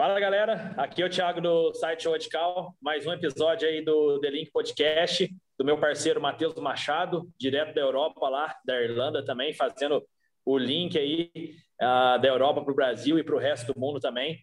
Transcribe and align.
Fala 0.00 0.18
galera, 0.18 0.72
aqui 0.78 1.02
é 1.02 1.04
o 1.04 1.10
Thiago 1.10 1.42
do 1.42 1.74
site 1.74 2.08
Radical, 2.08 2.74
mais 2.80 3.06
um 3.06 3.12
episódio 3.12 3.68
aí 3.68 3.84
do 3.84 4.18
The 4.18 4.30
Link 4.30 4.50
Podcast, 4.50 5.30
do 5.58 5.62
meu 5.62 5.76
parceiro 5.78 6.18
Matheus 6.18 6.54
Machado, 6.54 7.30
direto 7.38 7.74
da 7.74 7.82
Europa 7.82 8.26
lá, 8.26 8.56
da 8.64 8.80
Irlanda 8.80 9.22
também, 9.22 9.52
fazendo 9.52 10.02
o 10.42 10.56
link 10.56 10.98
aí 10.98 11.54
uh, 11.82 12.18
da 12.18 12.28
Europa 12.28 12.62
para 12.62 12.72
o 12.72 12.74
Brasil 12.74 13.18
e 13.18 13.22
para 13.22 13.34
o 13.34 13.38
resto 13.38 13.74
do 13.74 13.78
mundo 13.78 14.00
também. 14.00 14.38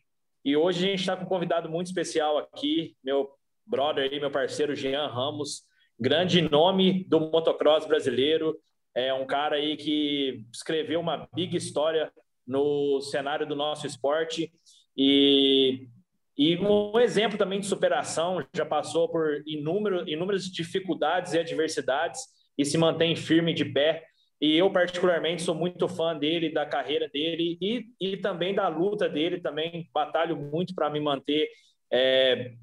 E 0.46 0.56
hoje 0.56 0.86
a 0.86 0.92
gente 0.92 1.00
está 1.00 1.18
com 1.18 1.24
um 1.24 1.28
convidado 1.28 1.68
muito 1.68 1.88
especial 1.88 2.38
aqui, 2.38 2.96
meu 3.04 3.28
brother 3.66 4.12
aí, 4.12 4.20
meu 4.20 4.30
parceiro 4.30 4.76
Jean 4.76 5.08
Ramos, 5.08 5.64
grande 6.00 6.40
nome 6.40 7.04
do 7.06 7.20
motocross 7.20 7.88
brasileiro, 7.88 8.56
é 8.94 9.12
um 9.12 9.26
cara 9.26 9.56
aí 9.56 9.76
que 9.76 10.46
escreveu 10.54 11.00
uma 11.00 11.28
big 11.34 11.58
história 11.58 12.14
no 12.46 13.02
cenário 13.02 13.48
do 13.48 13.56
nosso 13.56 13.88
esporte 13.88 14.52
e, 14.98 15.88
e 16.36 16.58
um 16.58 17.00
exemplo 17.00 17.38
também 17.38 17.60
de 17.60 17.68
superação, 17.68 18.44
já 18.56 18.66
passou 18.66 19.08
por 19.08 19.44
inúmero, 19.46 20.10
inúmeras 20.10 20.46
dificuldades 20.46 21.34
e 21.34 21.40
adversidades 21.40 22.22
e 22.58 22.66
se 22.66 22.78
mantém 22.78 23.16
firme 23.16 23.54
de 23.54 23.66
pé. 23.66 24.04
E 24.42 24.56
eu, 24.56 24.72
particularmente, 24.72 25.42
sou 25.42 25.54
muito 25.54 25.88
fã 25.88 26.18
dele, 26.18 26.52
da 26.52 26.66
carreira 26.66 27.08
dele 27.10 27.58
e, 27.62 27.86
e 28.00 28.18
também 28.18 28.54
da 28.54 28.68
luta 28.68 29.08
dele. 29.08 29.40
Também 29.40 29.88
batalho 29.94 30.36
muito 30.36 30.74
para 30.74 30.90
me 30.90 31.00
manter, 31.00 31.48
é, 31.92 32.54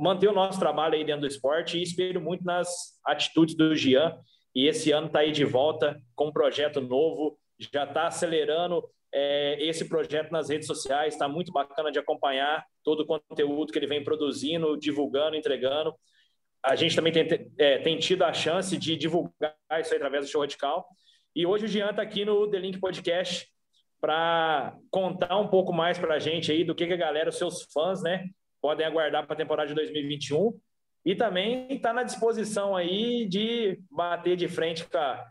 manter 0.00 0.28
o 0.28 0.32
nosso 0.32 0.58
trabalho 0.58 0.94
aí 0.94 1.04
dentro 1.04 1.22
do 1.22 1.26
esporte 1.26 1.78
e 1.78 1.82
espelho 1.82 2.20
muito 2.20 2.44
nas 2.44 2.68
atitudes 3.04 3.56
do 3.56 3.74
Gian. 3.74 4.16
E 4.54 4.66
esse 4.66 4.92
ano 4.92 5.08
está 5.08 5.20
aí 5.20 5.32
de 5.32 5.44
volta 5.44 6.00
com 6.14 6.28
um 6.28 6.32
projeto 6.32 6.80
novo, 6.80 7.38
já 7.58 7.84
está 7.84 8.06
acelerando 8.06 8.84
é, 9.14 9.56
esse 9.64 9.88
projeto 9.88 10.32
nas 10.32 10.48
redes 10.48 10.66
sociais. 10.66 11.14
Está 11.14 11.28
muito 11.28 11.52
bacana 11.52 11.92
de 11.92 11.98
acompanhar 12.00 12.66
todo 12.82 13.00
o 13.00 13.06
conteúdo 13.06 13.72
que 13.72 13.78
ele 13.78 13.86
vem 13.86 14.02
produzindo, 14.02 14.76
divulgando, 14.76 15.36
entregando. 15.36 15.94
A 16.60 16.74
gente 16.74 16.96
também 16.96 17.12
tem, 17.12 17.52
é, 17.56 17.78
tem 17.78 17.96
tido 17.96 18.24
a 18.24 18.32
chance 18.32 18.76
de 18.76 18.96
divulgar 18.96 19.54
isso 19.78 19.92
aí 19.92 19.96
através 19.96 20.24
do 20.24 20.30
Show 20.30 20.40
Radical. 20.40 20.84
E 21.34 21.46
hoje 21.46 21.66
o 21.66 21.68
Jean 21.68 21.90
está 21.90 22.02
aqui 22.02 22.24
no 22.24 22.50
The 22.50 22.58
Link 22.58 22.80
Podcast 22.80 23.46
para 24.00 24.76
contar 24.90 25.38
um 25.38 25.48
pouco 25.48 25.72
mais 25.72 25.96
para 25.96 26.14
a 26.14 26.18
gente 26.18 26.50
aí 26.50 26.64
do 26.64 26.74
que, 26.74 26.86
que 26.86 26.92
a 26.92 26.96
galera, 26.96 27.30
os 27.30 27.38
seus 27.38 27.62
fãs, 27.72 28.02
né, 28.02 28.26
podem 28.60 28.84
aguardar 28.84 29.24
para 29.24 29.34
a 29.34 29.36
temporada 29.36 29.68
de 29.68 29.74
2021. 29.74 30.58
E 31.06 31.14
também 31.14 31.68
está 31.70 31.92
na 31.92 32.02
disposição 32.02 32.76
aí 32.76 33.26
de 33.26 33.78
bater 33.90 34.36
de 34.36 34.48
frente 34.48 34.84
com 34.84 34.98
a, 34.98 35.24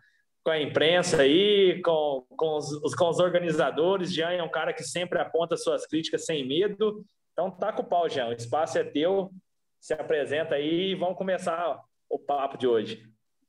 com 0.44 0.52
a 0.52 0.62
imprensa 0.62 1.22
aí, 1.22 1.82
com, 1.82 2.26
com, 2.36 2.58
os, 2.58 2.96
com 2.96 3.10
os 3.10 3.20
organizadores. 3.20 4.14
Jean 4.14 4.32
é 4.32 4.44
um 4.44 4.52
cara 4.52 4.74
que 4.74 4.84
sempre 4.84 5.20
aponta 5.20 5.56
suas 5.56 5.88
críticas 5.88 6.26
sem 6.26 6.46
medo. 6.46 7.06
Então, 7.32 7.50
tá 7.50 7.72
com 7.72 7.82
o 7.82 7.86
pau, 7.86 8.10
Jean. 8.10 8.28
O 8.28 8.34
espaço 8.34 8.78
é 8.78 8.84
teu. 8.84 9.32
Se 9.80 9.94
apresenta 9.94 10.56
aí 10.56 10.92
e 10.92 10.96
vamos 10.96 11.18
começar 11.18 11.82
o 12.10 12.20
papo 12.20 12.58
de 12.58 12.68
hoje. 12.68 13.04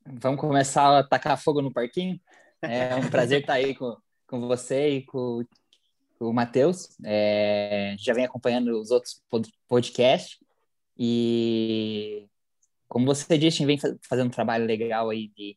Vamos 0.07 0.41
começar 0.41 0.99
a 0.99 1.03
tacar 1.03 1.41
fogo 1.41 1.61
no 1.61 1.73
parquinho? 1.73 2.21
É 2.63 2.95
um 2.95 3.11
prazer 3.11 3.41
estar 3.41 3.55
aí 3.55 3.75
com, 3.75 3.97
com 4.27 4.41
você 4.47 4.89
e 4.89 5.03
com, 5.03 5.45
com 6.19 6.27
o 6.27 6.33
Matheus. 6.33 6.97
É, 7.05 7.97
já 7.99 8.15
vem 8.15 8.25
acompanhando 8.25 8.81
os 8.81 8.91
outros 8.91 9.23
podcasts. 9.69 10.39
E, 10.97 12.27
como 12.89 13.07
você 13.07 13.37
disse, 13.37 13.65
vem 13.67 13.79
fazendo 14.09 14.29
um 14.29 14.31
trabalho 14.31 14.65
legal 14.65 15.11
aí 15.11 15.29
de 15.29 15.57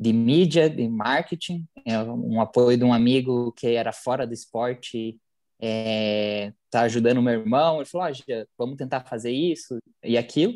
de 0.00 0.14
mídia, 0.14 0.70
de 0.70 0.88
marketing, 0.88 1.68
é 1.84 2.02
um 2.02 2.40
apoio 2.40 2.78
de 2.78 2.82
um 2.82 2.94
amigo 2.94 3.52
que 3.52 3.66
era 3.66 3.92
fora 3.92 4.26
do 4.26 4.32
esporte, 4.32 5.20
é, 5.60 6.54
tá 6.70 6.80
ajudando 6.82 7.20
meu 7.20 7.34
irmão, 7.34 7.76
ele 7.76 7.84
falou, 7.84 8.06
ah, 8.06 8.46
vamos 8.56 8.78
tentar 8.78 9.04
fazer 9.04 9.30
isso 9.30 9.78
e 10.02 10.16
aquilo, 10.16 10.54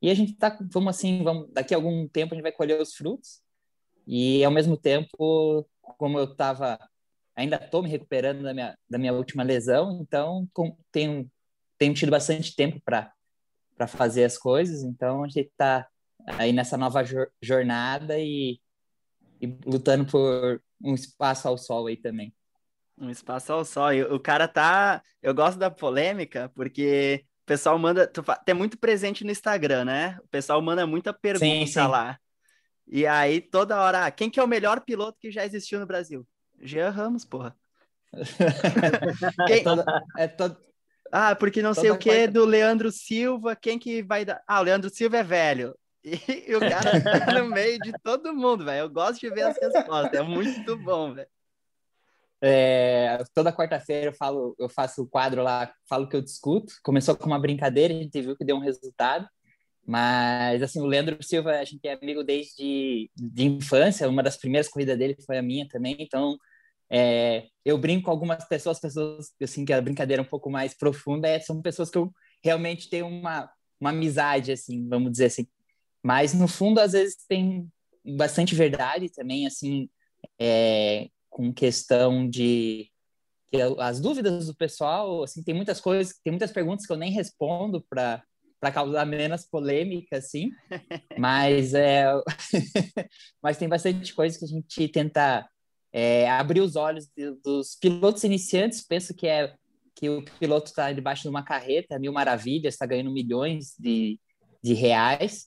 e 0.00 0.08
a 0.08 0.14
gente 0.14 0.34
tá, 0.34 0.56
vamos 0.72 0.94
assim, 0.94 1.24
vamos, 1.24 1.50
daqui 1.52 1.74
a 1.74 1.76
algum 1.76 2.06
tempo 2.06 2.34
a 2.34 2.36
gente 2.36 2.44
vai 2.44 2.52
colher 2.52 2.80
os 2.80 2.94
frutos, 2.94 3.40
e 4.06 4.44
ao 4.44 4.52
mesmo 4.52 4.76
tempo, 4.76 5.66
como 5.98 6.16
eu 6.16 6.32
tava, 6.32 6.78
ainda 7.34 7.58
tô 7.58 7.82
me 7.82 7.88
recuperando 7.88 8.44
da 8.44 8.54
minha, 8.54 8.78
da 8.88 8.96
minha 8.96 9.12
última 9.12 9.42
lesão, 9.42 9.98
então 10.02 10.48
com, 10.52 10.76
tenho, 10.92 11.28
tenho 11.76 11.94
tido 11.94 12.10
bastante 12.10 12.54
tempo 12.54 12.80
para 12.84 13.12
para 13.76 13.88
fazer 13.88 14.22
as 14.22 14.38
coisas, 14.38 14.84
então 14.84 15.24
a 15.24 15.28
gente 15.28 15.50
tá 15.56 15.84
aí 16.38 16.52
nessa 16.52 16.76
nova 16.76 17.02
jornada 17.42 18.16
e 18.20 18.60
e 19.44 19.58
lutando 19.66 20.06
por 20.06 20.62
um 20.82 20.94
espaço 20.94 21.46
ao 21.48 21.58
sol 21.58 21.86
aí 21.86 21.96
também. 21.96 22.34
Um 22.96 23.10
espaço 23.10 23.52
ao 23.52 23.64
sol. 23.64 23.92
E 23.92 24.02
o 24.02 24.20
cara 24.20 24.48
tá. 24.48 25.02
Eu 25.22 25.34
gosto 25.34 25.58
da 25.58 25.70
polêmica, 25.70 26.50
porque 26.54 27.24
o 27.42 27.46
pessoal 27.46 27.78
manda. 27.78 28.06
Tu 28.06 28.22
é 28.46 28.54
muito 28.54 28.78
presente 28.78 29.24
no 29.24 29.30
Instagram, 29.30 29.84
né? 29.84 30.18
O 30.22 30.28
pessoal 30.28 30.60
manda 30.62 30.86
muita 30.86 31.12
pergunta 31.12 31.44
sim, 31.44 31.66
sim. 31.66 31.80
lá. 31.80 32.18
E 32.86 33.06
aí, 33.06 33.40
toda 33.40 33.80
hora, 33.80 34.06
ah, 34.06 34.10
quem 34.10 34.28
que 34.28 34.38
é 34.38 34.44
o 34.44 34.48
melhor 34.48 34.80
piloto 34.80 35.18
que 35.18 35.30
já 35.30 35.44
existiu 35.44 35.80
no 35.80 35.86
Brasil? 35.86 36.26
Jean 36.60 36.90
Ramos, 36.90 37.24
porra. 37.24 37.56
quem... 39.46 39.56
é 39.60 39.62
toda, 39.62 39.84
é 40.18 40.28
todo... 40.28 40.56
Ah, 41.10 41.34
porque 41.34 41.62
não 41.62 41.72
sei 41.72 41.90
o 41.90 41.98
que 41.98 42.10
quarta... 42.10 42.32
do 42.32 42.44
Leandro 42.44 42.92
Silva, 42.92 43.56
quem 43.56 43.78
que 43.78 44.02
vai 44.02 44.24
dar? 44.24 44.42
Ah, 44.46 44.60
o 44.60 44.62
Leandro 44.62 44.90
Silva 44.90 45.18
é 45.18 45.22
velho. 45.22 45.74
E, 46.46 46.54
o 46.54 46.60
cara 46.60 47.00
tá 47.00 47.32
no 47.32 47.46
meio 47.46 47.78
de 47.80 47.92
todo 48.02 48.34
mundo, 48.34 48.64
velho. 48.64 48.80
Eu 48.80 48.90
gosto 48.90 49.20
de 49.20 49.30
ver 49.30 49.42
as 49.42 49.56
respostas, 49.58 50.12
é 50.12 50.22
muito 50.22 50.76
bom, 50.76 51.14
velho. 51.14 51.28
É, 52.42 53.24
toda 53.34 53.52
quarta-feira 53.52 54.10
eu 54.10 54.12
falo, 54.12 54.54
eu 54.58 54.68
faço 54.68 55.02
o 55.02 55.06
quadro 55.06 55.42
lá, 55.42 55.72
falo 55.88 56.06
que 56.06 56.14
eu 56.14 56.20
discuto. 56.20 56.74
Começou 56.82 57.16
com 57.16 57.26
uma 57.26 57.38
brincadeira, 57.38 57.94
a 57.94 57.96
gente 57.96 58.20
viu 58.20 58.36
que 58.36 58.44
deu 58.44 58.56
um 58.56 58.60
resultado. 58.60 59.26
Mas, 59.86 60.62
assim, 60.62 60.80
o 60.80 60.86
Leandro 60.86 61.16
Silva, 61.22 61.52
a 61.52 61.64
gente 61.64 61.86
é 61.86 61.94
amigo 61.94 62.22
desde 62.22 63.10
de 63.16 63.44
infância. 63.44 64.08
Uma 64.08 64.22
das 64.22 64.36
primeiras 64.36 64.68
corridas 64.68 64.98
dele 64.98 65.16
foi 65.24 65.38
a 65.38 65.42
minha 65.42 65.66
também. 65.68 65.96
Então, 65.98 66.36
é, 66.90 67.46
eu 67.64 67.78
brinco 67.78 68.04
com 68.04 68.10
algumas 68.10 68.46
pessoas, 68.46 68.78
pessoas, 68.78 69.32
assim, 69.42 69.64
que 69.64 69.72
a 69.72 69.80
brincadeira 69.80 70.22
é 70.22 70.24
um 70.24 70.28
pouco 70.28 70.50
mais 70.50 70.74
profunda, 70.74 71.28
é, 71.28 71.40
são 71.40 71.62
pessoas 71.62 71.90
que 71.90 71.98
eu 71.98 72.12
realmente 72.42 72.88
tenho 72.90 73.06
uma, 73.06 73.50
uma 73.80 73.90
amizade, 73.90 74.52
assim, 74.52 74.86
vamos 74.88 75.12
dizer 75.12 75.26
assim. 75.26 75.46
Mas, 76.04 76.34
no 76.34 76.46
fundo, 76.46 76.80
às 76.80 76.92
vezes 76.92 77.16
tem 77.26 77.66
bastante 78.04 78.54
verdade 78.54 79.08
também, 79.08 79.46
assim, 79.46 79.88
é, 80.38 81.08
com 81.30 81.50
questão 81.52 82.28
de 82.28 82.90
que 83.50 83.58
as 83.78 84.00
dúvidas 84.00 84.46
do 84.46 84.54
pessoal, 84.54 85.22
assim, 85.22 85.42
tem 85.42 85.54
muitas 85.54 85.80
coisas, 85.80 86.14
tem 86.22 86.30
muitas 86.30 86.52
perguntas 86.52 86.84
que 86.86 86.92
eu 86.92 86.96
nem 86.96 87.10
respondo 87.10 87.82
para 87.88 88.22
para 88.60 88.72
causar 88.72 89.04
menos 89.04 89.44
polêmica, 89.44 90.16
assim, 90.16 90.50
mas 91.18 91.74
é, 91.74 92.06
mas 93.42 93.58
tem 93.58 93.68
bastante 93.68 94.14
coisa 94.14 94.38
que 94.38 94.44
a 94.46 94.48
gente 94.48 94.88
tenta 94.88 95.46
é, 95.92 96.30
abrir 96.30 96.60
os 96.60 96.74
olhos 96.74 97.06
de, 97.14 97.30
dos 97.42 97.76
pilotos 97.76 98.24
iniciantes. 98.24 98.82
Penso 98.82 99.14
que 99.14 99.26
é 99.26 99.54
que 99.94 100.08
o 100.08 100.24
piloto 100.40 100.70
está 100.70 100.90
debaixo 100.92 101.22
de 101.22 101.28
uma 101.28 101.44
carreta, 101.44 101.98
mil 101.98 102.12
maravilhas, 102.12 102.72
está 102.74 102.86
ganhando 102.86 103.12
milhões 103.12 103.74
de, 103.78 104.18
de 104.62 104.72
reais, 104.72 105.46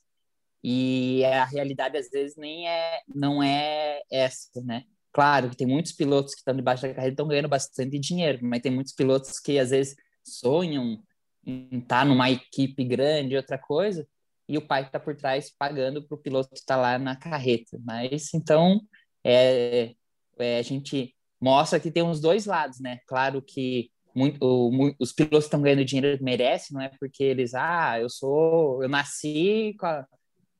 e 0.69 1.23
a 1.23 1.45
realidade 1.45 1.97
às 1.97 2.09
vezes 2.09 2.35
nem 2.35 2.67
é 2.67 2.99
não 3.15 3.41
é 3.41 4.01
essa, 4.11 4.61
né? 4.61 4.83
Claro 5.13 5.49
que 5.49 5.55
tem 5.55 5.65
muitos 5.65 5.93
pilotos 5.93 6.33
que 6.33 6.41
estão 6.41 6.53
debaixo 6.53 6.81
da 6.81 6.89
carreira 6.89 7.13
estão 7.13 7.25
ganhando 7.25 7.47
bastante 7.47 7.97
dinheiro, 7.97 8.39
mas 8.41 8.61
tem 8.61 8.69
muitos 8.69 8.91
pilotos 8.91 9.39
que 9.39 9.57
às 9.59 9.69
vezes 9.69 9.95
sonham 10.21 11.01
em 11.45 11.77
estar 11.77 11.99
tá 12.01 12.05
numa 12.05 12.29
equipe 12.29 12.83
grande, 12.83 13.37
outra 13.37 13.57
coisa, 13.57 14.05
e 14.45 14.57
o 14.57 14.61
pai 14.67 14.83
está 14.83 14.99
por 14.99 15.15
trás 15.15 15.49
pagando 15.57 16.05
para 16.05 16.15
o 16.15 16.21
piloto 16.21 16.49
estar 16.53 16.75
tá 16.75 16.81
lá 16.81 16.99
na 16.99 17.15
carreta. 17.15 17.79
Mas 17.81 18.33
então 18.33 18.81
é, 19.23 19.93
é, 20.37 20.59
a 20.59 20.61
gente 20.63 21.15
mostra 21.39 21.79
que 21.79 21.91
tem 21.91 22.03
os 22.03 22.19
dois 22.19 22.45
lados, 22.45 22.81
né? 22.81 22.99
Claro 23.07 23.41
que 23.41 23.89
muito, 24.13 24.37
o, 24.43 24.93
os 24.99 25.13
pilotos 25.13 25.45
estão 25.45 25.61
ganhando 25.61 25.85
dinheiro 25.85 26.21
merecem, 26.21 26.75
não 26.75 26.81
é 26.81 26.91
porque 26.99 27.23
eles, 27.23 27.53
ah, 27.53 27.97
eu 28.01 28.09
sou, 28.09 28.83
eu 28.83 28.89
nasci 28.89 29.73
com 29.79 29.85
a, 29.85 30.05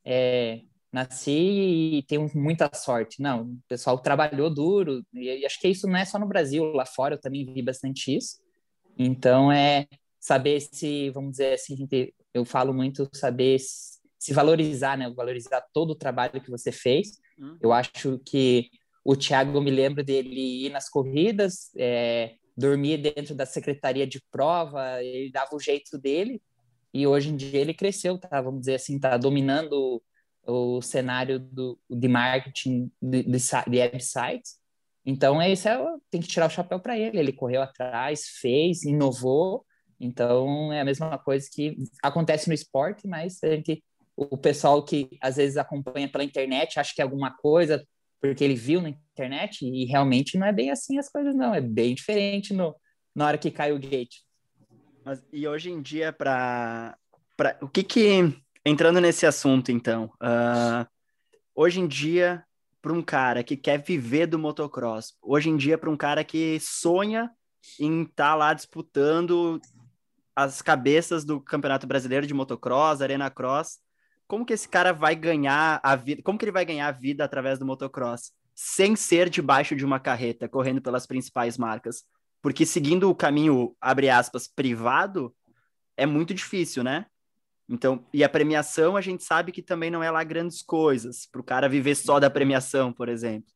é, 0.10 0.62
nasci 0.92 1.98
e 1.98 2.04
tenho 2.04 2.32
muita 2.34 2.72
sorte. 2.74 3.22
Não, 3.22 3.44
o 3.44 3.60
pessoal 3.68 4.00
trabalhou 4.00 4.50
duro, 4.50 5.04
e, 5.14 5.46
acho 5.46 5.60
que 5.60 5.68
isso 5.68 5.86
não 5.86 5.98
é 5.98 6.06
só 6.06 6.18
no 6.18 6.26
Brasil, 6.26 6.64
lá 6.72 6.86
fora 6.86 7.16
eu 7.16 7.20
também 7.20 7.46
vi 7.54 7.62
bastante 7.62 8.16
isso. 8.16 8.38
Então, 8.98 9.52
é 9.52 9.86
saber 10.20 10.62
se, 10.62 11.10
vamos 11.10 11.32
dizer 11.32 11.54
assim, 11.54 11.88
eu 12.34 12.46
falo 12.46 12.74
muito 12.74 13.08
saber 13.14 13.60
se, 13.60 14.00
se 14.18 14.34
valorizar, 14.34 14.98
né? 14.98 15.12
Valorizar 15.14 15.62
todo 15.74 15.92
o 15.92 15.96
trabalho 15.96 16.42
que 16.42 16.50
você 16.50 16.72
fez. 16.72 17.20
Hum. 17.38 17.58
Eu 17.62 17.74
acho 17.74 18.18
que 18.26 18.70
o 19.04 19.16
Thiago, 19.16 19.58
eu 19.58 19.62
me 19.62 19.70
lembro 19.70 20.04
dele 20.04 20.66
ir 20.66 20.70
nas 20.70 20.90
corridas, 20.90 21.70
é, 21.78 22.36
dormir 22.58 22.98
dentro 22.98 23.36
da 23.36 23.46
secretaria 23.46 24.08
de 24.08 24.22
prova, 24.32 25.04
ele 25.04 25.32
dava 25.32 25.56
o 25.56 25.60
jeito 25.60 25.98
dele, 25.98 26.42
e 26.94 27.06
hoje 27.06 27.30
em 27.30 27.36
dia 27.36 27.60
ele 27.60 27.74
cresceu, 27.74 28.18
tá? 28.18 28.42
Vamos 28.42 28.62
dizer 28.62 28.76
assim, 28.76 29.00
tá 29.00 29.18
dominando 29.18 30.02
o, 30.46 30.82
cenário 30.82 31.40
do, 31.40 31.80
de 31.90 32.08
marketing 32.08 32.92
de, 33.02 33.24
de, 33.24 33.38
de 33.68 33.80
websites. 33.80 34.58
Então, 35.06 35.42
esse 35.42 35.70
é, 35.70 35.78
tem 36.12 36.22
que 36.22 36.28
tirar 36.28 36.48
o 36.48 36.50
chapéu 36.50 36.80
para 36.80 36.98
ele. 36.98 37.18
Ele 37.18 37.32
correu 37.32 37.62
atrás, 37.62 38.26
fez, 38.42 38.84
inovou 38.84 39.66
Então, 40.00 40.72
é 40.74 40.82
a 40.82 40.86
mesma 40.86 41.18
coisa 41.18 41.48
que 41.52 41.78
acontece 42.04 42.48
no 42.48 42.54
esporte, 42.54 43.08
mas 43.08 43.42
a 43.44 43.50
gente, 43.56 43.84
o 44.16 44.38
pessoal 44.38 44.84
que 44.84 45.10
às 45.22 45.38
vezes 45.38 45.58
acompanha 45.58 46.10
pela 46.10 46.24
internet 46.24 46.80
acha 46.80 46.94
que 46.94 47.02
é 47.02 47.04
alguma 47.04 47.36
coisa 47.38 47.86
porque 48.20 48.44
ele 48.44 48.56
viu 48.56 48.82
na 48.82 48.90
internet 48.90 49.66
e 49.66 49.86
realmente 49.86 50.38
não 50.38 50.48
é 50.48 50.54
bem 50.54 50.72
assim 50.72 50.98
as 50.98 51.10
coisas, 51.10 51.36
não. 51.36 51.54
É 51.54 51.62
bem 51.62 51.94
diferente 51.96 52.54
no, 52.54 52.76
na 53.16 53.28
hora 53.28 53.38
que 53.38 53.52
cai 53.52 53.72
o 53.72 53.80
gate. 53.80 54.16
Mas, 55.08 55.24
e 55.32 55.48
hoje 55.48 55.72
em 55.72 55.82
dia, 55.82 56.12
para 56.12 56.98
o 57.62 57.70
que 57.70 57.82
que 57.82 58.38
entrando 58.66 59.00
nesse 59.00 59.26
assunto, 59.26 59.72
então, 59.72 60.12
uh, 60.22 60.86
hoje 61.56 61.80
em 61.80 61.88
dia, 61.88 62.44
para 62.82 62.92
um 62.92 63.02
cara 63.02 63.42
que 63.42 63.56
quer 63.56 63.82
viver 63.82 64.28
do 64.28 64.38
motocross, 64.38 65.16
hoje 65.22 65.50
em 65.50 65.56
dia, 65.56 65.78
para 65.78 65.90
um 65.90 65.96
cara 65.96 66.26
que 66.26 66.60
sonha 66.60 67.32
em 67.80 68.02
estar 68.02 68.32
tá 68.32 68.36
lá 68.36 68.54
disputando 68.54 69.62
as 70.36 70.62
cabeças 70.62 71.24
do 71.24 71.40
Campeonato 71.40 71.88
Brasileiro 71.88 72.28
de 72.28 72.34
Motocross, 72.34 73.00
Arena 73.02 73.32
Cross, 73.32 73.80
como 74.28 74.46
que 74.46 74.52
esse 74.52 74.68
cara 74.68 74.92
vai 74.92 75.16
ganhar 75.16 75.80
a 75.82 75.96
vida? 75.96 76.22
Como 76.22 76.38
que 76.38 76.44
ele 76.44 76.52
vai 76.52 76.66
ganhar 76.66 76.90
a 76.90 76.92
vida 76.92 77.24
através 77.24 77.58
do 77.58 77.66
motocross? 77.66 78.34
Sem 78.54 78.94
ser 78.94 79.30
debaixo 79.30 79.74
de 79.74 79.86
uma 79.86 80.02
carreta, 80.02 80.50
correndo 80.50 80.82
pelas 80.82 81.08
principais 81.08 81.58
marcas. 81.58 82.04
Porque 82.42 82.66
seguindo 82.66 83.10
o 83.10 83.16
caminho, 83.16 83.76
abre 83.82 84.10
aspas, 84.10 84.48
privado, 84.48 85.36
é 85.96 86.06
muito 86.06 86.34
difícil, 86.34 86.84
né? 86.84 87.06
Então, 87.70 88.06
e 88.14 88.24
a 88.24 88.30
premiação 88.30 88.96
a 88.96 89.02
gente 89.02 89.24
sabe 89.24 89.52
que 89.52 89.62
também 89.62 89.92
não 89.92 90.02
é 90.02 90.10
lá 90.10 90.24
grandes 90.24 90.62
coisas, 90.62 91.26
para 91.26 91.42
o 91.42 91.44
cara 91.44 91.68
viver 91.68 91.96
só 91.96 92.20
da 92.20 92.30
premiação, 92.30 92.94
por 92.94 93.10
exemplo. 93.10 93.52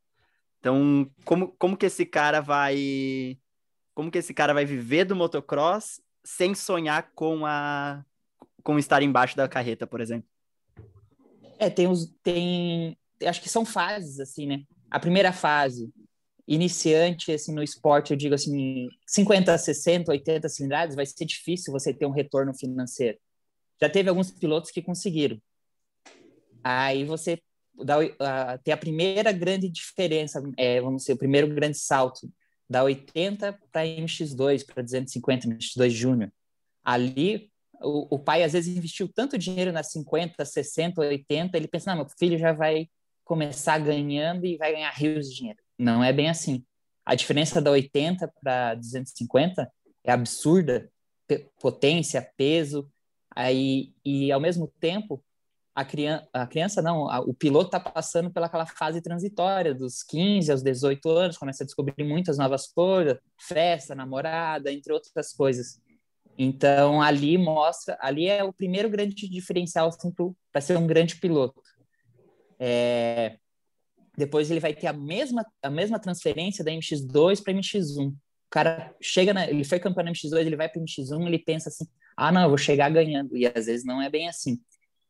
Então, 0.59 1.09
como, 1.23 1.55
como 1.57 1.77
que 1.77 1.85
esse 1.85 2.05
cara 2.05 2.41
vai. 2.41 3.37
Como 3.93 4.11
que 4.11 4.17
esse 4.17 4.33
cara 4.33 4.53
vai 4.53 4.65
viver 4.65 5.05
do 5.05 5.15
motocross 5.15 6.01
sem 6.23 6.53
sonhar 6.53 7.11
com 7.15 7.45
a 7.45 8.03
com 8.63 8.77
estar 8.77 9.01
embaixo 9.01 9.35
da 9.35 9.49
carreta, 9.49 9.87
por 9.87 10.01
exemplo? 10.01 10.29
É, 11.57 11.69
tem 11.69 11.87
os. 11.87 12.13
Tem. 12.21 12.97
Acho 13.25 13.41
que 13.41 13.49
são 13.49 13.65
fases, 13.65 14.19
assim, 14.19 14.45
né? 14.45 14.63
A 14.89 14.99
primeira 14.99 15.31
fase 15.31 15.91
iniciante 16.53 17.31
assim 17.31 17.53
no 17.53 17.63
esporte, 17.63 18.11
eu 18.11 18.17
digo 18.17 18.35
assim, 18.35 18.89
50, 19.07 19.57
60, 19.57 20.11
80 20.11 20.49
cilindradas, 20.49 20.95
vai 20.95 21.05
ser 21.05 21.23
difícil 21.23 21.71
você 21.71 21.93
ter 21.93 22.05
um 22.05 22.11
retorno 22.11 22.53
financeiro. 22.53 23.17
Já 23.81 23.89
teve 23.89 24.09
alguns 24.09 24.31
pilotos 24.31 24.69
que 24.69 24.81
conseguiram. 24.81 25.41
Aí 26.61 27.05
você 27.05 27.41
dá, 27.83 27.99
uh, 27.99 28.59
tem 28.63 28.73
a 28.73 28.77
primeira 28.77 29.31
grande 29.31 29.69
diferença, 29.69 30.43
é, 30.57 30.81
vamos 30.81 31.03
dizer, 31.03 31.13
o 31.13 31.17
primeiro 31.17 31.47
grande 31.47 31.77
salto 31.77 32.29
da 32.69 32.83
80 32.83 33.57
para 33.71 33.85
MX2, 33.85 34.65
para 34.65 34.83
250, 34.83 35.47
MX2 35.47 35.89
Júnior. 35.89 36.31
Ali, 36.83 37.49
o, 37.81 38.15
o, 38.15 38.19
pai 38.19 38.43
às 38.43 38.53
vezes 38.53 38.75
investiu 38.75 39.07
tanto 39.07 39.37
dinheiro 39.37 39.71
nas 39.71 39.91
50, 39.91 40.43
60, 40.43 41.01
80, 41.01 41.57
ele 41.57 41.67
pensa, 41.67 41.91
não, 41.91 42.03
meu 42.03 42.09
filho 42.17 42.37
já 42.37 42.51
vai 42.51 42.87
começar 43.23 43.79
ganhando 43.79 44.45
e 44.45 44.57
vai 44.57 44.73
ganhar 44.73 44.91
rios 44.91 45.29
de 45.29 45.35
dinheiro. 45.37 45.59
Não 45.81 46.03
é 46.03 46.13
bem 46.13 46.29
assim. 46.29 46.63
A 47.03 47.15
diferença 47.15 47.59
da 47.59 47.71
80 47.71 48.31
para 48.39 48.75
250 48.75 49.67
é 50.03 50.11
absurda, 50.11 50.87
potência, 51.59 52.31
peso, 52.37 52.87
aí 53.35 53.91
e 54.05 54.31
ao 54.31 54.39
mesmo 54.39 54.71
tempo 54.79 55.23
a 55.73 55.83
criança, 55.83 56.27
a 56.33 56.45
criança 56.45 56.81
não, 56.83 57.09
a, 57.09 57.19
o 57.21 57.33
piloto 57.33 57.75
está 57.75 57.79
passando 57.79 58.29
pelaquela 58.29 58.67
fase 58.67 59.01
transitória 59.01 59.73
dos 59.73 60.03
15 60.03 60.51
aos 60.51 60.61
18 60.61 61.09
anos, 61.09 61.37
começa 61.37 61.63
a 61.63 61.65
descobrir 61.65 62.03
muitas 62.03 62.37
novas 62.37 62.67
coisas, 62.67 63.17
festa, 63.39 63.95
namorada, 63.95 64.71
entre 64.71 64.93
outras 64.93 65.33
coisas. 65.33 65.81
Então 66.37 67.01
ali 67.01 67.39
mostra, 67.39 67.97
ali 67.99 68.27
é 68.27 68.43
o 68.43 68.53
primeiro 68.53 68.87
grande 68.87 69.27
diferencial 69.27 69.87
assim, 69.87 70.13
para 70.51 70.61
ser 70.61 70.77
um 70.77 70.85
grande 70.85 71.15
piloto. 71.15 71.59
É, 72.59 73.39
depois 74.17 74.51
ele 74.51 74.59
vai 74.59 74.73
ter 74.73 74.87
a 74.87 74.93
mesma, 74.93 75.45
a 75.61 75.69
mesma 75.69 75.99
transferência 75.99 76.63
da 76.63 76.71
MX2 76.71 77.41
para 77.41 77.53
MX1. 77.53 78.09
O 78.09 78.15
cara 78.49 78.93
chega, 79.01 79.33
na, 79.33 79.49
ele 79.49 79.63
foi 79.63 79.79
campeão 79.79 80.03
na 80.03 80.11
MX2, 80.11 80.45
ele 80.45 80.55
vai 80.57 80.67
para 80.67 80.81
MX1, 80.81 81.25
ele 81.25 81.39
pensa 81.39 81.69
assim: 81.69 81.85
ah, 82.17 82.31
não, 82.31 82.43
eu 82.43 82.49
vou 82.49 82.57
chegar 82.57 82.89
ganhando. 82.89 83.35
E 83.35 83.45
às 83.45 83.65
vezes 83.65 83.85
não 83.85 84.01
é 84.01 84.09
bem 84.09 84.27
assim. 84.27 84.59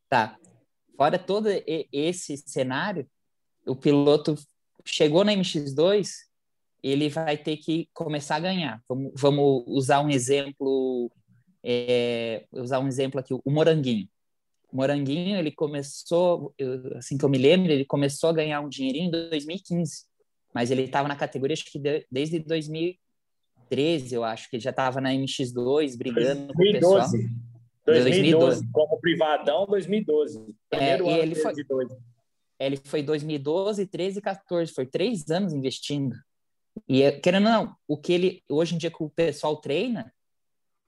Tá. 0.07 0.37
Fora 0.95 1.17
todo 1.17 1.47
esse 1.91 2.37
cenário, 2.37 3.09
o 3.65 3.75
piloto 3.75 4.35
chegou 4.85 5.23
na 5.23 5.33
MX2, 5.33 6.09
ele 6.83 7.09
vai 7.09 7.37
ter 7.37 7.57
que 7.57 7.89
começar 7.93 8.35
a 8.35 8.39
ganhar. 8.41 8.83
Vamos, 8.87 9.11
vamos 9.15 9.63
usar 9.67 10.01
um 10.01 10.09
exemplo, 10.09 11.11
é, 11.63 12.45
usar 12.51 12.79
um 12.79 12.87
exemplo 12.87 13.19
aqui, 13.19 13.33
o 13.33 13.51
Moranguinho. 13.51 14.07
Moranguinho, 14.71 15.37
ele 15.37 15.51
começou, 15.51 16.53
eu, 16.57 16.97
assim 16.97 17.17
que 17.17 17.25
eu 17.25 17.29
me 17.29 17.37
lembro, 17.37 17.71
ele 17.71 17.85
começou 17.85 18.29
a 18.29 18.33
ganhar 18.33 18.61
um 18.61 18.69
dinheirinho 18.69 19.07
em 19.07 19.29
2015, 19.29 20.05
mas 20.53 20.71
ele 20.71 20.83
estava 20.83 21.07
na 21.07 21.15
categoria, 21.15 21.53
acho 21.53 21.65
que 21.65 21.79
de, 21.79 22.05
desde 22.09 22.39
2013, 22.39 24.15
eu 24.15 24.23
acho, 24.23 24.49
que 24.49 24.55
ele 24.55 24.63
já 24.63 24.69
estava 24.69 25.01
na 25.01 25.11
MX2, 25.11 25.97
brigando 25.97 26.53
2012. 26.53 26.53
com 26.53 26.63
o 26.63 26.71
pessoal. 26.73 27.11
2012, 27.85 28.21
2012, 28.21 28.71
como 28.71 28.99
privadão, 28.99 29.65
2012. 29.65 30.55
Primeiro 30.69 31.09
é, 31.09 31.13
ano 31.13 31.23
ele 31.23 31.35
foi, 31.35 31.53
ele 32.59 32.77
foi 32.77 33.03
2012, 33.03 33.87
13 33.87 34.21
14, 34.21 34.71
foi 34.71 34.85
três 34.85 35.29
anos 35.29 35.51
investindo. 35.51 36.15
E 36.87 37.11
querendo 37.13 37.47
ou 37.47 37.51
não, 37.51 37.75
o 37.87 37.97
que 37.97 38.13
ele 38.13 38.43
hoje 38.47 38.75
em 38.75 38.77
dia 38.77 38.91
que 38.91 39.03
o 39.03 39.09
pessoal 39.09 39.57
treina 39.57 40.13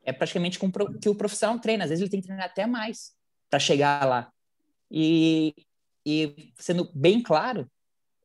é 0.04 0.14
praticamente 0.14 0.60
com 0.60 0.72
que 1.02 1.10
o 1.10 1.16
profissional 1.16 1.60
treina. 1.60 1.84
Às 1.84 1.90
vezes 1.90 2.02
ele 2.02 2.12
tem 2.12 2.22
que 2.22 2.28
treinar 2.28 2.46
até 2.46 2.66
mais 2.66 3.12
para 3.54 3.60
chegar 3.60 4.04
lá. 4.08 4.34
E, 4.90 5.54
e, 6.04 6.52
sendo 6.58 6.90
bem 6.92 7.22
claro, 7.22 7.70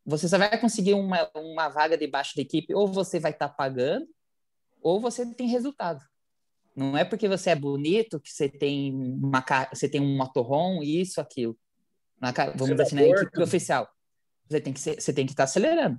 você 0.06 0.26
só 0.26 0.38
vai 0.38 0.58
conseguir 0.58 0.94
uma, 0.94 1.30
uma 1.34 1.68
vaga 1.68 1.98
debaixo 1.98 2.34
da 2.34 2.40
equipe, 2.40 2.74
ou 2.74 2.88
você 2.88 3.20
vai 3.20 3.32
estar 3.32 3.48
tá 3.48 3.54
pagando, 3.54 4.06
ou 4.80 4.98
você 4.98 5.26
tem 5.34 5.46
resultado. 5.46 6.02
Não 6.74 6.96
é 6.96 7.04
porque 7.04 7.28
você 7.28 7.50
é 7.50 7.54
bonito 7.54 8.18
que 8.18 8.32
você 8.32 8.48
tem 8.48 8.94
uma 8.94 9.44
você 9.70 9.86
tem 9.86 10.00
um 10.00 10.16
motorhome, 10.16 10.98
isso, 10.98 11.20
aquilo. 11.20 11.54
Na, 12.18 12.32
vamos 12.32 12.70
dizer 12.70 12.82
assim, 12.82 12.94
na 12.94 13.02
equipe 13.02 13.42
oficial. 13.42 13.86
Você 14.48 14.62
tem 14.62 14.72
que 14.72 14.80
ser, 14.80 14.98
você 14.98 15.12
tem 15.12 15.26
que 15.26 15.32
estar 15.32 15.42
tá 15.42 15.50
acelerando. 15.50 15.98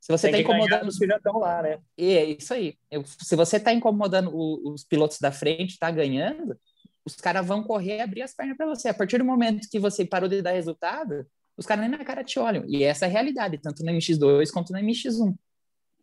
Se 0.00 0.10
você 0.10 0.26
está 0.26 0.40
incomodando 0.40 0.88
os 0.88 0.98
pilotos 0.98 1.32
lá, 1.40 1.62
né? 1.62 1.78
É 1.96 2.24
isso 2.24 2.52
aí. 2.52 2.76
Eu, 2.90 3.04
se 3.06 3.36
você 3.36 3.56
está 3.56 3.72
incomodando 3.72 4.34
o, 4.34 4.72
os 4.72 4.82
pilotos 4.82 5.20
da 5.20 5.30
frente, 5.30 5.74
está 5.74 5.92
ganhando, 5.92 6.58
os 7.04 7.16
caras 7.16 7.46
vão 7.46 7.62
correr 7.62 7.98
e 7.98 8.00
abrir 8.00 8.22
as 8.22 8.34
pernas 8.34 8.56
para 8.56 8.66
você. 8.66 8.88
A 8.88 8.94
partir 8.94 9.18
do 9.18 9.24
momento 9.24 9.68
que 9.70 9.78
você 9.78 10.04
parou 10.04 10.28
de 10.28 10.40
dar 10.40 10.52
resultado, 10.52 11.26
os 11.56 11.66
caras 11.66 11.82
nem 11.82 11.98
na 11.98 12.04
cara 12.04 12.24
te 12.24 12.38
olham. 12.38 12.64
E 12.66 12.82
essa 12.82 13.04
é 13.04 13.08
a 13.08 13.10
realidade, 13.10 13.58
tanto 13.58 13.84
no 13.84 13.92
MX2 13.92 14.50
quanto 14.50 14.72
no 14.72 14.78
MX1. 14.78 15.34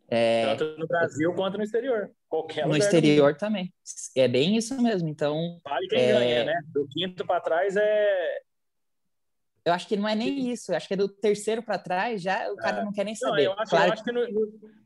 É... 0.08 0.54
Tanto 0.54 0.78
no 0.78 0.86
Brasil 0.86 1.32
quanto 1.32 1.56
no 1.56 1.64
exterior. 1.64 2.10
Qualquer 2.28 2.66
no 2.66 2.76
exterior 2.76 3.34
também. 3.34 3.72
É 4.14 4.28
bem 4.28 4.56
isso 4.56 4.80
mesmo. 4.80 5.08
Então. 5.08 5.58
Vale 5.64 5.88
quem 5.88 5.98
é... 5.98 6.12
ganha, 6.12 6.44
né? 6.44 6.60
Do 6.68 6.86
quinto 6.86 7.26
para 7.26 7.40
trás 7.40 7.76
é, 7.76 8.40
eu 9.64 9.72
acho 9.72 9.86
que 9.86 9.96
não 9.96 10.08
é 10.08 10.14
nem 10.14 10.50
isso. 10.50 10.72
Eu 10.72 10.76
acho 10.76 10.88
que 10.88 10.94
é 10.94 10.96
do 10.96 11.08
terceiro 11.08 11.62
para 11.62 11.78
trás, 11.78 12.20
já 12.20 12.50
o 12.50 12.56
cara 12.56 12.80
é. 12.80 12.84
não 12.84 12.92
quer 12.92 13.04
nem 13.04 13.14
saber. 13.14 13.44
Não, 13.44 13.52
eu 13.52 13.58
acho, 13.58 13.70
claro 13.70 13.86
eu 13.86 13.92
acho 13.92 14.04
que 14.04 14.12
no, 14.12 14.26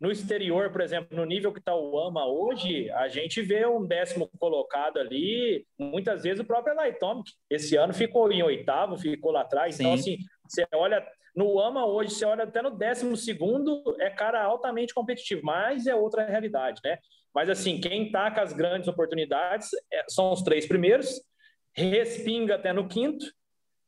no, 0.01 0.11
exterior, 0.11 0.71
por 0.71 0.83
exemplo, 0.83 1.17
no 1.17 1.25
nível 1.25 1.53
que 1.53 1.61
está 1.61 1.75
o 1.75 1.99
AMA 1.99 2.27
hoje, 2.27 2.91
a 2.91 3.09
gente 3.09 3.41
vê 3.41 3.67
um 3.67 3.87
décimo 3.87 4.31
colocado 4.39 4.99
ali. 4.99 5.67
Muitas 5.79 6.23
vezes 6.23 6.41
o 6.41 6.45
próprio 6.45 6.75
Lightomic. 6.77 7.33
Esse 7.49 7.77
ano 7.77 7.95
ficou 7.95 8.31
em 8.31 8.43
oitavo, 8.43 8.99
ficou 8.99 9.33
lá 9.33 9.43
atrás. 9.43 9.81
Então, 9.81 9.97
Sim. 9.97 10.13
Então, 10.13 10.25
assim, 10.25 10.29
você 10.47 10.67
olha. 10.75 11.07
No 11.35 11.61
AMA 11.61 11.85
hoje, 11.85 12.15
você 12.15 12.25
olha 12.25 12.45
até 12.45 12.63
no 12.63 12.71
décimo 12.71 13.15
segundo, 13.15 13.83
é 14.01 14.09
cara 14.09 14.43
altamente 14.43 14.95
competitivo, 14.95 15.43
mas 15.45 15.87
é 15.87 15.95
outra 15.95 16.25
realidade, 16.25 16.81
né? 16.83 16.97
Mas, 17.35 17.51
assim, 17.51 17.79
quem 17.79 18.11
tá 18.11 18.31
com 18.31 18.41
as 18.41 18.55
grandes 18.55 18.89
oportunidades 18.89 19.69
é, 19.93 20.05
são 20.09 20.33
os 20.33 20.41
três 20.43 20.67
primeiros, 20.67 21.21
respinga 21.75 22.55
até 22.55 22.73
no 22.73 22.89
quinto, 22.89 23.27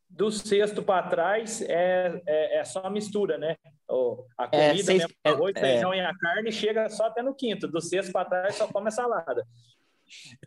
do 0.09 0.31
sexto 0.31 0.81
para 0.81 1.07
trás 1.07 1.61
é, 1.61 2.21
é, 2.25 2.59
é, 2.59 2.65
só 2.65 2.89
mistura, 2.89 3.37
né? 3.37 3.55
a 4.37 4.49
é, 4.51 4.69
comida, 4.69 4.79
é, 4.79 4.83
seis, 4.83 5.03
né? 5.03 5.07
arroz, 5.23 5.55
é, 5.55 5.59
feijão 5.59 5.93
e 5.93 5.99
a 5.99 6.15
carne 6.17 6.51
chega 6.51 6.89
só 6.89 7.05
até 7.05 7.21
no 7.21 7.35
quinto. 7.35 7.67
Do 7.67 7.79
sexto 7.79 8.11
para 8.11 8.29
trás 8.29 8.55
só 8.55 8.67
come 8.67 8.87
a 8.87 8.91
salada. 8.91 9.47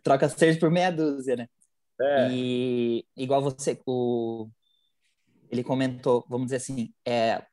Troca 0.03 0.27
seis 0.29 0.57
por 0.59 0.69
meia 0.69 0.91
dúzia, 0.91 1.35
né? 1.35 1.47
É. 1.99 2.29
E 2.31 3.05
igual 3.15 3.41
você, 3.41 3.79
o, 3.85 4.49
ele 5.49 5.63
comentou, 5.63 6.25
vamos 6.27 6.47
dizer 6.47 6.57
assim, 6.57 6.93
é, 7.05 7.43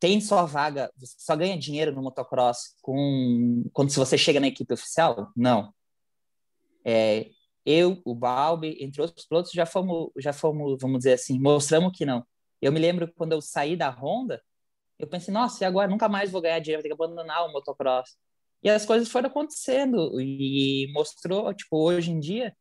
tem 0.00 0.20
só 0.20 0.44
vaga, 0.46 0.90
você 0.96 1.14
só 1.18 1.36
ganha 1.36 1.56
dinheiro 1.56 1.92
no 1.92 2.02
motocross 2.02 2.74
com 2.82 3.64
quando 3.72 3.90
se 3.90 3.98
você 3.98 4.18
chega 4.18 4.40
na 4.40 4.48
equipe 4.48 4.74
oficial? 4.74 5.30
Não. 5.36 5.72
É, 6.84 7.30
eu, 7.64 8.00
o 8.04 8.14
Balbi, 8.14 8.76
entre 8.80 9.00
outros 9.02 9.26
pilotos, 9.26 9.52
já 9.52 9.66
fomos, 9.66 10.10
já 10.18 10.32
fomos, 10.32 10.78
vamos 10.80 10.98
dizer 10.98 11.14
assim, 11.14 11.38
mostramos 11.38 11.96
que 11.96 12.04
não. 12.04 12.26
Eu 12.60 12.72
me 12.72 12.80
lembro 12.80 13.12
quando 13.14 13.32
eu 13.32 13.40
saí 13.40 13.76
da 13.76 13.90
Honda, 13.90 14.42
eu 14.98 15.06
pensei, 15.08 15.32
nossa, 15.32 15.64
e 15.64 15.66
agora 15.66 15.90
nunca 15.90 16.08
mais 16.08 16.30
vou 16.30 16.40
ganhar 16.40 16.60
dinheiro, 16.60 16.82
vou 16.82 16.90
ter 16.90 16.96
que 16.96 17.02
abandonar 17.02 17.46
o 17.46 17.52
motocross. 17.52 18.16
E 18.62 18.70
as 18.70 18.86
coisas 18.86 19.08
foram 19.08 19.28
acontecendo 19.28 20.20
e 20.20 20.88
mostrou, 20.92 21.52
tipo, 21.52 21.76
hoje 21.76 22.12
em 22.12 22.20
dia, 22.20 22.54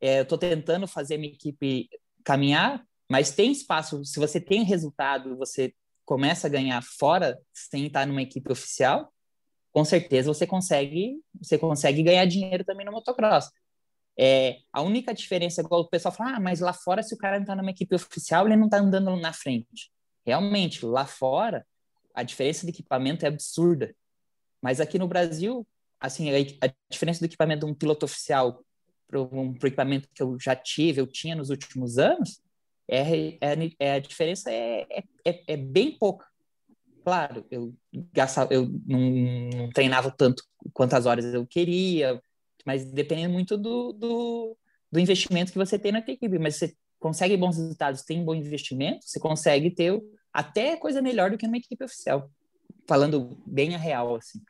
é, 0.00 0.18
eu 0.18 0.22
estou 0.24 0.36
tentando 0.36 0.86
fazer 0.86 1.16
minha 1.16 1.32
equipe 1.32 1.88
caminhar, 2.22 2.84
mas 3.10 3.30
tem 3.30 3.50
espaço. 3.50 4.04
Se 4.04 4.18
você 4.18 4.38
tem 4.40 4.62
resultado, 4.62 5.36
você 5.36 5.72
começa 6.04 6.46
a 6.46 6.50
ganhar 6.50 6.82
fora 6.82 7.38
sem 7.52 7.86
estar 7.86 8.06
numa 8.06 8.22
equipe 8.22 8.52
oficial, 8.52 9.10
com 9.72 9.84
certeza 9.84 10.32
você 10.32 10.46
consegue, 10.46 11.16
você 11.34 11.58
consegue 11.58 12.02
ganhar 12.02 12.24
dinheiro 12.26 12.64
também 12.64 12.84
no 12.86 12.92
motocross. 12.92 13.50
É, 14.18 14.58
a 14.72 14.80
única 14.80 15.12
diferença, 15.12 15.60
igual 15.60 15.82
o 15.82 15.88
pessoal 15.88 16.12
fala, 16.12 16.36
ah, 16.36 16.40
mas 16.40 16.60
lá 16.60 16.72
fora, 16.72 17.02
se 17.02 17.14
o 17.14 17.18
cara 17.18 17.36
não 17.36 17.42
está 17.42 17.54
numa 17.54 17.70
equipe 17.70 17.94
oficial, 17.94 18.46
ele 18.46 18.56
não 18.56 18.66
está 18.66 18.78
andando 18.78 19.14
na 19.16 19.32
frente. 19.32 19.90
Realmente, 20.24 20.84
lá 20.84 21.06
fora, 21.06 21.66
a 22.14 22.22
diferença 22.22 22.64
de 22.64 22.70
equipamento 22.70 23.24
é 23.24 23.28
absurda. 23.28 23.94
Mas 24.62 24.80
aqui 24.80 24.98
no 24.98 25.06
Brasil, 25.06 25.66
assim, 26.00 26.30
a, 26.30 26.66
a 26.66 26.72
diferença 26.90 27.20
do 27.20 27.26
equipamento 27.26 27.66
de 27.66 27.72
um 27.72 27.74
piloto 27.74 28.06
oficial 28.06 28.64
para 29.06 29.20
um 29.20 29.54
equipamento 29.54 30.08
que 30.14 30.22
eu 30.22 30.36
já 30.40 30.56
tive, 30.56 31.00
eu 31.00 31.06
tinha 31.06 31.36
nos 31.36 31.50
últimos 31.50 31.98
anos, 31.98 32.40
é, 32.88 33.36
é, 33.40 33.70
é 33.78 33.92
a 33.92 33.98
diferença 33.98 34.50
é, 34.50 34.86
é, 34.90 35.04
é, 35.24 35.42
é 35.48 35.56
bem 35.56 35.96
pouca. 35.96 36.26
Claro, 37.04 37.46
eu 37.50 37.72
gastava, 38.12 38.52
eu 38.52 38.68
não, 38.84 38.98
não, 39.00 39.70
treinava 39.70 40.10
tanto 40.10 40.42
quantas 40.72 41.06
horas 41.06 41.24
eu 41.26 41.46
queria, 41.46 42.20
mas 42.66 42.84
dependendo 42.84 43.32
muito 43.32 43.56
do, 43.56 43.92
do, 43.92 44.56
do 44.90 45.00
investimento 45.00 45.52
que 45.52 45.58
você 45.58 45.78
tem 45.78 45.92
na 45.92 46.00
equipe. 46.00 46.38
Mas 46.38 46.56
você 46.56 46.74
consegue 46.98 47.36
bons 47.36 47.56
resultados, 47.56 48.02
tem 48.02 48.24
bom 48.24 48.34
investimento, 48.34 49.06
você 49.06 49.20
consegue 49.20 49.70
ter 49.70 49.98
até 50.32 50.76
coisa 50.76 51.00
melhor 51.00 51.30
do 51.30 51.38
que 51.38 51.46
numa 51.46 51.56
equipe 51.56 51.82
oficial. 51.84 52.28
Falando 52.88 53.38
bem 53.46 53.74
a 53.74 53.78
real, 53.78 54.16
assim. 54.16 54.40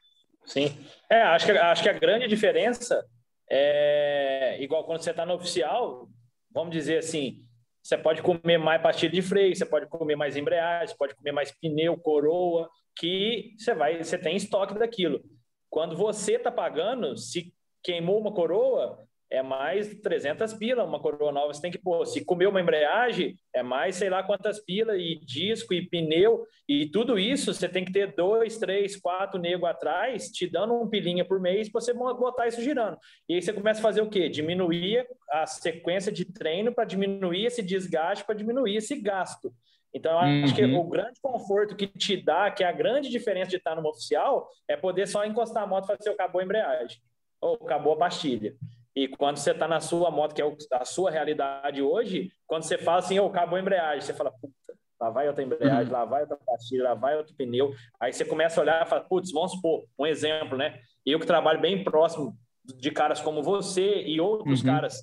Sim. 0.46 0.76
É, 1.10 1.22
acho 1.22 1.46
que, 1.46 1.52
acho 1.52 1.82
que 1.82 1.88
a 1.88 1.92
grande 1.92 2.26
diferença 2.26 3.04
é 3.50 4.56
igual 4.60 4.84
quando 4.84 5.02
você 5.02 5.10
está 5.10 5.26
no 5.26 5.34
oficial, 5.34 6.08
vamos 6.50 6.72
dizer 6.72 6.98
assim, 6.98 7.44
você 7.82 7.96
pode 7.96 8.22
comer 8.22 8.58
mais 8.58 8.82
pastilha 8.82 9.12
de 9.12 9.22
freio, 9.22 9.54
você 9.54 9.66
pode 9.66 9.86
comer 9.86 10.16
mais 10.16 10.36
embreagem, 10.36 10.88
você 10.88 10.96
pode 10.96 11.14
comer 11.14 11.32
mais 11.32 11.52
pneu, 11.52 11.96
coroa, 11.96 12.68
que 12.96 13.54
você 13.58 13.74
vai, 13.74 14.02
você 14.02 14.18
tem 14.18 14.36
estoque 14.36 14.74
daquilo. 14.74 15.22
Quando 15.68 15.96
você 15.96 16.32
está 16.32 16.50
pagando, 16.50 17.16
se 17.16 17.52
queimou 17.86 18.18
uma 18.18 18.32
coroa, 18.32 18.98
é 19.30 19.42
mais 19.42 19.94
300 20.00 20.54
pila, 20.54 20.84
uma 20.84 21.00
coroa 21.00 21.30
nova 21.30 21.52
você 21.52 21.62
tem 21.62 21.70
que 21.70 21.78
pôr. 21.78 22.04
Se 22.04 22.24
comeu 22.24 22.50
uma 22.50 22.60
embreagem, 22.60 23.36
é 23.54 23.62
mais 23.62 23.94
sei 23.94 24.10
lá 24.10 24.24
quantas 24.24 24.58
pilas, 24.58 24.98
e 25.00 25.20
disco, 25.24 25.72
e 25.72 25.88
pneu, 25.88 26.44
e 26.68 26.86
tudo 26.86 27.16
isso 27.16 27.54
você 27.54 27.68
tem 27.68 27.84
que 27.84 27.92
ter 27.92 28.14
dois, 28.14 28.58
três, 28.58 28.96
quatro 28.96 29.40
nego 29.40 29.66
atrás, 29.66 30.28
te 30.30 30.48
dando 30.48 30.74
um 30.74 30.88
pilinha 30.88 31.24
por 31.24 31.40
mês 31.40 31.68
para 31.68 31.80
você 31.80 31.92
botar 31.92 32.48
isso 32.48 32.60
girando. 32.60 32.98
E 33.28 33.34
aí 33.34 33.42
você 33.42 33.52
começa 33.52 33.78
a 33.78 33.82
fazer 33.82 34.00
o 34.00 34.10
quê? 34.10 34.28
Diminuir 34.28 35.06
a 35.30 35.46
sequência 35.46 36.10
de 36.10 36.24
treino 36.24 36.74
para 36.74 36.84
diminuir 36.84 37.46
esse 37.46 37.62
desgaste, 37.62 38.24
para 38.24 38.34
diminuir 38.34 38.76
esse 38.76 39.00
gasto. 39.00 39.52
Então, 39.94 40.12
eu 40.12 40.18
acho 40.18 40.50
uhum. 40.50 40.54
que 40.54 40.64
o 40.64 40.84
grande 40.84 41.20
conforto 41.22 41.74
que 41.74 41.86
te 41.86 42.18
dá, 42.18 42.50
que 42.50 42.62
é 42.62 42.66
a 42.66 42.72
grande 42.72 43.08
diferença 43.08 43.48
de 43.48 43.56
estar 43.56 43.74
numa 43.74 43.88
oficial, 43.88 44.46
é 44.68 44.76
poder 44.76 45.08
só 45.08 45.24
encostar 45.24 45.62
a 45.62 45.66
moto 45.66 45.84
e 45.84 45.96
fazer, 45.96 46.10
acabou 46.10 46.40
a 46.40 46.44
embreagem, 46.44 47.00
ou 47.40 47.54
acabou 47.54 47.94
a 47.94 47.98
pastilha. 47.98 48.54
E 48.94 49.08
quando 49.08 49.36
você 49.36 49.50
está 49.50 49.68
na 49.68 49.78
sua 49.78 50.10
moto, 50.10 50.34
que 50.34 50.40
é 50.40 50.56
a 50.72 50.84
sua 50.84 51.10
realidade 51.10 51.82
hoje, 51.82 52.32
quando 52.46 52.62
você 52.62 52.78
fala 52.78 52.98
assim, 52.98 53.18
oh, 53.18 53.26
acabou 53.26 53.56
a 53.56 53.60
embreagem, 53.60 54.00
você 54.00 54.14
fala, 54.14 54.30
puta, 54.30 54.54
lá 54.98 55.10
vai 55.10 55.28
outra 55.28 55.44
embreagem, 55.44 55.92
uhum. 55.92 55.92
lá 55.92 56.04
vai 56.06 56.22
outra 56.22 56.38
pastilha, 56.46 56.84
lá 56.84 56.94
vai 56.94 57.16
outro 57.16 57.34
pneu. 57.36 57.74
Aí 58.00 58.12
você 58.12 58.24
começa 58.24 58.58
a 58.58 58.62
olhar 58.62 58.86
e 58.86 58.88
fala, 58.88 59.04
putz, 59.04 59.30
vamos 59.30 59.52
supor, 59.52 59.84
um 59.98 60.06
exemplo, 60.06 60.56
né? 60.56 60.80
Eu 61.04 61.20
que 61.20 61.26
trabalho 61.26 61.60
bem 61.60 61.84
próximo 61.84 62.34
de 62.64 62.90
caras 62.90 63.20
como 63.20 63.42
você 63.42 64.02
e 64.02 64.18
outros 64.18 64.60
uhum. 64.60 64.66
caras, 64.66 65.00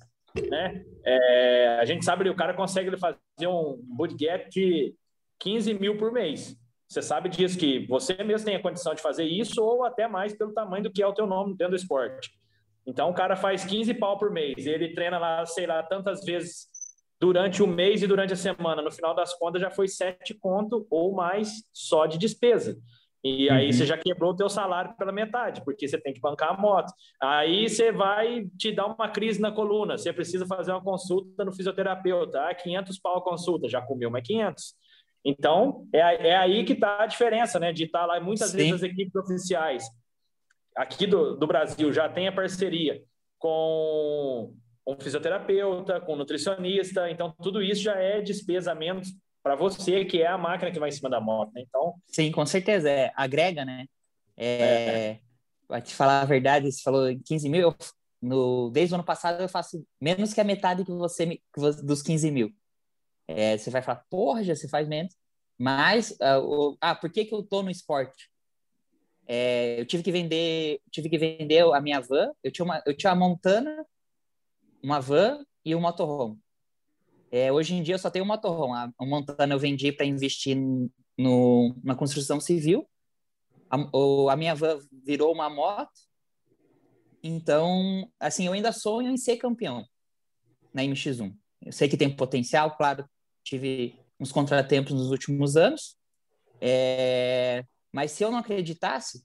né? 0.50 0.84
É, 1.04 1.78
a 1.80 1.84
gente 1.84 2.04
sabe 2.04 2.24
que 2.24 2.30
o 2.30 2.36
cara 2.36 2.52
consegue 2.52 2.96
fazer 2.96 3.46
um 3.46 3.80
bootgap 3.84 4.50
de 4.50 4.92
15 5.38 5.72
mil 5.74 5.96
por 5.96 6.10
mês. 6.10 6.56
Você 6.88 7.02
sabe 7.02 7.28
disso, 7.28 7.58
que 7.58 7.86
você 7.86 8.22
mesmo 8.22 8.46
tem 8.46 8.56
a 8.56 8.62
condição 8.62 8.94
de 8.94 9.02
fazer 9.02 9.24
isso 9.24 9.62
ou 9.62 9.84
até 9.84 10.06
mais 10.06 10.36
pelo 10.36 10.52
tamanho 10.52 10.84
do 10.84 10.92
que 10.92 11.02
é 11.02 11.06
o 11.06 11.14
teu 11.14 11.26
nome 11.26 11.56
dentro 11.56 11.70
do 11.70 11.76
esporte. 11.76 12.30
Então 12.86 13.10
o 13.10 13.14
cara 13.14 13.36
faz 13.36 13.64
15 13.64 13.94
pau 13.94 14.18
por 14.18 14.30
mês, 14.30 14.66
ele 14.66 14.94
treina 14.94 15.18
lá, 15.18 15.44
sei 15.46 15.66
lá, 15.66 15.82
tantas 15.82 16.24
vezes 16.24 16.68
durante 17.18 17.62
o 17.62 17.66
mês 17.66 18.02
e 18.02 18.06
durante 18.06 18.34
a 18.34 18.36
semana. 18.36 18.82
No 18.82 18.90
final 18.90 19.14
das 19.14 19.34
contas 19.34 19.62
já 19.62 19.70
foi 19.70 19.88
sete 19.88 20.34
conto 20.34 20.86
ou 20.90 21.14
mais 21.14 21.62
só 21.72 22.06
de 22.06 22.18
despesa. 22.18 22.78
E 23.24 23.48
aí 23.48 23.66
uhum. 23.66 23.72
você 23.72 23.86
já 23.86 23.96
quebrou 23.96 24.32
o 24.32 24.36
teu 24.36 24.50
salário 24.50 24.94
pela 24.98 25.10
metade, 25.10 25.64
porque 25.64 25.88
você 25.88 25.98
tem 25.98 26.12
que 26.12 26.20
bancar 26.20 26.50
a 26.50 26.60
moto. 26.60 26.92
Aí 27.18 27.66
você 27.66 27.90
vai 27.90 28.46
te 28.58 28.70
dar 28.70 28.84
uma 28.84 29.08
crise 29.08 29.40
na 29.40 29.50
coluna, 29.50 29.96
você 29.96 30.12
precisa 30.12 30.46
fazer 30.46 30.72
uma 30.72 30.82
consulta 30.82 31.42
no 31.42 31.54
fisioterapeuta. 31.54 32.38
Ah, 32.42 32.54
500 32.54 32.98
pau 32.98 33.16
a 33.16 33.24
consulta, 33.24 33.66
já 33.66 33.80
comeu 33.80 34.10
mais 34.10 34.26
500. 34.26 34.74
Então, 35.24 35.86
é, 35.92 36.28
é 36.28 36.36
aí 36.36 36.64
que 36.64 36.74
está 36.74 37.02
a 37.02 37.06
diferença, 37.06 37.58
né? 37.58 37.72
De 37.72 37.84
estar 37.84 38.00
tá 38.00 38.06
lá, 38.06 38.20
muitas 38.20 38.50
Sim. 38.50 38.58
vezes 38.58 38.74
as 38.74 38.82
equipes 38.82 39.14
oficiais 39.14 39.84
aqui 40.74 41.06
do, 41.06 41.36
do 41.36 41.46
Brasil 41.46 41.92
já 41.92 42.08
tem 42.08 42.26
a 42.26 42.32
parceria 42.32 43.02
com 43.38 44.52
um 44.86 44.96
fisioterapeuta, 45.00 46.00
com 46.00 46.14
um 46.14 46.16
nutricionista, 46.16 47.08
então 47.10 47.34
tudo 47.42 47.62
isso 47.62 47.82
já 47.82 47.94
é 47.94 48.20
despesa 48.20 48.74
menos 48.74 49.08
para 49.42 49.54
você, 49.54 50.04
que 50.04 50.22
é 50.22 50.26
a 50.26 50.38
máquina 50.38 50.70
que 50.70 50.78
vai 50.78 50.88
em 50.88 50.92
cima 50.92 51.08
da 51.08 51.20
moto, 51.20 51.52
né? 51.54 51.62
Então... 51.66 51.94
Sim, 52.08 52.30
com 52.32 52.44
certeza, 52.44 52.90
é, 52.90 53.12
agrega, 53.14 53.64
né? 53.64 53.86
É, 54.36 54.46
é. 54.46 55.20
Vai 55.68 55.80
te 55.80 55.94
falar 55.94 56.22
a 56.22 56.24
verdade, 56.24 56.70
você 56.70 56.82
falou 56.82 57.06
15 57.24 57.48
mil, 57.48 57.60
eu, 57.60 57.76
no, 58.20 58.70
desde 58.70 58.94
o 58.94 58.96
ano 58.96 59.04
passado 59.04 59.42
eu 59.42 59.48
faço 59.48 59.86
menos 60.00 60.32
que 60.32 60.40
a 60.40 60.44
metade 60.44 60.84
que 60.84 60.92
você, 60.92 61.26
que 61.26 61.60
você 61.60 61.82
dos 61.82 62.02
15 62.02 62.30
mil. 62.30 62.50
É, 63.26 63.56
você 63.56 63.70
vai 63.70 63.82
falar, 63.82 64.04
porra, 64.10 64.44
já 64.44 64.54
você 64.54 64.68
faz 64.68 64.88
menos. 64.88 65.16
Mas, 65.58 66.10
uh, 66.12 66.40
o, 66.42 66.76
ah, 66.80 66.94
por 66.94 67.10
que, 67.10 67.24
que 67.24 67.34
eu 67.34 67.42
tô 67.42 67.62
no 67.62 67.70
esporte? 67.70 68.30
É, 69.26 69.80
eu 69.80 69.86
tive 69.86 70.02
que 70.02 70.12
vender, 70.12 70.80
tive 70.90 71.08
que 71.08 71.18
vender 71.18 71.62
a 71.72 71.80
minha 71.80 72.00
van. 72.00 72.30
Eu 72.42 72.52
tinha 72.52 72.64
uma, 72.64 72.82
eu 72.84 72.96
tinha 72.96 73.12
uma 73.12 73.28
Montana, 73.28 73.86
uma 74.82 75.00
van 75.00 75.44
e 75.64 75.74
um 75.74 75.80
motorhome. 75.80 76.38
É, 77.30 77.50
hoje 77.50 77.74
em 77.74 77.82
dia 77.82 77.94
eu 77.94 77.98
só 77.98 78.10
tenho 78.10 78.24
um 78.24 78.28
motorhome. 78.28 78.74
A, 78.74 78.92
a 78.98 79.06
Montana 79.06 79.54
eu 79.54 79.58
vendi 79.58 79.90
para 79.92 80.06
investir 80.06 80.56
no, 81.16 81.74
na 81.82 81.94
construção 81.94 82.40
civil. 82.40 82.88
A, 83.70 83.76
o, 83.96 84.28
a 84.28 84.36
minha 84.36 84.54
van 84.54 84.78
virou 85.04 85.32
uma 85.32 85.48
moto. 85.48 85.90
Então, 87.22 88.10
assim, 88.20 88.46
eu 88.46 88.52
ainda 88.52 88.70
sonho 88.70 89.10
em 89.10 89.16
ser 89.16 89.38
campeão 89.38 89.86
na 90.72 90.82
MX1. 90.82 91.34
Eu 91.62 91.72
sei 91.72 91.88
que 91.88 91.96
tem 91.96 92.14
potencial, 92.14 92.76
claro. 92.76 93.08
Tive 93.44 93.98
uns 94.18 94.32
contratempos 94.32 94.92
nos 94.92 95.10
últimos 95.10 95.56
anos. 95.56 95.96
É, 96.60 97.64
mas 97.92 98.10
se 98.10 98.24
eu 98.24 98.30
não 98.30 98.38
acreditasse, 98.38 99.22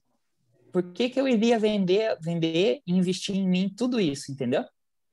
por 0.70 0.92
que, 0.92 1.08
que 1.08 1.20
eu 1.20 1.26
iria 1.26 1.58
vender, 1.58 2.16
vender 2.20 2.80
e 2.86 2.92
investir 2.92 3.34
em 3.34 3.48
mim 3.48 3.72
tudo 3.76 3.98
isso, 3.98 4.30
entendeu? 4.30 4.64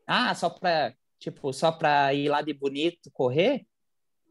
Ah, 0.05 0.35
só 0.35 0.49
para 0.49 0.93
tipo, 1.19 1.51
só 1.51 1.71
para 1.71 2.13
ir 2.13 2.29
lá 2.29 2.41
de 2.41 2.53
bonito, 2.53 3.09
correr? 3.11 3.65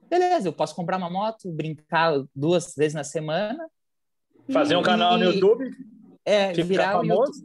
Beleza, 0.09 0.49
eu 0.49 0.52
posso 0.52 0.75
comprar 0.75 0.99
uma 0.99 1.11
moto, 1.11 1.50
brincar 1.50 2.12
duas 2.35 2.75
vezes 2.76 2.95
na 2.95 3.02
semana. 3.02 3.68
Fazer 4.52 4.76
um 4.76 4.83
canal 4.83 5.18
no 5.18 5.25
YouTube? 5.25 5.68
É, 6.25 6.52
virar 6.52 6.92
famoso? 6.92 7.45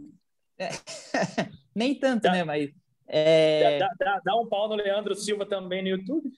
É, 0.59 0.69
nem 1.73 1.95
tanto, 1.95 2.23
dá, 2.23 2.31
né? 2.31 2.43
Mas. 2.43 2.69
É... 3.07 3.79
Dá, 3.79 3.89
dá, 3.99 4.21
dá 4.23 4.35
um 4.39 4.47
pau 4.47 4.69
no 4.69 4.75
Leandro 4.75 5.15
Silva 5.15 5.45
também 5.45 5.81
no 5.81 5.89
YouTube. 5.89 6.31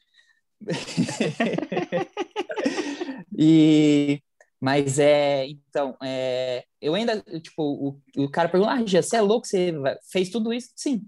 e 3.37 4.21
mas 4.63 4.97
é, 4.97 5.45
então, 5.47 5.97
é, 6.01 6.63
eu 6.79 6.95
ainda, 6.95 7.21
tipo, 7.41 7.61
o, 7.61 8.23
o 8.23 8.31
cara 8.31 8.47
pergunta, 8.47 8.71
ah, 8.71 8.85
Gia, 8.85 9.03
você 9.03 9.17
é 9.17 9.21
louco, 9.21 9.45
você 9.45 9.73
fez 10.09 10.29
tudo 10.29 10.53
isso? 10.53 10.69
Sim. 10.73 11.05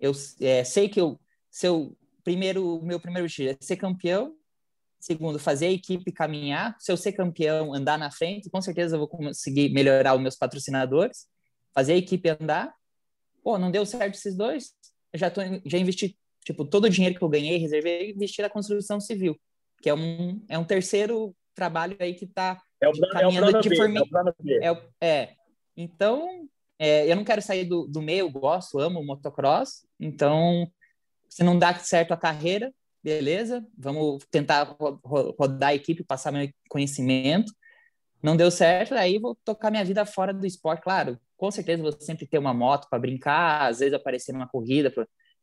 Eu 0.00 0.12
é, 0.40 0.64
sei 0.64 0.88
que 0.88 0.98
eu, 0.98 1.20
seu 1.50 1.94
primeiro, 2.24 2.80
meu 2.82 2.98
primeiro 2.98 3.28
tiro 3.28 3.50
é 3.50 3.56
ser 3.60 3.76
campeão, 3.76 4.34
segundo, 4.98 5.38
fazer 5.38 5.66
a 5.66 5.72
equipe 5.72 6.10
caminhar, 6.10 6.74
se 6.78 6.90
eu 6.90 6.96
ser 6.96 7.12
campeão, 7.12 7.74
andar 7.74 7.98
na 7.98 8.10
frente, 8.10 8.48
com 8.48 8.62
certeza 8.62 8.96
eu 8.96 9.00
vou 9.00 9.08
conseguir 9.08 9.68
melhorar 9.74 10.14
os 10.14 10.22
meus 10.22 10.36
patrocinadores, 10.36 11.26
fazer 11.74 11.92
a 11.92 11.96
equipe 11.96 12.30
andar. 12.30 12.74
Pô, 13.42 13.58
não 13.58 13.70
deu 13.70 13.84
certo 13.84 14.14
esses 14.14 14.34
dois, 14.34 14.72
eu 15.12 15.18
já, 15.18 15.30
tô, 15.30 15.42
já 15.66 15.76
investi, 15.76 16.18
tipo, 16.46 16.64
todo 16.64 16.84
o 16.84 16.88
dinheiro 16.88 17.18
que 17.18 17.22
eu 17.22 17.28
ganhei, 17.28 17.58
reservei, 17.58 18.12
investi 18.12 18.40
na 18.40 18.48
construção 18.48 19.00
civil, 19.00 19.36
que 19.82 19.90
é 19.90 19.94
um, 19.94 20.40
é 20.48 20.56
um 20.56 20.64
terceiro 20.64 21.34
trabalho 21.54 21.96
aí 21.98 22.14
que 22.14 22.24
está 22.24 22.62
é 22.80 22.88
o 22.88 22.92
plano, 22.92 23.56
é 23.56 23.60
de 23.60 23.68
B, 23.68 23.76
formi... 23.76 24.00
é 24.62 24.70
o. 24.70 24.78
É. 25.00 25.30
Então, 25.76 26.48
é, 26.78 27.10
eu 27.10 27.16
não 27.16 27.24
quero 27.24 27.42
sair 27.42 27.64
do, 27.64 27.86
do 27.88 28.00
meio, 28.00 28.30
gosto, 28.30 28.78
amo 28.78 29.02
motocross. 29.02 29.86
Então, 29.98 30.70
se 31.28 31.42
não 31.42 31.58
dá 31.58 31.74
certo 31.74 32.12
a 32.12 32.16
carreira, 32.16 32.72
beleza, 33.02 33.66
vamos 33.76 34.24
tentar 34.30 34.76
rodar 34.78 35.70
a 35.70 35.74
equipe, 35.74 36.04
passar 36.04 36.30
meu 36.30 36.48
conhecimento. 36.68 37.52
não 38.22 38.36
deu 38.36 38.50
certo, 38.50 38.94
aí 38.94 39.18
vou 39.18 39.36
tocar 39.44 39.70
minha 39.70 39.84
vida 39.84 40.06
fora 40.06 40.32
do 40.32 40.46
esporte. 40.46 40.82
Claro, 40.82 41.18
com 41.36 41.50
certeza 41.50 41.82
vou 41.82 41.92
sempre 41.92 42.26
ter 42.26 42.38
uma 42.38 42.54
moto 42.54 42.86
para 42.88 43.00
brincar, 43.00 43.68
às 43.68 43.80
vezes 43.80 43.94
aparecer 43.94 44.32
numa 44.32 44.48
corrida 44.48 44.92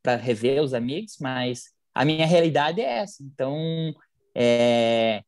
para 0.03 0.17
rever 0.17 0.61
os 0.61 0.73
amigos, 0.73 1.17
mas 1.19 1.71
a 1.95 2.03
minha 2.03 2.25
realidade 2.25 2.81
é 2.81 2.99
essa. 2.99 3.23
Então, 3.23 3.95
é, 4.35 5.23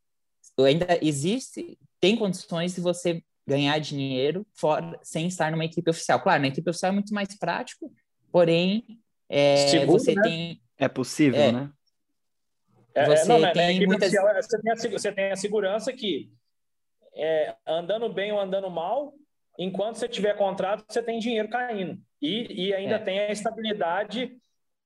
ainda 0.60 1.00
existe, 1.02 1.80
tem 2.00 2.18
condições 2.18 2.76
de 2.76 2.82
você 2.82 3.24
ganhar 3.48 3.80
dinheiro 3.80 4.46
fora, 4.54 5.00
sem 5.02 5.28
estar 5.28 5.52
numa 5.52 5.66
equipe 5.66 5.90
oficial. 5.90 6.20
Claro, 6.20 6.42
na 6.42 6.50
equipe 6.50 6.70
oficial 6.70 6.92
é 6.92 6.96
muito 6.96 7.14
mais 7.14 7.38
prático, 7.38 7.92
porém, 8.32 8.84
é, 9.30 9.68
Seguro, 9.68 10.00
você 10.00 10.14
né? 10.14 10.22
tem... 10.22 10.62
É 10.78 10.88
possível, 10.90 11.40
é, 11.40 11.52
né? 11.52 11.72
É, 12.94 13.06
você, 13.06 13.28
não, 13.28 13.40
né? 13.40 13.52
tem 13.54 13.86
muitas... 13.86 14.10
oficial, 14.10 14.36
você, 14.36 14.62
tem 14.62 14.72
a, 14.72 14.76
você 14.76 15.12
tem 15.12 15.32
a 15.32 15.36
segurança 15.36 15.94
que 15.94 16.30
é, 17.16 17.56
andando 17.66 18.12
bem 18.12 18.32
ou 18.32 18.40
andando 18.40 18.70
mal, 18.70 19.14
enquanto 19.58 19.96
você 19.96 20.08
tiver 20.08 20.36
contrato, 20.36 20.84
você 20.88 21.02
tem 21.02 21.20
dinheiro 21.20 21.48
caindo. 21.48 21.98
E, 22.22 22.68
e 22.68 22.74
ainda 22.74 22.96
é. 22.96 23.00
tem 23.00 23.20
a 23.20 23.32
estabilidade 23.32 24.38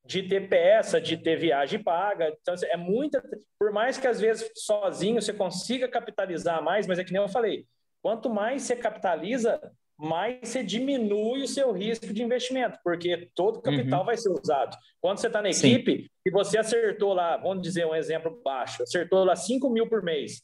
de 0.09 0.23
ter 0.23 0.49
peça, 0.49 0.99
de 0.99 1.15
ter 1.15 1.37
viagem 1.37 1.83
paga. 1.83 2.35
Então, 2.41 2.55
é 2.63 2.75
muita. 2.75 3.23
Por 3.59 3.71
mais 3.71 3.99
que 3.99 4.07
às 4.07 4.19
vezes 4.19 4.49
sozinho 4.55 5.21
você 5.21 5.31
consiga 5.31 5.87
capitalizar 5.87 6.63
mais, 6.63 6.87
mas 6.87 6.97
é 6.97 7.03
que 7.03 7.13
nem 7.13 7.21
eu 7.21 7.29
falei: 7.29 7.67
quanto 8.01 8.27
mais 8.27 8.63
você 8.63 8.75
capitaliza, 8.75 9.61
mais 9.95 10.39
você 10.41 10.63
diminui 10.63 11.43
o 11.43 11.47
seu 11.47 11.71
risco 11.71 12.11
de 12.11 12.23
investimento, 12.23 12.79
porque 12.83 13.29
todo 13.35 13.61
capital 13.61 13.99
uhum. 13.99 14.05
vai 14.07 14.17
ser 14.17 14.31
usado. 14.31 14.75
Quando 14.99 15.19
você 15.19 15.27
está 15.27 15.43
na 15.43 15.51
equipe, 15.51 16.09
e 16.25 16.31
você 16.31 16.57
acertou 16.57 17.13
lá, 17.13 17.37
vamos 17.37 17.61
dizer 17.61 17.85
um 17.85 17.93
exemplo 17.93 18.41
baixo, 18.43 18.81
acertou 18.81 19.23
lá 19.23 19.35
5 19.35 19.69
mil 19.69 19.87
por 19.87 20.01
mês, 20.01 20.41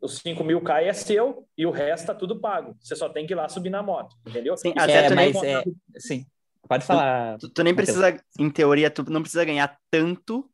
os 0.00 0.18
5 0.18 0.44
mil 0.44 0.60
cai 0.60 0.88
é 0.88 0.92
seu 0.92 1.44
e 1.58 1.66
o 1.66 1.72
resto 1.72 2.04
está 2.04 2.14
tudo 2.14 2.40
pago. 2.40 2.76
Você 2.80 2.94
só 2.94 3.08
tem 3.08 3.26
que 3.26 3.32
ir 3.32 3.36
lá 3.36 3.48
subir 3.48 3.70
na 3.70 3.82
moto, 3.82 4.14
entendeu? 4.24 4.56
Sim, 4.56 4.72
até 4.78 5.06
é, 5.06 5.10
mas, 5.10 5.42
é, 5.42 5.64
sim. 5.98 6.24
Pode 6.70 6.86
falar. 6.86 7.36
Tu, 7.38 7.48
tu 7.48 7.64
nem 7.64 7.74
precisa, 7.74 8.16
em 8.38 8.48
teoria, 8.48 8.88
tu 8.88 9.02
não 9.10 9.22
precisa 9.22 9.44
ganhar 9.44 9.76
tanto, 9.90 10.48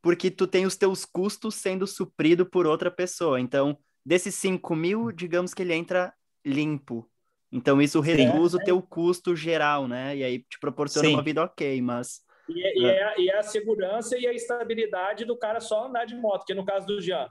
porque 0.00 0.30
tu 0.30 0.46
tem 0.46 0.64
os 0.64 0.74
teus 0.74 1.04
custos 1.04 1.56
sendo 1.56 1.86
suprido 1.86 2.46
por 2.46 2.66
outra 2.66 2.90
pessoa. 2.90 3.38
Então, 3.38 3.76
desses 4.02 4.34
5 4.36 4.74
mil, 4.74 5.12
digamos 5.12 5.52
que 5.52 5.60
ele 5.60 5.74
entra 5.74 6.14
limpo. 6.42 7.06
Então, 7.52 7.82
isso 7.82 8.00
reduz 8.00 8.54
é, 8.54 8.56
o 8.56 8.60
teu 8.60 8.80
custo 8.80 9.36
geral, 9.36 9.86
né? 9.86 10.16
E 10.16 10.24
aí 10.24 10.38
te 10.38 10.58
proporciona 10.58 11.08
Sim. 11.08 11.14
uma 11.14 11.22
vida 11.22 11.44
ok, 11.44 11.78
mas... 11.82 12.22
E 12.48 12.62
é, 12.62 12.78
e, 12.78 12.86
é, 12.86 13.14
e 13.20 13.28
é 13.28 13.38
a 13.38 13.42
segurança 13.42 14.18
e 14.18 14.26
a 14.26 14.32
estabilidade 14.32 15.26
do 15.26 15.36
cara 15.36 15.60
só 15.60 15.88
andar 15.88 16.06
de 16.06 16.16
moto, 16.16 16.46
que 16.46 16.54
no 16.54 16.64
caso 16.64 16.86
do 16.86 17.02
Jean, 17.02 17.28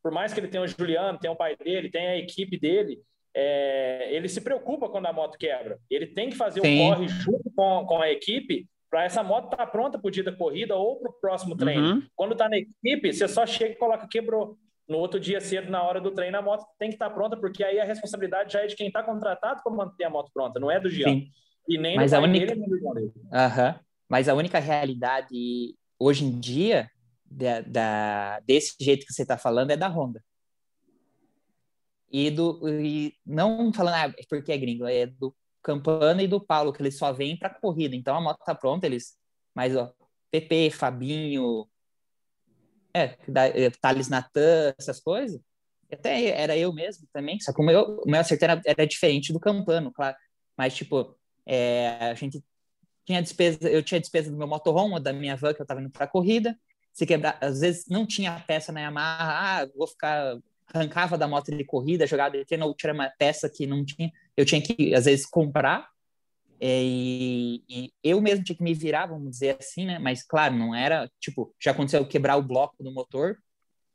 por 0.00 0.12
mais 0.12 0.32
que 0.32 0.38
ele 0.38 0.46
tenha 0.46 0.62
o 0.62 0.68
Juliano, 0.68 1.18
tenha 1.18 1.32
o 1.32 1.36
pai 1.36 1.56
dele, 1.56 1.90
tenha 1.90 2.10
a 2.10 2.16
equipe 2.16 2.56
dele, 2.56 3.02
é, 3.38 4.08
ele 4.10 4.30
se 4.30 4.40
preocupa 4.40 4.88
quando 4.88 5.04
a 5.06 5.12
moto 5.12 5.36
quebra. 5.36 5.78
Ele 5.90 6.06
tem 6.06 6.30
que 6.30 6.36
fazer 6.36 6.62
Sim. 6.62 6.80
o 6.80 6.88
corre 6.88 7.08
junto 7.08 7.52
com, 7.54 7.84
com 7.86 8.00
a 8.00 8.10
equipe 8.10 8.66
para 8.90 9.04
essa 9.04 9.22
moto 9.22 9.52
estar 9.52 9.58
tá 9.58 9.66
pronta 9.66 9.98
para 9.98 10.08
o 10.08 10.10
dia 10.10 10.24
da 10.24 10.32
corrida 10.32 10.74
ou 10.74 10.98
para 10.98 11.10
o 11.10 11.14
próximo 11.20 11.54
treino. 11.54 11.86
Uhum. 11.86 12.02
Quando 12.16 12.32
está 12.32 12.48
na 12.48 12.56
equipe, 12.56 13.12
você 13.12 13.28
só 13.28 13.44
chega 13.44 13.72
e 13.72 13.76
coloca 13.76 14.08
quebrou. 14.08 14.56
No 14.88 14.98
outro 14.98 15.20
dia 15.20 15.38
cedo, 15.40 15.70
na 15.70 15.82
hora 15.82 16.00
do 16.00 16.12
treino, 16.12 16.38
a 16.38 16.42
moto 16.42 16.64
tem 16.78 16.88
que 16.88 16.94
estar 16.94 17.10
tá 17.10 17.14
pronta, 17.14 17.36
porque 17.36 17.62
aí 17.62 17.78
a 17.78 17.84
responsabilidade 17.84 18.54
já 18.54 18.62
é 18.62 18.66
de 18.66 18.76
quem 18.76 18.86
está 18.86 19.02
contratado 19.02 19.60
para 19.62 19.72
manter 19.72 20.04
a 20.04 20.10
moto 20.10 20.30
pronta, 20.32 20.58
não 20.58 20.70
é 20.70 20.80
do 20.80 20.88
Jean. 20.88 21.10
Sim. 21.10 21.26
E 21.68 21.76
nem 21.76 21.96
Mas 21.96 22.14
a 22.14 22.20
única... 22.20 22.46
dele, 22.46 22.60
nem 22.60 22.70
do. 22.70 22.86
Uhum. 22.86 23.74
Mas 24.08 24.28
a 24.28 24.34
única 24.34 24.58
realidade 24.60 25.74
hoje 25.98 26.24
em 26.24 26.38
dia 26.38 26.88
da, 27.24 27.60
da, 27.60 28.40
desse 28.46 28.76
jeito 28.80 29.04
que 29.04 29.12
você 29.12 29.22
está 29.22 29.36
falando 29.36 29.72
é 29.72 29.76
da 29.76 29.88
Honda. 29.88 30.22
E, 32.18 32.30
do, 32.30 32.66
e 32.66 33.14
não 33.26 33.70
falando 33.74 33.94
ah, 33.94 34.14
porque 34.30 34.50
é 34.50 34.56
gringo, 34.56 34.86
é 34.86 35.04
do 35.04 35.36
Campana 35.62 36.22
e 36.22 36.26
do 36.26 36.40
Paulo, 36.40 36.72
que 36.72 36.80
eles 36.80 36.96
só 36.96 37.12
vêm 37.12 37.36
para 37.36 37.50
corrida. 37.50 37.94
Então 37.94 38.16
a 38.16 38.20
moto 38.22 38.42
tá 38.42 38.54
pronta, 38.54 38.86
eles. 38.86 39.18
Mas, 39.54 39.76
ó, 39.76 39.92
PP, 40.30 40.70
Fabinho, 40.70 41.68
é, 42.94 43.18
é, 43.28 43.70
Thales 43.70 44.08
Natan, 44.08 44.74
essas 44.78 44.98
coisas. 44.98 45.38
Até 45.92 46.30
era 46.30 46.56
eu 46.56 46.72
mesmo 46.72 47.06
também, 47.12 47.38
só 47.38 47.52
que 47.52 47.60
o 47.60 47.64
meu, 47.64 48.00
o 48.02 48.10
meu 48.10 48.20
acerto 48.20 48.46
era, 48.64 48.86
diferente 48.86 49.30
do 49.30 49.38
Campano, 49.38 49.92
claro. 49.92 50.16
Mas, 50.56 50.74
tipo, 50.74 51.14
é, 51.44 51.88
a 52.00 52.14
gente 52.14 52.42
tinha 53.04 53.20
despesa, 53.20 53.68
eu 53.68 53.82
tinha 53.82 54.00
despesa 54.00 54.30
do 54.30 54.38
meu 54.38 54.48
motorhome, 54.48 54.98
da 55.00 55.12
minha 55.12 55.36
van 55.36 55.52
que 55.52 55.60
eu 55.60 55.64
estava 55.64 55.82
indo 55.82 55.90
para 55.90 56.08
corrida, 56.08 56.58
se 56.94 57.04
quebrar, 57.04 57.36
às 57.42 57.60
vezes 57.60 57.84
não 57.90 58.06
tinha 58.06 58.42
peça 58.46 58.72
na 58.72 58.80
Yamaha, 58.80 59.60
ah, 59.62 59.68
vou 59.76 59.86
ficar, 59.86 60.38
arrancava 60.72 61.16
da 61.16 61.28
moto 61.28 61.50
de 61.50 61.64
corrida, 61.64 62.06
jogava 62.06 62.36
de 62.36 62.44
treino, 62.44 62.66
ou 62.66 62.74
tirar 62.74 62.94
uma 62.94 63.10
peça 63.18 63.48
que 63.48 63.66
não 63.66 63.84
tinha, 63.84 64.10
eu 64.36 64.44
tinha 64.44 64.60
que, 64.60 64.94
às 64.94 65.04
vezes, 65.04 65.26
comprar, 65.26 65.88
é, 66.58 66.82
e, 66.82 67.62
e, 67.68 67.92
eu 68.02 68.20
mesmo 68.20 68.44
tinha 68.44 68.56
que 68.56 68.62
me 68.62 68.72
virar, 68.72 69.06
vamos 69.06 69.30
dizer 69.30 69.56
assim, 69.58 69.86
né, 69.86 69.98
mas, 69.98 70.22
claro, 70.22 70.54
não 70.54 70.74
era, 70.74 71.10
tipo, 71.20 71.54
já 71.60 71.70
aconteceu 71.70 72.06
quebrar 72.06 72.36
o 72.36 72.42
bloco 72.42 72.82
do 72.82 72.90
motor, 72.90 73.36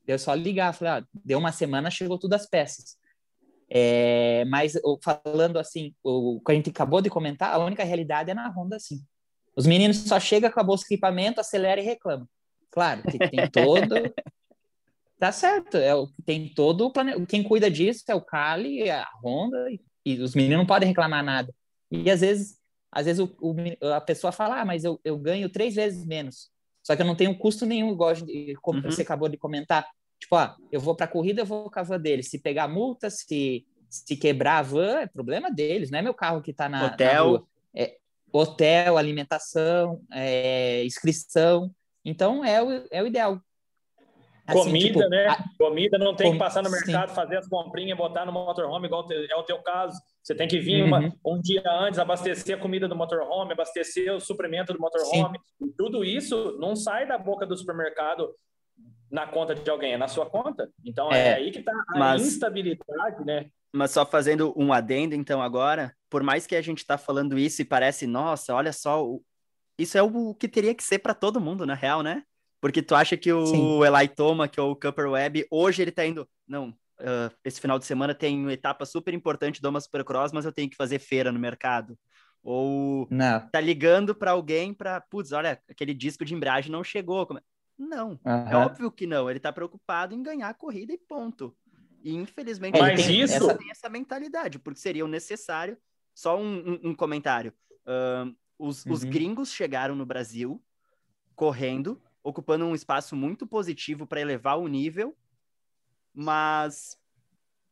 eu 0.06 0.18
só 0.18 0.34
ligar, 0.34 0.72
falei, 0.72 0.94
ah, 0.94 1.06
deu 1.24 1.38
uma 1.38 1.52
semana, 1.52 1.90
chegou 1.90 2.18
todas 2.18 2.42
as 2.42 2.48
peças. 2.48 2.96
É, 3.74 4.44
mas 4.46 4.74
falando 5.02 5.58
assim, 5.58 5.94
o 6.02 6.40
que 6.44 6.52
a 6.52 6.54
gente 6.54 6.70
acabou 6.70 7.00
de 7.00 7.08
comentar, 7.08 7.54
a 7.54 7.58
única 7.58 7.84
realidade 7.84 8.30
é 8.30 8.34
na 8.34 8.48
Honda, 8.48 8.76
assim. 8.76 9.02
Os 9.56 9.66
meninos 9.66 9.98
só 9.98 10.18
chegam, 10.18 10.48
acabou 10.48 10.76
o 10.76 10.80
equipamento, 10.80 11.40
acelera 11.40 11.80
e 11.80 11.84
reclama. 11.84 12.28
Claro, 12.70 13.02
que 13.02 13.18
tem 13.18 13.48
todo. 13.50 13.94
tá 15.22 15.30
certo, 15.30 15.76
é 15.76 15.94
o 15.94 16.08
tem 16.26 16.48
todo 16.48 16.86
o 16.86 16.92
plane... 16.92 17.24
Quem 17.26 17.44
cuida 17.44 17.70
disso 17.70 18.02
é 18.08 18.14
o 18.14 18.20
Cali, 18.20 18.90
a 18.90 19.06
Honda, 19.22 19.70
e, 19.70 19.80
e, 20.04 20.20
os 20.20 20.34
meninos 20.34 20.58
não 20.58 20.66
podem 20.66 20.88
reclamar 20.88 21.22
nada. 21.22 21.54
E 21.88 22.10
às 22.10 22.22
vezes, 22.22 22.58
às 22.90 23.06
vezes 23.06 23.20
o, 23.20 23.32
o, 23.40 23.54
a 23.94 24.00
pessoa 24.00 24.32
fala, 24.32 24.60
ah, 24.60 24.64
mas 24.64 24.82
eu, 24.82 25.00
eu 25.04 25.16
ganho 25.16 25.48
três 25.48 25.76
vezes 25.76 26.04
menos. 26.04 26.50
Só 26.82 26.96
que 26.96 27.02
eu 27.02 27.06
não 27.06 27.14
tenho 27.14 27.38
custo 27.38 27.64
nenhum, 27.64 27.92
igual 27.92 28.12
de, 28.14 28.56
como 28.60 28.80
uhum. 28.80 28.90
você 28.90 29.02
acabou 29.02 29.28
de 29.28 29.36
comentar. 29.36 29.86
Tipo, 30.18 30.34
ah, 30.34 30.56
eu 30.72 30.80
vou 30.80 30.96
para 30.96 31.04
a 31.04 31.08
corrida, 31.08 31.42
eu 31.42 31.46
vou 31.46 31.70
com 31.70 31.78
a 31.78 31.84
van 31.84 32.00
deles. 32.00 32.28
Se 32.28 32.40
pegar 32.40 32.66
multa, 32.66 33.08
se, 33.08 33.64
se 33.88 34.16
quebrar 34.16 34.58
a 34.58 34.62
van, 34.62 35.02
é 35.02 35.06
problema 35.06 35.52
deles, 35.52 35.88
não 35.88 36.00
é 36.00 36.02
meu 36.02 36.14
carro 36.14 36.42
que 36.42 36.50
está 36.50 36.68
na, 36.68 36.86
hotel. 36.86 37.12
Na 37.12 37.20
rua. 37.20 37.46
É, 37.72 37.96
hotel, 38.32 38.98
alimentação, 38.98 40.02
é, 40.10 40.84
inscrição. 40.84 41.72
Então 42.04 42.44
é 42.44 42.60
o, 42.60 42.88
é 42.90 43.00
o 43.00 43.06
ideal. 43.06 43.40
Assim, 44.52 44.70
Comida, 44.70 44.86
tipo, 44.86 45.08
né? 45.08 45.26
A... 45.28 45.44
Comida 45.58 45.98
não 45.98 46.14
tem 46.14 46.28
com... 46.28 46.32
que 46.34 46.38
passar 46.38 46.62
no 46.62 46.70
mercado, 46.70 47.08
Sim. 47.08 47.14
fazer 47.14 47.36
as 47.36 47.48
comprinhas, 47.48 47.98
botar 47.98 48.24
no 48.24 48.32
motorhome, 48.32 48.86
igual 48.86 49.06
é 49.10 49.36
o 49.36 49.42
teu 49.42 49.58
caso. 49.58 50.00
Você 50.22 50.34
tem 50.34 50.46
que 50.46 50.58
vir 50.58 50.82
uhum. 50.82 50.88
uma, 50.88 51.14
um 51.26 51.40
dia 51.40 51.62
antes, 51.66 51.98
abastecer 51.98 52.56
a 52.56 52.60
comida 52.60 52.88
do 52.88 52.96
motorhome, 52.96 53.52
abastecer 53.52 54.14
o 54.14 54.20
suprimento 54.20 54.72
do 54.72 54.78
motorhome. 54.78 55.38
Tudo 55.76 56.04
isso 56.04 56.56
não 56.60 56.76
sai 56.76 57.06
da 57.06 57.18
boca 57.18 57.44
do 57.44 57.56
supermercado 57.56 58.34
na 59.10 59.26
conta 59.26 59.54
de 59.54 59.68
alguém, 59.68 59.92
é 59.92 59.98
na 59.98 60.08
sua 60.08 60.24
conta. 60.24 60.70
Então 60.84 61.12
é, 61.12 61.28
é 61.28 61.34
aí 61.34 61.50
que 61.50 61.58
está 61.58 61.72
a 61.72 61.98
mas, 61.98 62.22
instabilidade, 62.22 63.24
né? 63.24 63.46
Mas 63.70 63.90
só 63.90 64.06
fazendo 64.06 64.54
um 64.56 64.72
adendo, 64.72 65.14
então, 65.14 65.40
agora, 65.42 65.94
por 66.08 66.22
mais 66.22 66.46
que 66.46 66.56
a 66.56 66.62
gente 66.62 66.78
está 66.78 66.96
falando 66.96 67.38
isso 67.38 67.62
e 67.62 67.64
parece, 67.64 68.06
nossa, 68.06 68.54
olha 68.54 68.72
só, 68.72 69.04
isso 69.78 69.96
é 69.96 70.02
o 70.02 70.34
que 70.34 70.48
teria 70.48 70.74
que 70.74 70.82
ser 70.82 70.98
para 70.98 71.14
todo 71.14 71.40
mundo, 71.40 71.66
na 71.66 71.74
real, 71.74 72.02
né? 72.02 72.22
Porque 72.62 72.80
tu 72.80 72.94
acha 72.94 73.16
que 73.16 73.32
o 73.32 73.44
Sim. 73.44 73.84
Eli 73.84 74.06
Toma, 74.06 74.46
que 74.46 74.60
é 74.60 74.62
o 74.62 74.76
Cooper 74.76 75.10
Webb, 75.10 75.44
hoje 75.50 75.82
ele 75.82 75.90
tá 75.90 76.06
indo. 76.06 76.28
Não, 76.46 76.68
uh, 76.68 77.34
esse 77.44 77.60
final 77.60 77.76
de 77.76 77.84
semana 77.84 78.14
tem 78.14 78.38
uma 78.38 78.52
etapa 78.52 78.86
super 78.86 79.12
importante 79.12 79.60
do 79.60 79.68
uma 79.68 79.80
Supercross, 79.80 80.30
mas 80.32 80.44
eu 80.44 80.52
tenho 80.52 80.70
que 80.70 80.76
fazer 80.76 81.00
feira 81.00 81.32
no 81.32 81.40
mercado. 81.40 81.98
Ou 82.40 83.08
não. 83.10 83.40
tá 83.50 83.60
ligando 83.60 84.14
para 84.14 84.30
alguém 84.30 84.72
para, 84.72 85.00
putz, 85.00 85.32
olha, 85.32 85.60
aquele 85.68 85.92
disco 85.92 86.24
de 86.24 86.34
embreagem 86.34 86.70
não 86.70 86.84
chegou. 86.84 87.26
É? 87.36 87.40
Não, 87.76 88.10
uhum. 88.24 88.48
é 88.48 88.56
óbvio 88.56 88.92
que 88.92 89.08
não. 89.08 89.28
Ele 89.28 89.40
tá 89.40 89.52
preocupado 89.52 90.14
em 90.14 90.22
ganhar 90.22 90.48
a 90.48 90.54
corrida 90.54 90.92
e 90.92 90.98
ponto. 90.98 91.56
E 92.00 92.14
infelizmente 92.14 92.78
mas 92.78 93.04
tem, 93.04 93.22
isso... 93.22 93.34
essa, 93.34 93.58
tem 93.58 93.70
essa 93.72 93.88
mentalidade, 93.88 94.60
porque 94.60 94.78
seria 94.78 95.04
o 95.04 95.08
necessário. 95.08 95.76
Só 96.14 96.38
um, 96.38 96.58
um, 96.58 96.90
um 96.90 96.94
comentário. 96.94 97.52
Uh, 97.84 98.32
os, 98.56 98.86
uhum. 98.86 98.92
os 98.92 99.02
gringos 99.02 99.50
chegaram 99.50 99.96
no 99.96 100.06
Brasil 100.06 100.62
correndo, 101.34 102.00
ocupando 102.22 102.64
um 102.64 102.74
espaço 102.74 103.16
muito 103.16 103.46
positivo 103.46 104.06
para 104.06 104.20
elevar 104.20 104.58
o 104.58 104.68
nível, 104.68 105.16
mas 106.14 106.98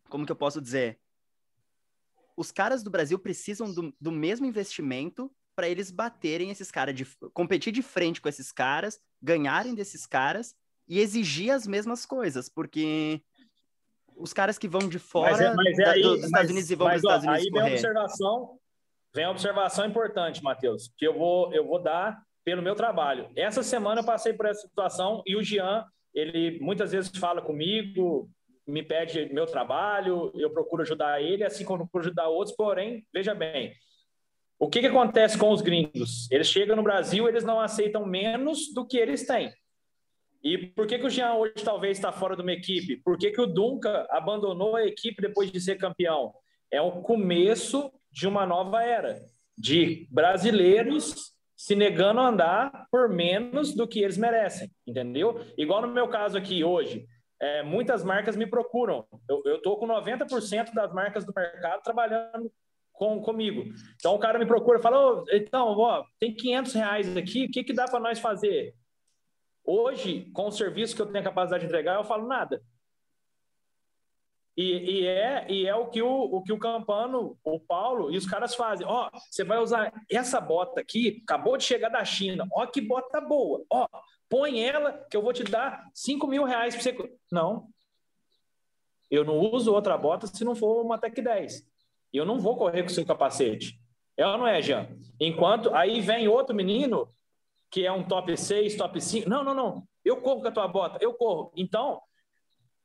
como 0.08 0.26
que 0.26 0.32
eu 0.32 0.36
posso 0.36 0.60
dizer? 0.60 0.98
Os 2.36 2.50
caras 2.50 2.82
do 2.82 2.90
Brasil 2.90 3.18
precisam 3.18 3.72
do, 3.72 3.94
do 4.00 4.10
mesmo 4.10 4.46
investimento 4.46 5.30
para 5.54 5.68
eles 5.68 5.90
baterem 5.90 6.50
esses 6.50 6.70
caras, 6.70 6.94
de, 6.94 7.04
competir 7.32 7.72
de 7.72 7.82
frente 7.82 8.20
com 8.20 8.28
esses 8.28 8.50
caras, 8.50 9.00
ganharem 9.20 9.74
desses 9.74 10.06
caras 10.06 10.56
e 10.88 10.98
exigir 10.98 11.50
as 11.50 11.66
mesmas 11.66 12.06
coisas, 12.06 12.48
porque 12.48 13.22
os 14.16 14.32
caras 14.32 14.58
que 14.58 14.68
vão 14.68 14.88
de 14.88 14.98
fora 14.98 15.32
mas 15.32 15.40
é, 15.40 15.54
mas 15.54 15.78
é 15.78 15.84
aí, 15.90 16.02
dos 16.02 16.24
Estados 16.24 16.50
Unidos 16.50 16.70
e 16.70 16.74
vão 16.74 16.86
para 16.86 16.96
os 16.96 17.02
Estados 17.02 17.26
Unidos 17.26 17.44
aí 17.44 17.50
correr. 17.50 17.64
Vem 17.64 17.72
observação 17.74 18.60
Vem 19.12 19.24
a 19.24 19.30
observação 19.30 19.86
importante, 19.86 20.42
Matheus, 20.42 20.92
que 20.96 21.06
eu 21.06 21.18
vou, 21.18 21.52
eu 21.52 21.66
vou 21.66 21.82
dar 21.82 22.22
pelo 22.50 22.62
meu 22.62 22.74
trabalho. 22.74 23.30
Essa 23.36 23.62
semana 23.62 24.00
eu 24.00 24.04
passei 24.04 24.32
por 24.32 24.44
essa 24.44 24.66
situação 24.66 25.22
e 25.24 25.36
o 25.36 25.42
Jean, 25.42 25.84
ele 26.12 26.58
muitas 26.60 26.90
vezes 26.90 27.16
fala 27.16 27.40
comigo, 27.40 28.28
me 28.66 28.82
pede 28.82 29.32
meu 29.32 29.46
trabalho, 29.46 30.32
eu 30.34 30.50
procuro 30.50 30.82
ajudar 30.82 31.22
ele, 31.22 31.44
assim 31.44 31.64
como 31.64 31.82
eu 31.82 31.86
procuro 31.86 32.06
ajudar 32.06 32.28
outros, 32.28 32.56
porém, 32.56 33.06
veja 33.14 33.36
bem, 33.36 33.72
o 34.58 34.68
que, 34.68 34.80
que 34.80 34.88
acontece 34.88 35.38
com 35.38 35.52
os 35.52 35.62
gringos? 35.62 36.28
Eles 36.28 36.48
chegam 36.48 36.74
no 36.74 36.82
Brasil, 36.82 37.28
eles 37.28 37.44
não 37.44 37.60
aceitam 37.60 38.04
menos 38.04 38.74
do 38.74 38.84
que 38.84 38.96
eles 38.96 39.24
têm. 39.24 39.54
E 40.42 40.58
por 40.58 40.88
que, 40.88 40.98
que 40.98 41.06
o 41.06 41.10
Jean 41.10 41.34
hoje 41.34 41.54
talvez 41.64 41.98
está 41.98 42.10
fora 42.10 42.34
de 42.34 42.42
uma 42.42 42.52
equipe? 42.52 42.96
Por 42.96 43.16
que, 43.16 43.30
que 43.30 43.40
o 43.40 43.46
Duncan 43.46 44.06
abandonou 44.10 44.74
a 44.74 44.84
equipe 44.84 45.22
depois 45.22 45.52
de 45.52 45.60
ser 45.60 45.76
campeão? 45.76 46.34
É 46.68 46.80
o 46.80 47.00
começo 47.00 47.92
de 48.10 48.26
uma 48.26 48.44
nova 48.44 48.82
era, 48.82 49.22
de 49.56 50.08
brasileiros 50.10 51.38
se 51.60 51.76
negando 51.76 52.20
a 52.20 52.28
andar 52.28 52.86
por 52.90 53.10
menos 53.10 53.74
do 53.74 53.86
que 53.86 54.00
eles 54.00 54.16
merecem, 54.16 54.72
entendeu? 54.86 55.44
Igual 55.58 55.82
no 55.82 55.88
meu 55.88 56.08
caso 56.08 56.38
aqui 56.38 56.64
hoje, 56.64 57.06
é, 57.38 57.62
muitas 57.62 58.02
marcas 58.02 58.34
me 58.34 58.46
procuram. 58.46 59.06
Eu 59.28 59.56
estou 59.56 59.78
com 59.78 59.86
90% 59.86 60.72
das 60.72 60.90
marcas 60.90 61.22
do 61.26 61.34
mercado 61.36 61.82
trabalhando 61.82 62.50
com, 62.94 63.20
comigo. 63.20 63.62
Então 63.96 64.14
o 64.14 64.18
cara 64.18 64.38
me 64.38 64.46
procura 64.46 64.78
e 64.78 64.82
fala: 64.82 64.98
oh, 64.98 65.24
então, 65.30 65.66
ó, 65.78 66.02
tem 66.18 66.34
500 66.34 66.72
reais 66.72 67.14
aqui, 67.14 67.44
o 67.44 67.50
que, 67.50 67.62
que 67.62 67.74
dá 67.74 67.84
para 67.84 68.00
nós 68.00 68.18
fazer? 68.18 68.74
Hoje, 69.62 70.30
com 70.32 70.48
o 70.48 70.52
serviço 70.52 70.96
que 70.96 71.02
eu 71.02 71.06
tenho 71.06 71.20
a 71.20 71.28
capacidade 71.28 71.60
de 71.60 71.68
entregar, 71.68 71.96
eu 71.96 72.04
falo 72.04 72.26
nada. 72.26 72.62
E, 74.56 74.62
e, 74.62 75.06
é, 75.06 75.46
e 75.48 75.66
é 75.66 75.74
o 75.74 75.86
que 75.86 76.02
o, 76.02 76.08
o 76.08 76.42
que 76.42 76.52
o 76.52 76.58
Campano, 76.58 77.38
o 77.42 77.58
Paulo 77.58 78.10
e 78.10 78.16
os 78.16 78.26
caras 78.26 78.54
fazem. 78.54 78.86
Ó, 78.86 79.08
oh, 79.08 79.18
você 79.30 79.44
vai 79.44 79.58
usar 79.58 79.92
essa 80.10 80.40
bota 80.40 80.80
aqui, 80.80 81.22
acabou 81.22 81.56
de 81.56 81.64
chegar 81.64 81.88
da 81.88 82.04
China. 82.04 82.46
Ó, 82.52 82.66
que 82.66 82.80
bota 82.80 83.20
boa. 83.20 83.64
Ó, 83.70 83.86
põe 84.28 84.62
ela 84.62 85.06
que 85.10 85.16
eu 85.16 85.22
vou 85.22 85.32
te 85.32 85.44
dar 85.44 85.88
5 85.94 86.26
mil 86.26 86.44
reais 86.44 86.74
para 86.74 86.82
você. 86.82 87.12
Não. 87.30 87.68
Eu 89.10 89.24
não 89.24 89.38
uso 89.38 89.72
outra 89.72 89.96
bota 89.96 90.26
se 90.26 90.44
não 90.44 90.54
for 90.54 90.84
uma 90.84 90.98
Tec 90.98 91.20
10. 91.20 91.66
Eu 92.12 92.24
não 92.24 92.38
vou 92.38 92.56
correr 92.56 92.82
com 92.82 92.88
seu 92.88 93.04
capacete. 93.06 93.80
É 94.16 94.26
ou 94.26 94.36
não 94.36 94.46
é, 94.46 94.60
Jean? 94.60 94.88
Enquanto 95.18 95.74
aí 95.74 96.00
vem 96.00 96.28
outro 96.28 96.54
menino 96.54 97.08
que 97.70 97.86
é 97.86 97.92
um 97.92 98.02
top 98.02 98.36
6, 98.36 98.76
top 98.76 99.00
5. 99.00 99.28
Não, 99.28 99.44
não, 99.44 99.54
não. 99.54 99.88
Eu 100.04 100.20
corro 100.20 100.42
com 100.42 100.48
a 100.48 100.52
tua 100.52 100.66
bota, 100.66 100.98
eu 101.00 101.14
corro. 101.14 101.52
Então, 101.56 102.00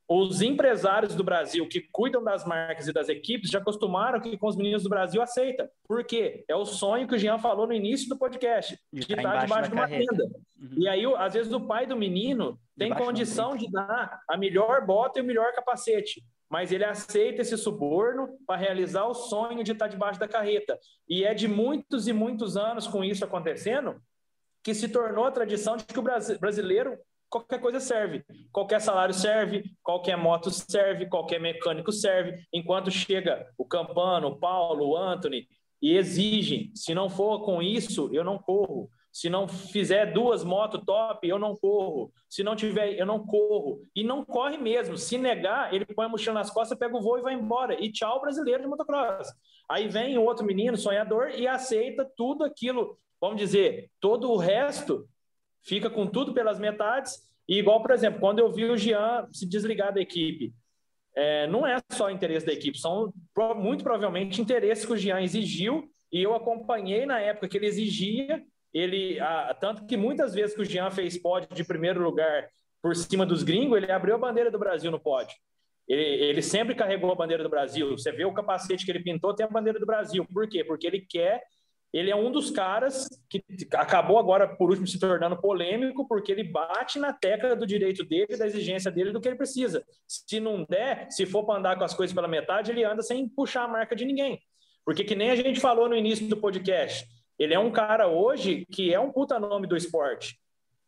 os 0.08 0.40
empresários 0.40 1.14
do 1.14 1.24
Brasil 1.24 1.68
que 1.68 1.80
cuidam 1.90 2.22
das 2.22 2.44
marcas 2.44 2.86
e 2.86 2.92
das 2.92 3.08
equipes 3.08 3.50
já 3.50 3.58
acostumaram 3.58 4.20
que 4.20 4.36
com 4.36 4.46
os 4.46 4.56
meninos 4.56 4.84
do 4.84 4.88
Brasil 4.88 5.20
aceita. 5.20 5.68
Por 5.86 6.04
quê? 6.04 6.44
É 6.48 6.54
o 6.54 6.64
sonho 6.64 7.08
que 7.08 7.14
o 7.14 7.18
Jean 7.18 7.38
falou 7.38 7.66
no 7.66 7.72
início 7.72 8.08
do 8.08 8.16
podcast, 8.16 8.78
de, 8.92 9.04
de 9.04 9.12
estar 9.14 9.44
debaixo 9.44 9.70
de 9.70 9.74
uma 9.74 9.88
tenda. 9.88 10.24
Uhum. 10.60 10.74
E 10.76 10.88
aí, 10.88 11.04
às 11.16 11.34
vezes, 11.34 11.52
o 11.52 11.60
pai 11.60 11.86
do 11.86 11.96
menino 11.96 12.58
tem 12.78 12.88
debaixo 12.88 13.04
condição 13.04 13.56
de 13.56 13.70
dar 13.70 14.20
a 14.28 14.36
melhor 14.36 14.86
bota 14.86 15.18
e 15.18 15.22
o 15.22 15.24
melhor 15.24 15.52
capacete. 15.52 16.22
Mas 16.48 16.70
ele 16.70 16.84
aceita 16.84 17.42
esse 17.42 17.58
suborno 17.58 18.28
para 18.46 18.56
realizar 18.56 19.06
o 19.06 19.14
sonho 19.14 19.64
de 19.64 19.72
estar 19.72 19.88
debaixo 19.88 20.20
da 20.20 20.28
carreta. 20.28 20.78
E 21.08 21.24
é 21.24 21.34
de 21.34 21.48
muitos 21.48 22.06
e 22.06 22.12
muitos 22.12 22.56
anos 22.56 22.86
com 22.86 23.02
isso 23.02 23.24
acontecendo 23.24 24.00
que 24.62 24.72
se 24.72 24.88
tornou 24.88 25.24
a 25.24 25.32
tradição 25.32 25.76
de 25.76 25.84
que 25.84 25.98
o 25.98 26.04
brasileiro 26.40 26.96
qualquer 27.28 27.60
coisa 27.60 27.80
serve. 27.80 28.24
Qualquer 28.52 28.80
salário 28.80 29.14
serve, 29.14 29.64
qualquer 29.82 30.16
moto 30.16 30.50
serve, 30.50 31.06
qualquer 31.06 31.40
mecânico 31.40 31.92
serve. 31.92 32.42
Enquanto 32.52 32.90
chega 32.90 33.46
o 33.56 33.64
Campano, 33.64 34.28
o 34.28 34.36
Paulo, 34.36 34.88
o 34.88 34.96
Anthony 34.96 35.48
e 35.80 35.96
exigem, 35.96 36.72
se 36.74 36.94
não 36.94 37.08
for 37.08 37.44
com 37.44 37.62
isso, 37.62 38.10
eu 38.12 38.24
não 38.24 38.38
corro. 38.38 38.88
Se 39.12 39.30
não 39.30 39.48
fizer 39.48 40.12
duas 40.12 40.44
motos 40.44 40.82
top, 40.84 41.26
eu 41.26 41.38
não 41.38 41.56
corro. 41.56 42.12
Se 42.28 42.42
não 42.42 42.54
tiver, 42.54 42.98
eu 42.98 43.06
não 43.06 43.24
corro. 43.24 43.80
E 43.94 44.04
não 44.04 44.22
corre 44.22 44.58
mesmo. 44.58 44.98
Se 44.98 45.16
negar, 45.16 45.72
ele 45.72 45.86
põe 45.86 46.04
a 46.04 46.08
mochila 46.08 46.34
nas 46.34 46.50
costas, 46.50 46.78
pega 46.78 46.94
o 46.94 47.00
voo 47.00 47.18
e 47.18 47.22
vai 47.22 47.32
embora. 47.32 47.82
E 47.82 47.90
tchau, 47.90 48.20
brasileiro 48.20 48.62
de 48.62 48.68
motocross. 48.68 49.32
Aí 49.70 49.88
vem 49.88 50.18
outro 50.18 50.44
menino, 50.44 50.76
sonhador, 50.76 51.30
e 51.30 51.46
aceita 51.46 52.06
tudo 52.14 52.44
aquilo. 52.44 52.98
Vamos 53.18 53.38
dizer, 53.38 53.90
todo 54.00 54.30
o 54.30 54.36
resto 54.36 55.08
fica 55.66 55.90
com 55.90 56.06
tudo 56.06 56.32
pelas 56.32 56.58
metades. 56.58 57.18
E 57.48 57.58
igual, 57.58 57.82
por 57.82 57.90
exemplo, 57.90 58.20
quando 58.20 58.38
eu 58.38 58.50
vi 58.50 58.64
o 58.64 58.76
Jean 58.76 59.26
se 59.30 59.46
desligar 59.46 59.92
da 59.92 60.00
equipe, 60.00 60.52
é, 61.14 61.46
não 61.46 61.66
é 61.66 61.78
só 61.92 62.10
interesse 62.10 62.44
da 62.44 62.52
equipe, 62.52 62.78
são 62.78 63.12
muito 63.56 63.82
provavelmente 63.82 64.40
interesses 64.40 64.84
que 64.84 64.92
o 64.92 64.96
Jean 64.96 65.20
exigiu 65.20 65.88
e 66.12 66.22
eu 66.22 66.34
acompanhei 66.34 67.06
na 67.06 67.18
época 67.18 67.48
que 67.48 67.56
ele 67.56 67.66
exigia. 67.66 68.42
Ele, 68.72 69.18
a, 69.20 69.54
tanto 69.54 69.86
que 69.86 69.96
muitas 69.96 70.34
vezes 70.34 70.54
que 70.54 70.62
o 70.62 70.64
Jean 70.64 70.90
fez 70.90 71.16
pódio 71.16 71.48
de 71.54 71.64
primeiro 71.64 72.02
lugar 72.02 72.48
por 72.82 72.94
cima 72.94 73.24
dos 73.24 73.42
gringos, 73.42 73.78
ele 73.78 73.90
abriu 73.90 74.14
a 74.14 74.18
bandeira 74.18 74.50
do 74.50 74.58
Brasil 74.58 74.90
no 74.90 75.00
pódio. 75.00 75.34
Ele, 75.88 76.02
ele, 76.02 76.42
sempre 76.42 76.74
carregou 76.74 77.10
a 77.10 77.14
bandeira 77.14 77.42
do 77.42 77.48
Brasil. 77.48 77.90
Você 77.96 78.12
vê 78.12 78.24
o 78.24 78.34
capacete 78.34 78.84
que 78.84 78.90
ele 78.90 79.02
pintou, 79.02 79.34
tem 79.34 79.46
a 79.46 79.48
bandeira 79.48 79.78
do 79.78 79.86
Brasil. 79.86 80.26
Por 80.26 80.48
quê? 80.48 80.64
Porque 80.64 80.86
ele 80.86 81.00
quer 81.00 81.42
ele 81.96 82.10
é 82.10 82.16
um 82.16 82.30
dos 82.30 82.50
caras 82.50 83.08
que 83.28 83.42
acabou 83.74 84.18
agora, 84.18 84.46
por 84.46 84.68
último, 84.68 84.86
se 84.86 84.98
tornando 84.98 85.40
polêmico, 85.40 86.06
porque 86.06 86.30
ele 86.30 86.44
bate 86.44 86.98
na 86.98 87.12
tecla 87.12 87.56
do 87.56 87.66
direito 87.66 88.04
dele, 88.04 88.36
da 88.36 88.46
exigência 88.46 88.90
dele, 88.90 89.12
do 89.12 89.20
que 89.20 89.28
ele 89.28 89.36
precisa. 89.36 89.84
Se 90.06 90.38
não 90.38 90.64
der, 90.68 91.06
se 91.10 91.24
for 91.24 91.44
para 91.44 91.58
andar 91.58 91.76
com 91.76 91.84
as 91.84 91.94
coisas 91.94 92.14
pela 92.14 92.28
metade, 92.28 92.70
ele 92.70 92.84
anda 92.84 93.02
sem 93.02 93.28
puxar 93.28 93.64
a 93.64 93.68
marca 93.68 93.96
de 93.96 94.04
ninguém. 94.04 94.40
Porque, 94.84 95.04
que 95.04 95.14
nem 95.14 95.30
a 95.30 95.36
gente 95.36 95.58
falou 95.58 95.88
no 95.88 95.96
início 95.96 96.28
do 96.28 96.36
podcast, 96.36 97.06
ele 97.38 97.54
é 97.54 97.58
um 97.58 97.70
cara 97.70 98.06
hoje 98.06 98.66
que 98.70 98.92
é 98.92 99.00
um 99.00 99.10
puta 99.10 99.38
nome 99.38 99.66
do 99.66 99.76
esporte 99.76 100.38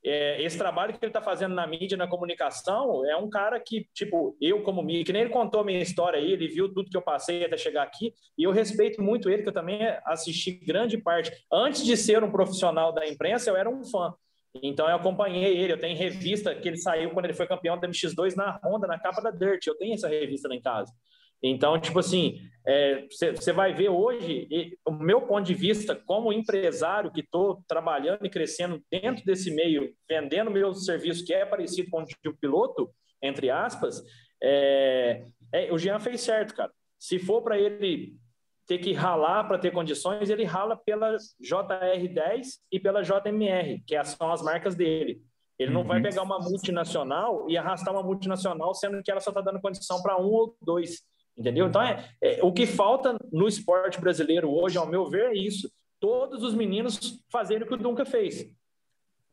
é, 0.04 0.42
esse 0.42 0.56
trabalho 0.56 0.92
que 0.92 0.98
ele 1.04 1.10
está 1.10 1.20
fazendo 1.20 1.54
na 1.54 1.66
mídia, 1.66 1.96
na 1.96 2.06
comunicação, 2.06 3.04
é 3.06 3.16
um 3.16 3.28
cara 3.28 3.58
que, 3.60 3.86
tipo, 3.92 4.36
eu 4.40 4.62
como 4.62 4.82
mídia, 4.82 5.04
que 5.04 5.12
nem 5.12 5.22
ele 5.22 5.30
contou 5.30 5.60
a 5.60 5.64
minha 5.64 5.80
história 5.80 6.18
aí, 6.18 6.32
ele 6.32 6.48
viu 6.48 6.72
tudo 6.72 6.88
que 6.88 6.96
eu 6.96 7.02
passei 7.02 7.44
até 7.44 7.56
chegar 7.56 7.82
aqui, 7.82 8.14
e 8.36 8.44
eu 8.44 8.52
respeito 8.52 9.02
muito 9.02 9.28
ele, 9.28 9.42
que 9.42 9.48
eu 9.48 9.54
também 9.54 9.80
assisti 10.04 10.52
grande 10.52 10.98
parte. 10.98 11.32
Antes 11.52 11.84
de 11.84 11.96
ser 11.96 12.22
um 12.22 12.30
profissional 12.30 12.92
da 12.92 13.06
imprensa, 13.06 13.50
eu 13.50 13.56
era 13.56 13.68
um 13.68 13.84
fã. 13.84 14.14
Então 14.62 14.88
eu 14.88 14.96
acompanhei 14.96 15.56
ele, 15.58 15.72
eu 15.72 15.78
tenho 15.78 15.96
revista 15.96 16.54
que 16.54 16.66
ele 16.66 16.78
saiu 16.78 17.10
quando 17.10 17.26
ele 17.26 17.34
foi 17.34 17.46
campeão 17.46 17.78
da 17.78 17.88
MX2 17.88 18.34
na 18.34 18.58
Honda, 18.64 18.86
na 18.86 18.98
capa 18.98 19.20
da 19.20 19.30
Dirt, 19.30 19.66
eu 19.66 19.76
tenho 19.76 19.94
essa 19.94 20.08
revista 20.08 20.48
lá 20.48 20.54
em 20.54 20.62
casa. 20.62 20.92
Então, 21.42 21.78
tipo 21.80 21.98
assim, 21.98 22.40
você 23.10 23.50
é, 23.50 23.52
vai 23.52 23.72
ver 23.72 23.88
hoje, 23.88 24.46
e, 24.50 24.76
o 24.86 24.92
meu 24.92 25.22
ponto 25.22 25.46
de 25.46 25.54
vista 25.54 25.94
como 25.94 26.32
empresário 26.32 27.12
que 27.12 27.20
estou 27.20 27.62
trabalhando 27.66 28.26
e 28.26 28.30
crescendo 28.30 28.82
dentro 28.90 29.24
desse 29.24 29.50
meio, 29.54 29.94
vendendo 30.08 30.50
meu 30.50 30.74
serviço 30.74 31.24
que 31.24 31.32
é 31.32 31.46
parecido 31.46 31.90
com 31.90 32.02
o 32.02 32.04
de 32.04 32.28
um 32.28 32.36
piloto, 32.36 32.90
entre 33.22 33.50
aspas, 33.50 34.02
é, 34.42 35.24
é, 35.52 35.72
o 35.72 35.78
Jean 35.78 35.98
fez 35.98 36.20
certo, 36.20 36.54
cara. 36.54 36.72
Se 36.98 37.18
for 37.18 37.42
para 37.42 37.58
ele 37.58 38.16
ter 38.66 38.78
que 38.78 38.92
ralar 38.92 39.44
para 39.44 39.58
ter 39.58 39.72
condições, 39.72 40.28
ele 40.28 40.44
rala 40.44 40.76
pela 40.76 41.16
JR10 41.42 42.58
e 42.70 42.78
pela 42.78 43.02
JMR, 43.02 43.82
que 43.86 44.04
são 44.04 44.30
as 44.30 44.42
marcas 44.42 44.74
dele. 44.74 45.22
Ele 45.58 45.72
não 45.72 45.80
uhum. 45.80 45.86
vai 45.86 46.02
pegar 46.02 46.22
uma 46.22 46.38
multinacional 46.38 47.48
e 47.48 47.56
arrastar 47.56 47.92
uma 47.92 48.02
multinacional, 48.02 48.74
sendo 48.74 49.02
que 49.02 49.10
ela 49.10 49.20
só 49.20 49.30
está 49.30 49.40
dando 49.40 49.60
condição 49.60 50.00
para 50.02 50.20
um 50.20 50.26
ou 50.26 50.56
dois. 50.62 51.02
Entendeu? 51.38 51.68
Então, 51.68 51.80
é, 51.80 52.04
é, 52.20 52.40
o 52.42 52.52
que 52.52 52.66
falta 52.66 53.16
no 53.30 53.46
esporte 53.46 54.00
brasileiro 54.00 54.50
hoje, 54.50 54.76
ao 54.76 54.88
meu 54.88 55.08
ver, 55.08 55.30
é 55.30 55.34
isso. 55.34 55.70
Todos 56.00 56.42
os 56.42 56.54
meninos 56.54 57.22
fazerem 57.30 57.62
o 57.62 57.66
que 57.66 57.74
o 57.74 57.78
Dunca 57.78 58.04
fez. 58.04 58.50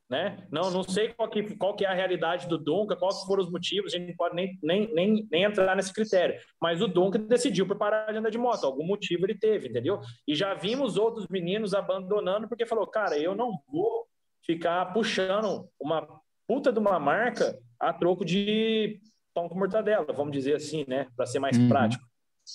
Né? 0.08 0.48
Não, 0.52 0.70
não 0.70 0.84
sei 0.84 1.10
qual 1.10 1.28
que, 1.28 1.56
qual 1.56 1.76
que 1.76 1.84
é 1.84 1.88
a 1.88 1.94
realidade 1.94 2.48
do 2.48 2.60
Dunca, 2.60 2.96
quais 2.96 3.24
foram 3.24 3.44
os 3.44 3.52
motivos, 3.52 3.92
a 3.92 3.98
gente 3.98 4.10
não 4.10 4.16
pode 4.16 4.36
nem, 4.36 4.60
nem, 4.62 4.94
nem, 4.94 5.28
nem 5.32 5.44
entrar 5.44 5.76
nesse 5.76 5.92
critério. 5.92 6.40
Mas 6.62 6.80
o 6.80 6.88
Dunca 6.88 7.18
decidiu 7.18 7.66
por 7.66 7.76
parar 7.76 8.12
de 8.12 8.20
andar 8.20 8.30
de 8.30 8.38
moto, 8.38 8.66
algum 8.66 8.86
motivo 8.86 9.26
ele 9.26 9.36
teve, 9.36 9.70
entendeu? 9.70 10.00
E 10.28 10.36
já 10.36 10.54
vimos 10.54 10.96
outros 10.96 11.28
meninos 11.28 11.74
abandonando 11.74 12.48
porque 12.48 12.68
falou, 12.68 12.86
cara, 12.86 13.18
eu 13.18 13.34
não 13.34 13.60
vou 13.68 14.06
ficar 14.44 14.94
puxando 14.94 15.68
uma 15.80 16.08
puta 16.48 16.72
de 16.72 16.78
uma 16.78 17.00
marca 17.00 17.58
a 17.80 17.92
troco 17.92 18.24
de 18.24 19.00
pão 19.36 19.50
com 19.50 19.60
mortadela, 19.60 20.06
vamos 20.14 20.32
dizer 20.32 20.56
assim, 20.56 20.86
né? 20.88 21.08
Para 21.16 21.26
ser 21.26 21.40
mais 21.40 21.58
uhum. 21.58 21.68
prático. 21.68 22.04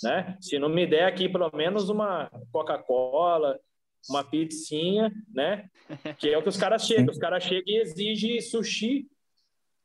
Né? 0.02 0.36
Se 0.40 0.58
não 0.58 0.68
me 0.68 0.86
der 0.86 1.04
aqui 1.04 1.28
pelo 1.28 1.50
menos 1.54 1.90
uma 1.90 2.30
Coca-Cola, 2.50 3.58
uma 4.08 4.24
pizzinha, 4.24 5.12
né? 5.32 5.68
Que 6.18 6.30
é 6.30 6.38
o 6.38 6.42
que 6.42 6.48
os 6.48 6.56
caras 6.56 6.82
chegam. 6.86 7.12
Os 7.12 7.18
caras 7.18 7.44
chegam 7.44 7.64
e 7.66 7.80
exigem 7.80 8.40
sushi 8.40 9.06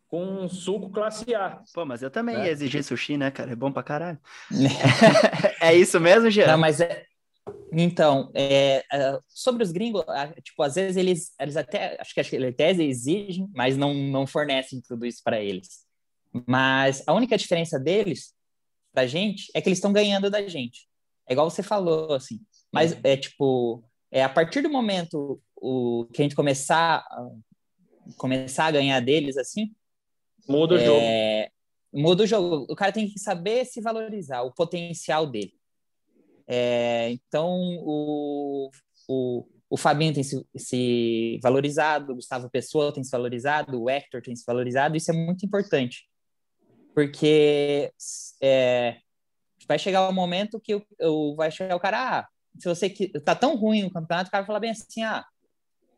com 0.07 0.47
suco 0.47 0.89
classe 0.91 1.35
A. 1.35 1.61
Pô, 1.73 1.83
mas 1.83 2.01
eu 2.01 2.09
também 2.09 2.37
né? 2.37 2.45
ia 2.45 2.51
exigir 2.51 2.83
sushi, 2.83 3.17
né, 3.17 3.29
cara? 3.29 3.51
É 3.51 3.55
bom 3.55 3.71
pra 3.71 3.83
caralho. 3.83 4.19
é 5.61 5.75
isso 5.75 5.99
mesmo, 5.99 6.29
Jean? 6.29 6.47
Não, 6.47 6.57
mas 6.57 6.79
é... 6.79 7.03
Então, 7.73 8.31
é, 8.33 8.83
é, 8.91 9.19
sobre 9.27 9.61
os 9.61 9.71
gringos, 9.71 10.03
tipo, 10.41 10.63
às 10.63 10.75
vezes 10.75 10.95
eles, 10.95 11.33
eles 11.37 11.57
até, 11.57 11.99
acho 11.99 12.13
que 12.13 12.35
eles 12.35 12.53
até 12.53 12.71
exigem, 12.71 13.49
mas 13.53 13.75
não, 13.75 13.93
não 13.93 14.25
fornecem 14.25 14.81
tudo 14.81 15.05
isso 15.05 15.21
para 15.21 15.41
eles. 15.41 15.84
Mas 16.45 17.03
a 17.07 17.13
única 17.13 17.37
diferença 17.37 17.79
deles 17.79 18.33
da 18.93 19.05
gente 19.05 19.51
é 19.53 19.61
que 19.61 19.69
eles 19.69 19.77
estão 19.77 19.93
ganhando 19.93 20.29
da 20.29 20.45
gente. 20.47 20.87
É 21.27 21.33
igual 21.33 21.49
você 21.49 21.63
falou, 21.63 22.13
assim. 22.13 22.39
Mas 22.71 22.93
é, 23.03 23.13
é 23.13 23.17
tipo, 23.17 23.83
é 24.11 24.23
a 24.23 24.29
partir 24.29 24.61
do 24.61 24.69
momento 24.69 25.41
o, 25.55 26.07
que 26.13 26.21
a 26.21 26.23
gente 26.23 26.35
começar, 26.35 27.05
começar 28.17 28.65
a 28.65 28.71
ganhar 28.71 28.99
deles, 28.99 29.37
assim. 29.37 29.73
Muda 30.47 30.75
o 30.75 30.77
é, 30.77 30.85
jogo. 30.85 32.01
muda 32.03 32.23
o 32.23 32.27
jogo. 32.27 32.65
O 32.69 32.75
cara 32.75 32.91
tem 32.91 33.09
que 33.09 33.19
saber 33.19 33.65
se 33.65 33.81
valorizar, 33.81 34.41
o 34.41 34.53
potencial 34.53 35.25
dele. 35.25 35.53
É, 36.47 37.09
então, 37.11 37.49
o, 37.81 38.69
o, 39.07 39.47
o 39.69 39.77
Fabinho 39.77 40.13
tem 40.13 40.23
se, 40.23 40.45
se, 40.55 41.39
valorizado, 41.41 42.11
o 42.11 42.15
Gustavo 42.15 42.49
Pessoa 42.49 42.93
tem 42.93 43.03
se 43.03 43.09
valorizado, 43.09 43.81
o 43.81 43.89
Hector 43.89 44.21
tem 44.21 44.35
se 44.35 44.43
valorizado, 44.45 44.95
isso 44.95 45.09
é 45.11 45.13
muito 45.13 45.45
importante. 45.45 46.07
Porque 46.95 47.91
é, 48.41 48.97
vai 49.67 49.77
chegar 49.77 50.07
o 50.07 50.11
um 50.11 50.13
momento 50.13 50.61
que 50.61 50.81
o, 51.01 51.35
vai 51.35 51.51
chegar 51.51 51.75
o 51.75 51.79
cara, 51.79 52.19
ah, 52.19 52.27
se 52.57 52.67
você 52.67 52.89
que 52.89 53.09
tá 53.19 53.35
tão 53.35 53.57
ruim 53.57 53.83
no 53.83 53.91
campeonato, 53.91 54.29
o 54.29 54.31
cara 54.31 54.43
vai 54.43 54.47
falar 54.47 54.61
bem 54.61 54.71
assim, 54.71 55.03
ah, 55.03 55.25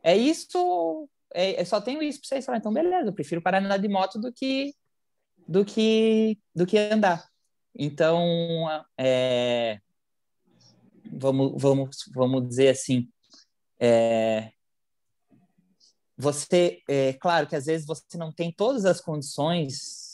é 0.01 0.17
isso, 0.17 1.07
é, 1.33 1.61
é 1.61 1.65
só 1.65 1.79
tenho 1.79 2.01
isso 2.01 2.19
para 2.19 2.29
vocês 2.29 2.45
falar, 2.45 2.57
então 2.57 2.73
beleza, 2.73 3.09
eu 3.09 3.13
prefiro 3.13 3.41
parar 3.41 3.63
andar 3.63 3.77
de 3.77 3.87
moto 3.87 4.19
do 4.19 4.33
que 4.33 4.73
do 5.47 5.63
que 5.63 6.37
do 6.55 6.65
que 6.65 6.77
andar. 6.77 7.29
Então, 7.75 8.67
é, 8.97 9.79
vamos 11.13 11.61
vamos 11.61 11.97
vamos 12.13 12.47
dizer 12.47 12.69
assim, 12.69 13.07
é, 13.79 14.51
você, 16.17 16.81
é 16.87 17.13
claro 17.13 17.45
que 17.45 17.55
às 17.55 17.67
vezes 17.67 17.85
você 17.85 18.17
não 18.17 18.31
tem 18.31 18.51
todas 18.51 18.85
as 18.85 18.99
condições 18.99 20.06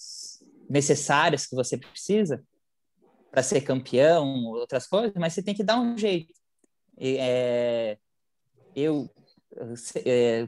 necessárias 0.69 1.45
que 1.45 1.55
você 1.55 1.77
precisa 1.77 2.43
para 3.31 3.43
ser 3.43 3.61
campeão, 3.61 4.45
outras 4.45 4.85
coisas, 4.87 5.13
mas 5.15 5.33
você 5.33 5.41
tem 5.41 5.55
que 5.55 5.63
dar 5.63 5.79
um 5.79 5.97
jeito. 5.97 6.33
É, 6.97 7.97
eu 8.75 9.09
é, 10.05 10.45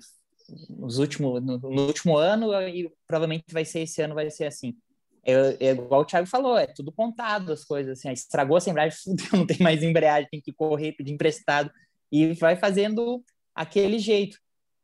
nos 0.69 0.99
últimos, 0.99 1.41
no, 1.43 1.57
no, 1.57 1.87
último 1.87 2.17
ano, 2.17 2.53
e 2.61 2.91
provavelmente 3.07 3.45
vai 3.51 3.65
ser 3.65 3.81
esse 3.81 4.01
ano, 4.01 4.15
vai 4.15 4.29
ser 4.29 4.45
assim. 4.45 4.75
É, 5.23 5.33
é, 5.59 5.71
igual 5.71 6.01
o 6.01 6.05
Thiago 6.05 6.27
falou, 6.27 6.57
é 6.57 6.67
tudo 6.67 6.91
contado 6.91 7.51
as 7.51 7.65
coisas, 7.65 7.97
assim, 7.97 8.11
estragou 8.11 8.57
a 8.57 8.69
embreagem, 8.69 8.97
não 9.33 9.45
tem 9.45 9.57
mais 9.59 9.81
embreagem, 9.81 10.29
tem 10.29 10.41
que 10.41 10.53
correr, 10.53 10.91
pedir 10.93 11.13
emprestado, 11.13 11.71
e 12.11 12.33
vai 12.33 12.55
fazendo 12.55 13.23
aquele 13.53 13.97
jeito. 13.97 14.37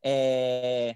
É, 0.04 0.96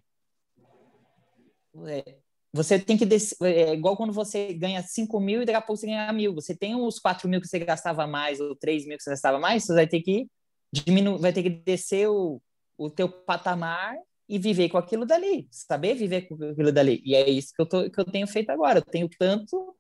é, 1.87 2.17
você 2.55 2.79
tem 2.79 2.95
que 2.95 3.05
descer, 3.05 3.35
é 3.43 3.73
igual 3.73 3.97
quando 3.97 4.13
você 4.13 4.53
ganha 4.53 4.81
5 4.81 5.19
mil 5.19 5.41
e 5.41 5.45
daqui 5.45 5.57
a 5.57 5.61
pouco 5.61 5.75
você 5.75 5.87
ganha 5.87 6.13
mil. 6.13 6.33
Você 6.35 6.55
tem 6.55 6.73
os 6.73 6.99
4 6.99 7.27
mil 7.27 7.41
que 7.41 7.47
você 7.47 7.59
gastava 7.59 8.07
mais 8.07 8.39
ou 8.39 8.55
3 8.55 8.87
mil 8.87 8.95
que 8.95 9.03
você 9.03 9.09
gastava 9.09 9.37
mais, 9.37 9.65
você 9.65 9.73
vai 9.73 9.85
ter 9.85 9.99
que 9.99 10.29
diminuir, 10.71 11.19
vai 11.19 11.33
ter 11.33 11.43
que 11.43 11.49
descer 11.49 12.07
o, 12.07 12.41
o 12.77 12.89
teu 12.89 13.09
patamar 13.09 13.97
e 14.29 14.39
viver 14.39 14.69
com 14.69 14.77
aquilo 14.77 15.05
dali, 15.05 15.49
saber 15.51 15.95
viver 15.95 16.29
com 16.29 16.35
aquilo 16.35 16.71
dali. 16.71 17.01
E 17.03 17.13
é 17.13 17.29
isso 17.29 17.53
que 17.53 17.61
eu, 17.61 17.65
tô, 17.65 17.89
que 17.91 17.99
eu 17.99 18.05
tenho 18.05 18.25
feito 18.25 18.49
agora. 18.51 18.79
Eu 18.79 18.85
tenho 18.85 19.09
tanto 19.19 19.75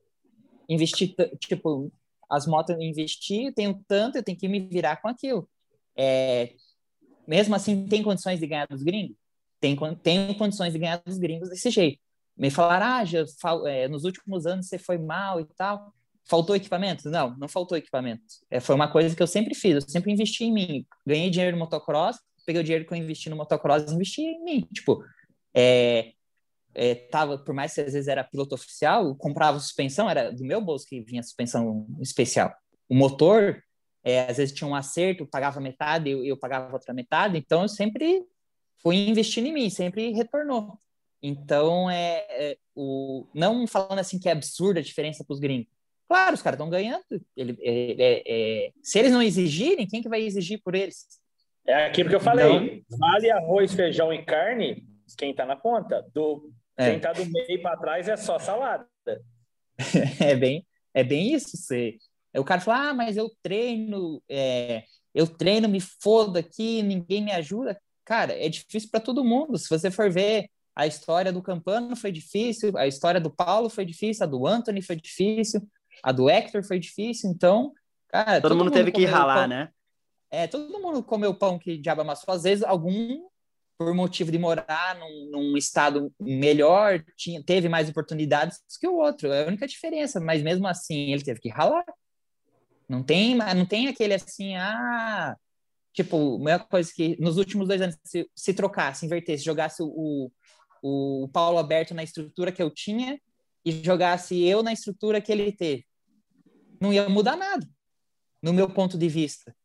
investir, 0.67 1.15
tipo, 1.39 1.89
as 2.29 2.45
motos 2.45 2.75
eu 2.75 2.81
investi, 2.81 3.45
eu 3.45 3.53
tenho 3.53 3.81
tanto, 3.87 4.17
eu 4.17 4.23
tenho 4.23 4.37
que 4.37 4.49
me 4.49 4.59
virar 4.59 4.97
com 4.97 5.07
aquilo. 5.07 5.47
É, 5.97 6.53
mesmo 7.25 7.55
assim, 7.55 7.87
tem 7.87 8.03
condições 8.03 8.37
de 8.37 8.47
ganhar 8.47 8.67
dos 8.67 8.83
gringos? 8.83 9.15
Tem, 9.61 9.77
tem 10.03 10.33
condições 10.37 10.73
de 10.73 10.79
ganhar 10.79 11.01
dos 11.05 11.17
gringos 11.17 11.49
desse 11.49 11.69
jeito. 11.69 12.03
Me 12.37 12.49
falaram, 12.49 12.85
ah, 12.85 13.05
já, 13.05 13.23
é, 13.65 13.87
nos 13.87 14.03
últimos 14.03 14.45
anos 14.45 14.67
você 14.67 14.77
foi 14.77 14.97
mal 14.97 15.39
e 15.39 15.45
tal. 15.55 15.93
Faltou 16.27 16.55
equipamento? 16.55 17.09
Não, 17.09 17.35
não 17.37 17.47
faltou 17.47 17.77
equipamento. 17.77 18.23
É, 18.49 18.59
foi 18.59 18.75
uma 18.75 18.91
coisa 18.91 19.15
que 19.15 19.21
eu 19.21 19.27
sempre 19.27 19.53
fiz, 19.53 19.75
eu 19.75 19.81
sempre 19.81 20.11
investi 20.11 20.43
em 20.43 20.53
mim. 20.53 20.85
Ganhei 21.05 21.29
dinheiro 21.29 21.55
no 21.55 21.63
motocross, 21.63 22.17
peguei 22.45 22.61
o 22.61 22.63
dinheiro 22.63 22.85
que 22.85 22.93
eu 22.93 22.97
investi 22.97 23.29
no 23.29 23.35
motocross 23.35 23.89
e 23.89 23.93
investi 23.93 24.21
em 24.21 24.43
mim. 24.43 24.67
Tipo, 24.73 25.03
é, 25.53 26.13
é, 26.73 26.95
tava, 26.95 27.37
por 27.37 27.55
mais 27.55 27.73
que 27.73 27.81
às 27.81 27.93
vezes 27.93 28.07
era 28.07 28.23
piloto 28.23 28.53
oficial, 28.53 29.15
comprava 29.15 29.59
suspensão, 29.59 30.09
era 30.09 30.31
do 30.31 30.43
meu 30.43 30.59
bolso 30.59 30.85
que 30.85 30.99
vinha 31.01 31.23
suspensão 31.23 31.87
especial. 32.01 32.53
O 32.89 32.95
motor, 32.95 33.63
é, 34.03 34.29
às 34.29 34.37
vezes 34.37 34.53
tinha 34.53 34.67
um 34.67 34.75
acerto, 34.75 35.25
pagava 35.25 35.61
metade, 35.61 36.09
eu, 36.09 36.23
eu 36.23 36.37
pagava 36.37 36.73
outra 36.73 36.93
metade, 36.93 37.37
então 37.37 37.63
eu 37.63 37.69
sempre 37.69 38.23
fui 38.81 38.95
investindo 39.07 39.47
em 39.47 39.53
mim, 39.53 39.69
sempre 39.69 40.11
retornou. 40.11 40.77
Então, 41.27 41.89
é, 41.89 42.23
é 42.29 42.57
o, 42.75 43.25
não 43.33 43.65
falando 43.65 43.97
assim 43.97 44.19
que 44.19 44.29
é 44.29 44.31
absurda 44.31 44.79
a 44.79 44.83
diferença 44.83 45.23
para 45.23 45.33
os 45.33 45.39
gringos. 45.39 45.73
Claro, 46.07 46.35
os 46.35 46.41
caras 46.43 46.55
estão 46.55 46.69
ganhando. 46.69 47.03
Ele, 47.35 47.57
é, 47.61 47.95
é, 47.97 48.23
é, 48.27 48.71
se 48.83 48.99
eles 48.99 49.11
não 49.11 49.23
exigirem, 49.23 49.87
quem 49.87 50.03
que 50.03 50.09
vai 50.09 50.21
exigir 50.21 50.61
por 50.63 50.75
eles? 50.75 51.07
É 51.65 51.87
aquilo 51.87 52.09
que 52.09 52.15
eu 52.15 52.19
falei. 52.19 52.45
Então, 52.87 52.99
vale 52.99 53.31
arroz, 53.31 53.73
feijão 53.73 54.13
e 54.13 54.23
carne, 54.23 54.85
quem 55.17 55.31
está 55.31 55.47
na 55.47 55.55
ponta. 55.55 56.05
Do, 56.13 56.51
é. 56.77 56.89
Quem 56.89 56.97
está 56.97 57.11
do 57.11 57.25
meio 57.25 57.59
para 57.59 57.77
trás 57.77 58.07
é 58.07 58.15
só 58.15 58.37
salada. 58.37 58.87
é 60.21 60.35
bem, 60.35 60.63
é 60.93 61.03
bem 61.03 61.33
isso. 61.33 61.57
Você, 61.57 61.97
o 62.37 62.43
cara 62.43 62.61
fala, 62.61 62.89
ah, 62.89 62.93
mas 62.93 63.17
eu 63.17 63.31
treino, 63.41 64.21
é, 64.29 64.83
eu 65.11 65.25
treino, 65.25 65.67
me 65.67 65.79
foda 65.79 66.39
aqui, 66.39 66.83
ninguém 66.83 67.23
me 67.23 67.31
ajuda. 67.31 67.81
Cara, 68.03 68.31
é 68.33 68.47
difícil 68.47 68.91
para 68.91 68.99
todo 68.99 69.25
mundo. 69.25 69.57
Se 69.57 69.67
você 69.67 69.89
for 69.89 70.11
ver 70.11 70.51
a 70.75 70.85
história 70.85 71.31
do 71.31 71.41
Campano 71.41 71.95
foi 71.95 72.11
difícil, 72.11 72.77
a 72.77 72.85
história 72.85 73.21
do 73.21 73.29
Paulo 73.29 73.69
foi 73.69 73.85
difícil, 73.85 74.23
a 74.25 74.27
do 74.27 74.45
Anthony 74.45 74.81
foi 74.81 74.97
difícil, 74.97 75.65
a 76.03 76.11
do 76.11 76.29
Hector 76.29 76.63
foi 76.63 76.77
difícil. 76.77 77.29
Então, 77.29 77.73
cara, 78.09 78.41
todo, 78.41 78.41
todo 78.41 78.57
mundo, 78.57 78.65
mundo 78.65 78.73
teve 78.73 78.91
que 78.91 79.05
ralar, 79.05 79.47
né? 79.47 79.69
É, 80.29 80.47
todo 80.47 80.81
mundo 80.81 81.01
comeu 81.01 81.33
pão 81.33 81.57
que 81.57 81.77
diabo 81.77 82.01
amassou. 82.01 82.33
Às 82.33 82.43
vezes, 82.43 82.63
algum, 82.63 83.25
por 83.77 83.93
motivo 83.93 84.31
de 84.31 84.37
morar 84.37 84.97
num, 84.99 85.29
num, 85.31 85.57
estado 85.57 86.13
melhor, 86.19 87.01
tinha, 87.15 87.41
teve 87.41 87.69
mais 87.69 87.87
oportunidades 87.87 88.59
que 88.79 88.87
o 88.87 88.97
outro. 88.97 89.31
É 89.31 89.45
a 89.45 89.47
única 89.47 89.65
diferença. 89.65 90.19
Mas 90.19 90.43
mesmo 90.43 90.67
assim, 90.67 91.13
ele 91.13 91.23
teve 91.23 91.39
que 91.39 91.49
ralar. 91.49 91.85
Não 92.89 93.01
tem, 93.01 93.35
não 93.35 93.65
tem 93.65 93.87
aquele 93.87 94.13
assim, 94.13 94.55
ah, 94.57 95.35
tipo, 95.93 96.35
a 96.35 96.39
maior 96.39 96.67
coisa 96.67 96.91
que 96.93 97.19
nos 97.19 97.37
últimos 97.37 97.67
dois 97.67 97.81
anos, 97.81 97.97
se, 98.03 98.29
se 98.35 98.53
trocasse, 98.53 99.05
invertesse, 99.05 99.43
jogasse 99.43 99.81
o, 99.81 100.31
o 100.87 101.29
Paulo 101.29 101.57
Alberto 101.57 101.93
na 101.93 102.03
estrutura 102.03 102.51
que 102.51 102.61
eu 102.61 102.69
tinha 102.69 103.19
e 103.63 103.71
jogasse 103.83 104.41
eu 104.43 104.61
na 104.61 104.73
estrutura 104.73 105.21
que 105.21 105.31
ele 105.31 105.51
teve. 105.51 105.85
Não 106.79 106.93
ia 106.93 107.09
mudar 107.09 107.35
nada, 107.35 107.67
no 108.41 108.53
meu 108.53 108.69
ponto 108.69 108.97
de 108.97 109.07
vista 109.07 109.55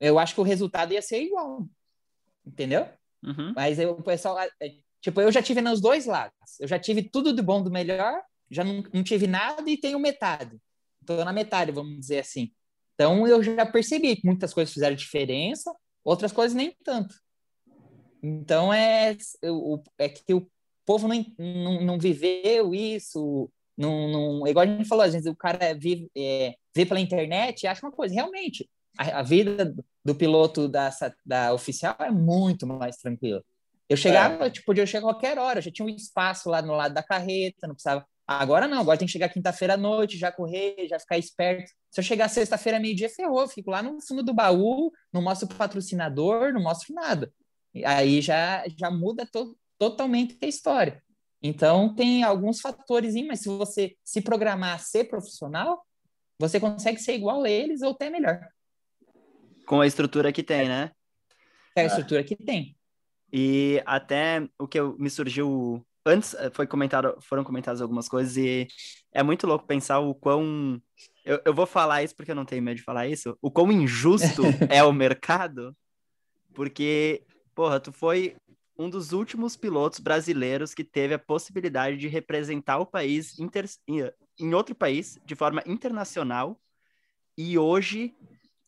eu 0.00 0.18
acho 0.18 0.34
que 0.34 0.40
o 0.40 0.44
resultado 0.44 0.92
ia 0.92 1.02
ser 1.02 1.22
igual. 1.22 1.66
Entendeu? 2.44 2.88
Uhum. 3.22 3.52
Mas 3.54 3.78
eu, 3.78 3.92
o 3.92 4.02
pessoal. 4.02 4.38
É, 4.38 4.50
tipo, 5.00 5.20
eu 5.20 5.30
já 5.32 5.42
tive 5.42 5.60
nos 5.60 5.80
dois 5.80 6.06
lados. 6.06 6.60
Eu 6.60 6.68
já 6.68 6.78
tive 6.78 7.02
tudo 7.02 7.32
de 7.32 7.42
bom 7.42 7.62
do 7.62 7.70
melhor, 7.70 8.22
já 8.50 8.62
não, 8.64 8.82
não 8.92 9.02
tive 9.02 9.26
nada 9.26 9.68
e 9.68 9.76
tenho 9.76 9.98
metade. 9.98 10.56
Estou 11.00 11.24
na 11.24 11.32
metade, 11.32 11.72
vamos 11.72 11.98
dizer 11.98 12.20
assim. 12.20 12.52
Então 12.94 13.26
eu 13.26 13.42
já 13.42 13.66
percebi 13.66 14.16
que 14.16 14.26
muitas 14.26 14.54
coisas 14.54 14.72
fizeram 14.72 14.96
diferença, 14.96 15.74
outras 16.04 16.32
coisas 16.32 16.54
nem 16.54 16.74
tanto. 16.84 17.14
Então 18.28 18.72
é, 18.72 19.16
é 19.98 20.08
que 20.08 20.34
o 20.34 20.48
povo 20.84 21.06
não, 21.06 21.24
não, 21.38 21.80
não 21.80 21.98
viveu 21.98 22.74
isso, 22.74 23.48
não, 23.78 24.08
não, 24.10 24.46
igual 24.48 24.64
a 24.64 24.66
gente 24.66 24.88
falou, 24.88 25.04
às 25.04 25.12
vezes 25.12 25.28
o 25.28 25.36
cara 25.36 25.74
vive, 25.74 26.10
é, 26.16 26.56
vê 26.74 26.84
pela 26.84 26.98
internet 26.98 27.62
e 27.62 27.66
acha 27.68 27.86
uma 27.86 27.92
coisa. 27.92 28.14
Realmente, 28.14 28.68
a, 28.98 29.20
a 29.20 29.22
vida 29.22 29.72
do 30.04 30.12
piloto 30.12 30.66
da, 30.66 30.90
da 31.24 31.54
oficial 31.54 31.94
é 32.00 32.10
muito 32.10 32.66
mais 32.66 32.96
tranquila. 32.96 33.44
Eu 33.88 33.96
chegava, 33.96 34.46
é. 34.46 34.50
tipo, 34.50 34.66
podia 34.66 34.84
chegar 34.86 35.06
a 35.06 35.12
qualquer 35.12 35.38
hora, 35.38 35.60
já 35.60 35.70
tinha 35.70 35.86
um 35.86 35.88
espaço 35.88 36.50
lá 36.50 36.60
no 36.60 36.74
lado 36.74 36.94
da 36.94 37.04
carreta, 37.04 37.68
não 37.68 37.74
precisava. 37.74 38.04
Agora 38.26 38.66
não, 38.66 38.80
agora 38.80 38.98
tem 38.98 39.06
que 39.06 39.12
chegar 39.12 39.28
quinta-feira 39.28 39.74
à 39.74 39.76
noite, 39.76 40.18
já 40.18 40.32
correr, 40.32 40.88
já 40.88 40.98
ficar 40.98 41.16
esperto. 41.16 41.70
Se 41.92 42.00
eu 42.00 42.04
chegar 42.04 42.28
sexta-feira 42.28 42.80
meio-dia, 42.80 43.08
ferrou, 43.08 43.42
eu 43.42 43.48
fico 43.48 43.70
lá 43.70 43.84
no 43.84 44.00
fundo 44.00 44.24
do 44.24 44.34
baú, 44.34 44.90
não 45.12 45.22
mostro 45.22 45.46
patrocinador, 45.46 46.52
não 46.52 46.60
mostro 46.60 46.92
nada. 46.92 47.32
Aí 47.84 48.20
já, 48.20 48.64
já 48.76 48.90
muda 48.90 49.26
to 49.26 49.56
totalmente 49.78 50.38
a 50.42 50.46
história. 50.46 51.02
Então, 51.42 51.94
tem 51.94 52.22
alguns 52.22 52.60
fatores, 52.60 53.14
mas 53.26 53.40
se 53.40 53.48
você 53.48 53.94
se 54.02 54.22
programar 54.22 54.74
a 54.74 54.78
ser 54.78 55.04
profissional, 55.04 55.84
você 56.40 56.58
consegue 56.58 56.98
ser 56.98 57.14
igual 57.14 57.42
a 57.42 57.50
eles 57.50 57.82
ou 57.82 57.90
até 57.90 58.08
melhor. 58.08 58.40
Com 59.66 59.80
a 59.80 59.86
estrutura 59.86 60.32
que 60.32 60.42
tem, 60.42 60.68
né? 60.68 60.90
É 61.74 61.82
a 61.82 61.86
estrutura 61.86 62.24
que 62.24 62.34
tem. 62.34 62.76
E 63.30 63.82
até 63.84 64.48
o 64.58 64.66
que 64.66 64.80
eu, 64.80 64.96
me 64.98 65.10
surgiu 65.10 65.84
antes 66.06 66.34
eh, 66.34 66.50
foi 66.52 66.66
comentado, 66.66 67.16
foram 67.20 67.44
comentadas 67.44 67.82
algumas 67.82 68.08
coisas 68.08 68.36
e 68.36 68.66
é 69.12 69.22
muito 69.22 69.46
louco 69.46 69.66
pensar 69.66 69.98
o 69.98 70.14
quão 70.14 70.80
eu, 71.24 71.40
eu 71.44 71.52
vou 71.52 71.66
falar 71.66 72.02
isso 72.04 72.14
porque 72.14 72.30
eu 72.30 72.36
não 72.36 72.44
tenho 72.44 72.62
medo 72.62 72.76
de 72.76 72.84
falar 72.84 73.08
isso, 73.08 73.36
o 73.42 73.50
quão 73.50 73.70
injusto 73.72 74.42
é 74.70 74.82
o 74.84 74.92
mercado, 74.92 75.76
porque 76.54 77.24
porra, 77.56 77.80
tu 77.80 77.90
foi 77.90 78.36
um 78.78 78.90
dos 78.90 79.12
últimos 79.12 79.56
pilotos 79.56 79.98
brasileiros 79.98 80.74
que 80.74 80.84
teve 80.84 81.14
a 81.14 81.18
possibilidade 81.18 81.96
de 81.96 82.06
representar 82.06 82.78
o 82.78 82.86
país 82.86 83.38
inter, 83.38 83.64
em 84.38 84.54
outro 84.54 84.74
país 84.74 85.18
de 85.24 85.34
forma 85.34 85.62
internacional 85.66 86.60
e 87.36 87.58
hoje 87.58 88.14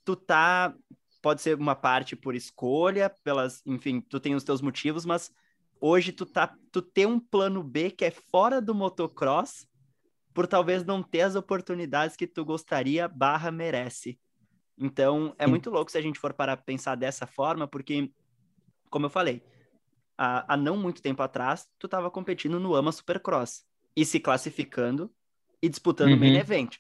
tu 0.05 0.17
tá 0.17 0.75
pode 1.21 1.43
ser 1.43 1.59
uma 1.59 1.75
parte 1.75 2.17
por 2.17 2.35
escolha, 2.35 3.13
pelas, 3.23 3.61
enfim, 3.67 4.01
tu 4.01 4.19
tem 4.19 4.35
os 4.35 4.45
teus 4.45 4.63
motivos, 4.63 5.05
mas 5.05 5.31
hoje 5.81 6.11
tu 6.11 6.25
tá 6.25 6.57
tu 6.73 6.81
tem 6.81 7.05
um 7.05 7.21
plano 7.21 7.63
B 7.63 7.91
que 7.91 8.07
é 8.07 8.11
fora 8.11 8.63
do 8.63 8.75
motocross 8.75 9.69
por 10.33 10.47
talvez 10.47 10.85
não 10.85 11.03
ter 11.03 11.23
as 11.23 11.35
oportunidades 11.35 12.17
que 12.17 12.27
tu 12.27 12.45
gostaria 12.45 13.07
barra 13.07 13.51
merece. 13.51 14.19
Então, 14.79 15.35
é 15.37 15.47
muito 15.47 15.71
louco 15.71 15.91
se 15.91 15.99
a 15.99 16.01
gente 16.01 16.19
for 16.19 16.33
para 16.33 16.57
pensar 16.57 16.95
dessa 16.95 17.27
forma, 17.27 17.67
porque, 17.67 18.13
como 18.91 19.07
eu 19.07 19.11
falei, 19.11 19.43
há, 20.17 20.55
há 20.55 20.57
não 20.57 20.77
muito 20.77 21.01
tempo 21.01 21.23
atrás, 21.23 21.67
tu 21.79 21.87
estava 21.87 22.11
competindo 22.11 22.59
no 22.59 22.75
AMA 22.75 22.93
Supercross 22.93 23.65
e 23.97 24.05
se 24.05 24.19
classificando 24.19 25.11
e 25.63 25.69
disputando 25.69 26.11
o 26.11 26.13
uhum. 26.13 26.21
main 26.21 26.37
event. 26.37 26.77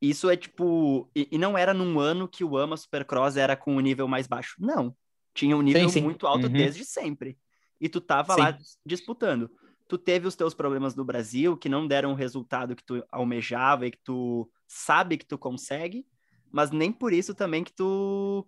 Isso 0.00 0.30
é 0.30 0.36
tipo. 0.36 1.10
E, 1.14 1.28
e, 1.30 1.38
não 1.38 1.58
era 1.58 1.74
num 1.74 2.00
ano 2.00 2.26
que 2.26 2.42
o 2.42 2.56
AMA 2.56 2.76
Supercross 2.76 3.36
era 3.36 3.54
com 3.54 3.76
o 3.76 3.80
nível 3.80 4.08
mais 4.08 4.26
baixo. 4.26 4.56
Não. 4.58 4.96
Tinha 5.34 5.56
um 5.56 5.62
nível 5.62 5.88
sim, 5.88 6.00
sim. 6.00 6.02
muito 6.02 6.26
alto 6.26 6.46
uhum. 6.46 6.52
desde 6.52 6.84
sempre. 6.84 7.38
E 7.80 7.88
tu 7.88 8.00
tava 8.00 8.34
sim. 8.34 8.40
lá 8.40 8.58
disputando. 8.84 9.50
Tu 9.86 9.98
teve 9.98 10.26
os 10.26 10.36
teus 10.36 10.54
problemas 10.54 10.94
no 10.94 11.04
Brasil 11.04 11.56
que 11.56 11.68
não 11.68 11.86
deram 11.86 12.12
o 12.12 12.16
resultado 12.16 12.74
que 12.74 12.84
tu 12.84 13.04
almejava 13.10 13.86
e 13.86 13.90
que 13.90 13.98
tu 14.02 14.50
sabe 14.66 15.18
que 15.18 15.26
tu 15.26 15.36
consegue, 15.36 16.06
mas 16.50 16.70
nem 16.70 16.92
por 16.92 17.12
isso 17.12 17.34
também 17.34 17.64
que 17.64 17.72
tu 17.72 18.46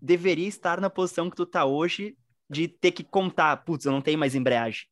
deveria 0.00 0.48
estar 0.48 0.80
na 0.80 0.88
posição 0.88 1.28
que 1.28 1.36
tu 1.36 1.44
tá 1.44 1.66
hoje 1.66 2.16
de 2.50 2.66
ter 2.66 2.90
que 2.90 3.04
contar, 3.04 3.56
putz, 3.58 3.84
eu 3.84 3.92
não 3.92 4.02
tenho 4.02 4.18
mais 4.18 4.34
embreagem. 4.34 4.88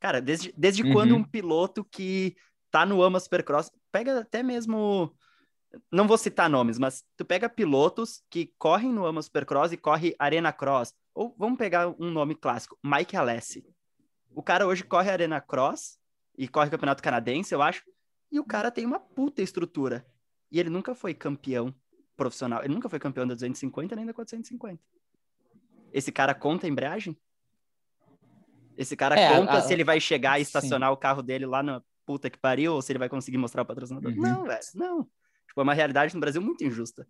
Cara, 0.00 0.20
desde, 0.20 0.52
desde 0.56 0.82
uhum. 0.82 0.92
quando 0.92 1.14
um 1.14 1.22
piloto 1.22 1.84
que 1.84 2.36
tá 2.72 2.84
no 2.84 3.02
AMA 3.02 3.20
Supercross, 3.20 3.70
pega 3.92 4.18
até 4.18 4.42
mesmo, 4.42 5.14
não 5.92 6.08
vou 6.08 6.18
citar 6.18 6.50
nomes, 6.50 6.76
mas 6.76 7.04
tu 7.16 7.24
pega 7.24 7.48
pilotos 7.48 8.22
que 8.28 8.52
correm 8.58 8.92
no 8.92 9.06
AMA 9.06 9.22
Supercross 9.22 9.72
e 9.72 9.76
corre 9.76 10.14
Arena 10.18 10.52
Cross, 10.52 10.92
ou 11.14 11.34
vamos 11.38 11.56
pegar 11.56 11.88
um 12.00 12.10
nome 12.10 12.34
clássico, 12.34 12.76
Mike 12.82 13.16
Alessi. 13.16 13.64
O 14.34 14.42
cara 14.42 14.66
hoje 14.66 14.82
corre 14.82 15.10
Arena 15.10 15.40
Cross 15.40 15.98
e 16.36 16.48
corre 16.48 16.68
Campeonato 16.68 17.02
Canadense, 17.02 17.54
eu 17.54 17.62
acho, 17.62 17.84
e 18.30 18.40
o 18.40 18.44
cara 18.44 18.72
tem 18.72 18.84
uma 18.84 18.98
puta 18.98 19.40
estrutura. 19.40 20.04
E 20.50 20.58
ele 20.58 20.68
nunca 20.68 20.94
foi 20.96 21.14
campeão 21.14 21.72
profissional, 22.16 22.64
ele 22.64 22.74
nunca 22.74 22.88
foi 22.88 22.98
campeão 22.98 23.26
da 23.26 23.34
250 23.34 23.94
nem 23.94 24.04
da 24.04 24.12
450. 24.12 24.82
Esse 25.92 26.12
cara 26.12 26.34
conta 26.34 26.66
a 26.66 26.70
embreagem? 26.70 27.16
Esse 28.76 28.96
cara 28.96 29.18
é, 29.18 29.36
conta 29.36 29.54
a, 29.54 29.60
se 29.60 29.72
ele 29.72 29.84
vai 29.84 30.00
chegar 30.00 30.38
e 30.38 30.42
estacionar 30.42 30.90
sim. 30.90 30.94
o 30.94 30.96
carro 30.96 31.22
dele 31.22 31.46
lá 31.46 31.62
na 31.62 31.82
puta 32.06 32.30
que 32.30 32.38
pariu 32.38 32.74
ou 32.74 32.82
se 32.82 32.92
ele 32.92 32.98
vai 32.98 33.08
conseguir 33.08 33.36
mostrar 33.36 33.62
o 33.62 33.66
patrocinador. 33.66 34.12
Uhum. 34.12 34.20
Não, 34.20 34.44
velho, 34.44 34.60
não. 34.74 35.02
Tipo, 35.46 35.60
é 35.60 35.62
uma 35.62 35.74
realidade 35.74 36.14
no 36.14 36.20
Brasil 36.20 36.40
muito 36.40 36.64
injusta. 36.64 37.06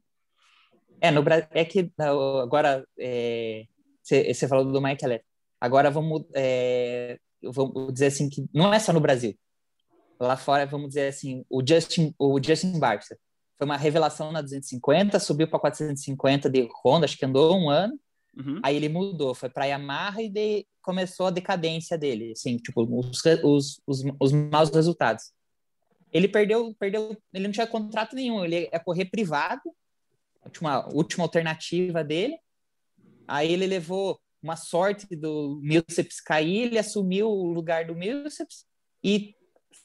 É, 1.00 1.10
no 1.10 1.22
Brasil, 1.22 1.46
é 1.52 1.64
que 1.64 1.92
agora, 1.98 2.84
você 4.02 4.26
é, 4.26 4.48
falou 4.48 4.64
do 4.64 4.80
Michael 4.80 5.20
Agora 5.60 5.90
vamos, 5.90 6.24
é, 6.34 7.18
vamos 7.42 7.92
dizer 7.92 8.06
assim 8.06 8.28
que 8.28 8.48
não 8.52 8.72
é 8.72 8.78
só 8.78 8.92
no 8.92 9.00
Brasil. 9.00 9.36
Lá 10.18 10.36
fora, 10.36 10.66
vamos 10.66 10.88
dizer 10.88 11.08
assim, 11.08 11.44
o 11.48 11.62
Justin, 11.66 12.14
o 12.18 12.40
Justin 12.42 12.78
Barça 12.78 13.16
foi 13.56 13.66
uma 13.66 13.76
revelação 13.76 14.32
na 14.32 14.40
250, 14.40 15.18
subiu 15.18 15.48
para 15.48 15.58
450 15.58 16.48
de 16.48 16.68
Honda, 16.84 17.04
acho 17.04 17.16
que 17.16 17.24
andou 17.24 17.56
um 17.56 17.68
ano, 17.68 17.98
Uhum. 18.38 18.60
Aí 18.62 18.76
ele 18.76 18.88
mudou, 18.88 19.34
foi 19.34 19.48
para 19.48 19.64
Yamaha 19.64 20.22
e 20.22 20.28
de, 20.28 20.66
começou 20.80 21.26
a 21.26 21.30
decadência 21.30 21.98
dele, 21.98 22.32
assim, 22.32 22.56
tipo, 22.56 22.82
os, 22.82 23.22
os, 23.42 23.80
os, 23.86 24.04
os 24.20 24.32
maus 24.32 24.70
resultados. 24.70 25.32
Ele 26.12 26.28
perdeu, 26.28 26.74
perdeu, 26.78 27.16
ele 27.34 27.44
não 27.44 27.52
tinha 27.52 27.66
contrato 27.66 28.14
nenhum, 28.14 28.44
ele 28.44 28.68
ia 28.72 28.80
correr 28.80 29.06
privado, 29.06 29.62
última, 30.44 30.88
última 30.94 31.24
alternativa 31.24 32.02
dele. 32.02 32.38
Aí 33.26 33.52
ele 33.52 33.66
levou 33.66 34.18
uma 34.42 34.56
sorte 34.56 35.14
do 35.14 35.60
Milceps 35.62 36.20
cair, 36.20 36.66
ele 36.66 36.78
assumiu 36.78 37.28
o 37.28 37.52
lugar 37.52 37.84
do 37.84 37.94
Milceps 37.94 38.64
e 39.02 39.34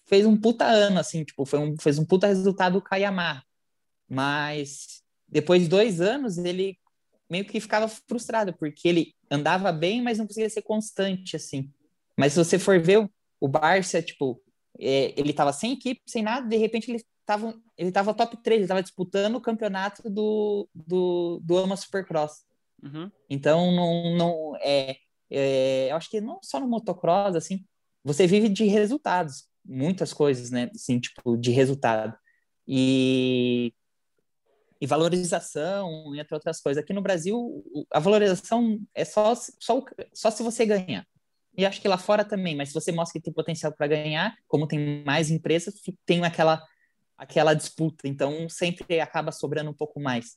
fez 0.05 0.25
um 0.25 0.37
puta 0.37 0.65
ano, 0.65 0.99
assim, 0.99 1.23
tipo, 1.23 1.45
foi 1.45 1.59
um, 1.59 1.75
fez 1.77 1.99
um 1.99 2.05
puta 2.05 2.27
resultado 2.27 2.81
com 2.81 2.95
a 2.95 2.97
Yamaha. 2.97 3.43
Mas 4.07 5.03
depois 5.27 5.63
de 5.63 5.67
dois 5.67 5.99
anos, 5.99 6.37
ele 6.37 6.77
meio 7.33 7.45
que 7.45 7.59
ficava 7.59 7.87
frustrado, 7.87 8.53
porque 8.53 8.87
ele 8.87 9.15
andava 9.29 9.71
bem, 9.71 10.03
mas 10.03 10.19
não 10.19 10.27
conseguia 10.27 10.49
ser 10.49 10.61
constante, 10.61 11.35
assim. 11.35 11.71
Mas 12.15 12.33
se 12.33 12.37
você 12.37 12.59
for 12.59 12.79
ver 12.79 13.09
o 13.39 13.47
Barça, 13.47 14.03
tipo, 14.03 14.39
é, 14.79 15.19
ele 15.19 15.33
tava 15.33 15.51
sem 15.51 15.73
equipe, 15.73 15.99
sem 16.05 16.21
nada, 16.21 16.47
de 16.47 16.55
repente 16.57 16.91
ele 16.91 17.03
tava, 17.25 17.59
ele 17.75 17.91
tava 17.91 18.13
top 18.13 18.37
3, 18.37 18.59
ele 18.59 18.67
tava 18.67 18.83
disputando 18.83 19.35
o 19.35 19.41
campeonato 19.41 20.07
do, 20.07 20.69
do, 20.75 21.41
do 21.43 21.57
AMA 21.57 21.75
Supercross. 21.75 22.43
Uhum. 22.83 23.09
Então, 23.27 23.71
não, 23.71 24.15
não 24.15 24.55
é, 24.61 24.97
é, 25.31 25.87
eu 25.89 25.95
acho 25.95 26.11
que 26.11 26.21
não 26.21 26.39
só 26.43 26.59
no 26.59 26.67
motocross, 26.67 27.35
assim, 27.35 27.65
você 28.03 28.27
vive 28.27 28.47
de 28.47 28.65
resultados, 28.65 29.47
muitas 29.65 30.13
coisas, 30.13 30.51
né, 30.51 30.69
assim, 30.75 30.99
tipo, 30.99 31.35
de 31.35 31.49
resultado. 31.49 32.15
E 32.67 33.73
e 34.83 34.85
valorização, 34.85 36.13
entre 36.13 36.35
outras 36.35 36.59
coisas. 36.59 36.83
Aqui 36.83 36.91
no 36.91 37.01
Brasil, 37.01 37.63
a 37.89 38.01
valorização 38.01 38.81
é 38.93 39.05
só, 39.05 39.33
só, 39.33 39.81
só 40.13 40.29
se 40.29 40.43
você 40.43 40.65
ganhar. 40.65 41.07
E 41.57 41.65
acho 41.65 41.81
que 41.81 41.87
lá 41.87 41.97
fora 41.97 42.25
também, 42.25 42.53
mas 42.53 42.67
se 42.67 42.73
você 42.73 42.91
mostra 42.91 43.17
que 43.17 43.23
tem 43.23 43.33
potencial 43.33 43.71
para 43.71 43.87
ganhar, 43.87 44.35
como 44.45 44.67
tem 44.67 45.01
mais 45.05 45.31
empresas, 45.31 45.75
tem 46.05 46.21
aquela, 46.25 46.61
aquela 47.17 47.53
disputa, 47.53 48.09
então 48.09 48.49
sempre 48.49 48.99
acaba 48.99 49.31
sobrando 49.31 49.69
um 49.69 49.73
pouco 49.73 50.01
mais. 50.01 50.35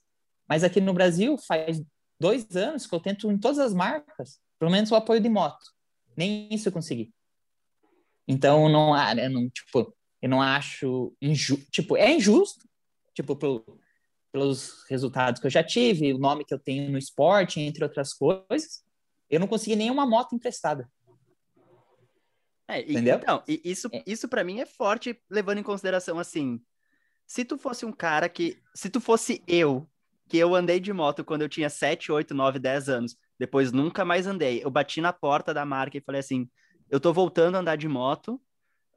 Mas 0.48 0.62
aqui 0.62 0.80
no 0.80 0.94
Brasil, 0.94 1.36
faz 1.38 1.82
dois 2.20 2.46
anos 2.54 2.86
que 2.86 2.94
eu 2.94 3.00
tento 3.00 3.28
em 3.32 3.38
todas 3.38 3.58
as 3.58 3.74
marcas, 3.74 4.38
pelo 4.60 4.70
menos 4.70 4.92
o 4.92 4.94
apoio 4.94 5.20
de 5.20 5.28
moto. 5.28 5.72
Nem 6.16 6.46
isso 6.54 6.68
eu 6.68 6.72
consegui. 6.72 7.12
Então, 8.28 8.68
não, 8.68 8.96
eu 9.18 9.28
não, 9.28 9.50
tipo, 9.50 9.92
eu 10.22 10.28
não 10.28 10.40
acho 10.40 11.12
injusto. 11.20 11.66
Tipo, 11.68 11.96
é 11.96 12.12
injusto, 12.12 12.64
tipo, 13.12 13.34
pro, 13.34 13.80
pelos 14.36 14.84
resultados 14.90 15.40
que 15.40 15.46
eu 15.46 15.50
já 15.50 15.64
tive, 15.64 16.12
o 16.12 16.18
nome 16.18 16.44
que 16.44 16.52
eu 16.52 16.58
tenho 16.58 16.92
no 16.92 16.98
esporte, 16.98 17.58
entre 17.58 17.82
outras 17.82 18.12
coisas, 18.12 18.84
eu 19.30 19.40
não 19.40 19.46
consegui 19.46 19.74
nenhuma 19.74 20.04
moto 20.04 20.34
emprestada. 20.34 20.86
É, 22.68 22.82
Entendeu? 22.82 23.16
Então, 23.16 23.42
isso, 23.46 23.88
é. 23.90 24.02
isso 24.06 24.28
para 24.28 24.44
mim 24.44 24.60
é 24.60 24.66
forte, 24.66 25.18
levando 25.30 25.56
em 25.56 25.62
consideração 25.62 26.18
assim, 26.18 26.60
se 27.26 27.46
tu 27.46 27.56
fosse 27.56 27.86
um 27.86 27.92
cara 27.92 28.28
que, 28.28 28.60
se 28.74 28.90
tu 28.90 29.00
fosse 29.00 29.42
eu, 29.48 29.88
que 30.28 30.36
eu 30.36 30.54
andei 30.54 30.80
de 30.80 30.92
moto 30.92 31.24
quando 31.24 31.40
eu 31.40 31.48
tinha 31.48 31.70
7, 31.70 32.12
8, 32.12 32.34
9, 32.34 32.58
10 32.58 32.90
anos, 32.90 33.16
depois 33.38 33.72
nunca 33.72 34.04
mais 34.04 34.26
andei, 34.26 34.62
eu 34.62 34.70
bati 34.70 35.00
na 35.00 35.14
porta 35.14 35.54
da 35.54 35.64
marca 35.64 35.96
e 35.96 36.02
falei 36.02 36.18
assim, 36.18 36.46
eu 36.90 37.00
tô 37.00 37.10
voltando 37.10 37.54
a 37.54 37.60
andar 37.60 37.76
de 37.76 37.88
moto, 37.88 38.38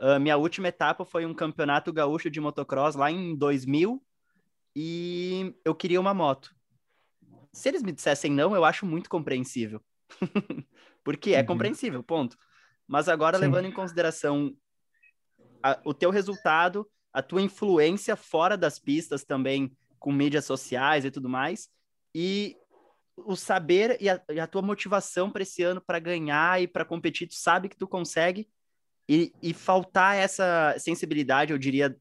uh, 0.02 0.20
minha 0.20 0.36
última 0.36 0.68
etapa 0.68 1.06
foi 1.06 1.26
um 1.26 1.34
campeonato 1.34 1.94
gaúcho 1.94 2.30
de 2.30 2.42
motocross 2.42 2.96
lá 2.96 3.10
em 3.10 3.38
2000, 3.38 4.04
e 4.76 5.56
eu 5.64 5.74
queria 5.76 6.00
uma 6.00 6.14
moto. 6.14 6.56
Se 7.54 7.70
eles 7.70 7.84
me 7.84 7.92
dissessem 7.92 8.32
não, 8.32 8.56
eu 8.56 8.64
acho 8.64 8.86
muito 8.86 9.10
compreensível. 9.10 9.82
Porque 11.04 11.32
é 11.32 11.40
uhum. 11.40 11.46
compreensível, 11.46 12.04
ponto. 12.04 12.38
Mas 12.88 13.08
agora, 13.08 13.38
Sim. 13.38 13.46
levando 13.46 13.66
em 13.66 13.72
consideração 13.72 14.56
a, 15.64 15.80
o 15.86 15.94
teu 15.94 16.10
resultado, 16.10 16.90
a 17.14 17.22
tua 17.22 17.42
influência 17.42 18.16
fora 18.16 18.58
das 18.58 18.80
pistas 18.80 19.24
também, 19.24 19.76
com 19.98 20.12
mídias 20.12 20.46
sociais 20.46 21.06
e 21.06 21.12
tudo 21.12 21.30
mais, 21.30 21.70
e 22.14 22.56
o 23.18 23.36
saber 23.36 23.98
e 24.00 24.10
a, 24.10 24.22
e 24.30 24.40
a 24.40 24.48
tua 24.48 24.62
motivação 24.62 25.30
para 25.30 25.44
esse 25.44 25.62
ano 25.62 25.82
para 25.82 26.00
ganhar 26.00 26.62
e 26.62 26.68
para 26.68 26.86
competir, 26.86 27.28
tu 27.28 27.36
sabe 27.36 27.68
que 27.70 27.78
tu 27.78 27.88
consegue, 27.88 28.48
e, 29.10 29.34
e 29.42 29.56
faltar 29.56 30.16
essa 30.16 30.76
sensibilidade, 30.78 31.52
eu 31.52 31.58
diria, 31.58 31.98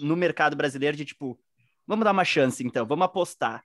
no 0.00 0.14
mercado 0.14 0.54
brasileiro 0.56 0.96
de 0.96 1.04
tipo, 1.04 1.36
Vamos 1.86 2.04
dar 2.04 2.12
uma 2.12 2.24
chance, 2.24 2.64
então, 2.64 2.86
vamos 2.86 3.04
apostar. 3.04 3.64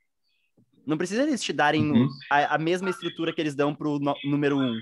Não 0.86 0.98
precisa 0.98 1.24
eles 1.24 1.44
te 1.44 1.52
darem 1.52 1.92
uhum. 1.92 2.10
a, 2.32 2.56
a, 2.56 2.58
mesma 2.58 2.90
estrutura 2.90 3.34
que 3.34 3.42
eles 3.42 3.54
dão 3.54 3.76
pro 3.76 4.00
no, 4.00 4.16
número 4.24 4.58
um, 4.58 4.80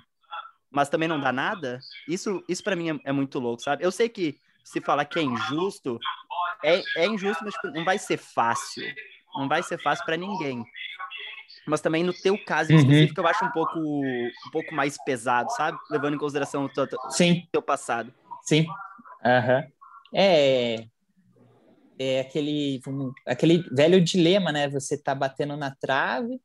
mas 0.69 0.89
também 0.89 1.07
não 1.07 1.19
dá 1.19 1.31
nada. 1.31 1.79
Isso, 2.07 2.43
isso 2.47 2.63
para 2.63 2.75
mim 2.75 2.91
é, 2.91 2.99
é, 3.05 3.11
muito 3.11 3.39
louco, 3.39 3.63
sabe? 3.63 3.83
Eu 3.83 3.91
sei 3.91 4.07
que 4.07 4.37
se 4.63 4.79
falar 4.81 5.05
que 5.05 5.17
é 5.17 5.23
injusto, 5.23 5.99
é, 6.63 6.83
é 6.97 7.07
injusto, 7.07 7.43
mas 7.43 7.53
tipo, 7.55 7.67
não 7.71 7.83
vai 7.83 7.97
ser 7.97 8.17
fácil. 8.17 8.86
Não 9.36 9.47
vai 9.47 9.63
ser 9.63 9.81
fácil 9.81 10.05
para 10.05 10.15
ninguém. 10.15 10.63
Mas 11.65 11.81
também 11.81 12.03
no 12.03 12.13
teu 12.13 12.38
caso 12.45 12.71
uhum. 12.71 12.77
específico, 12.77 13.21
eu 13.21 13.27
acho 13.27 13.43
um 13.43 13.51
pouco, 13.51 13.79
um 13.79 14.51
pouco 14.51 14.75
mais 14.75 14.97
pesado, 15.03 15.49
sabe? 15.53 15.77
Levando 15.89 16.15
em 16.15 16.19
consideração 16.19 16.65
o 16.65 16.69
teu, 16.69 16.88
Sim. 17.09 17.47
teu 17.51 17.61
passado. 17.61 18.13
Sim. 18.43 18.67
Uhum. 19.23 19.71
É, 20.13 20.88
é 21.97 22.21
aquele, 22.21 22.81
aquele 23.25 23.63
velho 23.71 24.03
dilema, 24.03 24.51
né? 24.51 24.69
Você 24.69 24.97
tá 24.97 25.15
batendo 25.15 25.55
na 25.55 25.75
trave. 25.75 26.41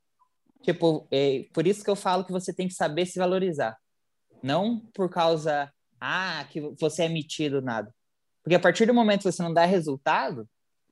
Tipo, 0.62 1.06
é 1.10 1.46
por 1.52 1.66
isso 1.66 1.82
que 1.82 1.90
eu 1.90 1.96
falo 1.96 2.24
que 2.24 2.32
você 2.32 2.52
tem 2.52 2.68
que 2.68 2.74
saber 2.74 3.06
se 3.06 3.18
valorizar. 3.18 3.76
Não 4.42 4.80
por 4.94 5.10
causa, 5.10 5.72
ah, 6.00 6.46
que 6.50 6.60
você 6.78 7.04
é 7.04 7.08
metido, 7.08 7.60
nada. 7.60 7.92
Porque 8.42 8.54
a 8.54 8.60
partir 8.60 8.86
do 8.86 8.94
momento 8.94 9.22
que 9.22 9.32
você 9.32 9.42
não 9.42 9.52
dá 9.52 9.64
resultado, 9.64 10.48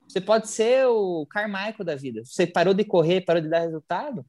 você 0.09 0.21
pode 0.21 0.49
ser 0.49 0.87
o 0.87 1.27
Carmichael 1.27 1.85
da 1.85 1.95
vida. 1.95 2.23
Você 2.25 2.47
parou 2.47 2.73
de 2.75 2.85
correr, 2.85 3.23
parou 3.23 3.43
de 3.43 3.49
dar 3.49 3.61
resultado, 3.61 4.25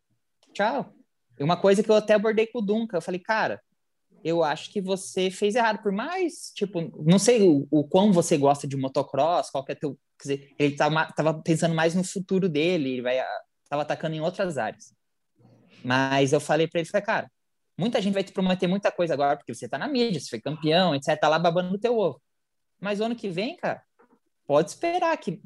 tchau. 0.54 0.94
E 1.40 1.44
uma 1.44 1.56
coisa 1.56 1.82
que 1.82 1.90
eu 1.90 1.96
até 1.96 2.14
abordei 2.14 2.48
com 2.48 2.60
o 2.60 2.62
Duncan, 2.62 2.98
eu 2.98 3.02
falei, 3.02 3.20
cara, 3.20 3.62
eu 4.24 4.44
acho 4.44 4.72
que 4.72 4.82
você 4.82 5.32
fez 5.32 5.56
errado. 5.56 5.82
Por 5.82 5.92
mais, 5.92 6.52
tipo, 6.54 6.92
não 7.06 7.18
sei 7.18 7.48
o, 7.48 7.66
o 7.72 7.88
quão 7.88 8.12
você 8.12 8.38
gosta 8.38 8.68
de 8.68 8.76
motocross, 8.76 9.50
qual 9.50 9.66
é 9.70 9.76
teu. 9.76 9.98
Quer 10.20 10.28
dizer, 10.28 10.56
ele 10.60 10.76
tava, 10.76 11.06
tava 11.14 11.42
pensando 11.42 11.74
mais 11.74 11.96
no 11.96 12.04
futuro 12.04 12.50
dele, 12.50 12.94
ele 12.94 13.02
vai, 13.02 13.18
tava 13.70 13.84
atacando 13.84 14.16
em 14.16 14.22
outras 14.22 14.58
áreas. 14.58 14.94
Mas 15.84 16.34
eu 16.34 16.42
falei 16.42 16.68
para 16.68 16.82
ele, 16.82 16.90
falei, 16.90 17.06
cara, 17.06 17.32
muita 17.78 18.02
gente 18.02 18.14
vai 18.14 18.24
te 18.24 18.34
prometer 18.34 18.68
muita 18.68 18.92
coisa 18.92 19.14
agora, 19.14 19.38
porque 19.38 19.54
você 19.54 19.68
tá 19.68 19.78
na 19.78 19.88
mídia, 19.88 20.20
você 20.20 20.30
foi 20.30 20.42
campeão, 20.42 20.94
etc, 20.94 21.18
tá 21.18 21.30
lá 21.30 21.40
babando 21.40 21.72
no 21.72 21.80
teu 21.80 21.98
ovo. 21.98 22.22
Mas 22.80 23.00
o 23.00 23.04
ano 23.06 23.16
que 23.16 23.30
vem, 23.30 23.56
cara, 23.56 23.82
pode 24.46 24.72
esperar 24.72 25.16
que 25.18 25.42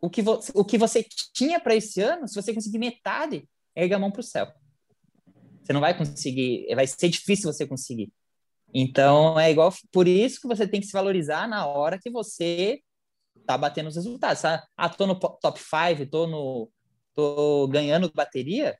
o 0.00 0.10
que, 0.10 0.22
vo 0.22 0.38
o 0.54 0.64
que 0.64 0.78
você 0.78 1.04
tinha 1.32 1.58
para 1.58 1.74
esse 1.74 2.00
ano, 2.00 2.28
se 2.28 2.34
você 2.34 2.52
conseguir 2.52 2.78
metade, 2.78 3.48
erga 3.74 3.96
a 3.96 3.98
mão 3.98 4.10
pro 4.10 4.22
céu. 4.22 4.52
Você 5.62 5.72
não 5.72 5.80
vai 5.80 5.96
conseguir, 5.96 6.66
vai 6.74 6.86
ser 6.86 7.08
difícil 7.08 7.50
você 7.50 7.66
conseguir. 7.66 8.12
Então, 8.72 9.38
é 9.38 9.50
igual, 9.50 9.72
por 9.90 10.06
isso 10.06 10.40
que 10.40 10.46
você 10.46 10.66
tem 10.66 10.80
que 10.80 10.86
se 10.86 10.92
valorizar 10.92 11.48
na 11.48 11.66
hora 11.66 11.98
que 11.98 12.10
você 12.10 12.80
tá 13.46 13.56
batendo 13.56 13.88
os 13.88 13.96
resultados. 13.96 14.42
Tá? 14.42 14.66
Ah, 14.76 14.88
tô 14.88 15.06
no 15.06 15.14
top 15.18 15.58
5, 15.58 16.10
tô 16.10 16.26
no 16.26 16.70
tô 17.14 17.68
ganhando 17.68 18.12
bateria, 18.12 18.78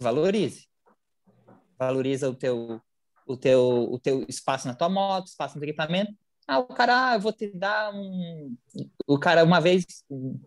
valorize. 0.00 0.66
Valoriza 1.78 2.28
o 2.28 2.34
teu 2.34 2.80
o 3.26 3.36
teu 3.36 3.60
o 3.92 3.98
teu 3.98 4.24
espaço 4.28 4.66
na 4.66 4.74
tua 4.74 4.88
moto, 4.88 5.26
espaço 5.26 5.54
no 5.54 5.60
teu 5.60 5.68
equipamento. 5.68 6.12
Ah, 6.46 6.58
o 6.58 6.66
cara, 6.66 7.10
ah, 7.10 7.14
eu 7.16 7.20
vou 7.20 7.32
te 7.32 7.46
dar 7.52 7.92
um 7.94 8.56
o 9.06 9.18
cara 9.18 9.44
uma 9.44 9.60
vez 9.60 9.84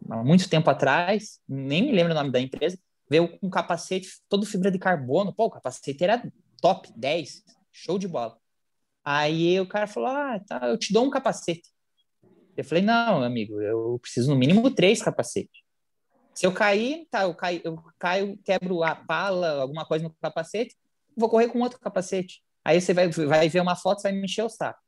há 0.10 0.24
muito 0.24 0.50
tempo 0.50 0.70
atrás, 0.70 1.40
nem 1.48 1.84
me 1.84 1.92
lembro 1.92 2.12
o 2.12 2.16
nome 2.16 2.32
da 2.32 2.40
empresa, 2.40 2.78
veio 3.10 3.38
com 3.38 3.48
um 3.48 3.50
capacete 3.50 4.10
todo 4.28 4.46
fibra 4.46 4.72
de 4.72 4.80
carbono. 4.80 5.34
Pô, 5.34 5.46
o 5.46 5.52
capacete 5.52 6.04
era 6.04 6.24
top, 6.60 6.92
10, 6.96 7.44
show 7.72 8.00
de 8.00 8.08
bola. 8.08 8.38
Aí 9.04 9.60
o 9.60 9.68
cara 9.68 9.88
falou: 9.88 10.10
Ah, 10.10 10.40
tá, 10.40 10.68
eu 10.68 10.78
te 10.78 10.94
dou 10.94 11.06
um 11.06 11.10
capacete. 11.10 11.71
Eu 12.56 12.64
falei: 12.64 12.84
Não, 12.84 13.24
amigo, 13.24 13.62
eu 13.62 13.98
preciso 14.00 14.30
no 14.30 14.38
mínimo 14.38 14.70
três 14.72 15.02
capacetes. 15.02 15.62
Se 16.34 16.46
eu 16.46 16.54
cair, 16.54 17.08
tá, 17.10 17.24
eu 17.24 17.36
caio, 17.36 17.62
eu 17.64 17.84
caio, 18.00 18.40
quebro 18.44 18.84
a 18.84 18.96
pala, 18.96 19.62
alguma 19.62 19.86
coisa 19.86 20.04
no 20.04 20.16
capacete, 20.22 20.76
vou 21.16 21.30
correr 21.30 21.50
com 21.50 21.60
outro 21.60 21.80
capacete. 21.80 22.42
Aí 22.64 22.80
você 22.80 22.94
vai, 22.94 23.10
vai 23.10 23.50
ver 23.50 23.60
uma 23.60 23.76
foto, 23.76 24.02
vai 24.02 24.12
me 24.12 24.24
encher 24.24 24.44
o 24.44 24.50
saco. 24.50 24.80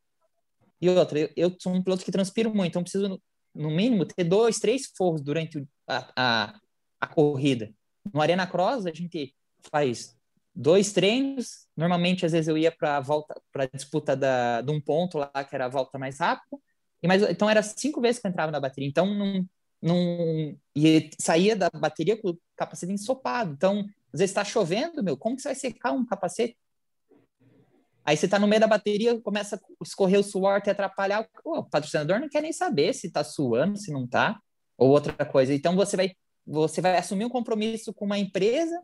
E 0.80 0.90
outra, 0.90 1.20
eu, 1.20 1.30
eu 1.36 1.56
sou 1.60 1.74
um 1.74 1.84
piloto 1.84 2.04
que 2.04 2.12
transpiro 2.12 2.54
muito, 2.54 2.70
então 2.70 2.84
preciso, 2.84 3.22
no 3.54 3.70
mínimo, 3.70 4.06
ter 4.06 4.24
dois, 4.24 4.60
três 4.60 4.92
forros 4.96 5.22
durante 5.22 5.66
a, 5.88 6.12
a, 6.16 6.60
a 7.02 7.08
corrida. 7.08 7.74
No 8.14 8.22
Arena 8.22 8.48
Cross, 8.48 8.86
a 8.86 8.94
gente 8.94 9.34
faz 9.72 10.16
dois 10.54 10.92
treinos. 10.92 11.68
Normalmente, 11.76 12.26
às 12.26 12.32
vezes, 12.32 12.48
eu 12.48 12.58
ia 12.58 12.72
para 12.72 12.98
a 12.98 13.00
volta, 13.00 13.40
para 13.52 13.64
a 13.64 13.68
disputa 13.68 14.16
da, 14.16 14.62
de 14.62 14.72
um 14.72 14.82
ponto 14.82 15.18
lá, 15.18 15.44
que 15.44 15.56
era 15.56 15.66
a 15.66 15.70
volta 15.70 15.98
mais 15.98 16.20
rápida. 16.20 16.58
E 17.04 17.08
mais, 17.08 17.22
então, 17.24 17.50
era 17.50 17.62
cinco 17.62 18.00
vezes 18.00 18.22
que 18.22 18.28
eu 18.28 18.32
entrava 18.32 18.52
na 18.52 18.60
bateria. 18.60 18.90
Então, 18.90 19.06
não, 19.06 19.46
não, 19.82 20.58
e 20.76 21.10
saía 21.20 21.56
da 21.56 21.70
bateria 21.70 22.16
com 22.20 22.30
o 22.30 22.40
capacete 22.56 22.94
ensopado. 22.94 23.52
Então, 23.54 23.80
às 24.14 24.20
vezes 24.20 24.32
está 24.32 24.46
chovendo, 24.46 25.04
meu, 25.04 25.18
como 25.18 25.36
que 25.36 25.42
você 25.42 25.50
vai 25.50 25.56
secar 25.56 25.92
um 25.92 26.06
capacete? 26.06 26.58
Aí 28.06 28.18
você 28.18 28.26
está 28.26 28.40
no 28.40 28.48
meio 28.48 28.62
da 28.62 28.68
bateria, 28.68 29.20
começa 29.22 29.56
a 29.56 29.60
escorrer 29.84 30.20
o 30.20 30.24
suor, 30.24 30.62
te 30.62 30.70
atrapalhar. 30.70 31.28
O 31.44 31.64
patrocinador 31.64 32.20
não 32.20 32.30
quer 32.30 32.42
nem 32.42 32.52
saber 32.52 32.94
se 32.94 33.08
está 33.08 33.24
suando, 33.24 33.78
se 33.78 33.92
não 33.92 34.06
está, 34.06 34.40
ou 34.78 34.90
outra 34.90 35.26
coisa. 35.26 35.54
Então 35.54 35.76
você 35.76 35.96
vai 35.96 36.12
você 36.46 36.82
vai 36.82 36.98
assumir 36.98 37.26
um 37.26 37.30
compromisso 37.30 37.94
com 37.94 38.06
uma 38.06 38.18
empresa, 38.20 38.78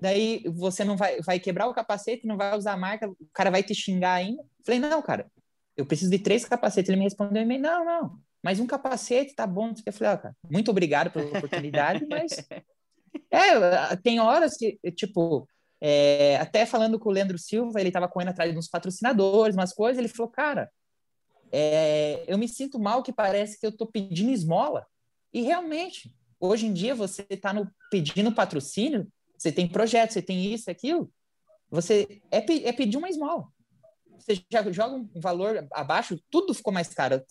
daí 0.00 0.42
você 0.46 0.84
não 0.84 0.96
vai, 0.96 1.20
vai 1.20 1.38
quebrar 1.38 1.68
o 1.68 1.74
capacete, 1.74 2.26
não 2.26 2.36
vai 2.36 2.56
usar 2.56 2.72
a 2.72 2.78
marca, 2.78 3.08
o 3.08 3.16
cara 3.32 3.50
vai 3.50 3.62
te 3.62 3.74
xingar 3.74 4.14
ainda. 4.14 4.42
Falei, 4.64 4.80
não, 4.80 5.02
cara, 5.02 5.30
eu 5.80 5.86
preciso 5.86 6.10
de 6.10 6.18
três 6.18 6.44
capacetes. 6.44 6.88
Ele 6.88 6.98
me 6.98 7.04
respondeu 7.04 7.42
e 7.42 7.58
não, 7.58 7.84
não, 7.84 8.18
mas 8.42 8.60
um 8.60 8.66
capacete 8.66 9.34
tá 9.34 9.46
bom. 9.46 9.72
Eu 9.84 9.92
falei, 9.92 10.14
ó, 10.14 10.16
cara, 10.16 10.36
muito 10.50 10.70
obrigado 10.70 11.10
pela 11.10 11.26
oportunidade, 11.26 12.06
mas 12.06 12.30
é, 13.30 13.96
tem 13.96 14.20
horas 14.20 14.56
que, 14.56 14.78
tipo, 14.92 15.48
é, 15.80 16.36
até 16.36 16.64
falando 16.66 16.98
com 16.98 17.08
o 17.08 17.12
Leandro 17.12 17.38
Silva, 17.38 17.80
ele 17.80 17.90
tava 17.90 18.08
correndo 18.08 18.30
atrás 18.30 18.52
de 18.52 18.58
uns 18.58 18.68
patrocinadores, 18.68 19.56
umas 19.56 19.72
coisas, 19.72 19.98
ele 19.98 20.08
falou, 20.08 20.30
cara, 20.30 20.70
é, 21.52 22.24
eu 22.26 22.38
me 22.38 22.48
sinto 22.48 22.78
mal 22.78 23.02
que 23.02 23.12
parece 23.12 23.58
que 23.58 23.66
eu 23.66 23.76
tô 23.76 23.86
pedindo 23.86 24.30
esmola. 24.30 24.86
E 25.32 25.42
realmente, 25.42 26.12
Hoje 26.40 26.66
em 26.66 26.72
dia, 26.72 26.94
você 26.94 27.26
está 27.28 27.52
pedindo 27.90 28.34
patrocínio, 28.34 29.06
você 29.36 29.52
tem 29.52 29.68
projeto, 29.68 30.12
você 30.12 30.22
tem 30.22 30.52
isso, 30.54 30.70
aquilo, 30.70 31.12
você 31.70 32.22
é, 32.30 32.38
é 32.38 32.72
pedir 32.72 32.96
uma 32.96 33.10
esmola. 33.10 33.46
Você 34.20 34.44
já 34.50 34.70
joga 34.70 34.94
um 34.94 35.08
valor 35.16 35.66
abaixo, 35.72 36.20
tudo 36.30 36.54
ficou 36.54 36.72
mais 36.72 36.88
caro. 36.94 37.22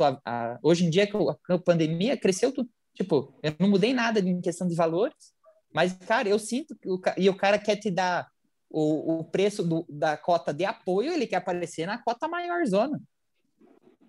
Hoje 0.61 0.85
em 0.85 0.89
dia, 0.89 1.09
com 1.09 1.29
a, 1.29 1.37
a 1.49 1.57
pandemia, 1.59 2.17
cresceu 2.17 2.51
tudo. 2.51 2.69
Tipo, 2.93 3.33
eu 3.41 3.55
não 3.59 3.69
mudei 3.69 3.93
nada 3.93 4.19
em 4.19 4.41
questão 4.41 4.67
de 4.67 4.75
valores, 4.75 5.33
mas, 5.73 5.93
cara, 5.93 6.27
eu 6.27 6.39
sinto 6.39 6.75
que 6.75 6.89
o, 6.89 6.99
e 7.17 7.29
o 7.29 7.37
cara 7.37 7.57
quer 7.57 7.77
te 7.77 7.89
dar 7.89 8.27
o, 8.69 9.19
o 9.19 9.23
preço 9.23 9.63
do, 9.63 9.85
da 9.89 10.17
cota 10.17 10.53
de 10.53 10.65
apoio, 10.65 11.13
ele 11.13 11.27
quer 11.27 11.37
aparecer 11.37 11.85
na 11.85 11.97
cota 11.97 12.27
maior 12.27 12.65
zona. 12.65 13.01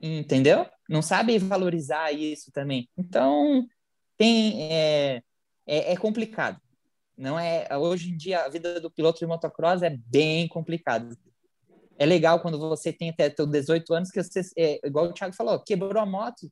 Entendeu? 0.03 0.67
Não 0.89 1.03
sabe 1.03 1.39
valorizar 1.39 2.11
isso 2.11 2.51
também. 2.53 2.89
Então, 2.97 3.67
tem 4.17 4.73
é, 4.73 5.23
é, 5.67 5.93
é, 5.93 5.97
complicado. 5.97 6.61
Não 7.17 7.39
é 7.39 7.69
hoje 7.77 8.11
em 8.11 8.17
dia 8.17 8.45
a 8.45 8.49
vida 8.49 8.81
do 8.81 8.91
piloto 8.91 9.19
de 9.19 9.27
motocross 9.27 9.83
é 9.83 9.91
bem 9.91 10.49
complicado. 10.49 11.17
É 12.01 12.07
legal 12.07 12.41
quando 12.41 12.59
você 12.59 12.91
tem 12.91 13.11
até 13.11 13.29
18 13.29 13.93
anos 13.93 14.11
que 14.11 14.23
você, 14.23 14.41
é, 14.57 14.81
igual 14.87 15.05
o 15.05 15.13
Thiago 15.13 15.37
falou, 15.37 15.61
quebrou 15.61 16.03
a 16.03 16.07
moto. 16.07 16.51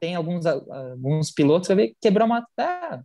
Tem 0.00 0.16
alguns 0.16 0.44
alguns 0.44 1.30
pilotos 1.30 1.68
que 1.68 1.94
quebrou 2.00 2.24
a 2.24 2.28
moto, 2.28 2.48
tá? 2.56 3.00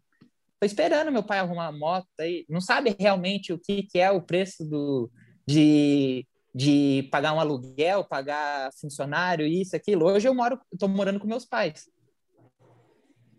Tô 0.59 0.65
esperando 0.65 1.11
meu 1.11 1.21
pai 1.21 1.37
arrumar 1.37 1.67
a 1.67 1.71
moto 1.71 2.07
aí. 2.19 2.43
Não 2.49 2.59
sabe 2.59 2.95
realmente 2.99 3.53
o 3.53 3.59
que, 3.59 3.83
que 3.83 3.99
é 3.99 4.09
o 4.09 4.19
preço 4.19 4.65
do 4.65 5.11
de 5.47 6.25
de 6.55 7.07
pagar 7.11 7.33
um 7.33 7.39
aluguel, 7.39 8.05
pagar 8.05 8.71
funcionário, 8.79 9.45
isso, 9.45 9.75
aquilo. 9.75 10.05
Hoje 10.05 10.27
eu 10.27 10.33
moro, 10.33 10.57
estou 10.73 10.89
morando 10.89 11.19
com 11.19 11.27
meus 11.27 11.45
pais. 11.45 11.89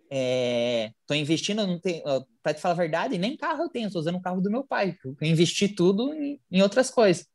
É, 0.09 0.93
investindo, 1.13 1.67
não 1.67 1.81
para 2.43 2.55
te 2.55 2.61
falar 2.61 2.75
a 2.75 2.77
verdade, 2.77 3.19
nem 3.19 3.37
carro 3.37 3.65
eu 3.65 3.69
tenho, 3.71 3.87
estou 3.87 4.01
usando 4.01 4.17
o 4.17 4.23
carro 4.23 4.41
do 4.41 4.51
meu 4.51 4.63
pai. 4.63 4.97
Eu 5.03 5.17
investi 5.23 5.67
tudo 5.67 6.13
em, 6.15 6.39
em 6.53 6.63
outras 6.63 6.91
coisas. 6.91 7.27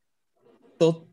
Tô, 0.81 1.07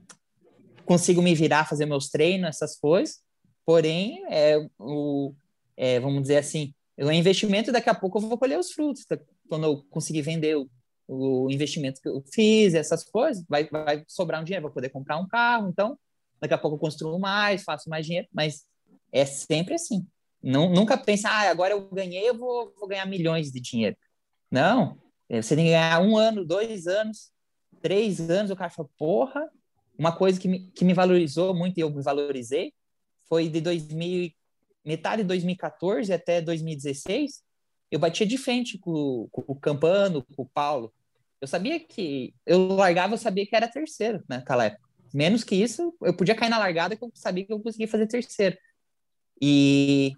consigo 0.87 1.21
me 1.21 1.35
virar, 1.35 1.69
fazer 1.69 1.85
meus 1.85 2.09
treinos, 2.09 2.49
essas 2.49 2.75
coisas, 2.75 3.21
porém, 3.67 4.25
é, 4.31 4.57
o, 4.79 5.35
é, 5.77 6.01
vamos 6.01 6.23
dizer 6.23 6.39
assim, 6.39 6.73
o 6.97 7.13
investimento 7.13 7.71
daqui 7.71 7.91
a 7.91 7.95
pouco 7.95 8.17
eu 8.17 8.23
vou 8.23 8.39
colher 8.39 8.59
os 8.59 8.73
frutos. 8.73 9.05
Tá? 9.05 9.19
Quando 9.47 9.65
eu 9.65 9.85
conseguir 9.91 10.23
vender 10.23 10.57
o, 10.57 10.71
o 11.07 11.51
investimento 11.51 12.01
que 12.01 12.09
eu 12.09 12.25
fiz, 12.33 12.73
essas 12.73 13.05
coisas, 13.05 13.45
vai, 13.47 13.69
vai 13.69 14.03
sobrar 14.09 14.41
um 14.41 14.45
dinheiro, 14.45 14.63
vou 14.63 14.73
poder 14.73 14.89
comprar 14.89 15.19
um 15.19 15.29
carro, 15.29 15.69
então 15.69 15.99
daqui 16.41 16.55
a 16.55 16.59
pouco 16.59 16.77
eu 16.77 16.81
construo 16.81 17.19
mais, 17.19 17.63
faço 17.63 17.91
mais 17.91 18.07
dinheiro, 18.07 18.27
mas 18.33 18.65
é 19.13 19.27
sempre 19.27 19.75
assim. 19.75 20.07
Não, 20.43 20.71
nunca 20.71 20.97
pensa, 20.97 21.29
ah, 21.29 21.51
agora 21.51 21.75
eu 21.75 21.91
ganhei, 21.91 22.27
eu 22.27 22.39
vou, 22.39 22.73
vou 22.75 22.89
ganhar 22.89 23.05
milhões 23.05 23.53
de 23.53 23.61
dinheiro. 23.61 23.99
Não, 24.51 24.97
é, 25.29 25.43
você 25.43 25.55
tem 25.55 25.67
que 25.67 25.73
ganhar 25.73 26.01
um 26.01 26.17
ano, 26.17 26.43
dois 26.43 26.87
anos, 26.87 27.31
três 27.83 28.19
anos. 28.31 28.51
O 28.51 28.57
cara 28.57 28.71
fala, 28.71 28.89
porra, 28.97 29.47
uma 29.99 30.13
coisa 30.13 30.39
que 30.39 30.47
me, 30.47 30.71
que 30.71 30.85
me 30.85 30.95
valorizou 30.95 31.53
muito 31.55 31.77
e 31.77 31.81
eu 31.81 31.91
me 31.91 32.03
valorizei 32.03 32.73
foi 33.29 33.49
de 33.49 33.61
2000, 33.61 34.31
metade 34.85 35.23
de 35.23 35.29
2014 35.29 36.13
até 36.13 36.41
2016. 36.41 37.43
Eu 37.91 37.99
batia 37.99 38.27
de 38.27 38.39
frente 38.39 38.79
com, 38.79 39.29
com 39.31 39.45
o 39.47 39.57
Campano, 39.57 40.25
com 40.35 40.43
o 40.43 40.49
Paulo. 40.49 40.93
Eu 41.41 41.49
sabia 41.49 41.79
que 41.79 42.35
eu 42.47 42.69
largava, 42.69 43.15
eu 43.15 43.19
sabia 43.19 43.47
que 43.47 43.55
era 43.55 43.69
terceiro 43.69 44.23
naquela 44.29 44.67
época. 44.67 44.89
Menos 45.13 45.43
que 45.43 45.55
isso, 45.55 45.95
eu 46.03 46.15
podia 46.15 46.35
cair 46.35 46.49
na 46.49 46.59
largada 46.59 46.97
que 46.97 47.05
eu 47.05 47.11
sabia 47.15 47.45
que 47.45 47.53
eu 47.53 47.61
conseguia 47.61 47.89
fazer 47.89 48.07
terceiro. 48.07 48.57
E, 49.41 50.15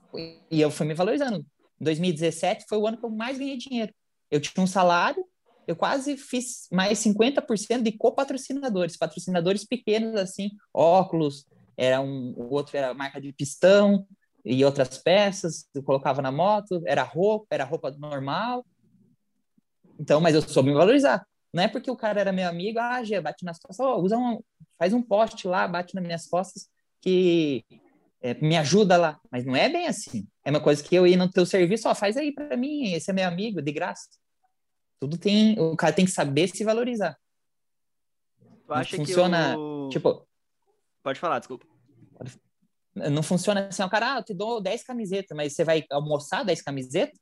e 0.51 0.61
eu 0.61 0.71
fui 0.71 0.87
me 0.87 0.95
valorizando. 0.95 1.45
Em 1.81 1.85
2017 1.85 2.65
foi 2.69 2.79
o 2.79 2.87
ano 2.87 2.99
que 2.99 3.05
eu 3.05 3.11
mais 3.11 3.39
ganhei 3.39 3.57
dinheiro. 3.57 3.93
Eu 4.31 4.41
tinha 4.41 4.63
um 4.63 4.67
salário, 4.67 5.25
eu 5.67 5.77
quase 5.77 6.17
fiz 6.17 6.67
mais 6.71 6.99
50% 6.99 7.83
de 7.83 7.93
copatrocinadores, 7.93 8.97
patrocinadores 8.97 9.65
pequenos 9.65 10.15
assim, 10.17 10.51
óculos, 10.75 11.47
era 11.77 12.01
um, 12.01 12.35
o 12.37 12.53
outro 12.53 12.77
era 12.77 12.93
marca 12.93 13.21
de 13.21 13.33
pistão 13.33 14.07
e 14.45 14.65
outras 14.65 14.99
peças, 14.99 15.67
eu 15.75 15.83
colocava 15.83 16.21
na 16.21 16.33
moto, 16.33 16.83
era 16.87 17.03
roupa, 17.03 17.47
era 17.51 17.65
roupa 17.65 17.91
normal. 17.93 18.65
Então, 19.99 20.21
mas 20.21 20.35
eu 20.35 20.43
soube 20.43 20.71
me 20.71 20.75
valorizar. 20.75 21.27
Não 21.53 21.63
é 21.63 21.69
porque 21.69 21.91
o 21.91 21.97
cara 21.97 22.21
era 22.21 22.33
meu 22.33 22.49
amigo, 22.49 22.79
ah, 22.79 23.03
Gê, 23.03 23.21
bate 23.21 23.45
nas 23.45 23.59
costas, 23.59 23.85
oh, 23.85 23.97
usa 23.97 24.17
um, 24.17 24.41
faz 24.79 24.93
um 24.93 25.03
poste 25.03 25.49
lá, 25.49 25.67
bate 25.67 25.95
nas 25.95 26.05
minhas 26.05 26.27
costas, 26.27 26.69
que 27.01 27.65
é, 28.23 28.35
me 28.35 28.57
ajuda 28.57 28.97
lá. 28.97 29.21
Mas 29.31 29.45
não 29.45 29.57
é 29.57 29.69
bem 29.69 29.87
assim. 29.87 30.27
É 30.45 30.51
uma 30.51 30.61
coisa 30.61 30.83
que 30.83 30.95
eu 30.95 31.07
ir 31.07 31.17
no 31.17 31.31
teu 31.31 31.45
serviço, 31.45 31.89
ó, 31.89 31.95
faz 31.95 32.17
aí 32.17 32.33
para 32.33 32.57
mim, 32.57 32.93
esse 32.93 33.11
é 33.11 33.15
meu 33.15 33.27
amigo, 33.27 33.61
de 33.61 33.73
graça. 33.73 34.09
Tudo 35.01 35.19
tem, 35.19 35.59
o 35.59 35.75
cara 35.77 35.95
tem 35.95 36.05
que 36.05 36.11
saber 36.11 36.49
se 36.49 36.63
valorizar. 36.63 37.19
não 38.69 38.85
funciona, 38.85 39.59
o... 39.59 39.89
tipo... 39.89 40.29
Pode 41.03 41.19
falar, 41.19 41.39
desculpa. 41.39 41.67
Não 42.95 43.23
funciona 43.23 43.69
assim, 43.69 43.83
o 43.83 43.89
cara, 43.89 44.15
ah, 44.15 44.19
eu 44.19 44.25
te 44.25 44.35
dou 44.35 44.61
10 44.61 44.85
camisetas, 44.85 45.35
mas 45.37 45.55
você 45.55 45.65
vai 45.65 45.85
almoçar 45.91 46.45
10 46.45 46.61
camisetas? 46.61 47.19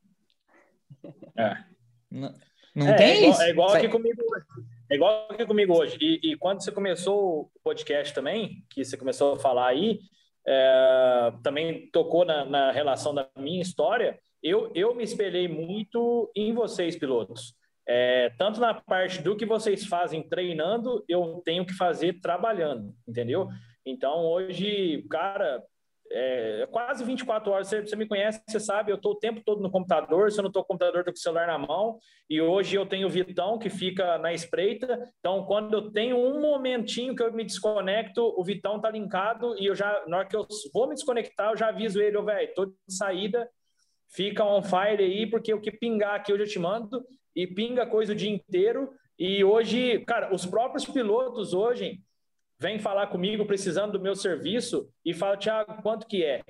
É. 1.39 1.64
Não, 2.11 2.35
não 2.74 2.89
é, 2.89 2.95
tem 2.95 3.07
é 3.07 3.16
igual, 3.18 3.31
isso? 3.31 3.43
É 3.43 3.51
igual 3.51 3.74
aqui 3.74 3.89
comigo 3.89 4.22
hoje. 4.22 4.47
É 4.91 4.95
igual 4.95 5.29
aqui 5.31 5.47
comigo 5.47 5.79
hoje. 5.79 5.99
E, 6.01 6.33
e, 6.33 6.37
quando 6.37 6.62
você 6.62 6.72
começou 6.72 7.41
o 7.41 7.51
podcast 7.62 8.14
também, 8.14 8.64
que 8.70 8.85
você 8.85 8.97
começou 8.97 9.35
a 9.35 9.39
falar 9.39 9.68
aí, 9.68 10.01
é, 10.47 11.33
também 11.43 11.91
tocou 11.91 12.24
na, 12.24 12.45
na, 12.45 12.72
relação 12.72 13.14
da 13.14 13.29
minha 13.37 13.61
história, 13.61 14.18
eu, 14.43 14.72
eu 14.74 14.95
me 14.95 15.05
espelhei 15.05 15.47
muito 15.47 16.31
em 16.35 16.55
vocês, 16.55 16.97
pilotos. 16.97 17.55
É, 17.89 18.30
tanto 18.36 18.61
na 18.61 18.74
parte 18.74 19.22
do 19.22 19.34
que 19.34 19.47
vocês 19.47 19.86
fazem 19.86 20.22
treinando, 20.22 21.03
eu 21.09 21.41
tenho 21.45 21.64
que 21.64 21.72
fazer 21.72 22.20
trabalhando, 22.20 22.95
entendeu? 23.07 23.49
Então, 23.86 24.26
hoje, 24.26 25.07
cara, 25.11 25.64
é, 26.11 26.66
quase 26.70 27.05
24 27.05 27.51
horas. 27.51 27.68
Você, 27.68 27.80
você, 27.80 27.97
me 27.97 28.07
conhece, 28.07 28.43
você 28.47 28.61
sabe, 28.61 28.91
eu 28.91 28.97
estou 28.97 29.12
o 29.12 29.18
tempo 29.18 29.41
todo 29.45 29.62
no 29.62 29.70
computador. 29.70 30.30
Se 30.30 30.39
eu 30.39 30.43
não 30.43 30.49
estou 30.49 30.62
com 30.62 30.74
o 30.74 30.76
computador, 30.76 31.01
estou 31.01 31.12
com 31.12 31.18
o 31.18 31.22
celular 31.22 31.47
na 31.47 31.59
mão. 31.59 31.99
E 32.28 32.41
hoje 32.41 32.76
eu 32.76 32.86
tenho 32.86 33.07
o 33.07 33.11
Vitão, 33.11 33.59
que 33.59 33.70
fica 33.70 34.18
na 34.18 34.32
espreita. 34.32 35.11
Então, 35.18 35.45
quando 35.45 35.74
eu 35.74 35.91
tenho 35.91 36.16
um 36.16 36.41
momentinho 36.41 37.14
que 37.14 37.22
eu 37.22 37.32
me 37.32 37.45
desconecto, 37.45 38.22
o 38.36 38.45
Vitão 38.45 38.76
está 38.76 38.91
linkado. 38.91 39.57
E 39.59 39.66
eu 39.66 39.74
já, 39.74 40.05
na 40.07 40.18
hora 40.18 40.28
que 40.28 40.36
eu 40.36 40.47
vou 40.72 40.89
me 40.89 40.95
desconectar, 40.95 41.53
eu 41.53 41.57
já 41.57 41.68
aviso 41.68 42.01
ele, 42.01 42.20
velho, 42.22 42.49
estou 42.49 42.66
de 42.66 42.74
saída, 42.89 43.49
fica 44.11 44.45
on 44.45 44.62
fire 44.62 45.03
aí, 45.03 45.26
porque 45.26 45.53
o 45.53 45.61
que 45.61 45.70
pingar 45.70 46.14
aqui 46.14 46.32
eu 46.32 46.39
já 46.39 46.45
te 46.45 46.59
mando. 46.59 47.05
E 47.39 47.47
pinga 47.47 47.86
coisa 47.86 48.12
o 48.12 48.16
dia 48.16 48.28
inteiro. 48.28 48.93
E 49.16 49.45
hoje, 49.45 50.01
cara, 50.01 50.34
os 50.34 50.45
próprios 50.45 50.84
pilotos 50.84 51.55
hoje 51.55 52.01
vem 52.59 52.80
falar 52.80 53.07
comigo 53.07 53.47
precisando 53.47 53.93
do 53.93 54.01
meu 54.01 54.16
serviço 54.16 54.93
e 55.05 55.14
fala, 55.14 55.36
Tiago, 55.36 55.80
quanto 55.80 56.09
que 56.09 56.24
é? 56.24 56.43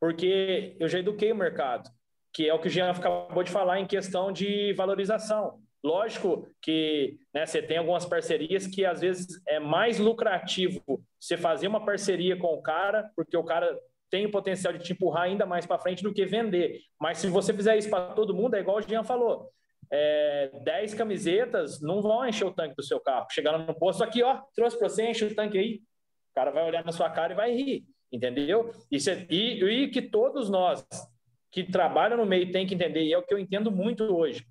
Porque 0.00 0.76
eu 0.80 0.88
já 0.88 0.98
eduquei 0.98 1.30
o 1.30 1.36
mercado, 1.36 1.88
que 2.32 2.48
é 2.48 2.52
o 2.52 2.58
que 2.58 2.66
o 2.66 2.70
Jean 2.70 2.90
acabou 2.90 3.44
de 3.44 3.52
falar 3.52 3.78
em 3.78 3.86
questão 3.86 4.32
de 4.32 4.72
valorização. 4.72 5.60
Lógico 5.80 6.48
que 6.60 7.16
né, 7.32 7.46
você 7.46 7.62
tem 7.62 7.78
algumas 7.78 8.04
parcerias 8.04 8.66
que 8.66 8.84
às 8.84 9.00
vezes 9.00 9.40
é 9.46 9.60
mais 9.60 10.00
lucrativo 10.00 10.82
você 11.20 11.36
fazer 11.36 11.68
uma 11.68 11.84
parceria 11.84 12.36
com 12.36 12.48
o 12.48 12.62
cara, 12.62 13.08
porque 13.14 13.36
o 13.36 13.44
cara 13.44 13.78
tem 14.10 14.26
o 14.26 14.30
potencial 14.32 14.72
de 14.72 14.82
te 14.82 14.92
empurrar 14.92 15.22
ainda 15.22 15.46
mais 15.46 15.66
para 15.66 15.78
frente 15.78 16.02
do 16.02 16.12
que 16.12 16.26
vender. 16.26 16.80
Mas 17.00 17.18
se 17.18 17.28
você 17.28 17.54
fizer 17.54 17.76
isso 17.76 17.88
para 17.88 18.12
todo 18.12 18.34
mundo, 18.34 18.56
é 18.56 18.60
igual 18.60 18.78
o 18.78 18.82
Jean 18.82 19.04
falou 19.04 19.52
é, 19.90 20.50
10 20.62 20.94
camisetas 20.94 21.80
não 21.80 22.02
vão 22.02 22.26
encher 22.26 22.44
o 22.44 22.52
tanque 22.52 22.76
do 22.76 22.82
seu 22.82 23.00
carro. 23.00 23.26
Chegando 23.30 23.66
no 23.66 23.74
posto 23.74 24.02
aqui, 24.02 24.22
ó, 24.22 24.40
trouxe 24.54 24.78
para 24.78 24.88
você, 24.88 25.10
enche 25.10 25.24
o 25.24 25.34
tanque 25.34 25.58
aí. 25.58 25.82
O 26.30 26.34
cara 26.34 26.50
vai 26.50 26.64
olhar 26.64 26.84
na 26.84 26.92
sua 26.92 27.10
cara 27.10 27.32
e 27.32 27.36
vai 27.36 27.52
rir, 27.52 27.84
entendeu? 28.12 28.70
É, 28.92 29.26
e, 29.30 29.64
e 29.64 29.88
que 29.88 30.02
todos 30.02 30.48
nós 30.48 30.86
que 31.50 31.64
trabalham 31.64 32.18
no 32.18 32.26
meio 32.26 32.52
têm 32.52 32.66
que 32.66 32.74
entender, 32.74 33.04
e 33.04 33.12
é 33.12 33.18
o 33.18 33.22
que 33.22 33.32
eu 33.32 33.38
entendo 33.38 33.70
muito 33.70 34.04
hoje. 34.04 34.44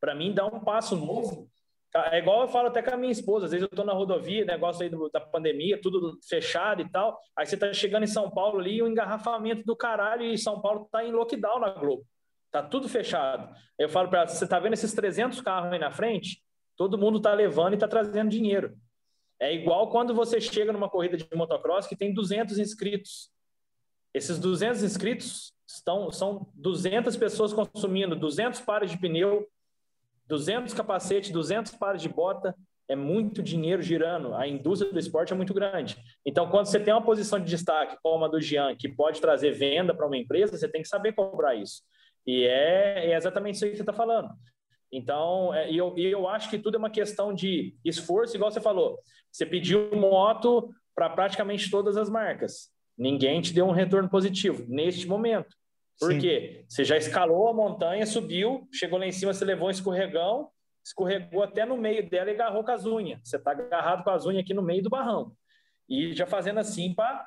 Para 0.00 0.14
mim, 0.14 0.32
dar 0.32 0.46
um 0.46 0.60
passo 0.60 0.96
novo 0.96 1.48
é 1.94 2.18
igual 2.18 2.42
eu 2.42 2.48
falo 2.48 2.68
até 2.68 2.82
com 2.82 2.94
a 2.94 2.96
minha 2.96 3.12
esposa, 3.12 3.44
às 3.44 3.50
vezes 3.50 3.62
eu 3.62 3.70
estou 3.70 3.84
na 3.84 3.92
rodovia, 3.92 4.46
negócio 4.46 4.82
aí 4.82 4.88
do, 4.88 5.10
da 5.10 5.20
pandemia, 5.20 5.78
tudo 5.78 6.18
fechado 6.26 6.80
e 6.80 6.88
tal. 6.88 7.18
Aí 7.36 7.44
você 7.44 7.54
está 7.54 7.70
chegando 7.74 8.04
em 8.04 8.06
São 8.06 8.30
Paulo 8.30 8.58
ali, 8.58 8.80
o 8.80 8.86
um 8.86 8.88
engarrafamento 8.88 9.62
do 9.64 9.76
caralho, 9.76 10.24
e 10.24 10.38
São 10.38 10.62
Paulo 10.62 10.84
está 10.84 11.04
em 11.04 11.12
lockdown 11.12 11.60
na 11.60 11.68
Globo. 11.68 12.06
Tá 12.52 12.62
tudo 12.62 12.86
fechado. 12.86 13.52
Eu 13.78 13.88
falo 13.88 14.10
para 14.10 14.20
ela, 14.20 14.28
você 14.28 14.46
tá 14.46 14.60
vendo 14.60 14.74
esses 14.74 14.92
300 14.92 15.40
carros 15.40 15.72
aí 15.72 15.78
na 15.78 15.90
frente? 15.90 16.42
Todo 16.76 16.98
mundo 16.98 17.18
tá 17.18 17.32
levando 17.32 17.74
e 17.74 17.78
tá 17.78 17.88
trazendo 17.88 18.30
dinheiro. 18.30 18.76
É 19.40 19.52
igual 19.54 19.90
quando 19.90 20.14
você 20.14 20.38
chega 20.38 20.70
numa 20.70 20.88
corrida 20.88 21.16
de 21.16 21.26
motocross 21.34 21.86
que 21.86 21.96
tem 21.96 22.12
200 22.12 22.58
inscritos. 22.58 23.30
Esses 24.12 24.38
200 24.38 24.82
inscritos 24.82 25.54
estão, 25.66 26.12
são 26.12 26.46
200 26.54 27.16
pessoas 27.16 27.54
consumindo 27.54 28.14
200 28.14 28.60
pares 28.60 28.90
de 28.90 28.98
pneu, 28.98 29.48
200 30.26 30.74
capacetes, 30.74 31.30
200 31.30 31.72
pares 31.76 32.02
de 32.02 32.08
bota. 32.10 32.54
É 32.86 32.94
muito 32.94 33.42
dinheiro 33.42 33.80
girando. 33.80 34.34
A 34.34 34.46
indústria 34.46 34.92
do 34.92 34.98
esporte 34.98 35.32
é 35.32 35.36
muito 35.36 35.54
grande. 35.54 35.96
Então, 36.26 36.50
quando 36.50 36.66
você 36.66 36.78
tem 36.78 36.92
uma 36.92 37.02
posição 37.02 37.40
de 37.40 37.46
destaque 37.46 37.96
como 38.02 38.26
a 38.26 38.28
do 38.28 38.40
Jean, 38.40 38.76
que 38.76 38.88
pode 38.90 39.22
trazer 39.22 39.52
venda 39.52 39.94
para 39.94 40.06
uma 40.06 40.18
empresa, 40.18 40.58
você 40.58 40.68
tem 40.68 40.82
que 40.82 40.88
saber 40.88 41.14
cobrar 41.14 41.54
isso. 41.54 41.82
E 42.26 42.44
é, 42.44 43.10
é 43.10 43.16
exatamente 43.16 43.56
isso 43.56 43.66
que 43.66 43.76
você 43.76 43.82
está 43.82 43.92
falando. 43.92 44.28
Então, 44.92 45.54
é, 45.54 45.70
e 45.70 45.76
eu, 45.76 45.94
eu 45.96 46.28
acho 46.28 46.50
que 46.50 46.58
tudo 46.58 46.76
é 46.76 46.78
uma 46.78 46.90
questão 46.90 47.32
de 47.32 47.74
esforço, 47.84 48.36
igual 48.36 48.50
você 48.50 48.60
falou. 48.60 48.98
Você 49.30 49.46
pediu 49.46 49.90
moto 49.96 50.70
para 50.94 51.08
praticamente 51.08 51.70
todas 51.70 51.96
as 51.96 52.10
marcas. 52.10 52.70
Ninguém 52.96 53.40
te 53.40 53.54
deu 53.54 53.66
um 53.66 53.72
retorno 53.72 54.08
positivo 54.08 54.64
neste 54.68 55.06
momento. 55.06 55.56
Por 55.98 56.12
Sim. 56.12 56.18
quê? 56.18 56.64
Você 56.68 56.84
já 56.84 56.96
escalou 56.96 57.48
a 57.48 57.54
montanha, 57.54 58.04
subiu, 58.04 58.68
chegou 58.72 58.98
lá 58.98 59.06
em 59.06 59.12
cima, 59.12 59.32
você 59.32 59.44
levou 59.44 59.68
um 59.68 59.70
escorregão, 59.70 60.50
escorregou 60.84 61.42
até 61.42 61.64
no 61.64 61.76
meio 61.76 62.08
dela 62.08 62.30
e 62.30 62.34
agarrou 62.34 62.62
com 62.62 62.70
as 62.70 62.84
unhas. 62.84 63.20
Você 63.24 63.36
está 63.36 63.52
agarrado 63.52 64.04
com 64.04 64.10
as 64.10 64.26
unhas 64.26 64.42
aqui 64.42 64.52
no 64.52 64.62
meio 64.62 64.82
do 64.82 64.90
barrão. 64.90 65.32
E 65.88 66.12
já 66.12 66.26
fazendo 66.26 66.58
assim 66.58 66.94
para 66.94 67.26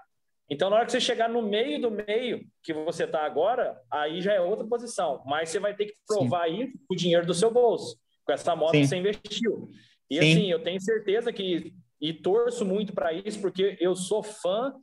então, 0.49 0.69
na 0.69 0.77
hora 0.77 0.85
que 0.85 0.91
você 0.91 1.01
chegar 1.01 1.27
no 1.27 1.41
meio 1.41 1.81
do 1.81 1.89
meio 1.89 2.45
que 2.63 2.73
você 2.73 3.05
está 3.05 3.25
agora, 3.25 3.79
aí 3.91 4.21
já 4.21 4.33
é 4.33 4.39
outra 4.39 4.65
posição. 4.65 5.23
Mas 5.25 5.49
você 5.49 5.59
vai 5.59 5.75
ter 5.75 5.85
que 5.85 5.95
provar 6.07 6.47
Sim. 6.47 6.53
aí 6.53 6.73
o 6.89 6.95
dinheiro 6.95 7.25
do 7.25 7.33
seu 7.33 7.51
bolso, 7.51 7.97
com 8.23 8.31
essa 8.31 8.55
moto 8.55 8.71
Sim. 8.71 8.81
que 8.81 8.87
você 8.87 8.97
investiu. 8.97 9.69
E 10.09 10.19
Sim. 10.19 10.19
assim, 10.19 10.51
eu 10.51 10.61
tenho 10.61 10.79
certeza 10.79 11.33
que, 11.33 11.73
e 11.99 12.13
torço 12.13 12.63
muito 12.63 12.93
para 12.93 13.11
isso, 13.11 13.41
porque 13.41 13.75
eu 13.79 13.95
sou 13.95 14.21
fã 14.21 14.75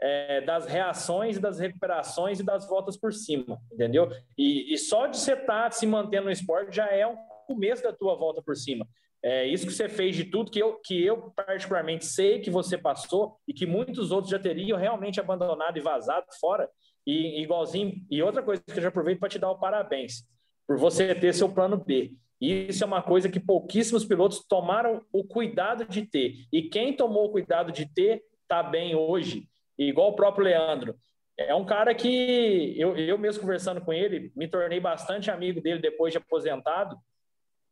é, 0.00 0.42
das 0.42 0.66
reações, 0.66 1.38
das 1.38 1.58
recuperações 1.58 2.38
e 2.38 2.44
das 2.44 2.68
voltas 2.68 2.96
por 2.96 3.12
cima, 3.12 3.58
entendeu? 3.72 4.10
E, 4.36 4.72
e 4.72 4.76
só 4.76 5.06
de 5.06 5.16
você 5.16 5.32
estar 5.32 5.64
tá 5.64 5.70
se 5.70 5.86
mantendo 5.86 6.26
no 6.26 6.30
esporte 6.30 6.76
já 6.76 6.86
é 6.86 7.06
o 7.06 7.16
começo 7.46 7.82
da 7.82 7.92
tua 7.92 8.14
volta 8.14 8.42
por 8.42 8.54
cima. 8.54 8.86
É 9.22 9.46
isso 9.46 9.66
que 9.66 9.72
você 9.72 9.88
fez 9.88 10.14
de 10.14 10.24
tudo 10.24 10.50
que 10.50 10.60
eu, 10.60 10.78
que 10.84 11.04
eu 11.04 11.32
particularmente 11.34 12.06
sei 12.06 12.38
que 12.38 12.50
você 12.50 12.78
passou 12.78 13.36
e 13.48 13.52
que 13.52 13.66
muitos 13.66 14.12
outros 14.12 14.30
já 14.30 14.38
teriam 14.38 14.78
realmente 14.78 15.18
abandonado 15.18 15.76
e 15.76 15.80
vazado 15.80 16.26
fora. 16.40 16.68
E 17.06 17.42
igualzinho. 17.42 17.94
E 18.10 18.22
outra 18.22 18.42
coisa 18.42 18.62
que 18.62 18.78
eu 18.78 18.82
já 18.82 18.88
aproveito 18.88 19.18
para 19.18 19.28
te 19.28 19.38
dar 19.38 19.50
o 19.50 19.58
parabéns 19.58 20.24
por 20.66 20.76
você 20.76 21.14
ter 21.14 21.34
seu 21.34 21.48
plano 21.48 21.76
B. 21.76 22.12
Isso 22.40 22.84
é 22.84 22.86
uma 22.86 23.02
coisa 23.02 23.28
que 23.28 23.40
pouquíssimos 23.40 24.04
pilotos 24.04 24.44
tomaram 24.46 25.02
o 25.12 25.24
cuidado 25.24 25.84
de 25.86 26.02
ter. 26.02 26.34
E 26.52 26.62
quem 26.62 26.94
tomou 26.94 27.26
o 27.26 27.32
cuidado 27.32 27.72
de 27.72 27.86
ter 27.92 28.22
está 28.42 28.62
bem 28.62 28.94
hoje. 28.94 29.48
Igual 29.76 30.10
o 30.10 30.16
próprio 30.16 30.44
Leandro. 30.44 30.94
É 31.36 31.54
um 31.54 31.64
cara 31.64 31.94
que 31.94 32.74
eu, 32.76 32.96
eu 32.96 33.16
mesmo 33.16 33.40
conversando 33.40 33.80
com 33.80 33.92
ele, 33.92 34.32
me 34.36 34.46
tornei 34.46 34.78
bastante 34.78 35.30
amigo 35.30 35.60
dele 35.60 35.80
depois 35.80 36.12
de 36.12 36.18
aposentado 36.18 36.96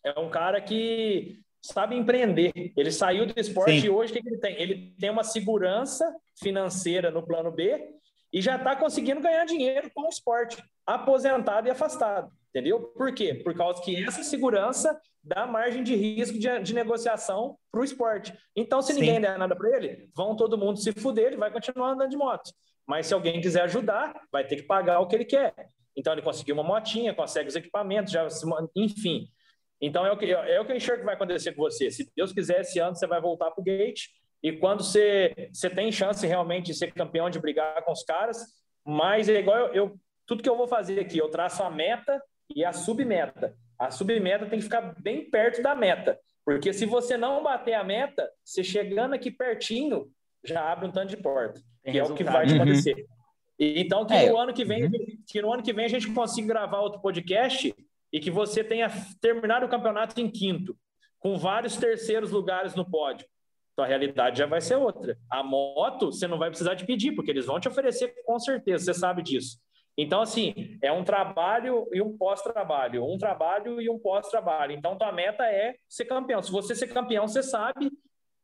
é 0.07 0.21
um 0.21 0.31
cara 0.31 0.61
que 0.61 1.41
sabe 1.61 1.97
empreender. 1.97 2.53
Ele 2.77 2.93
saiu 2.93 3.27
do 3.27 3.39
esporte 3.39 3.81
Sim. 3.81 3.87
e 3.87 3.91
hoje 3.91 4.13
o 4.13 4.15
que, 4.15 4.29
ele 4.29 4.39
tem? 4.39 4.61
Ele 4.61 4.95
tem 4.99 5.11
uma 5.11 5.25
segurança 5.25 6.15
financeira 6.41 7.11
no 7.11 7.27
plano 7.27 7.51
B 7.51 7.91
e 8.33 8.41
já 8.41 8.57
está 8.57 8.77
conseguindo 8.77 9.21
ganhar 9.21 9.45
dinheiro 9.45 9.91
com 9.93 10.03
o 10.03 10.09
esporte, 10.09 10.63
aposentado 10.87 11.67
e 11.67 11.71
afastado. 11.71 12.31
Entendeu? 12.51 12.81
Por 12.81 13.13
quê? 13.13 13.35
Por 13.35 13.55
causa 13.55 13.83
que 13.83 14.05
essa 14.05 14.23
segurança 14.23 14.99
dá 15.23 15.45
margem 15.45 15.83
de 15.83 15.95
risco 15.97 16.39
de, 16.39 16.61
de 16.61 16.73
negociação 16.73 17.59
para 17.71 17.81
o 17.81 17.85
esporte. 17.85 18.33
Então, 18.55 18.81
se 18.81 18.95
Sim. 18.95 19.01
ninguém 19.01 19.21
der 19.21 19.37
nada 19.37 19.57
para 19.57 19.77
ele, 19.77 20.09
vão 20.15 20.37
todo 20.37 20.57
mundo 20.57 20.79
se 20.79 20.93
fuder, 20.93 21.27
ele 21.27 21.37
vai 21.37 21.51
continuar 21.51 21.91
andando 21.91 22.11
de 22.11 22.17
moto. 22.17 22.53
Mas 22.87 23.09
se 23.09 23.15
alguém 23.15 23.41
quiser 23.41 23.63
ajudar, 23.63 24.15
vai 24.31 24.47
ter 24.47 24.57
que 24.57 24.63
pagar 24.63 25.01
o 25.01 25.09
que 25.09 25.17
ele 25.17 25.25
quer. 25.25 25.53
Então, 25.97 26.13
ele 26.13 26.23
conseguiu 26.23 26.55
uma 26.55 26.63
motinha, 26.63 27.13
consegue 27.13 27.49
os 27.49 27.57
equipamentos, 27.57 28.13
já, 28.13 28.27
enfim. 28.77 29.29
Então 29.81 30.07
é 30.07 30.13
o 30.13 30.17
que 30.17 30.31
é 30.33 30.61
o 30.61 30.65
que 30.65 30.73
eu 30.73 30.77
enxergo 30.77 31.01
que 31.01 31.07
vai 31.07 31.15
acontecer 31.15 31.53
com 31.53 31.63
você. 31.63 31.91
Se 31.91 32.11
Deus 32.17 32.33
quiser, 32.33 32.61
esse 32.61 32.79
ano 32.79 32.97
você 32.97 33.07
vai 33.07 33.21
voltar 33.21 33.51
para 33.51 33.61
o 33.61 33.65
gate 33.65 34.07
e 34.43 34.53
quando 34.53 34.83
você, 34.83 35.51
você 35.53 35.69
tem 35.69 35.91
chance 35.91 36.27
realmente 36.27 36.67
de 36.67 36.75
ser 36.75 36.93
campeão, 36.93 37.29
de 37.29 37.39
brigar 37.39 37.83
com 37.85 37.93
os 37.93 38.03
caras, 38.03 38.39
mas 38.85 39.29
é 39.29 39.41
igual 39.41 39.59
eu, 39.59 39.75
eu 39.75 40.01
tudo 40.27 40.43
que 40.43 40.49
eu 40.49 40.57
vou 40.57 40.67
fazer 40.67 41.01
aqui, 41.01 41.19
eu 41.19 41.29
traço 41.29 41.63
a 41.63 41.71
meta 41.71 42.21
e 42.55 42.65
a 42.65 42.73
submeta. 42.73 43.55
A 43.79 43.91
submeta 43.91 44.47
tem 44.47 44.59
que 44.59 44.65
ficar 44.65 44.95
bem 45.01 45.29
perto 45.31 45.63
da 45.63 45.75
meta, 45.75 46.19
porque 46.45 46.73
se 46.73 46.87
você 46.87 47.17
não 47.17 47.43
bater 47.43 47.75
a 47.75 47.85
meta, 47.85 48.29
você 48.45 48.65
chegando 48.65 49.15
aqui 49.15 49.31
pertinho, 49.31 50.07
já 50.45 50.73
abre 50.73 50.87
um 50.87 50.93
tanto 50.93 51.11
de 51.11 51.17
porta, 51.17 51.61
tem 51.83 51.93
que 51.93 51.99
resultado. 51.99 52.11
é 52.11 52.13
o 52.13 52.17
que 52.17 52.25
vai 52.25 52.47
uhum. 52.47 52.63
acontecer. 52.63 53.07
E, 53.59 53.81
então 53.81 54.07
que 54.07 54.15
é. 54.15 54.31
no 54.31 54.39
ano 54.39 54.53
que 54.53 54.65
vem, 54.65 54.85
uhum. 54.85 54.91
que 55.27 55.43
no 55.43 55.53
ano 55.53 55.63
que 55.63 55.73
vem 55.73 55.85
a 55.85 55.89
gente 55.89 56.13
consiga 56.13 56.49
gravar 56.49 56.81
outro 56.81 57.01
podcast 57.01 57.75
e 58.13 58.21
que 58.21 58.31
você 58.31 58.63
tenha 58.63 58.89
terminado 59.21 59.67
o 59.67 59.69
campeonato 59.69 60.21
em 60.21 60.31
quinto, 60.31 60.77
com 61.19 61.37
vários 61.37 61.77
terceiros 61.77 62.31
lugares 62.31 62.75
no 62.75 62.89
pódio, 62.89 63.27
então 63.77 63.85
a 63.85 63.89
realidade 63.89 64.39
já 64.39 64.47
vai 64.47 64.61
ser 64.61 64.77
outra. 64.77 65.19
A 65.31 65.43
moto 65.43 66.07
você 66.07 66.27
não 66.27 66.39
vai 66.39 66.49
precisar 66.49 66.73
de 66.73 66.87
pedir, 66.87 67.13
porque 67.13 67.31
eles 67.31 67.45
vão 67.45 67.61
te 67.61 67.69
oferecer 67.69 68.15
com 68.25 68.39
certeza, 68.39 68.87
você 68.87 68.95
sabe 68.99 69.23
disso. 69.23 69.59
Então, 69.99 70.23
assim, 70.23 70.79
é 70.83 70.91
um 70.91 71.05
trabalho 71.05 71.87
e 71.93 72.01
um 72.01 72.17
pós-trabalho, 72.17 73.05
um 73.05 73.19
trabalho 73.19 73.81
e 73.81 73.91
um 73.91 73.99
pós-trabalho. 73.99 74.73
Então, 74.73 74.97
tua 74.97 75.13
meta 75.13 75.45
é 75.45 75.75
ser 75.89 76.07
campeão. 76.07 76.43
Se 76.43 76.51
você 76.51 76.75
ser 76.75 76.89
campeão, 76.89 77.29
você 77.29 77.43
sabe 77.43 77.91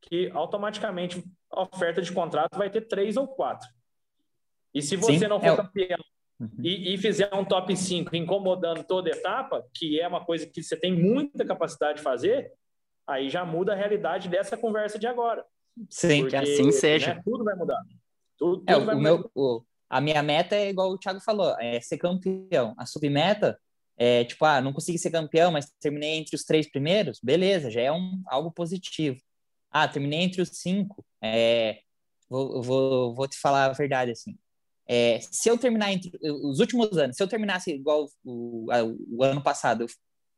que 0.02 0.30
automaticamente 0.34 1.22
a 1.50 1.62
oferta 1.62 2.02
de 2.02 2.12
contrato 2.12 2.58
vai 2.58 2.68
ter 2.68 2.82
três 2.82 3.16
ou 3.16 3.26
quatro. 3.26 3.68
E 4.74 4.82
se 4.82 4.96
você 4.96 5.18
Sim, 5.18 5.28
não 5.28 5.40
for 5.40 5.46
é... 5.46 5.56
campeão. 5.56 5.98
E, 6.62 6.95
e, 6.95 6.99
fizer 6.99 7.32
um 7.34 7.45
top 7.45 7.76
5 7.76 8.14
incomodando 8.16 8.84
toda 8.84 9.11
etapa, 9.11 9.64
que 9.74 10.01
é 10.01 10.09
uma 10.09 10.24
coisa 10.24 10.47
que 10.47 10.62
você 10.62 10.76
tem 10.76 10.93
muita 10.93 11.45
capacidade 11.45 11.99
de 11.99 12.05
fazer, 12.05 12.53
aí 13.07 13.28
já 13.28 13.45
muda 13.45 13.72
a 13.72 13.76
realidade 13.76 14.28
dessa 14.28 14.57
conversa 14.57 14.99
de 14.99 15.07
agora. 15.07 15.45
Sim, 15.88 16.22
Porque, 16.22 16.30
que 16.30 16.36
assim 16.36 16.72
seja. 16.72 17.14
Né, 17.14 17.22
tudo 17.24 17.45
vai 17.45 17.55
mudar. 17.55 17.82
Tudo, 18.38 18.64
é, 18.66 18.74
tudo 18.74 18.86
vai 18.86 18.95
o 18.95 18.99
mudar. 18.99 19.11
Meu, 19.11 19.30
o, 19.34 19.62
a 19.88 20.01
minha 20.01 20.22
meta 20.22 20.57
é 20.57 20.70
igual 20.70 20.90
o 20.90 20.99
Thiago 20.99 21.20
falou, 21.20 21.55
é 21.59 21.80
ser 21.80 21.99
campeão. 21.99 22.74
A 22.76 22.86
submeta 22.86 23.59
é 23.97 24.24
tipo, 24.24 24.45
ah, 24.45 24.61
não 24.61 24.72
consegui 24.72 24.99
ser 24.99 25.11
campeão, 25.11 25.53
mas 25.53 25.70
terminei 25.80 26.16
entre 26.16 26.34
os 26.34 26.45
três 26.45 26.68
primeiros, 26.70 27.20
beleza, 27.22 27.70
já 27.70 27.82
é 27.82 27.93
um, 27.93 28.22
algo 28.26 28.51
positivo. 28.51 29.20
Ah, 29.70 29.86
terminei 29.86 30.20
entre 30.20 30.43
os 30.43 30.49
cinco, 30.51 31.05
é, 31.22 31.80
vou, 32.28 32.62
vou, 32.62 33.14
vou 33.14 33.28
te 33.28 33.38
falar 33.38 33.66
a 33.66 33.72
verdade, 33.72 34.11
assim. 34.11 34.36
É, 34.87 35.20
se 35.20 35.49
eu 35.49 35.57
terminar 35.57 35.93
entre 35.93 36.12
os 36.22 36.59
últimos 36.59 36.97
anos, 36.99 37.16
se 37.16 37.22
eu 37.22 37.28
terminasse 37.28 37.72
igual 37.72 38.09
o, 38.24 38.66
o, 39.11 39.22
ano 39.22 39.43
passado, 39.43 39.85
eu, 39.85 39.89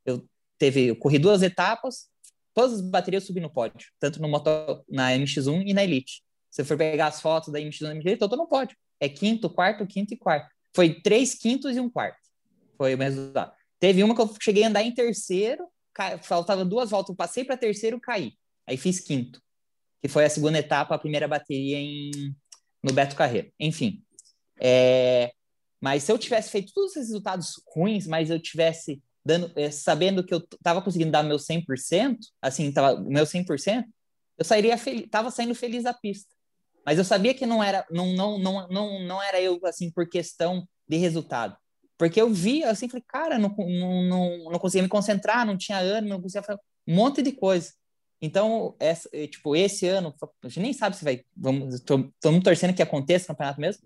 eu, 0.05 0.29
teve, 0.59 0.87
eu 0.87 0.97
corri 0.97 1.19
duas 1.19 1.43
etapas, 1.43 2.09
todas 2.53 2.75
as 2.75 2.81
baterias 2.83 3.23
eu 3.23 3.27
subi 3.29 3.41
no 3.41 3.53
pódio, 3.53 3.89
tanto 3.99 4.21
no 4.21 4.29
moto, 4.29 4.51
na 4.89 5.11
MX1 5.13 5.65
e 5.67 5.73
na 5.73 5.83
Elite. 5.83 6.23
Se 6.51 6.63
for 6.63 6.77
pegar 6.77 7.09
as 7.09 7.21
fotos 7.21 7.53
da 7.53 7.59
MX1 7.59 7.81
e 7.81 7.85
da 7.85 7.95
MX1, 7.95 8.19
eu 8.21 8.29
tô 8.29 8.37
no 8.37 8.47
pódio 8.47 8.77
é 9.01 9.09
quinto, 9.09 9.51
quarto, 9.51 9.87
quinto 9.87 10.15
e 10.15 10.17
quarto. 10.17 10.49
Foi 10.75 11.01
três 11.01 11.35
quintos 11.35 11.77
e 11.77 11.81
um 11.81 11.91
quarto. 11.91 12.19
Foi 12.77 12.95
o 12.95 12.99
resultado. 12.99 13.53
Teve 13.79 14.03
uma 14.03 14.15
que 14.15 14.21
eu 14.21 14.35
cheguei 14.41 14.65
a 14.65 14.69
andar 14.69 14.83
em 14.83 14.93
terceiro, 14.93 15.69
faltava 16.23 16.65
duas 16.65 16.91
voltas, 16.91 17.11
eu 17.11 17.17
passei 17.17 17.45
para 17.45 17.57
terceiro, 17.57 18.01
caí. 18.01 18.33
Aí 18.67 18.77
fiz 18.77 18.99
quinto, 19.01 19.41
que 20.01 20.09
foi 20.09 20.25
a 20.25 20.31
segunda 20.31 20.59
etapa, 20.59 20.95
a 20.95 20.99
primeira 20.99 21.29
bateria 21.29 21.77
em, 21.77 22.11
no 22.83 22.93
Beto 22.93 23.15
Carreiro. 23.15 23.53
Enfim, 23.61 24.03
é, 24.61 25.33
mas 25.81 26.03
se 26.03 26.13
eu 26.13 26.19
tivesse 26.19 26.51
feito 26.51 26.73
todos 26.73 26.91
os 26.91 26.97
resultados 26.97 27.61
ruins, 27.75 28.07
mas 28.07 28.31
eu 28.31 28.41
tivesse 28.41 29.03
dando, 29.25 29.51
é, 29.57 29.71
sabendo 29.71 30.25
que 30.25 30.35
eu 30.35 30.39
estava 30.39 30.83
conseguindo 30.83 31.11
dar 31.11 31.23
meu 31.23 31.39
100%, 31.39 32.19
assim, 32.43 32.71
tava, 32.73 33.01
meu 33.01 33.25
100%, 33.25 33.85
eu 34.37 34.45
sairia 34.45 34.77
feliz, 34.77 35.09
tava 35.11 35.31
saindo 35.31 35.55
feliz 35.55 35.85
da 35.85 35.95
pista. 35.95 36.35
Mas 36.85 36.99
eu 36.99 37.05
sabia 37.05 37.33
que 37.33 37.47
não 37.47 37.63
era, 37.63 37.87
não, 37.91 38.13
não, 38.13 38.39
não, 38.39 38.69
não, 38.69 39.01
não 39.01 39.23
era 39.23 39.41
eu, 39.41 39.59
assim, 39.65 39.91
por 39.91 40.09
questão 40.09 40.69
de 40.87 40.97
resultado. 40.97 41.57
Porque 41.97 42.21
eu 42.21 42.29
via, 42.31 42.71
assim, 42.71 42.89
falei, 42.89 43.05
cara, 43.07 43.39
não, 43.39 43.55
não, 43.57 44.03
não, 44.03 44.51
não 44.51 44.59
conseguia 44.59 44.83
me 44.83 44.89
concentrar, 44.89 45.47
não 45.47 45.57
tinha 45.57 45.79
ânimo, 45.79 46.15
não 46.15 46.21
conseguia 46.21 46.43
fazer 46.43 46.61
um 46.87 46.95
monte 46.95 47.23
de 47.23 47.33
coisa. 47.33 47.73
Então, 48.21 48.75
essa, 48.79 49.09
tipo, 49.29 49.55
esse 49.55 49.87
ano, 49.87 50.15
a 50.43 50.49
gente 50.49 50.61
nem 50.61 50.73
sabe 50.73 50.97
se 50.97 51.05
vai, 51.05 51.25
vamos, 51.37 51.75
estamos 51.75 52.11
torcendo 52.43 52.75
que 52.75 52.83
aconteça 52.83 53.25
o 53.25 53.29
campeonato 53.29 53.61
mesmo, 53.61 53.83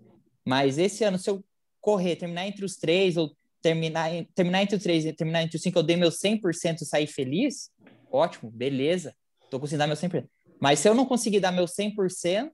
mas 0.49 0.79
esse 0.79 1.03
ano, 1.03 1.19
se 1.19 1.29
eu 1.29 1.45
correr, 1.79 2.15
terminar 2.15 2.47
entre 2.47 2.65
os 2.65 2.75
três, 2.75 3.17
ou 3.17 3.31
terminar, 3.61 4.09
terminar 4.33 4.63
entre 4.63 4.77
os 4.77 4.81
três 4.81 5.05
e 5.05 5.13
terminar 5.13 5.43
entre 5.43 5.57
os 5.57 5.61
cinco, 5.61 5.77
eu 5.77 5.83
dei 5.83 5.95
meu 5.95 6.09
100% 6.09 6.81
e 6.81 6.85
sair 6.85 7.05
feliz, 7.05 7.69
ótimo, 8.11 8.49
beleza, 8.49 9.13
tô 9.47 9.59
conseguindo 9.59 9.81
dar 9.81 9.87
meu 9.87 9.95
100%. 9.95 10.27
Mas 10.59 10.79
se 10.79 10.89
eu 10.89 10.95
não 10.95 11.05
conseguir 11.05 11.39
dar 11.39 11.51
meu 11.51 11.65
100%, 11.65 12.49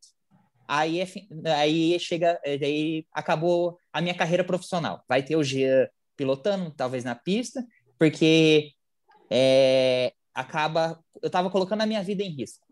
aí, 0.67 0.99
é, 0.99 1.07
aí 1.53 1.97
chega, 1.97 2.37
aí 2.43 3.05
acabou 3.13 3.79
a 3.93 4.01
minha 4.01 4.13
carreira 4.13 4.43
profissional. 4.43 5.01
Vai 5.07 5.23
ter 5.23 5.37
o 5.37 5.43
Jean 5.43 5.87
pilotando, 6.17 6.71
talvez 6.71 7.05
na 7.05 7.15
pista, 7.15 7.65
porque 7.97 8.71
é, 9.31 10.11
acaba, 10.33 10.99
eu 11.23 11.27
estava 11.27 11.49
colocando 11.49 11.79
a 11.79 11.85
minha 11.85 12.03
vida 12.03 12.23
em 12.23 12.35
risco. 12.35 12.67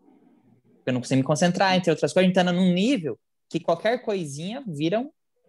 Eu 0.84 0.92
não 0.92 1.00
consigo 1.00 1.16
me 1.16 1.24
concentrar, 1.24 1.74
entre 1.74 1.90
outras 1.90 2.12
coisas, 2.12 2.28
entrando 2.28 2.52
num 2.52 2.74
nível 2.74 3.18
que 3.48 3.60
qualquer 3.60 4.02
coisinha 4.02 4.62
vira 4.66 5.00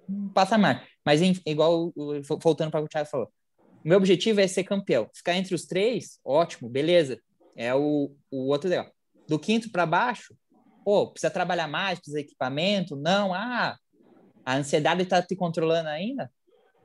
um 0.09 0.29
patamar. 0.29 0.85
Mas 1.05 1.21
igual, 1.45 1.93
voltando 2.41 2.71
para 2.71 2.79
o 2.79 2.83
que 2.83 2.87
o 2.87 2.89
Thiago 2.89 3.09
falou, 3.09 3.31
meu 3.83 3.97
objetivo 3.97 4.41
é 4.41 4.47
ser 4.47 4.63
campeão. 4.63 5.09
Ficar 5.13 5.35
entre 5.35 5.53
os 5.53 5.65
três, 5.65 6.19
ótimo, 6.23 6.69
beleza. 6.69 7.19
É 7.55 7.73
o, 7.73 8.15
o 8.31 8.47
outro 8.47 8.69
legal. 8.69 8.91
Do 9.27 9.39
quinto 9.39 9.71
para 9.71 9.85
baixo, 9.85 10.35
pô, 10.83 11.11
precisa 11.11 11.31
trabalhar 11.31 11.67
mais, 11.67 11.99
precisa 11.99 12.19
de 12.19 12.25
equipamento, 12.25 12.95
não, 12.95 13.33
ah, 13.33 13.77
a 14.45 14.55
ansiedade 14.55 15.01
está 15.01 15.21
te 15.21 15.35
controlando 15.35 15.89
ainda, 15.89 16.31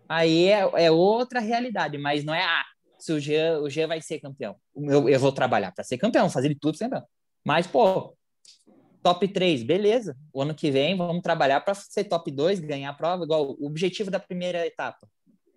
aí 0.08 0.46
é, 0.46 0.60
é, 0.84 0.90
outra 0.90 1.38
realidade, 1.38 1.98
mas 1.98 2.24
não 2.24 2.34
é, 2.34 2.42
ah, 2.42 2.64
se 2.98 3.12
o 3.12 3.20
Jean, 3.20 3.60
o 3.60 3.68
vai 3.86 4.00
ser 4.00 4.18
campeão, 4.18 4.56
eu, 4.74 5.08
eu 5.08 5.20
vou 5.20 5.32
trabalhar 5.32 5.72
para 5.72 5.84
ser 5.84 5.98
campeão, 5.98 6.30
fazer 6.30 6.48
de 6.48 6.54
tudo 6.54 6.78
campeão. 6.78 7.04
Mas, 7.44 7.66
pô, 7.66 8.14
top 9.02 9.26
3, 9.28 9.62
beleza, 9.62 10.16
o 10.32 10.42
ano 10.42 10.54
que 10.54 10.70
vem 10.70 10.96
vamos 10.96 11.22
trabalhar 11.22 11.60
para 11.60 11.74
ser 11.74 12.04
top 12.04 12.30
2, 12.30 12.60
ganhar 12.60 12.90
a 12.90 12.94
prova, 12.94 13.24
igual 13.24 13.56
o 13.58 13.66
objetivo 13.66 14.10
da 14.10 14.20
primeira 14.20 14.66
etapa, 14.66 15.08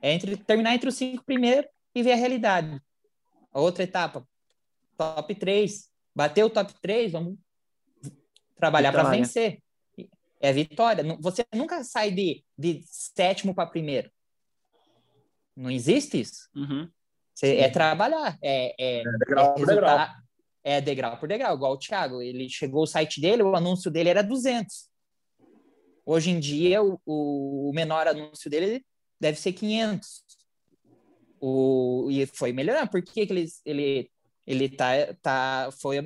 é 0.02 0.14
entre, 0.14 0.38
terminar 0.38 0.74
entre 0.74 0.90
os 0.90 0.96
cinco 0.96 1.24
primeiros 1.24 1.70
e 1.94 2.04
ver 2.04 2.14
a 2.14 2.18
realidade. 2.18 2.82
A 3.52 3.60
outra 3.60 3.84
etapa, 3.84 4.28
top 4.98 5.36
3, 5.36 5.90
bater 6.16 6.44
o 6.44 6.50
top 6.50 6.74
3, 6.82 7.12
vamos 7.12 7.38
trabalhar 8.56 8.92
para 8.92 9.10
vencer. 9.10 9.60
É 10.40 10.52
vitória. 10.52 11.04
Você 11.22 11.46
nunca 11.54 11.84
sai 11.84 12.12
de, 12.12 12.44
de 12.58 12.84
sétimo 12.86 13.56
para 13.56 13.70
primeiro. 13.70 14.12
Não 15.56 15.72
existe 15.72 16.20
isso. 16.20 16.50
Uhum. 16.56 16.90
Você, 17.34 17.58
é 17.58 17.70
trabalhar. 17.70 18.38
É, 18.42 18.76
é, 18.78 19.00
é 19.02 19.04
degrau 19.20 19.56
é 19.58 19.66
degrau. 19.66 20.08
É 20.64 20.80
degrau 20.80 21.18
por 21.18 21.28
degrau, 21.28 21.56
igual 21.56 21.74
o 21.74 21.78
Thiago. 21.78 22.22
Ele 22.22 22.50
chegou 22.50 22.84
o 22.84 22.88
site 22.88 23.20
dele, 23.20 23.44
o 23.44 23.56
anúncio 23.56 23.92
dele 23.92 24.10
era 24.10 24.24
200. 24.24 24.88
Hoje 26.06 26.32
em 26.32 26.40
dia, 26.40 26.82
o, 26.82 27.00
o 27.06 27.72
menor 27.74 28.08
anúncio 28.08 28.50
dele 28.50 28.84
deve 29.20 29.38
ser 29.38 29.54
500. 29.54 30.24
O, 31.40 32.08
e 32.10 32.26
foi 32.26 32.54
melhorando. 32.54 32.90
Por 32.90 33.02
que, 33.02 33.26
que 33.26 33.34
ele, 33.34 33.46
ele 33.66 34.10
ele 34.46 34.68
tá, 34.68 34.92
tá, 35.22 35.70
foi 35.82 36.00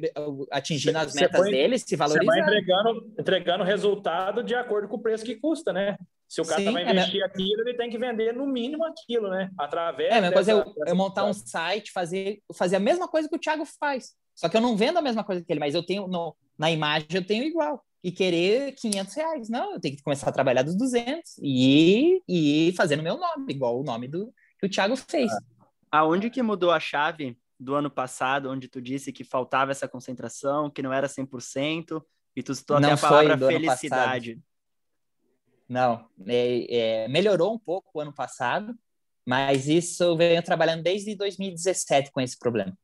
atingindo 0.52 0.98
as 0.98 1.14
metas 1.14 1.42
foi, 1.42 1.52
dele, 1.52 1.80
se 1.80 1.96
valorizando. 1.96 2.32
Você 2.32 2.40
vai 2.40 2.48
entregando, 2.48 3.14
entregando 3.20 3.64
resultado 3.64 4.44
de 4.44 4.54
acordo 4.54 4.88
com 4.88 4.96
o 4.96 5.02
preço 5.02 5.26
que 5.26 5.36
custa, 5.36 5.74
né? 5.74 5.98
Se 6.28 6.42
o 6.42 6.46
cara 6.46 6.62
Sim, 6.62 6.72
vai 6.72 6.84
é 6.84 6.92
investir 6.92 7.22
é, 7.22 7.26
aquilo, 7.26 7.62
ele 7.62 7.74
tem 7.74 7.90
que 7.90 7.98
vender 7.98 8.34
no 8.34 8.46
mínimo 8.46 8.86
aquilo, 8.86 9.30
né? 9.30 9.50
Através. 9.58 10.14
É, 10.14 10.18
a 10.18 10.22
mesma 10.22 10.34
coisa 10.34 10.52
eu, 10.52 10.74
eu 10.86 10.96
montar 10.96 11.26
um 11.26 11.34
site, 11.34 11.92
fazer, 11.92 12.40
fazer 12.54 12.76
a 12.76 12.80
mesma 12.80 13.08
coisa 13.08 13.28
que 13.28 13.36
o 13.36 13.40
Thiago 13.40 13.66
faz. 13.80 14.14
Só 14.38 14.48
que 14.48 14.56
eu 14.56 14.62
não 14.62 14.78
vendo 14.78 14.98
a 14.98 15.02
mesma 15.02 15.24
coisa 15.24 15.44
que 15.44 15.52
ele, 15.52 15.60
mas 15.60 15.74
eu 15.74 15.84
tenho 15.84 16.08
no, 16.08 16.38
na 16.56 16.70
imagem 16.70 17.08
eu 17.12 17.26
tenho 17.26 17.44
igual. 17.44 17.84
E 18.04 18.12
querer 18.12 18.74
500 18.74 19.14
reais. 19.16 19.50
Não, 19.50 19.74
eu 19.74 19.80
tenho 19.80 19.98
que 19.98 20.04
começar 20.04 20.30
a 20.30 20.32
trabalhar 20.32 20.62
dos 20.62 20.76
200 20.78 21.40
e, 21.42 22.22
e 22.28 22.72
fazer 22.78 22.96
no 22.96 23.04
meu 23.04 23.18
nome, 23.18 23.52
igual 23.52 23.80
o 23.80 23.84
nome 23.84 24.08
do 24.08 24.32
que 24.60 24.68
o 24.68 24.70
Thiago 24.70 24.96
fez. 24.96 25.32
Aonde 25.92 26.30
que 26.30 26.44
mudou 26.44 26.70
a 26.70 26.80
chave 26.80 27.36
do 27.60 27.74
ano 27.74 27.90
passado, 27.90 28.52
onde 28.52 28.68
tu 28.68 28.80
disse 28.80 29.12
que 29.12 29.24
faltava 29.24 29.72
essa 29.72 29.88
concentração, 29.88 30.70
que 30.70 30.84
não 30.84 30.94
era 30.94 31.08
100%, 31.08 32.00
e 32.36 32.44
tu 32.44 32.54
citou 32.54 32.78
até 32.78 32.92
a 32.92 32.98
palavra 32.98 33.38
felicidade. 33.40 34.40
Não, 35.68 36.08
é, 36.28 36.76
é, 36.76 37.08
melhorou 37.08 37.56
um 37.56 37.60
pouco 37.60 37.90
o 37.96 38.00
ano 38.00 38.14
passado, 38.14 38.78
mas 39.26 39.68
isso 39.68 40.04
eu 40.04 40.16
venho 40.16 40.44
trabalhando 40.44 40.84
desde 40.84 41.16
2017 41.16 42.12
com 42.12 42.22
esse 42.22 42.38
problema. 42.38 42.78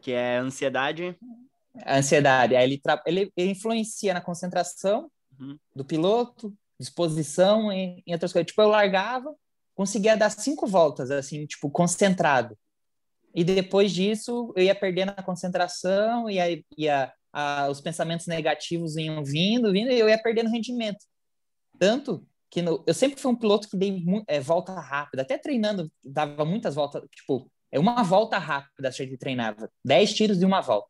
Que 0.00 0.12
é 0.12 0.38
ansiedade? 0.38 1.16
A 1.84 1.98
ansiedade. 1.98 2.56
Aí 2.56 2.64
ele, 2.64 2.82
ele, 3.06 3.32
ele 3.36 3.50
influencia 3.50 4.14
na 4.14 4.20
concentração 4.20 5.10
uhum. 5.38 5.58
do 5.74 5.84
piloto, 5.84 6.54
disposição 6.78 7.72
em, 7.72 8.02
em 8.06 8.12
outras 8.12 8.32
coisas. 8.32 8.46
Tipo, 8.46 8.62
eu 8.62 8.68
largava, 8.68 9.34
conseguia 9.74 10.16
dar 10.16 10.30
cinco 10.30 10.66
voltas, 10.66 11.10
assim, 11.10 11.46
tipo, 11.46 11.70
concentrado 11.70 12.56
e 13.34 13.44
depois 13.44 13.92
disso 13.92 14.52
eu 14.56 14.64
ia 14.64 14.74
perdendo 14.74 15.10
a 15.10 15.22
concentração 15.22 16.28
e 16.28 16.64
ia, 16.76 17.12
a, 17.32 17.68
os 17.68 17.80
pensamentos 17.80 18.26
negativos 18.26 18.96
iam 18.96 19.22
vindo, 19.24 19.70
vindo, 19.70 19.90
e 19.90 19.98
eu 19.98 20.08
ia 20.08 20.20
perdendo 20.20 20.50
rendimento. 20.50 21.04
Tanto 21.78 22.26
que 22.50 22.62
no, 22.62 22.82
eu 22.86 22.94
sempre 22.94 23.20
fui 23.20 23.30
um 23.30 23.36
piloto 23.36 23.68
que 23.68 23.76
dei 23.76 24.02
é, 24.26 24.40
volta 24.40 24.72
rápida, 24.72 25.22
até 25.22 25.38
treinando, 25.38 25.88
dava 26.02 26.44
muitas 26.44 26.74
voltas, 26.74 27.02
tipo, 27.14 27.50
é 27.70 27.78
uma 27.78 28.02
volta 28.02 28.38
rápida, 28.38 28.88
a 28.88 28.90
gente 28.90 29.16
treinava, 29.16 29.70
10 29.84 30.14
tiros 30.14 30.38
de 30.38 30.44
uma 30.44 30.60
volta. 30.60 30.88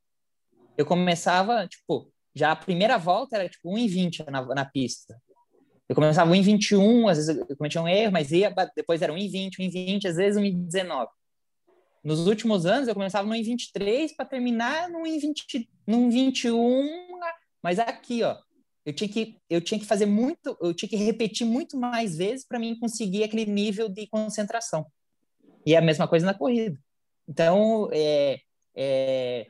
Eu 0.76 0.86
começava, 0.86 1.66
tipo, 1.66 2.12
já 2.34 2.52
a 2.52 2.56
primeira 2.56 2.96
volta 2.96 3.36
era 3.36 3.48
tipo 3.48 3.72
1 3.74 3.78
em 3.78 3.86
20 3.88 4.24
na, 4.30 4.42
na 4.42 4.64
pista. 4.64 5.20
Eu 5.88 5.94
começava 5.94 6.30
1 6.30 6.34
em 6.36 6.42
21, 6.42 7.08
às 7.08 7.16
vezes 7.16 7.44
eu 7.48 7.56
cometia 7.56 7.80
um 7.80 7.88
erro, 7.88 8.12
mas 8.12 8.30
ia, 8.30 8.54
depois 8.76 9.02
era 9.02 9.12
1 9.12 9.16
em 9.16 9.28
20, 9.28 9.60
1 9.60 9.64
em 9.64 9.70
20, 9.70 10.08
às 10.08 10.16
vezes 10.16 10.40
1 10.40 10.44
em 10.44 10.64
19. 10.64 11.10
Nos 12.04 12.26
últimos 12.26 12.64
anos, 12.64 12.88
eu 12.88 12.94
começava 12.94 13.26
no 13.26 13.34
em 13.34 13.42
23 13.42 14.14
para 14.14 14.26
terminar 14.26 14.88
no 14.88 15.06
em, 15.06 15.18
20, 15.18 15.68
no 15.86 16.10
21, 16.10 17.18
mas 17.62 17.78
aqui, 17.78 18.22
ó, 18.22 18.36
eu 18.86 18.92
tinha 18.92 19.08
que 19.08 19.36
eu 19.50 19.60
tinha 19.60 19.80
que 19.80 19.86
fazer 19.86 20.06
muito, 20.06 20.56
eu 20.60 20.72
tinha 20.72 20.88
que 20.88 20.96
repetir 20.96 21.46
muito 21.46 21.76
mais 21.76 22.16
vezes 22.16 22.46
para 22.46 22.58
mim 22.58 22.78
conseguir 22.78 23.24
aquele 23.24 23.46
nível 23.46 23.88
de 23.88 24.06
concentração. 24.06 24.86
E 25.68 25.74
é 25.74 25.76
a 25.76 25.82
mesma 25.82 26.08
coisa 26.08 26.24
na 26.24 26.32
corrida. 26.32 26.78
Então, 27.28 27.90
é, 27.92 28.40
é, 28.74 29.46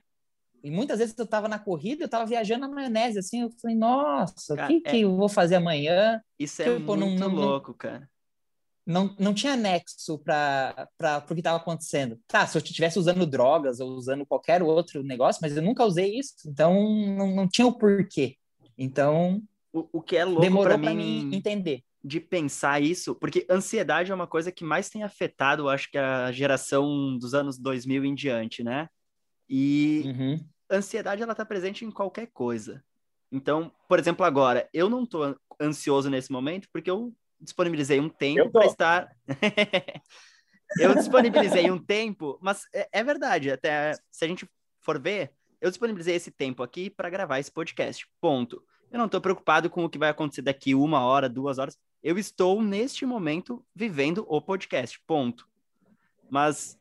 E 0.65 0.69
muitas 0.69 0.99
vezes 0.99 1.17
eu 1.17 1.25
estava 1.25 1.47
na 1.47 1.61
corrida, 1.61 2.03
eu 2.03 2.07
estava 2.07 2.27
viajando 2.27 2.63
na 2.67 2.75
maionese, 2.75 3.21
assim, 3.21 3.43
eu 3.43 3.51
falei, 3.63 3.77
nossa, 3.77 4.55
o 4.55 4.67
que, 4.67 4.83
é... 4.85 4.91
que 4.91 5.01
eu 5.03 5.15
vou 5.15 5.29
fazer 5.29 5.55
amanhã? 5.55 6.21
Isso 6.37 6.61
é 6.61 6.77
tipo, 6.77 6.97
muito 6.97 7.21
não, 7.21 7.29
louco, 7.29 7.73
cara. 7.73 8.11
Não, 8.85 9.15
não 9.17 9.33
tinha 9.33 9.55
nexo 9.55 10.19
para 10.19 10.89
o 11.31 11.35
que 11.35 11.41
estava 11.41 11.59
acontecendo. 11.59 12.19
Tá, 12.27 12.45
se 12.49 12.59
eu 12.59 12.63
estivesse 12.63 12.99
usando 12.99 13.25
drogas 13.25 13.79
ou 13.79 13.91
usando 13.91 14.27
qualquer 14.27 14.61
outro 14.61 15.05
negócio, 15.05 15.39
mas 15.41 15.57
eu 15.57 15.63
nunca 15.63 15.85
usei 15.85 16.19
isso, 16.19 16.35
então 16.49 16.75
não, 17.15 17.33
não 17.33 17.49
tinha 17.49 17.69
o 17.69 17.79
porquê. 17.79 18.35
Então, 18.77 19.41
o, 19.73 19.89
o 19.93 20.03
que 20.03 20.17
é 20.17 20.25
louco 20.25 20.41
demorou 20.41 20.77
para 20.81 20.93
mim, 20.93 21.27
mim 21.27 21.37
entender 21.37 21.85
de 22.09 22.21
pensar 22.21 22.81
isso, 22.81 23.15
porque 23.15 23.47
ansiedade 23.51 24.11
é 24.11 24.15
uma 24.15 24.27
coisa 24.27 24.51
que 24.51 24.65
mais 24.65 24.89
tem 24.89 25.03
afetado, 25.03 25.69
acho 25.69 25.91
que 25.91 25.99
a 25.99 26.33
geração 26.33 27.19
dos 27.19 27.35
anos 27.35 27.59
2000 27.59 28.07
em 28.07 28.15
diante, 28.15 28.65
né? 28.65 28.89
E 29.47 30.05
uhum. 30.07 30.45
ansiedade 30.71 31.23
ela 31.23 31.35
tá 31.35 31.45
presente 31.45 31.85
em 31.85 31.91
qualquer 31.91 32.29
coisa. 32.29 32.83
Então, 33.31 33.71
por 33.87 33.99
exemplo, 33.99 34.25
agora, 34.25 34.67
eu 34.73 34.89
não 34.89 35.05
tô 35.05 35.37
ansioso 35.61 36.09
nesse 36.09 36.33
momento 36.33 36.67
porque 36.73 36.91
eu 36.91 37.15
disponibilizei 37.39 38.01
um 38.01 38.09
tempo 38.09 38.51
para 38.51 38.67
estar 38.67 39.09
eu 40.81 40.95
disponibilizei 40.95 41.71
um 41.71 41.79
tempo, 41.79 42.39
mas 42.41 42.63
é, 42.75 42.89
é 42.91 43.05
verdade, 43.05 43.51
até 43.51 43.93
se 44.11 44.25
a 44.25 44.29
gente 44.29 44.49
for 44.81 44.99
ver, 44.99 45.31
eu 45.61 45.69
disponibilizei 45.69 46.15
esse 46.15 46.31
tempo 46.31 46.63
aqui 46.63 46.89
para 46.89 47.11
gravar 47.11 47.39
esse 47.39 47.53
podcast. 47.53 48.09
Ponto. 48.19 48.63
Eu 48.91 48.99
não 48.99 49.05
estou 49.05 49.21
preocupado 49.21 49.69
com 49.69 49.85
o 49.85 49.91
que 49.91 49.99
vai 49.99 50.09
acontecer 50.09 50.41
daqui 50.41 50.75
uma 50.75 51.01
hora, 51.05 51.29
duas 51.29 51.59
horas. 51.59 51.77
Eu 52.03 52.19
estou, 52.19 52.63
neste 52.63 53.05
momento, 53.05 53.65
vivendo 53.75 54.25
o 54.29 54.41
podcast. 54.41 55.01
Ponto. 55.07 55.49
Mas 56.31 56.79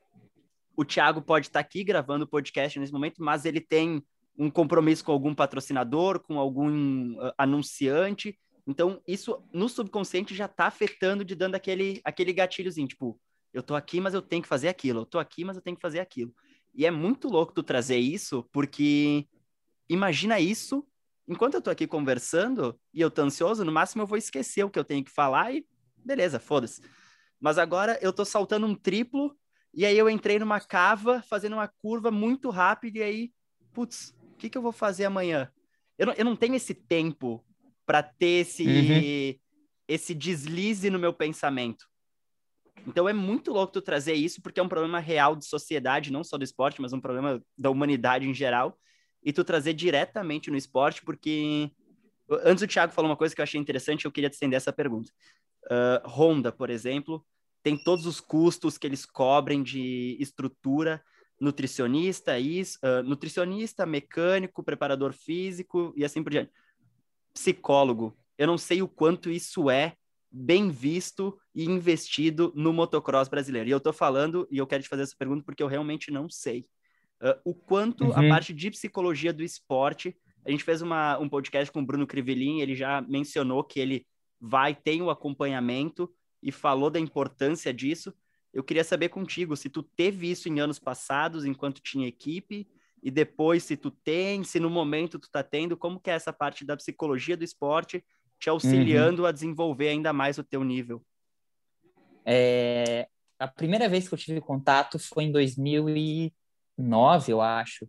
o 0.76 0.86
Thiago 0.86 1.22
pode 1.22 1.48
estar 1.48 1.62
tá 1.62 1.66
aqui 1.66 1.84
gravando 1.84 2.26
o 2.26 2.28
podcast 2.28 2.80
nesse 2.80 2.94
momento, 2.94 3.24
mas 3.24 3.46
ele 3.46 3.60
tem 3.60 4.04
um 4.38 4.50
compromisso 4.50 5.04
com 5.04 5.12
algum 5.12 5.34
patrocinador, 5.34 6.20
com 6.20 6.38
algum 6.38 7.14
uh, 7.14 7.34
anunciante. 7.38 8.38
Então, 8.68 9.02
isso 9.08 9.42
no 9.52 9.68
subconsciente 9.68 10.36
já 10.36 10.46
está 10.46 10.68
afetando, 10.68 11.26
de 11.26 11.34
dando 11.34 11.56
aquele, 11.56 12.00
aquele 12.04 12.32
gatilhozinho, 12.32 12.88
tipo, 12.88 13.20
eu 13.52 13.64
tô 13.64 13.74
aqui, 13.74 14.00
mas 14.00 14.14
eu 14.14 14.22
tenho 14.22 14.44
que 14.44 14.48
fazer 14.48 14.68
aquilo. 14.68 15.02
Eu 15.02 15.06
tô 15.06 15.18
aqui, 15.18 15.44
mas 15.44 15.56
eu 15.56 15.62
tenho 15.62 15.76
que 15.76 15.82
fazer 15.82 16.00
aquilo. 16.00 16.34
E 16.76 16.86
é 16.86 16.92
muito 16.92 17.28
louco 17.28 17.54
tu 17.54 17.64
trazer 17.64 17.98
isso, 17.98 18.48
porque 18.52 19.26
imagina 19.90 20.40
isso 20.40 20.86
enquanto 21.28 21.56
eu 21.56 21.62
tô 21.62 21.70
aqui 21.70 21.86
conversando 21.86 22.80
e 22.94 23.02
eu 23.02 23.12
tô 23.12 23.22
ansioso, 23.22 23.66
no 23.66 23.72
máximo 23.72 24.04
eu 24.04 24.08
vou 24.08 24.18
esquecer 24.18 24.64
o 24.64 24.70
que 24.70 24.80
eu 24.80 24.86
tenho 24.86 25.04
que 25.04 25.12
falar 25.12 25.54
e 25.54 25.66
beleza, 26.04 26.40
foda-se. 26.40 26.82
Mas 27.40 27.58
agora 27.58 28.00
eu 28.02 28.14
tô 28.14 28.24
saltando 28.24 28.66
um 28.66 28.74
triplo 28.74 29.36
e 29.74 29.86
aí 29.86 29.98
eu 29.98 30.10
entrei 30.10 30.40
numa 30.40 30.60
cava, 30.60 31.22
fazendo 31.22 31.54
uma 31.54 31.68
curva 31.68 32.10
muito 32.10 32.50
rápida 32.50 33.00
e 33.00 33.04
aí, 33.04 33.32
putz, 33.74 34.16
o 34.34 34.38
que, 34.38 34.50
que 34.50 34.58
eu 34.58 34.62
vou 34.62 34.72
fazer 34.72 35.06
amanhã? 35.06 35.52
Eu 35.98 36.08
não, 36.08 36.14
eu 36.14 36.26
não 36.26 36.36
tenho 36.36 36.56
esse 36.56 36.74
tempo 36.74 37.44
para 37.86 38.02
ter 38.02 38.42
esse, 38.42 38.64
uhum. 38.64 39.40
esse 39.88 40.16
deslize 40.16 40.90
no 40.90 41.00
meu 41.00 41.14
pensamento. 41.14 41.88
Então 42.86 43.10
é 43.10 43.14
muito 43.14 43.52
louco 43.52 43.74
tu 43.74 43.82
trazer 43.82 44.14
isso, 44.14 44.42
porque 44.42 44.60
é 44.60 44.64
um 44.64 44.70
problema 44.70 45.00
real 45.00 45.36
de 45.36 45.46
sociedade, 45.46 46.12
não 46.12 46.24
só 46.24 46.38
do 46.38 46.44
esporte, 46.44 46.82
mas 46.82 46.94
um 46.94 47.02
problema 47.02 47.44
da 47.58 47.70
humanidade 47.70 48.28
em 48.28 48.34
geral 48.34 48.78
e 49.28 49.34
tu 49.34 49.44
trazer 49.44 49.74
diretamente 49.74 50.50
no 50.50 50.56
esporte, 50.56 51.04
porque 51.04 51.70
antes 52.46 52.64
o 52.64 52.68
Thiago 52.68 52.94
falou 52.94 53.12
uma 53.12 53.18
coisa 53.18 53.36
que 53.36 53.42
eu 53.42 53.44
achei 53.44 53.60
interessante, 53.60 54.06
eu 54.06 54.12
queria 54.12 54.30
te 54.30 54.36
estender 54.36 54.56
essa 54.56 54.72
pergunta. 54.72 55.12
Uh, 55.66 56.08
Honda, 56.08 56.50
por 56.50 56.70
exemplo, 56.70 57.26
tem 57.62 57.78
todos 57.78 58.06
os 58.06 58.22
custos 58.22 58.78
que 58.78 58.88
eles 58.88 59.06
cobrem 59.06 59.62
de 59.62 60.16
estrutura, 60.18 61.04
nutricionista, 61.42 62.40
isso, 62.40 62.80
uh, 62.82 63.04
nutricionista, 63.04 63.86
mecânico, 63.86 64.64
preparador 64.64 65.12
físico 65.12 65.94
e 65.98 66.06
assim 66.06 66.24
por 66.24 66.30
diante. 66.30 66.54
Psicólogo. 67.34 68.18
Eu 68.38 68.48
não 68.48 68.58
sei 68.58 68.82
o 68.82 68.88
quanto 68.88 69.30
isso 69.30 69.70
é 69.70 69.98
bem 70.32 70.70
visto 70.70 71.38
e 71.54 71.66
investido 71.66 72.54
no 72.56 72.72
motocross 72.72 73.28
brasileiro. 73.28 73.68
E 73.68 73.74
eu 73.74 73.82
tô 73.82 73.92
falando, 73.92 74.48
e 74.50 74.58
eu 74.58 74.66
quero 74.66 74.84
te 74.84 74.90
fazer 74.90 75.04
essa 75.04 75.16
pergunta 75.20 75.44
porque 75.44 75.62
eu 75.62 75.68
realmente 75.68 76.12
não 76.12 76.30
sei 76.30 76.66
uh, 77.22 77.40
o 77.44 77.54
quanto 77.54 78.06
uhum. 78.06 78.12
a 78.12 78.30
parte 78.30 78.54
de 78.54 78.72
psicologia 78.72 79.34
do 79.34 79.44
esporte. 79.44 80.16
A 80.46 80.52
gente 80.52 80.64
fez 80.64 80.82
uma, 80.82 81.18
um 81.20 81.28
podcast 81.28 81.72
com 81.72 81.82
o 81.82 81.86
Bruno 81.86 82.08
Crivelin, 82.08 82.62
ele 82.62 82.76
já 82.76 83.02
mencionou 83.02 83.64
que 83.64 83.80
ele 83.80 84.06
vai, 84.40 84.74
tem 84.74 85.02
o 85.02 85.10
acompanhamento 85.10 86.10
e 86.42 86.52
falou 86.52 86.90
da 86.90 87.00
importância 87.00 87.74
disso. 87.74 88.14
Eu 88.54 88.64
queria 88.64 88.84
saber 88.84 89.10
contigo 89.10 89.56
se 89.56 89.70
tu 89.70 89.84
teve 89.84 90.32
isso 90.32 90.48
em 90.48 90.60
anos 90.60 90.80
passados, 90.80 91.46
enquanto 91.46 91.82
tinha 91.82 92.08
equipe, 92.08 92.68
e 93.04 93.12
depois 93.12 93.64
se 93.64 93.78
tu 93.78 93.92
tem, 93.92 94.44
se 94.44 94.60
no 94.60 94.70
momento 94.70 95.20
tu 95.20 95.30
tá 95.30 95.44
tendo, 95.44 95.78
como 95.78 96.00
que 96.00 96.10
é 96.10 96.14
essa 96.14 96.34
parte 96.34 96.66
da 96.66 96.76
psicologia 96.76 97.38
do 97.38 97.44
esporte 97.44 98.04
te 98.40 98.50
auxiliando 98.50 99.24
uhum. 99.24 99.28
a 99.28 99.32
desenvolver 99.32 99.90
ainda 99.90 100.14
mais 100.14 100.38
o 100.38 100.44
teu 100.44 100.64
nível? 100.64 101.04
É, 102.26 103.08
a 103.40 103.48
primeira 103.48 103.88
vez 103.88 104.08
que 104.08 104.14
eu 104.14 104.18
tive 104.18 104.42
contato 104.42 105.00
foi 105.00 105.26
em 105.26 105.32
2000 105.32 105.90
e 105.90 106.34
nove, 106.78 107.32
eu 107.32 107.42
acho. 107.42 107.88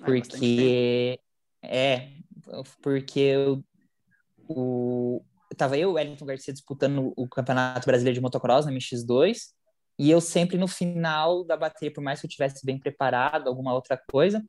É 0.00 0.04
porque 0.04 1.20
é, 1.62 2.08
porque 2.82 3.20
eu, 3.20 3.64
o 4.48 5.22
tava 5.56 5.76
eu 5.76 5.90
e 5.90 5.92
o 5.92 5.94
Wellington 5.94 6.26
Garcia 6.26 6.52
disputando 6.52 7.12
o 7.16 7.28
Campeonato 7.28 7.86
Brasileiro 7.86 8.14
de 8.14 8.20
Motocross 8.20 8.66
na 8.66 8.72
MX2, 8.72 9.36
e 9.98 10.10
eu 10.10 10.20
sempre 10.20 10.58
no 10.58 10.68
final 10.68 11.44
da 11.44 11.56
bateria, 11.56 11.92
por 11.92 12.02
mais 12.02 12.20
que 12.20 12.26
eu 12.26 12.30
tivesse 12.30 12.64
bem 12.64 12.78
preparado, 12.78 13.48
alguma 13.48 13.72
outra 13.72 13.96
coisa, 14.10 14.44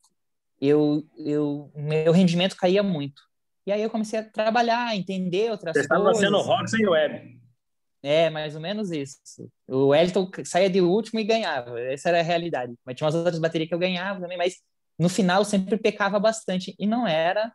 eu, 0.59 1.05
eu 1.17 1.71
meu 1.75 2.11
rendimento 2.11 2.57
caía 2.57 2.83
muito. 2.83 3.21
E 3.65 3.71
aí 3.71 3.81
eu 3.81 3.89
comecei 3.89 4.19
a 4.19 4.23
trabalhar, 4.23 4.95
entender 4.95 5.51
outras 5.51 5.75
Você 5.75 5.87
coisas. 5.87 6.05
Você 6.05 6.25
estava 6.25 6.37
sendo 6.37 6.41
rock 6.41 6.69
sem 6.69 6.87
web. 6.87 7.36
É, 8.03 8.29
mais 8.29 8.55
ou 8.55 8.61
menos 8.61 8.91
isso. 8.91 9.17
O 9.67 9.87
Wellington 9.87 10.29
saía 10.45 10.69
de 10.69 10.81
último 10.81 11.19
e 11.19 11.23
ganhava. 11.23 11.79
Essa 11.79 12.09
era 12.09 12.19
a 12.19 12.23
realidade. 12.23 12.73
Mas 12.85 12.95
tinha 12.95 13.05
umas 13.05 13.15
outras 13.15 13.39
baterias 13.39 13.67
que 13.67 13.73
eu 13.73 13.79
ganhava 13.79 14.21
também, 14.21 14.37
mas 14.37 14.55
no 14.97 15.09
final 15.09 15.43
sempre 15.43 15.77
pecava 15.77 16.19
bastante 16.19 16.75
e 16.79 16.85
não 16.85 17.07
era 17.07 17.51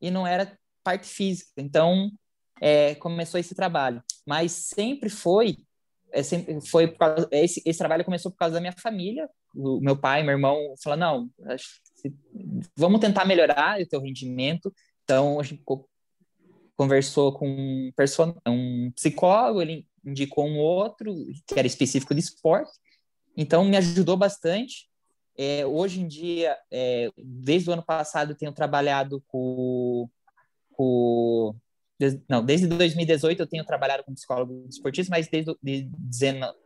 e 0.00 0.10
não 0.10 0.26
era 0.26 0.56
parte 0.82 1.06
física. 1.06 1.52
Então 1.56 2.10
é, 2.60 2.94
começou 2.96 3.38
esse 3.38 3.54
trabalho, 3.54 4.02
mas 4.26 4.52
sempre 4.52 5.08
foi 5.08 5.56
é, 6.10 6.22
sempre 6.22 6.60
foi 6.62 6.88
causa, 6.88 7.28
esse, 7.30 7.62
esse 7.66 7.78
trabalho 7.78 8.04
começou 8.04 8.30
por 8.30 8.38
causa 8.38 8.54
da 8.54 8.60
minha 8.60 8.72
família. 8.72 9.28
O 9.54 9.80
meu 9.80 9.96
pai, 9.96 10.22
meu 10.22 10.32
irmão 10.32 10.74
falaram 10.82 11.30
não, 11.44 11.56
vamos 12.76 13.00
tentar 13.00 13.24
melhorar 13.24 13.80
o 13.80 13.86
teu 13.86 14.00
rendimento. 14.00 14.72
Então 15.04 15.38
a 15.38 15.42
gente 15.42 15.62
conversou 16.78 17.32
com 17.32 17.90
um, 18.46 18.92
psicólogo, 18.92 19.60
ele 19.60 19.84
indicou 20.04 20.46
um 20.46 20.58
outro 20.58 21.12
que 21.44 21.58
era 21.58 21.66
específico 21.66 22.14
de 22.14 22.20
esporte, 22.20 22.70
então 23.36 23.64
me 23.64 23.76
ajudou 23.76 24.16
bastante. 24.16 24.88
É, 25.36 25.66
hoje 25.66 26.00
em 26.00 26.06
dia, 26.06 26.56
é, 26.70 27.10
desde 27.16 27.68
o 27.68 27.72
ano 27.72 27.84
passado, 27.84 28.34
tenho 28.34 28.52
trabalhado 28.52 29.22
com, 29.26 30.08
com 30.72 31.54
não, 32.28 32.44
desde 32.44 32.68
2018 32.68 33.40
eu 33.40 33.46
tenho 33.46 33.64
trabalhado 33.64 34.04
com 34.04 34.14
psicólogo 34.14 34.64
esportista, 34.68 35.10
mas 35.10 35.26
desde 35.26 35.52
de 35.60 35.82
19, 35.82 36.56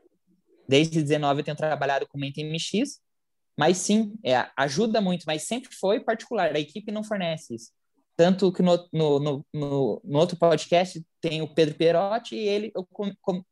desde 0.68 1.02
19 1.02 1.40
eu 1.40 1.44
tenho 1.44 1.56
trabalhado 1.56 2.06
com 2.06 2.18
mente 2.18 2.44
MX, 2.44 3.00
mas 3.56 3.78
sim, 3.78 4.14
é, 4.22 4.46
ajuda 4.58 5.00
muito, 5.00 5.24
mas 5.26 5.44
sempre 5.44 5.74
foi 5.74 6.00
particular, 6.00 6.54
a 6.54 6.60
equipe 6.60 6.92
não 6.92 7.02
fornece 7.02 7.54
isso. 7.54 7.70
Tanto 8.23 8.53
que 8.53 8.62
no, 8.62 8.89
no, 8.93 9.18
no, 9.18 9.45
no, 9.53 10.16
outro 10.16 10.37
podcast 10.37 11.05
tem 11.20 11.43
o 11.43 11.53
Pedro 11.53 11.75
Perotti 11.75 12.37
e 12.37 12.47
ele, 12.47 12.70
eu 12.73 12.87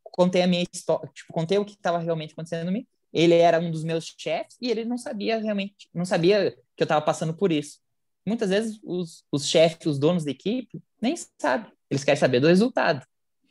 contei 0.04 0.42
a 0.42 0.46
minha 0.46 0.64
história, 0.72 1.10
tipo, 1.12 1.32
contei 1.32 1.58
o 1.58 1.64
que 1.64 1.72
estava 1.72 1.98
realmente 1.98 2.34
acontecendo 2.34 2.66
comigo. 2.66 2.86
Ele 3.12 3.34
era 3.34 3.58
um 3.58 3.68
dos 3.68 3.82
meus 3.82 4.14
chefes 4.16 4.56
e 4.60 4.70
ele 4.70 4.84
não 4.84 4.96
sabia 4.96 5.40
realmente, 5.40 5.88
não 5.92 6.04
sabia 6.04 6.52
que 6.76 6.84
eu 6.84 6.84
estava 6.84 7.04
passando 7.04 7.34
por 7.34 7.50
isso. 7.50 7.80
Muitas 8.24 8.50
vezes 8.50 8.78
os, 8.84 9.24
os 9.32 9.48
chefes, 9.48 9.86
os 9.86 9.98
donos 9.98 10.24
da 10.24 10.30
equipe, 10.30 10.80
nem 11.02 11.16
sabem. 11.16 11.72
Eles 11.90 12.04
querem 12.04 12.20
saber 12.20 12.38
do 12.38 12.46
resultado. 12.46 13.04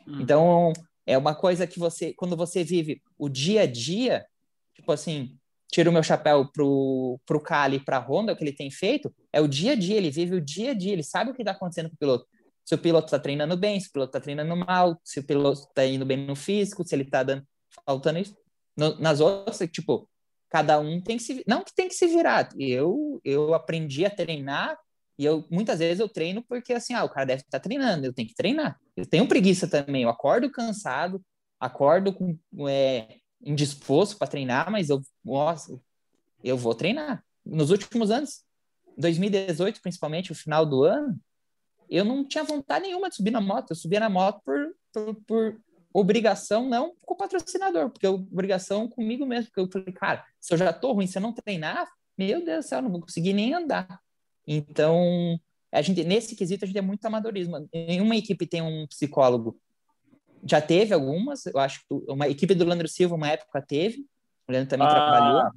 Hum. 0.08 0.22
Então, 0.22 0.72
é 1.06 1.18
uma 1.18 1.36
coisa 1.36 1.68
que 1.68 1.80
você, 1.80 2.14
quando 2.14 2.38
você 2.38 2.64
vive 2.64 3.02
o 3.18 3.28
dia 3.28 3.64
a 3.64 3.66
dia, 3.66 4.26
tipo 4.74 4.90
assim, 4.90 5.38
tiro 5.72 5.90
o 5.90 5.94
meu 5.94 6.04
chapéu 6.04 6.50
pro, 6.52 7.20
pro 7.26 7.42
Cali, 7.42 7.80
pra 7.80 8.00
Honda, 8.00 8.34
o 8.34 8.36
que 8.36 8.44
ele 8.44 8.52
tem 8.52 8.72
feito, 8.72 9.14
é 9.32 9.40
o 9.40 9.48
dia 9.48 9.74
a 9.74 9.76
dia, 9.76 9.98
ele 9.98 10.10
vive 10.10 10.36
o 10.36 10.42
dia 10.42 10.72
a 10.72 10.74
dia, 10.74 10.94
ele 10.94 11.04
sabe 11.04 11.32
o 11.32 11.34
que 11.34 11.42
está 11.42 11.52
acontecendo 11.52 11.90
com 11.90 11.96
o 11.96 11.98
piloto. 11.98 12.26
Se 12.66 12.76
o 12.76 12.78
piloto 12.78 13.06
está 13.06 13.20
treinando 13.20 13.56
bem, 13.58 13.80
se 13.80 13.88
o 13.90 13.92
piloto 13.92 14.10
está 14.10 14.20
treinando 14.20 14.56
mal, 14.56 15.00
se 15.04 15.20
o 15.20 15.24
piloto 15.24 15.62
está 15.62 15.86
indo 15.86 16.06
bem 16.06 16.18
no 16.26 16.36
físico, 16.36 16.84
se 16.88 16.96
ele 16.96 17.04
está 17.04 17.24
dando, 17.24 17.44
faltando 17.86 18.20
isso. 18.20 18.36
No, 18.76 19.00
nas 19.00 19.20
outras, 19.20 19.58
tipo, 19.72 20.10
cada 20.50 20.80
um 20.80 21.02
tem 21.02 21.18
que 21.18 21.24
se... 21.24 21.44
Não 21.48 21.64
que 21.64 21.74
tem 21.74 21.88
que 21.88 21.96
se 21.96 22.08
virar. 22.08 22.50
Eu, 22.58 23.20
eu 23.24 23.54
aprendi 23.54 24.06
a 24.06 24.10
treinar 24.10 24.78
e 25.18 25.26
eu, 25.26 25.46
muitas 25.52 25.80
vezes 25.80 26.00
eu 26.00 26.08
treino 26.08 26.44
porque, 26.48 26.74
assim, 26.74 26.94
ah, 26.94 27.04
o 27.04 27.10
cara 27.10 27.26
deve 27.26 27.42
estar 27.42 27.60
tá 27.60 27.64
treinando, 27.64 28.06
eu 28.06 28.14
tenho 28.14 28.28
que 28.28 28.34
treinar. 28.34 28.80
Eu 28.96 29.06
tenho 29.06 29.28
preguiça 29.28 29.68
também, 29.68 30.04
eu 30.04 30.10
acordo 30.10 30.50
cansado, 30.50 31.22
acordo 31.60 32.14
com, 32.14 32.38
é, 32.70 33.19
indisposto 33.42 34.18
para 34.18 34.28
treinar, 34.28 34.72
mas 34.72 34.90
eu, 34.90 35.02
nossa, 35.24 35.80
eu 36.44 36.58
vou 36.58 36.76
treinar. 36.76 37.24
Nos 37.46 37.72
últimos 37.72 38.12
anos, 38.12 38.44
2018, 38.98 39.82
principalmente, 39.82 40.32
o 40.32 40.36
final 40.36 40.66
do 40.66 40.84
ano, 40.84 41.20
eu 41.90 42.06
não 42.06 42.24
tinha 42.24 42.44
vontade 42.44 42.86
nenhuma 42.86 43.10
de 43.10 43.16
subir 43.16 43.32
na 43.32 43.42
moto. 43.42 43.72
Eu 43.72 43.76
subia 43.76 44.00
na 44.00 44.10
moto 44.10 44.42
por, 44.46 44.76
por, 44.94 45.16
por 45.26 45.62
obrigação, 45.92 46.68
não 46.68 46.94
com 47.02 47.14
o 47.14 47.18
patrocinador, 47.18 47.90
porque 47.90 48.08
obrigação 48.08 48.88
comigo 48.88 49.26
mesmo. 49.26 49.46
Porque 49.46 49.60
eu 49.60 49.72
falei, 49.72 49.94
cara, 49.94 50.26
se 50.40 50.54
eu 50.54 50.58
já 50.58 50.72
tô 50.72 50.92
ruim, 50.92 51.08
se 51.08 51.18
eu 51.18 51.22
não 51.22 51.34
treinar, 51.34 51.90
meu 52.18 52.44
Deus 52.44 52.66
do 52.66 52.70
céu, 52.70 52.82
não 52.82 52.92
vou 52.92 53.02
conseguir 53.02 53.34
nem 53.34 53.54
andar. 53.54 54.00
Então, 54.46 55.40
a 55.72 55.82
gente, 55.82 56.04
nesse 56.04 56.36
quesito, 56.36 56.66
a 56.66 56.68
gente 56.68 56.78
é 56.78 56.82
muito 56.82 57.06
amadorismo. 57.06 57.68
Nenhuma 57.74 58.16
equipe 58.16 58.46
tem 58.46 58.62
um 58.62 58.86
psicólogo. 58.88 59.60
Já 60.44 60.62
teve 60.62 60.94
algumas, 60.94 61.46
eu 61.46 61.60
acho 61.60 61.80
que 61.80 62.12
uma 62.12 62.28
equipe 62.28 62.56
do 62.56 62.66
Leandro 62.66 62.88
Silva, 62.88 63.16
uma 63.16 63.30
época 63.30 63.62
teve, 63.62 64.06
o 64.48 64.52
Leandro 64.52 64.70
também 64.70 64.88
ah, 64.88 64.92
trabalhou. 64.92 65.52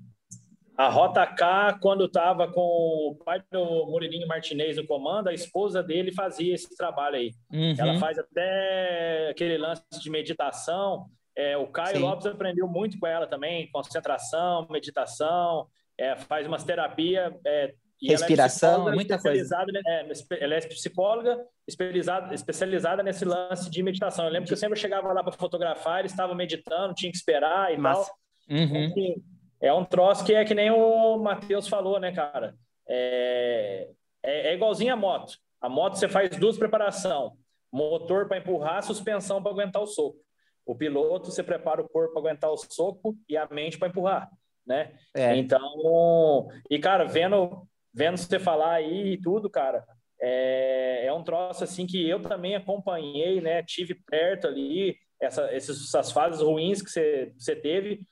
A 0.77 0.89
Rota 0.89 1.27
K, 1.27 1.79
quando 1.81 2.07
estava 2.07 2.51
com 2.51 2.61
o 2.61 3.17
pai 3.25 3.43
do 3.51 3.87
Murilinho 3.87 4.27
Martinez 4.27 4.77
no 4.77 4.87
comando, 4.87 5.29
a 5.29 5.35
esposa 5.35 5.83
dele 5.83 6.13
fazia 6.13 6.55
esse 6.55 6.75
trabalho 6.77 7.17
aí. 7.17 7.33
Uhum. 7.53 7.75
Ela 7.79 7.99
faz 7.99 8.19
até 8.19 9.29
aquele 9.31 9.59
lance 9.59 9.83
de 10.01 10.11
meditação. 10.11 11.07
É, 11.37 11.57
o 11.57 11.67
Caio 11.67 11.97
Sim. 11.97 12.03
Lopes 12.03 12.27
aprendeu 12.27 12.67
muito 12.67 12.99
com 12.99 13.07
ela 13.07 13.27
também, 13.27 13.71
concentração, 13.71 14.67
meditação, 14.71 15.67
é, 15.97 16.17
faz 16.17 16.47
umas 16.47 16.65
terapias. 16.65 17.33
É, 17.47 17.75
Respiração, 18.03 18.89
é 18.89 18.95
muita 18.95 19.19
coisa. 19.19 19.57
É, 19.87 20.07
ela 20.41 20.55
é 20.55 20.61
psicóloga 20.61 21.45
especializada, 21.67 22.35
especializada 22.35 23.03
nesse 23.03 23.25
lance 23.25 23.71
de 23.71 23.83
meditação. 23.83 24.25
Eu 24.25 24.33
lembro 24.33 24.49
que 24.49 24.53
eu 24.53 24.59
sempre 24.59 24.79
chegava 24.79 25.13
lá 25.13 25.23
para 25.23 25.33
fotografar, 25.33 26.01
eles 26.01 26.13
estavam 26.13 26.35
meditando, 26.35 26.95
tinha 26.95 27.11
que 27.11 27.17
esperar 27.17 27.73
e 27.73 27.79
Massa. 27.79 28.11
tal. 28.11 28.59
Uhum. 28.59 28.85
Enfim, 28.85 29.15
é 29.61 29.73
um 29.73 29.85
troço 29.85 30.25
que 30.25 30.35
é 30.35 30.45
que 30.45 30.55
nem 30.55 30.71
o 30.71 31.17
Matheus 31.19 31.69
falou, 31.69 32.01
né, 32.01 32.13
cara? 32.13 32.57
É, 32.89 33.89
é, 34.23 34.49
é 34.49 34.55
igualzinho 34.55 34.93
a 34.93 34.97
moto. 34.97 35.39
A 35.61 35.69
moto 35.69 35.95
você 35.95 36.09
faz 36.09 36.31
duas 36.37 36.59
preparação: 36.59 37.37
motor 37.71 38.27
para 38.27 38.39
empurrar, 38.39 38.83
suspensão 38.83 39.41
para 39.41 39.53
aguentar 39.53 39.81
o 39.81 39.87
soco. 39.87 40.19
O 40.67 40.75
piloto 40.75 41.31
você 41.31 41.43
prepara 41.43 41.81
o 41.81 41.89
corpo 41.89 42.13
para 42.13 42.21
aguentar 42.21 42.51
o 42.51 42.57
soco 42.57 43.17
e 43.29 43.37
a 43.37 43.47
mente 43.49 43.79
para 43.79 43.89
empurrar, 43.89 44.31
né? 44.67 44.95
É. 45.15 45.37
Então, 45.37 46.49
e 46.69 46.79
cara, 46.79 47.05
vendo 47.05 47.67
vendo 47.93 48.17
você 48.17 48.39
falar 48.39 48.75
aí 48.75 49.15
e 49.15 49.21
tudo, 49.21 49.51
cara, 49.51 49.85
é, 50.21 51.07
é 51.07 51.13
um 51.13 51.23
troço 51.23 51.65
assim 51.65 51.87
que 51.87 52.09
eu 52.09 52.21
também 52.21 52.55
acompanhei, 52.55 53.41
né? 53.41 53.63
Tive 53.63 53.95
perto 54.07 54.47
ali 54.47 54.97
essa, 55.21 55.43
essas 55.53 56.11
fases 56.13 56.41
ruins 56.41 56.83
que 56.83 56.91
você, 56.91 57.33
você 57.37 57.57
teve 57.57 58.07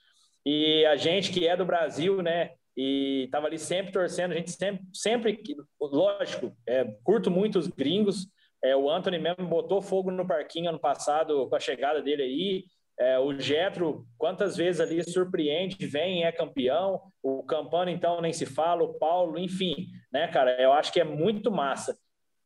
e 0.45 0.85
a 0.87 0.97
gente 0.97 1.31
que 1.31 1.47
é 1.47 1.57
do 1.57 1.65
Brasil, 1.65 2.23
né? 2.23 2.53
E 2.77 3.25
estava 3.25 3.47
ali 3.47 3.59
sempre 3.59 3.93
torcendo, 3.93 4.33
a 4.33 4.37
gente 4.37 4.53
sempre, 4.53 4.85
sempre 4.93 5.43
lógico, 5.81 6.57
é, 6.67 6.85
curto 7.05 7.31
muito 7.31 7.59
os 7.59 7.67
gringos. 7.69 8.27
É, 8.63 8.77
o 8.77 8.91
Anthony 8.91 9.19
mesmo 9.19 9.47
botou 9.47 9.83
fogo 9.83 10.11
no 10.11 10.27
parquinho 10.27 10.71
ano 10.71 10.79
passado 10.79 11.49
com 11.49 11.57
a 11.57 11.61
chegada 11.61 12.03
dele 12.03 12.23
aí. 12.23 12.65
É, 13.01 13.19
o 13.19 13.33
Getro, 13.33 14.05
quantas 14.19 14.59
vezes 14.59 14.79
ali 14.79 15.03
surpreende, 15.03 15.87
vem 15.87 16.25
é 16.25 16.31
campeão. 16.31 17.01
O 17.23 17.43
Campano, 17.43 17.91
então, 17.91 18.21
nem 18.21 18.31
se 18.31 18.45
fala. 18.45 18.83
O 18.83 18.99
Paulo, 18.99 19.39
enfim, 19.39 19.87
né, 20.13 20.29
cara? 20.29 20.61
Eu 20.61 20.71
acho 20.71 20.93
que 20.93 21.01
é 21.01 21.05
muito 21.05 21.51
massa. 21.51 21.97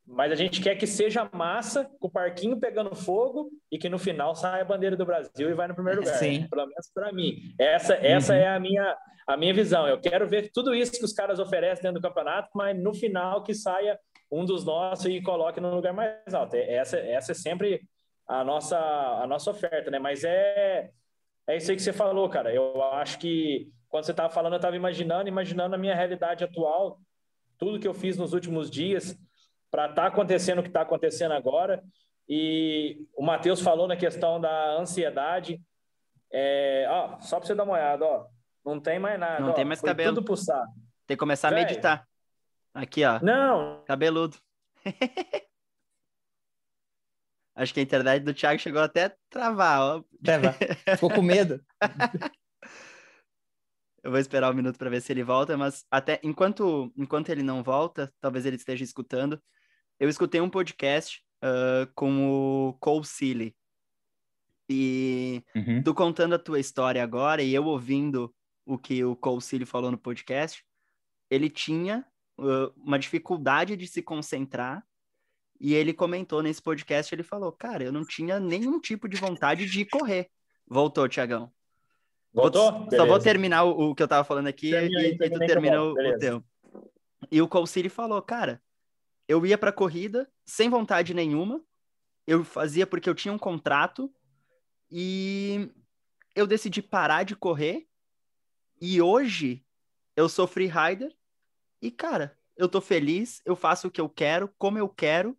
Mas 0.07 0.31
a 0.31 0.37
gente 0.37 0.63
quer 0.63 0.77
que 0.77 0.87
seja 0.87 1.29
massa, 1.33 1.91
com 1.99 2.07
o 2.07 2.11
parquinho 2.11 2.61
pegando 2.61 2.95
fogo 2.95 3.51
e 3.73 3.79
que 3.79 3.89
no 3.89 3.99
final 3.99 4.37
saia 4.37 4.63
a 4.63 4.65
bandeira 4.65 4.97
do 4.97 5.05
Brasil 5.05 5.51
e 5.51 5.55
vai 5.55 5.67
no 5.67 5.75
primeiro 5.75 6.01
lugar. 6.01 6.19
Sim. 6.19 6.47
Pelo 6.49 6.67
menos 6.67 6.89
para 6.95 7.11
mim. 7.11 7.37
Essa, 7.59 7.95
essa 7.95 8.33
uhum. 8.35 8.39
é 8.39 8.47
a 8.47 8.61
minha, 8.61 8.97
a 9.27 9.37
minha 9.37 9.55
visão. 9.55 9.89
Eu 9.89 9.99
quero 9.99 10.29
ver 10.29 10.53
tudo 10.53 10.73
isso 10.73 10.93
que 10.93 11.05
os 11.05 11.13
caras 11.13 11.41
oferecem 11.41 11.83
dentro 11.83 12.01
do 12.01 12.07
campeonato, 12.07 12.51
mas 12.55 12.81
no 12.81 12.95
final 12.95 13.43
que 13.43 13.55
saia 13.55 13.99
um 14.31 14.45
dos 14.45 14.65
nossos 14.65 15.07
e 15.07 15.21
coloque 15.21 15.61
no 15.61 15.75
lugar 15.75 15.93
mais 15.93 16.33
alto. 16.33 16.55
Essa, 16.55 16.99
essa 16.99 17.33
é 17.33 17.35
sempre 17.35 17.81
a 18.27 18.43
nossa, 18.45 18.79
a 18.79 19.27
nossa 19.27 19.51
oferta, 19.51 19.91
né? 19.91 19.99
Mas 19.99 20.25
é, 20.25 20.91
é 21.47 21.57
isso 21.57 21.71
aí 21.71 21.77
que 21.77 21.83
você 21.83 21.93
falou, 21.93 22.29
cara. 22.29 22.53
Eu 22.53 22.83
acho 22.95 23.19
que 23.19 23.71
quando 23.89 24.05
você 24.05 24.11
estava 24.11 24.33
falando, 24.33 24.55
eu 24.55 24.59
estava 24.59 24.77
imaginando, 24.77 25.29
imaginando 25.29 25.75
a 25.75 25.79
minha 25.79 25.95
realidade 25.95 26.43
atual, 26.43 26.99
tudo 27.59 27.79
que 27.79 27.87
eu 27.87 27.95
fiz 27.95 28.17
nos 28.17 28.33
últimos 28.33 28.71
dias 28.71 29.17
para 29.71 29.87
estar 29.87 30.03
tá 30.03 30.09
acontecendo 30.09 30.59
o 30.59 30.63
que 30.63 30.69
está 30.69 30.83
acontecendo 30.83 31.33
agora. 31.33 31.83
E 32.29 33.07
o 33.15 33.23
Matheus 33.23 33.61
falou 33.61 33.87
na 33.87 33.97
questão 33.97 34.41
da 34.41 34.79
ansiedade. 34.79 35.61
É, 36.33 36.87
ó, 36.89 37.21
só 37.21 37.39
para 37.39 37.47
você 37.47 37.55
dar 37.55 37.65
uma 37.65 37.75
olhada, 37.75 38.05
ó, 38.05 38.27
não 38.65 38.81
tem 38.81 38.99
mais 38.99 39.21
nada. 39.21 39.41
Não 39.41 39.51
ó, 39.51 39.53
tem 39.53 39.65
mais 39.65 39.81
cabelo. 39.81 40.15
Tudo 40.15 40.25
pulsar. 40.25 40.65
Tem 41.07 41.17
que 41.17 41.21
começar 41.21 41.51
Véio. 41.51 41.63
a 41.63 41.69
meditar. 41.69 42.09
Aqui, 42.73 43.05
ó. 43.05 43.21
Não. 43.21 43.85
Cabeludo. 43.85 44.37
Acho 47.55 47.73
que 47.73 47.81
a 47.81 47.83
internet 47.83 48.23
do 48.25 48.35
Thiago 48.35 48.61
chegou 48.61 48.83
até 48.83 49.05
a 49.05 49.17
travar, 49.31 49.81
ó. 49.81 50.05
Travar. 50.23 50.57
Ficou 50.97 51.11
com 51.11 51.23
medo. 51.23 51.65
Eu 54.03 54.11
vou 54.11 54.21
esperar 54.21 54.51
um 54.51 54.55
minuto 54.55 54.77
para 54.77 54.91
ver 54.91 55.01
se 55.01 55.11
ele 55.13 55.23
volta, 55.23 55.57
mas 55.57 55.87
até 55.91 56.21
enquanto 56.23 56.93
enquanto 56.95 57.31
ele 57.31 57.43
não 57.43 57.63
volta, 57.63 58.13
talvez 58.21 58.45
ele 58.45 58.57
esteja 58.57 58.85
escutando 58.85 59.41
eu 59.99 60.09
escutei 60.09 60.41
um 60.41 60.51
podcast 60.51 61.23
uh, 61.43 61.91
com 61.95 62.29
o 62.29 62.75
Cole 62.75 63.05
Seeley. 63.05 63.57
E 64.69 65.43
uhum. 65.55 65.83
tu 65.83 65.95
contando 65.95 66.35
a 66.35 66.39
tua 66.39 66.59
história 66.59 67.03
agora 67.03 67.43
e 67.43 67.55
eu 67.55 67.65
ouvindo 67.65 68.35
o 68.67 68.79
que 68.79 69.05
o 69.05 69.15
Cole 69.15 69.43
Seeley 69.43 69.67
falou 69.67 69.91
no 69.91 69.99
podcast, 69.99 70.65
ele 71.31 71.51
tinha 71.51 72.05
uh, 72.39 72.73
uma 72.77 72.99
dificuldade 72.99 73.77
de 73.77 73.87
se 73.87 74.03
concentrar 74.03 74.85
e 75.61 75.75
ele 75.75 75.93
comentou 75.93 76.43
nesse 76.43 76.61
podcast, 76.61 77.15
ele 77.15 77.23
falou, 77.23 77.53
cara, 77.53 77.85
eu 77.85 77.93
não 77.93 78.05
tinha 78.05 78.39
nenhum 78.41 78.81
tipo 78.81 79.09
de 79.09 79.17
vontade 79.17 79.67
de 79.67 79.85
correr. 79.85 80.31
Voltou, 80.67 81.09
Tiagão. 81.09 81.53
Voltou? 82.33 82.89
Só 82.91 83.07
vou 83.07 83.19
terminar 83.19 83.65
o, 83.65 83.91
o, 83.91 83.95
que 83.95 84.03
eu 84.03 84.09
tava 84.09 84.25
falando 84.25 84.49
aqui 84.49 84.71
termina, 84.71 85.03
e, 85.03 85.11
e 85.13 85.31
tu 85.31 85.39
termina 85.39 85.83
o, 85.83 85.93
o 85.93 86.19
teu. 86.19 86.45
E 87.31 87.41
o 87.41 87.67
Seeley 87.67 87.89
falou, 87.89 88.21
cara, 88.21 88.61
eu 89.29 89.47
ia 89.47 89.57
para 89.57 89.73
corrida 89.73 90.29
sem 90.45 90.69
vontade 90.69 91.15
nenhuma. 91.15 91.63
Eu 92.27 92.45
fazia 92.45 92.87
porque 92.87 93.09
eu 93.09 93.15
tinha 93.15 93.33
um 93.33 93.39
contrato 93.39 94.13
e 94.91 95.71
eu 96.35 96.47
decidi 96.47 96.83
parar 96.83 97.23
de 97.23 97.37
correr. 97.37 97.87
E 98.81 99.01
hoje 99.01 99.65
eu 100.17 100.29
sou 100.29 100.47
free 100.47 100.67
rider 100.67 101.15
e 101.81 101.91
cara, 101.91 102.37
eu 102.57 102.69
tô 102.69 102.81
feliz, 102.81 103.41
eu 103.45 103.55
faço 103.55 103.89
o 103.89 103.91
que 103.91 104.01
eu 104.01 104.09
quero, 104.09 104.49
como 104.59 104.79
eu 104.79 104.89
quero. 104.89 105.37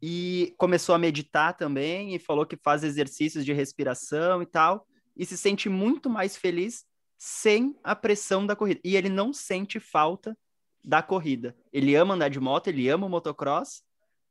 E 0.00 0.54
começou 0.56 0.94
a 0.94 0.98
meditar 0.98 1.56
também 1.56 2.14
e 2.14 2.18
falou 2.18 2.46
que 2.46 2.56
faz 2.56 2.84
exercícios 2.84 3.44
de 3.44 3.52
respiração 3.52 4.42
e 4.42 4.46
tal 4.46 4.86
e 5.18 5.26
se 5.26 5.36
sente 5.36 5.68
muito 5.68 6.08
mais 6.08 6.36
feliz 6.36 6.86
sem 7.18 7.76
a 7.82 7.96
pressão 7.96 8.46
da 8.46 8.54
corrida. 8.54 8.80
E 8.84 8.94
ele 8.96 9.08
não 9.08 9.32
sente 9.32 9.80
falta 9.80 10.38
da 10.84 11.02
corrida. 11.02 11.56
Ele 11.72 11.96
ama 11.96 12.14
andar 12.14 12.28
de 12.28 12.38
moto, 12.38 12.68
ele 12.68 12.88
ama 12.88 13.06
o 13.06 13.10
motocross, 13.10 13.82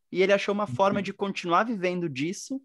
e 0.09 0.23
ele 0.23 0.31
achou 0.31 0.53
uma 0.53 0.67
uhum. 0.67 0.73
forma 0.73 1.03
de 1.03 1.11
continuar 1.11 1.65
vivendo 1.65 2.07
disso, 2.07 2.61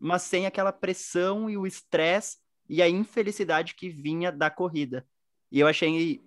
mas 0.00 0.22
sem 0.22 0.46
aquela 0.46 0.72
pressão 0.72 1.50
e 1.50 1.58
o 1.58 1.66
estresse 1.66 2.38
e 2.66 2.80
a 2.80 2.88
infelicidade 2.88 3.74
que 3.74 3.90
vinha 3.90 4.32
da 4.32 4.48
corrida. 4.48 5.06
E 5.52 5.60
eu 5.60 5.66
achei 5.66 6.22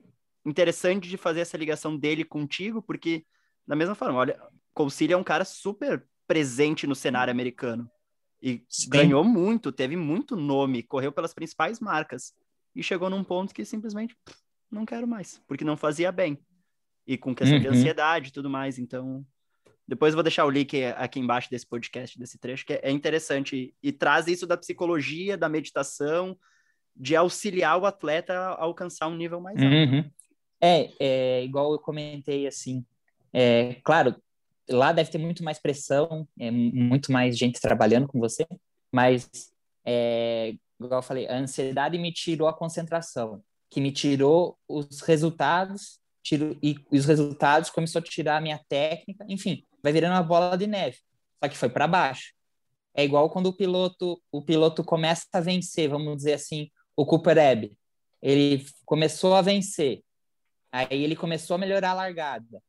interessante 0.45 1.09
de 1.09 1.17
fazer 1.17 1.39
essa 1.39 1.57
ligação 1.57 1.97
dele 1.97 2.23
contigo, 2.23 2.83
porque, 2.83 3.25
da 3.65 3.75
mesma 3.75 3.95
forma, 3.95 4.19
olha, 4.19 4.39
Concília 4.73 5.15
é 5.15 5.17
um 5.17 5.23
cara 5.23 5.45
super 5.45 6.05
presente 6.27 6.87
no 6.87 6.95
cenário 6.95 7.31
americano. 7.31 7.89
E 8.41 8.63
Sim. 8.67 8.89
ganhou 8.89 9.23
muito, 9.23 9.71
teve 9.71 9.95
muito 9.95 10.35
nome, 10.35 10.83
correu 10.83 11.11
pelas 11.11 11.33
principais 11.33 11.79
marcas. 11.79 12.33
E 12.75 12.81
chegou 12.81 13.09
num 13.09 13.23
ponto 13.23 13.53
que 13.53 13.63
simplesmente 13.63 14.17
não 14.69 14.85
quero 14.85 15.07
mais, 15.07 15.41
porque 15.47 15.63
não 15.63 15.77
fazia 15.77 16.11
bem 16.11 16.39
e 17.05 17.17
com 17.17 17.35
questão 17.35 17.57
uhum. 17.57 17.61
de 17.61 17.67
ansiedade 17.67 18.29
e 18.29 18.31
tudo 18.31 18.49
mais. 18.49 18.79
Então, 18.79 19.25
depois 19.87 20.13
eu 20.13 20.17
vou 20.17 20.23
deixar 20.23 20.45
o 20.45 20.49
link 20.49 20.83
aqui 20.95 21.19
embaixo 21.19 21.49
desse 21.49 21.67
podcast, 21.67 22.17
desse 22.17 22.37
trecho, 22.37 22.65
que 22.65 22.73
é 22.73 22.89
interessante 22.89 23.73
e, 23.81 23.91
traz 23.91 24.27
isso 24.27 24.47
da 24.47 24.57
psicologia, 24.57 25.37
da 25.37 25.49
meditação, 25.49 26.37
de 26.95 27.15
auxiliar 27.15 27.77
o 27.77 27.85
atleta 27.85 28.33
a 28.33 28.61
alcançar 28.61 29.07
um 29.07 29.15
nível 29.15 29.41
mais 29.41 29.61
alto. 29.61 29.73
Uhum. 29.73 30.09
É, 30.61 30.89
é, 30.99 31.43
igual 31.43 31.73
eu 31.73 31.79
comentei 31.79 32.47
assim, 32.47 32.85
é, 33.33 33.75
claro, 33.83 34.15
lá 34.69 34.91
deve 34.91 35.11
ter 35.11 35.17
muito 35.17 35.43
mais 35.43 35.59
pressão, 35.59 36.27
é, 36.39 36.49
muito 36.51 37.11
mais 37.11 37.37
gente 37.37 37.59
trabalhando 37.59 38.07
com 38.07 38.19
você, 38.19 38.47
mas 38.91 39.29
é, 39.85 40.55
igual 40.79 40.99
eu 40.99 41.03
falei, 41.03 41.27
a 41.27 41.37
ansiedade 41.37 41.97
me 41.97 42.11
tirou 42.11 42.47
a 42.47 42.53
concentração, 42.53 43.43
que 43.69 43.81
me 43.81 43.91
tirou 43.91 44.57
os 44.67 45.01
resultados 45.01 45.99
tiro, 46.23 46.57
e, 46.63 46.75
e 46.91 46.97
os 46.97 47.05
resultados 47.05 47.69
começou 47.69 47.99
a 47.99 48.03
tirar 48.03 48.37
a 48.37 48.41
minha 48.41 48.59
técnica, 48.69 49.25
enfim, 49.27 49.63
vai 49.83 49.91
virando 49.91 50.13
uma 50.13 50.23
bola 50.23 50.57
de 50.57 50.65
neve, 50.65 50.97
só 51.43 51.49
que 51.49 51.57
foi 51.57 51.69
para 51.69 51.87
baixo. 51.87 52.33
É 52.95 53.03
igual 53.03 53.29
quando 53.29 53.47
o 53.47 53.53
piloto, 53.53 54.21
o 54.31 54.41
piloto 54.41 54.83
começa 54.83 55.25
a 55.33 55.39
vencer, 55.39 55.89
vamos 55.89 56.15
dizer 56.15 56.33
assim, 56.33 56.69
o 56.95 57.05
Cooper 57.05 57.37
Ebb. 57.37 57.75
Ele 58.21 58.65
começou 58.85 59.35
a 59.35 59.41
vencer, 59.41 60.01
aí 60.71 61.03
ele 61.03 61.15
começou 61.15 61.55
a 61.55 61.57
melhorar 61.57 61.91
a 61.91 61.95
largada. 61.95 62.61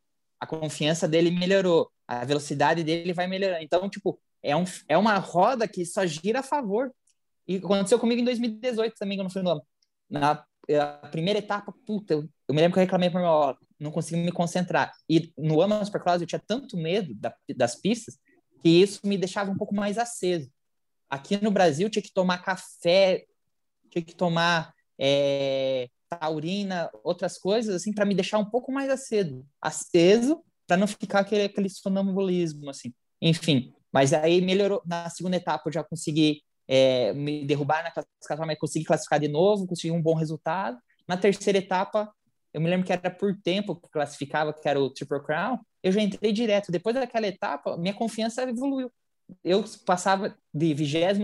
A 0.45 0.47
confiança 0.47 1.09
dele 1.09 1.31
melhorou, 1.31 1.91
a 2.07 2.25
velocidade 2.25 2.85
dele 2.85 3.13
vai 3.15 3.27
melhorando. 3.27 3.65
Então, 3.65 3.89
tipo, 3.89 4.21
é, 4.43 4.55
um, 4.55 4.65
é 4.87 4.97
uma 4.97 5.17
roda 5.17 5.67
que 5.67 5.85
só 5.87 6.05
gira 6.07 6.41
a 6.41 6.43
favor. 6.43 6.93
E 7.49 7.57
aconteceu 7.57 7.99
comigo 7.99 8.21
em 8.21 8.25
2018 8.25 8.95
também, 8.99 9.19
quando 9.19 9.33
fui 9.33 9.43
no 9.43 9.63
Na 10.09 10.45
a 10.81 11.09
primeira 11.09 11.39
etapa, 11.39 11.75
puta, 11.87 12.15
eu, 12.15 12.27
eu 12.49 12.55
me 12.55 12.61
lembro 12.63 12.73
que 12.73 12.79
eu 12.79 12.85
reclamei 12.85 13.11
para 13.11 13.21
meu 13.21 13.57
não 13.79 13.91
consegui 13.91 14.17
me 14.17 14.33
concentrar. 14.33 14.93
E 15.09 15.31
no 15.37 15.61
Ama 15.61 15.85
Supercross 15.85 16.23
eu 16.23 16.27
tinha 16.27 16.41
tanto 16.47 16.75
medo 16.75 17.15
da, 17.15 17.35
das 17.55 17.75
pistas 17.77 18.17
que 18.63 18.69
isso 18.69 19.01
me 19.05 19.19
deixava 19.19 19.51
um 19.51 19.57
pouco 19.59 19.75
mais 19.75 19.99
aceso. 19.99 20.51
Aqui 21.11 21.43
no 21.43 21.51
Brasil 21.51 21.91
tinha 21.91 22.03
que 22.03 22.13
tomar 22.13 22.39
café, 22.39 23.27
tinha 23.91 24.03
que 24.03 24.15
tomar 24.15 24.73
é, 24.99 25.91
taurina, 26.17 26.91
outras 27.03 27.39
coisas 27.39 27.75
assim 27.75 27.93
para 27.93 28.05
me 28.05 28.15
deixar 28.15 28.39
um 28.39 28.45
pouco 28.45 28.73
mais 28.73 28.91
aceso, 28.91 29.45
aceso 29.61 30.43
para 30.67 30.77
não 30.77 30.87
ficar 30.87 31.21
aquele, 31.21 31.45
aquele 31.45 31.69
sonambulismo 31.69 32.71
assim. 32.71 32.93
Enfim, 33.21 33.73
mas 33.93 34.13
aí 34.13 34.41
melhorou 34.41 34.83
na 34.87 35.09
segunda 35.11 35.37
etapa 35.37 35.69
eu 35.69 35.73
já 35.73 35.85
consegui 35.85 36.43
é, 36.67 37.13
me 37.13 37.45
derrubar 37.45 37.83
na 37.83 37.91
classificação, 37.91 38.47
mas 38.47 38.59
consegui 38.59 38.85
classificar 38.85 39.21
de 39.21 39.29
novo, 39.29 39.67
consegui 39.67 39.91
um 39.91 40.03
bom 40.03 40.15
resultado. 40.15 40.79
Na 41.07 41.17
terceira 41.17 41.59
etapa, 41.59 42.11
eu 42.53 42.61
me 42.61 42.71
lembro 42.71 42.87
que 42.87 42.93
era 42.93 43.11
por 43.11 43.37
tempo 43.43 43.77
que 43.77 43.89
classificava, 43.91 44.53
que 44.53 44.69
era 44.69 44.81
o 44.81 44.91
Triple 44.91 45.23
Crown, 45.23 45.59
eu 45.83 45.93
já 45.93 46.01
entrei 46.01 46.33
direto. 46.33 46.73
Depois 46.73 46.95
daquela 46.95 47.27
etapa, 47.27 47.77
minha 47.77 47.93
confiança 47.93 48.43
evoluiu. 48.43 48.91
Eu 49.43 49.65
passava 49.85 50.37
de 50.53 50.75
22 50.75 51.19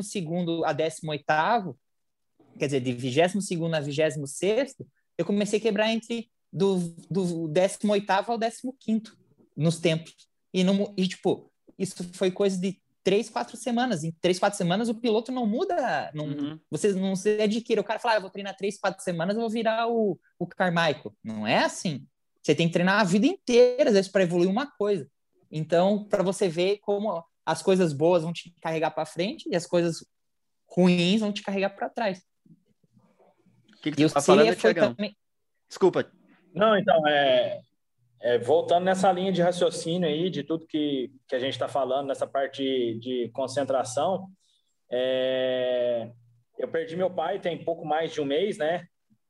a 0.64 0.72
18, 0.72 1.78
quer 2.58 2.66
dizer, 2.66 2.80
de 2.80 2.92
22 2.92 3.74
a 3.74 3.80
26, 3.80 4.76
eu 5.18 5.24
comecei 5.24 5.58
a 5.58 5.62
quebrar 5.62 5.90
entre 5.90 6.30
do, 6.52 6.78
do 7.10 7.48
18 7.48 8.10
ao 8.10 8.38
15 8.78 9.02
nos 9.56 9.78
tempos. 9.78 10.14
E, 10.52 10.64
não, 10.64 10.92
e, 10.96 11.06
tipo, 11.06 11.50
isso 11.78 12.02
foi 12.12 12.30
coisa 12.30 12.58
de 12.58 12.80
três, 13.02 13.28
quatro 13.28 13.56
semanas. 13.56 14.04
Em 14.04 14.10
três, 14.12 14.38
quatro 14.38 14.56
semanas, 14.56 14.88
o 14.88 14.94
piloto 14.94 15.30
não 15.32 15.46
muda. 15.46 16.10
Não, 16.14 16.26
uhum. 16.26 16.60
Você 16.70 16.92
não 16.92 17.14
se 17.14 17.40
adquire. 17.40 17.80
O 17.80 17.84
cara 17.84 17.98
fala, 17.98 18.14
ah, 18.14 18.16
eu 18.16 18.22
vou 18.22 18.30
treinar 18.30 18.56
três, 18.56 18.78
quatro 18.78 19.02
semanas, 19.02 19.36
eu 19.36 19.40
vou 19.40 19.50
virar 19.50 19.88
o, 19.88 20.18
o 20.38 20.46
Carmichael. 20.46 21.14
Não 21.22 21.46
é 21.46 21.58
assim. 21.64 22.06
Você 22.42 22.54
tem 22.54 22.66
que 22.66 22.72
treinar 22.72 23.00
a 23.00 23.04
vida 23.04 23.26
inteira, 23.26 23.90
às 23.90 23.94
vezes, 23.94 24.10
para 24.10 24.22
evoluir 24.22 24.48
uma 24.48 24.66
coisa. 24.66 25.08
Então, 25.50 26.04
para 26.04 26.22
você 26.22 26.48
ver 26.48 26.78
como 26.78 27.22
as 27.44 27.62
coisas 27.62 27.92
boas 27.92 28.22
vão 28.22 28.32
te 28.32 28.54
carregar 28.60 28.90
para 28.92 29.04
frente 29.04 29.48
e 29.50 29.56
as 29.56 29.66
coisas 29.66 30.04
ruins 30.66 31.20
vão 31.20 31.32
te 31.32 31.42
carregar 31.42 31.70
para 31.70 31.88
trás. 31.88 32.22
O 33.80 33.82
que, 33.82 33.92
que 33.92 34.02
você 34.02 34.12
tá 34.12 34.20
falando, 34.20 34.54
também... 34.74 35.16
Desculpa. 35.66 36.04
Não, 36.54 36.76
então, 36.76 37.08
é, 37.08 37.62
é, 38.20 38.38
voltando 38.38 38.84
nessa 38.84 39.10
linha 39.10 39.32
de 39.32 39.40
raciocínio 39.40 40.06
aí, 40.06 40.28
de 40.28 40.42
tudo 40.42 40.66
que, 40.66 41.10
que 41.26 41.34
a 41.34 41.38
gente 41.38 41.54
está 41.54 41.66
falando, 41.66 42.08
nessa 42.08 42.26
parte 42.26 42.62
de, 42.62 42.98
de 42.98 43.30
concentração, 43.32 44.28
é, 44.90 46.10
eu 46.58 46.68
perdi 46.68 46.94
meu 46.94 47.08
pai 47.08 47.40
tem 47.40 47.64
pouco 47.64 47.86
mais 47.86 48.12
de 48.12 48.20
um 48.20 48.26
mês, 48.26 48.58
né? 48.58 48.84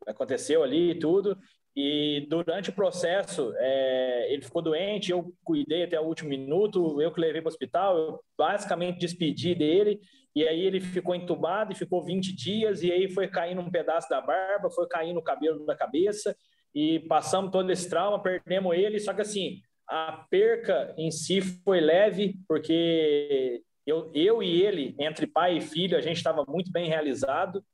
Aconteceu 0.04 0.64
ali 0.64 0.90
e 0.90 0.98
tudo. 0.98 1.38
E 1.82 2.26
durante 2.28 2.68
o 2.68 2.74
processo, 2.74 3.54
é, 3.56 4.30
ele 4.30 4.42
ficou 4.42 4.60
doente, 4.60 5.10
eu 5.10 5.32
cuidei 5.42 5.84
até 5.84 5.98
o 5.98 6.04
último 6.04 6.28
minuto, 6.28 7.00
eu 7.00 7.10
que 7.10 7.18
levei 7.18 7.40
para 7.40 7.48
o 7.48 7.52
hospital, 7.52 7.96
eu 7.96 8.20
basicamente 8.36 8.98
despedi 8.98 9.54
dele, 9.54 9.98
e 10.36 10.46
aí 10.46 10.60
ele 10.60 10.78
ficou 10.78 11.14
entubado 11.14 11.72
e 11.72 11.74
ficou 11.74 12.04
20 12.04 12.36
dias, 12.36 12.82
e 12.82 12.92
aí 12.92 13.08
foi 13.08 13.28
caindo 13.28 13.62
um 13.62 13.70
pedaço 13.70 14.10
da 14.10 14.20
barba, 14.20 14.68
foi 14.68 14.86
caindo 14.88 15.16
o 15.16 15.22
cabelo 15.22 15.64
da 15.64 15.74
cabeça, 15.74 16.36
e 16.74 17.00
passamos 17.00 17.50
todo 17.50 17.72
esse 17.72 17.88
trauma, 17.88 18.22
perdemos 18.22 18.76
ele, 18.76 19.00
só 19.00 19.14
que 19.14 19.22
assim, 19.22 19.62
a 19.88 20.26
perca 20.30 20.94
em 20.98 21.10
si 21.10 21.40
foi 21.40 21.80
leve, 21.80 22.34
porque 22.46 23.62
eu, 23.86 24.10
eu 24.12 24.42
e 24.42 24.60
ele, 24.60 24.94
entre 24.98 25.26
pai 25.26 25.56
e 25.56 25.62
filho, 25.62 25.96
a 25.96 26.02
gente 26.02 26.18
estava 26.18 26.44
muito 26.46 26.70
bem 26.70 26.90
realizado, 26.90 27.64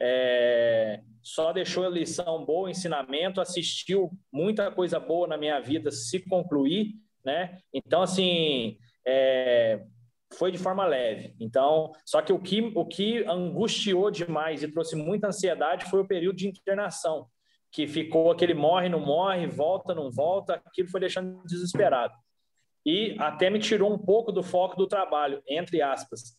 é, 0.00 1.00
só 1.22 1.52
deixou 1.52 1.84
a 1.84 1.90
lição 1.90 2.44
boa, 2.44 2.70
ensinamento, 2.70 3.40
assistiu 3.40 4.10
muita 4.32 4.70
coisa 4.70 4.98
boa 5.00 5.26
na 5.26 5.36
minha 5.36 5.60
vida 5.60 5.90
se 5.90 6.20
concluir, 6.20 6.94
né? 7.24 7.58
Então, 7.72 8.02
assim, 8.02 8.78
é, 9.06 9.84
foi 10.34 10.52
de 10.52 10.58
forma 10.58 10.84
leve. 10.84 11.34
Então, 11.40 11.92
só 12.04 12.22
que 12.22 12.32
o 12.32 12.38
que, 12.38 12.72
o 12.74 12.84
que 12.84 13.24
angustiou 13.24 14.10
demais 14.10 14.62
e 14.62 14.68
trouxe 14.68 14.96
muita 14.96 15.28
ansiedade 15.28 15.86
foi 15.86 16.00
o 16.00 16.06
período 16.06 16.36
de 16.36 16.48
internação 16.48 17.26
que 17.70 17.86
ficou 17.86 18.30
aquele 18.30 18.54
morre, 18.54 18.88
não 18.88 19.00
morre, 19.00 19.46
volta, 19.46 19.94
não 19.94 20.10
volta, 20.10 20.54
aquilo 20.64 20.88
foi 20.88 21.00
deixando 21.00 21.42
desesperado. 21.44 22.14
E 22.84 23.14
até 23.18 23.50
me 23.50 23.58
tirou 23.58 23.92
um 23.92 23.98
pouco 23.98 24.32
do 24.32 24.42
foco 24.42 24.76
do 24.76 24.86
trabalho, 24.86 25.42
entre 25.46 25.82
aspas. 25.82 26.36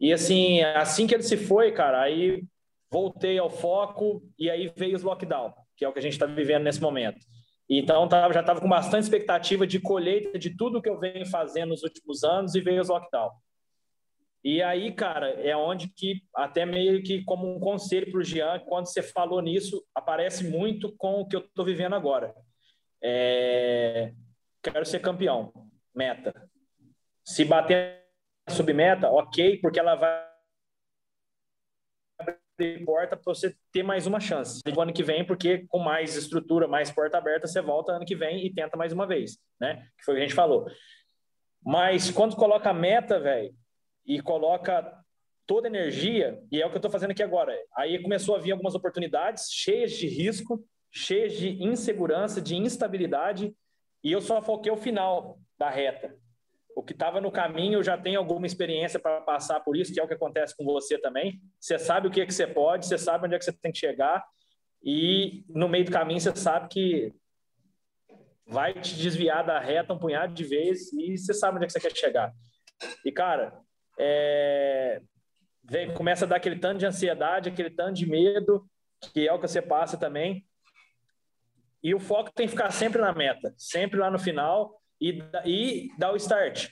E 0.00 0.12
assim, 0.12 0.60
assim 0.62 1.06
que 1.06 1.14
ele 1.14 1.22
se 1.22 1.36
foi, 1.36 1.72
cara, 1.72 2.02
aí 2.02 2.42
voltei 2.90 3.38
ao 3.38 3.50
foco 3.50 4.22
e 4.38 4.50
aí 4.50 4.72
veio 4.76 4.96
os 4.96 5.02
lockdown, 5.02 5.52
que 5.76 5.84
é 5.84 5.88
o 5.88 5.92
que 5.92 5.98
a 5.98 6.02
gente 6.02 6.12
está 6.12 6.26
vivendo 6.26 6.64
nesse 6.64 6.80
momento. 6.80 7.18
Então, 7.68 8.08
tava, 8.08 8.32
já 8.32 8.40
estava 8.40 8.60
com 8.60 8.68
bastante 8.68 9.02
expectativa 9.02 9.66
de 9.66 9.78
colheita 9.78 10.38
de 10.38 10.56
tudo 10.56 10.80
que 10.80 10.88
eu 10.88 10.98
venho 10.98 11.26
fazendo 11.26 11.70
nos 11.70 11.82
últimos 11.82 12.24
anos 12.24 12.54
e 12.54 12.60
veio 12.60 12.80
os 12.80 12.88
lockdown. 12.88 13.30
E 14.42 14.62
aí, 14.62 14.92
cara, 14.92 15.28
é 15.28 15.54
onde 15.54 15.88
que, 15.88 16.22
até 16.34 16.64
meio 16.64 17.02
que 17.02 17.22
como 17.24 17.54
um 17.54 17.60
conselho 17.60 18.10
para 18.10 18.20
o 18.20 18.24
Jean, 18.24 18.60
quando 18.60 18.86
você 18.86 19.02
falou 19.02 19.42
nisso, 19.42 19.84
aparece 19.94 20.48
muito 20.48 20.94
com 20.96 21.20
o 21.20 21.26
que 21.26 21.36
eu 21.36 21.40
estou 21.40 21.64
vivendo 21.64 21.94
agora. 21.94 22.34
É... 23.02 24.12
Quero 24.62 24.86
ser 24.86 25.00
campeão, 25.00 25.52
meta. 25.94 26.32
Se 27.24 27.44
bater 27.44 28.04
submeta, 28.48 29.10
ok, 29.10 29.58
porque 29.60 29.78
ela 29.78 29.94
vai 29.94 30.27
abrir 32.58 32.84
porta 32.84 33.16
para 33.16 33.34
você 33.34 33.54
ter 33.72 33.82
mais 33.82 34.06
uma 34.06 34.18
chance. 34.18 34.60
O 34.74 34.80
ano 34.80 34.92
que 34.92 35.02
vem, 35.02 35.24
porque 35.24 35.64
com 35.68 35.78
mais 35.78 36.16
estrutura, 36.16 36.66
mais 36.66 36.90
porta 36.90 37.16
aberta, 37.16 37.46
você 37.46 37.62
volta 37.62 37.92
ano 37.92 38.04
que 38.04 38.16
vem 38.16 38.44
e 38.44 38.52
tenta 38.52 38.76
mais 38.76 38.92
uma 38.92 39.06
vez, 39.06 39.38
né? 39.60 39.86
Que 39.96 40.04
foi 40.04 40.14
o 40.14 40.16
que 40.16 40.22
a 40.22 40.26
gente 40.26 40.34
falou. 40.34 40.66
Mas 41.64 42.10
quando 42.10 42.36
coloca 42.36 42.70
a 42.70 42.74
meta, 42.74 43.20
velho, 43.20 43.54
e 44.04 44.20
coloca 44.20 44.92
toda 45.46 45.68
a 45.68 45.70
energia, 45.70 46.38
e 46.50 46.60
é 46.60 46.66
o 46.66 46.68
que 46.68 46.76
eu 46.76 46.78
estou 46.78 46.90
fazendo 46.90 47.12
aqui 47.12 47.22
agora. 47.22 47.56
Aí 47.76 48.02
começou 48.02 48.36
a 48.36 48.38
vir 48.38 48.52
algumas 48.52 48.74
oportunidades 48.74 49.50
cheias 49.50 49.92
de 49.92 50.06
risco, 50.06 50.62
cheias 50.90 51.34
de 51.34 51.62
insegurança, 51.62 52.40
de 52.40 52.56
instabilidade, 52.56 53.54
e 54.02 54.12
eu 54.12 54.20
só 54.20 54.42
foquei 54.42 54.70
o 54.70 54.76
final 54.76 55.38
da 55.58 55.70
reta. 55.70 56.14
O 56.78 56.82
que 56.84 56.92
estava 56.92 57.20
no 57.20 57.32
caminho, 57.32 57.82
já 57.82 57.98
tenho 57.98 58.20
alguma 58.20 58.46
experiência 58.46 59.00
para 59.00 59.20
passar 59.22 59.58
por 59.58 59.76
isso, 59.76 59.92
que 59.92 59.98
é 59.98 60.02
o 60.04 60.06
que 60.06 60.14
acontece 60.14 60.56
com 60.56 60.64
você 60.64 60.96
também. 60.96 61.40
Você 61.58 61.76
sabe 61.76 62.06
o 62.06 62.10
que, 62.10 62.20
é 62.20 62.24
que 62.24 62.32
você 62.32 62.46
pode, 62.46 62.86
você 62.86 62.96
sabe 62.96 63.26
onde 63.26 63.34
é 63.34 63.38
que 63.38 63.44
você 63.44 63.52
tem 63.52 63.72
que 63.72 63.80
chegar, 63.80 64.24
e 64.80 65.44
no 65.48 65.68
meio 65.68 65.84
do 65.84 65.90
caminho 65.90 66.20
você 66.20 66.32
sabe 66.36 66.68
que 66.68 67.12
vai 68.46 68.74
te 68.74 68.94
desviar 68.94 69.44
da 69.44 69.58
reta 69.58 69.92
um 69.92 69.98
punhado 69.98 70.32
de 70.32 70.44
vezes 70.44 70.92
e 70.92 71.18
você 71.18 71.34
sabe 71.34 71.56
onde 71.56 71.64
é 71.64 71.66
que 71.66 71.72
você 71.72 71.80
quer 71.80 71.96
chegar. 71.96 72.32
E, 73.04 73.10
cara, 73.10 73.58
é, 73.98 75.02
vem, 75.64 75.92
começa 75.92 76.26
a 76.26 76.28
dar 76.28 76.36
aquele 76.36 76.60
tanto 76.60 76.78
de 76.78 76.86
ansiedade, 76.86 77.48
aquele 77.48 77.70
tanto 77.70 77.94
de 77.94 78.06
medo, 78.06 78.64
que 79.12 79.26
é 79.26 79.32
o 79.32 79.40
que 79.40 79.48
você 79.48 79.60
passa 79.60 79.96
também. 79.96 80.46
E 81.82 81.92
o 81.92 81.98
foco 81.98 82.30
tem 82.32 82.46
que 82.46 82.52
ficar 82.52 82.70
sempre 82.70 83.00
na 83.00 83.12
meta, 83.12 83.52
sempre 83.56 83.98
lá 83.98 84.12
no 84.12 84.18
final 84.20 84.78
e, 85.00 85.22
e 85.44 85.88
dar 85.98 86.12
o 86.12 86.16
start, 86.16 86.68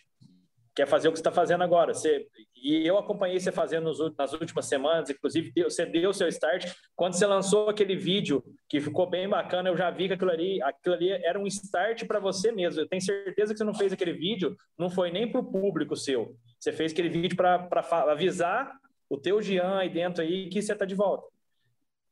que 0.75 0.83
é 0.83 0.87
fazer 0.87 1.09
o 1.09 1.13
que 1.13 1.19
você 1.19 1.21
está 1.21 1.33
fazendo 1.33 1.63
agora. 1.63 1.95
Você, 1.95 2.27
e 2.55 2.87
eu 2.87 2.99
acompanhei 2.99 3.39
você 3.39 3.53
fazendo 3.53 3.85
nos, 3.85 3.99
nas 4.17 4.33
últimas 4.33 4.67
semanas, 4.67 5.09
inclusive 5.09 5.53
você 5.63 5.87
deu 5.87 6.11
o 6.11 6.15
seu 6.15 6.29
start. 6.29 6.71
Quando 6.95 7.15
você 7.15 7.27
lançou 7.27 7.69
aquele 7.69 7.97
vídeo, 7.97 8.43
que 8.69 8.81
ficou 8.81 9.09
bem 9.09 9.29
bacana, 9.29 9.69
eu 9.69 9.77
já 9.77 9.91
vi 9.91 10.09
que 10.09 10.15
aquilo 10.15 10.31
ali, 10.31 10.61
aquilo 10.63 10.95
ali 10.95 11.11
era 11.11 11.39
um 11.39 11.47
start 11.47 12.05
para 12.07 12.19
você 12.19 12.53
mesmo. 12.53 12.81
Eu 12.81 12.89
tenho 12.89 13.01
certeza 13.01 13.53
que 13.53 13.59
você 13.59 13.65
não 13.65 13.75
fez 13.75 13.93
aquele 13.93 14.13
vídeo, 14.13 14.57
não 14.77 14.91
foi 14.91 15.11
nem 15.11 15.31
para 15.31 15.41
o 15.41 15.51
público 15.51 15.97
seu. 15.97 16.37
Você 16.59 16.73
fez 16.73 16.93
aquele 16.93 17.09
vídeo 17.09 17.37
para 17.37 17.69
avisar 18.11 18.71
o 19.09 19.17
teu 19.17 19.41
Jean 19.41 19.79
aí 19.79 19.89
dentro 19.89 20.23
aí 20.23 20.49
que 20.49 20.61
você 20.61 20.73
está 20.73 20.85
de 20.85 20.95
volta. 20.95 21.29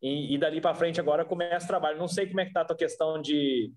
E, 0.00 0.34
e 0.34 0.38
dali 0.38 0.60
para 0.60 0.74
frente 0.74 1.00
agora 1.00 1.24
começa 1.24 1.64
o 1.64 1.68
trabalho. 1.68 1.98
Não 1.98 2.06
sei 2.06 2.26
como 2.26 2.40
é 2.40 2.44
que 2.44 2.50
está 2.50 2.60
a 2.60 2.64
tua 2.64 2.76
questão 2.76 3.20
de, 3.20 3.72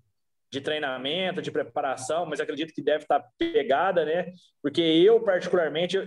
de 0.50 0.60
treinamento, 0.60 1.42
de 1.42 1.50
preparação, 1.50 2.24
mas 2.24 2.40
acredito 2.40 2.72
que 2.72 2.82
deve 2.82 3.04
estar 3.04 3.22
pegada, 3.38 4.04
né? 4.04 4.32
Porque 4.62 4.80
eu, 4.80 5.20
particularmente, 5.22 5.98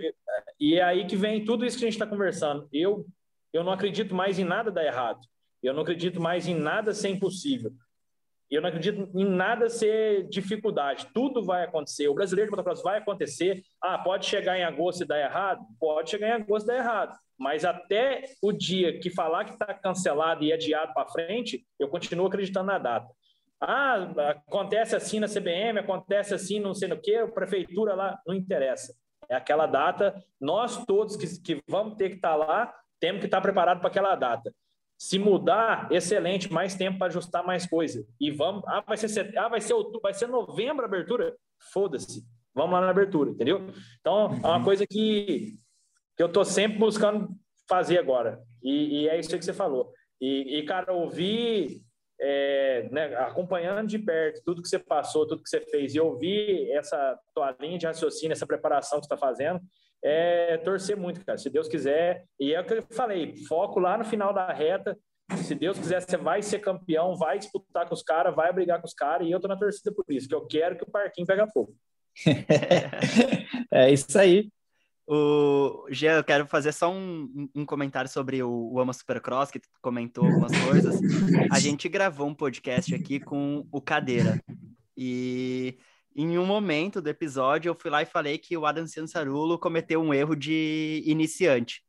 e 0.60 0.76
é 0.76 0.84
aí 0.84 1.06
que 1.06 1.16
vem 1.16 1.46
tudo 1.46 1.66
isso 1.66 1.78
que 1.78 1.86
a 1.86 1.88
gente 1.88 1.96
está 1.96 2.08
conversando. 2.08 2.68
Eu, 2.74 3.06
eu 3.54 3.64
não 3.64 3.72
acredito 3.72 4.16
mais 4.16 4.39
em 4.39 4.44
nada 4.44 4.72
dar 4.72 4.84
errado. 4.84 5.20
Eu 5.62 5.74
não 5.74 5.84
acredito 5.84 6.20
mais 6.20 6.48
em 6.48 6.56
nada 6.56 6.94
ser 6.94 7.10
impossível. 7.10 7.72
Eu 8.50 8.62
não 8.62 8.68
acredito 8.68 9.10
em 9.16 9.24
nada 9.24 9.70
ser 9.70 10.28
dificuldade. 10.28 11.08
Tudo 11.14 11.46
vai 11.46 11.64
acontecer. 11.64 12.10
O 12.10 12.14
brasileiro 12.14 12.50
de 12.50 12.52
motocross 12.52 12.84
vai 12.84 12.98
acontecer. 12.98 13.64
Ah, 13.82 13.98
pode 13.98 14.26
chegar 14.26 14.58
em 14.58 14.64
agosto 14.64 15.04
e 15.04 15.08
dar 15.08 15.22
errado? 15.22 15.62
Pode 15.80 16.10
chegar 16.10 16.28
em 16.28 16.42
agosto 16.42 16.66
e 16.66 16.68
dar 16.68 16.78
errado. 16.78 17.18
Mas 17.38 17.64
até 17.64 18.26
o 18.42 18.52
dia 18.52 19.00
que 19.00 19.10
falar 19.10 19.46
que 19.46 19.54
está 19.54 19.74
cancelado 19.74 20.44
e 20.44 20.52
adiado 20.52 20.94
para 20.94 21.08
frente, 21.08 21.66
eu 21.80 21.88
continuo 21.88 22.28
acreditando 22.28 22.68
na 22.68 22.78
data. 22.78 23.08
Ah, 23.62 23.95
acontece 24.47 24.95
assim 24.95 25.20
na 25.20 25.28
CBM, 25.28 25.80
acontece 25.80 26.34
assim 26.34 26.59
não 26.59 26.74
sei 26.74 26.88
no 26.88 26.99
que, 26.99 27.16
a 27.16 27.28
prefeitura 27.28 27.93
lá, 27.93 28.20
não 28.26 28.34
interessa. 28.34 28.95
É 29.30 29.36
aquela 29.36 29.68
data, 29.68 30.16
nós 30.39 30.84
todos 30.86 31.16
que, 31.16 31.39
que 31.39 31.62
vamos 31.70 31.95
ter 31.95 32.09
que 32.09 32.16
estar 32.16 32.32
tá 32.32 32.36
lá, 32.36 32.74
temos 32.99 33.20
que 33.20 33.28
estar 33.28 33.38
tá 33.38 33.41
preparados 33.41 33.80
para 33.80 33.89
aquela 33.89 34.16
data. 34.16 34.51
Se 34.97 35.20
mudar, 35.20 35.91
excelente, 35.91 36.51
mais 36.51 36.76
tempo 36.76 36.97
para 36.97 37.07
ajustar 37.07 37.45
mais 37.45 37.68
coisa. 37.68 38.05
E 38.20 38.32
vamos, 38.32 38.64
ah, 38.68 38.82
vai 38.82 38.97
ser, 38.97 39.38
ah, 39.38 39.47
vai 39.47 39.62
ser 39.62 39.74
outubro, 39.74 40.01
vai 40.01 40.14
ser 40.14 40.28
novembro 40.28 40.84
a 40.84 40.88
abertura? 40.88 41.36
Foda-se. 41.72 42.24
Vamos 42.53 42.74
lá 42.74 42.82
na 42.82 42.89
abertura, 42.89 43.32
entendeu? 43.32 43.72
Então, 43.99 44.34
é 44.43 44.47
uma 44.47 44.57
uhum. 44.57 44.64
coisa 44.64 44.86
que, 44.86 45.57
que 46.18 46.24
eu 46.24 46.28
estou 46.28 46.43
sempre 46.43 46.78
buscando 46.78 47.30
fazer 47.70 47.97
agora. 47.97 48.41
E, 48.62 49.03
e, 49.03 49.09
é 49.09 49.20
isso 49.20 49.30
que 49.30 49.45
você 49.45 49.53
falou. 49.53 49.93
E, 50.20 50.59
e 50.59 50.66
cara, 50.66 50.93
ouvir 50.93 51.82
é, 52.22 52.88
né, 52.91 53.15
acompanhando 53.15 53.88
de 53.88 53.97
perto 53.97 54.43
tudo 54.45 54.61
que 54.61 54.67
você 54.67 54.78
passou, 54.78 55.28
tudo 55.28 55.41
que 55.41 55.49
você 55.49 55.59
fez, 55.59 55.95
e 55.95 55.99
ouvir 55.99 56.69
essa 56.72 57.19
tua 57.34 57.55
linha 57.59 57.80
de 57.80 57.88
raciocínio, 57.88 58.34
essa 58.34 58.45
preparação 58.45 58.99
que 58.99 59.07
você 59.07 59.13
está 59.13 59.17
fazendo, 59.17 59.59
é 60.03 60.57
torcer 60.57 60.95
muito, 60.95 61.26
cara. 61.26 61.38
Se 61.38 61.49
Deus 61.49 61.67
quiser, 61.67 62.26
e 62.39 62.53
é 62.53 62.61
o 62.61 62.63
que 62.63 62.74
eu 62.74 62.84
falei, 62.91 63.36
foco 63.47 63.80
lá 63.80 63.97
no 63.97 64.05
final 64.05 64.34
da 64.34 64.51
reta. 64.53 64.95
Se 65.38 65.55
Deus 65.55 65.80
quiser, 65.80 66.01
você 66.01 66.17
vai 66.17 66.41
ser 66.41 66.59
campeão, 66.59 67.15
vai 67.15 67.39
disputar 67.39 67.88
com 67.88 67.93
os 67.93 68.03
caras, 68.03 68.36
vai 68.36 68.53
brigar 68.53 68.80
com 68.80 68.88
os 68.88 68.93
caras, 68.93 69.28
e 69.28 69.32
eu 69.32 69.39
tô 69.39 69.47
na 69.47 69.57
torcida 69.57 69.91
por 69.91 70.05
isso, 70.09 70.28
que 70.28 70.36
eu 70.36 70.45
quero 70.45 70.78
que 70.78 70.84
o 70.84 70.91
parquinho 70.91 71.26
pegue 71.26 71.51
fogo. 71.51 71.74
é 73.72 73.89
isso 73.91 74.17
aí. 74.19 74.49
O 75.14 75.88
Jean, 75.89 76.14
eu 76.14 76.24
quero 76.24 76.47
fazer 76.47 76.72
só 76.72 76.89
um, 76.89 77.49
um 77.53 77.66
comentário 77.66 78.09
sobre 78.09 78.41
o, 78.41 78.49
o 78.72 78.80
Ama 78.80 78.93
Supercross, 78.93 79.51
que 79.51 79.59
tu 79.59 79.68
comentou 79.82 80.24
algumas 80.24 80.53
coisas. 80.57 81.01
A 81.51 81.59
gente 81.59 81.89
gravou 81.89 82.30
um 82.30 82.34
podcast 82.34 82.95
aqui 82.95 83.20
com 83.20 83.68
o 83.70 83.82
Cadeira. 83.82 84.41
E 84.95 85.78
em 86.16 86.38
um 86.38 86.45
momento 86.45 87.01
do 87.01 87.09
episódio, 87.09 87.70
eu 87.70 87.76
fui 87.78 87.91
lá 87.91 88.01
e 88.01 88.05
falei 88.05 88.38
que 88.38 88.55
o 88.55 88.66
Adam 88.66 88.88
Cianzarulo 88.88 89.59
cometeu 89.59 90.01
um 90.01 90.14
erro 90.14 90.34
de 90.34 91.03
iniciante. 91.05 91.84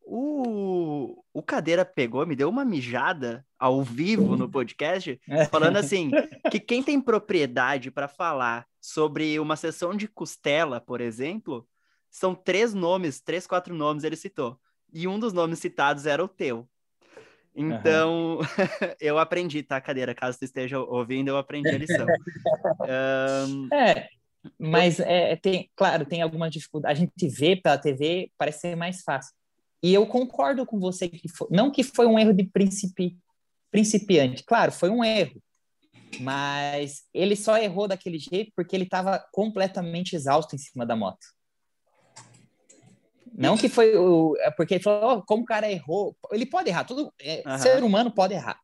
O, 0.00 1.22
o 1.34 1.42
Cadeira 1.42 1.84
pegou, 1.84 2.24
me 2.24 2.34
deu 2.34 2.48
uma 2.48 2.64
mijada 2.64 3.44
ao 3.58 3.82
vivo 3.82 4.34
no 4.34 4.48
podcast, 4.48 5.20
falando 5.50 5.76
assim: 5.76 6.10
que 6.50 6.58
quem 6.58 6.82
tem 6.82 7.02
propriedade 7.02 7.90
para 7.90 8.08
falar 8.08 8.66
sobre 8.80 9.38
uma 9.38 9.56
sessão 9.56 9.94
de 9.94 10.08
costela, 10.08 10.80
por 10.80 11.02
exemplo, 11.02 11.68
são 12.16 12.34
três 12.34 12.72
nomes, 12.72 13.20
três, 13.20 13.46
quatro 13.46 13.74
nomes 13.74 14.02
ele 14.02 14.16
citou. 14.16 14.58
E 14.90 15.06
um 15.06 15.18
dos 15.18 15.34
nomes 15.34 15.58
citados 15.58 16.06
era 16.06 16.24
o 16.24 16.28
teu. 16.28 16.66
Então, 17.54 18.38
uhum. 18.38 18.40
eu 18.98 19.18
aprendi, 19.18 19.62
tá, 19.62 19.78
cadeira? 19.82 20.14
Caso 20.14 20.38
tu 20.38 20.44
esteja 20.46 20.80
ouvindo, 20.80 21.28
eu 21.28 21.36
aprendi 21.36 21.68
a 21.68 21.76
lição. 21.76 22.06
um... 23.46 23.68
É, 23.70 24.08
mas 24.58 24.98
é, 24.98 25.36
tem, 25.36 25.70
claro, 25.76 26.06
tem 26.06 26.22
alguma 26.22 26.48
dificuldade. 26.48 26.94
A 26.94 26.98
gente 26.98 27.28
vê 27.28 27.54
pela 27.54 27.76
TV, 27.76 28.30
parece 28.38 28.60
ser 28.60 28.76
mais 28.76 29.02
fácil. 29.02 29.34
E 29.82 29.92
eu 29.92 30.06
concordo 30.06 30.64
com 30.64 30.80
você 30.80 31.10
que 31.10 31.28
foi, 31.28 31.48
não 31.50 31.70
que 31.70 31.82
foi 31.82 32.06
um 32.06 32.18
erro 32.18 32.32
de 32.32 32.44
principi, 32.44 33.18
principiante, 33.70 34.42
claro, 34.42 34.72
foi 34.72 34.88
um 34.88 35.04
erro. 35.04 35.38
Mas 36.20 37.02
ele 37.12 37.36
só 37.36 37.58
errou 37.58 37.86
daquele 37.86 38.18
jeito 38.18 38.52
porque 38.56 38.74
ele 38.74 38.84
estava 38.84 39.22
completamente 39.32 40.16
exausto 40.16 40.54
em 40.54 40.58
cima 40.58 40.86
da 40.86 40.96
moto. 40.96 41.35
Não 43.36 43.56
que 43.56 43.68
foi 43.68 43.96
o. 43.96 44.34
É 44.40 44.50
porque 44.50 44.74
ele 44.74 44.82
falou, 44.82 45.18
oh, 45.18 45.22
como 45.22 45.42
o 45.42 45.46
cara 45.46 45.70
errou. 45.70 46.16
Ele 46.32 46.46
pode 46.46 46.70
errar, 46.70 46.84
tudo. 46.84 47.12
É, 47.20 47.42
uhum. 47.46 47.58
Ser 47.58 47.82
humano 47.82 48.10
pode 48.10 48.34
errar. 48.34 48.58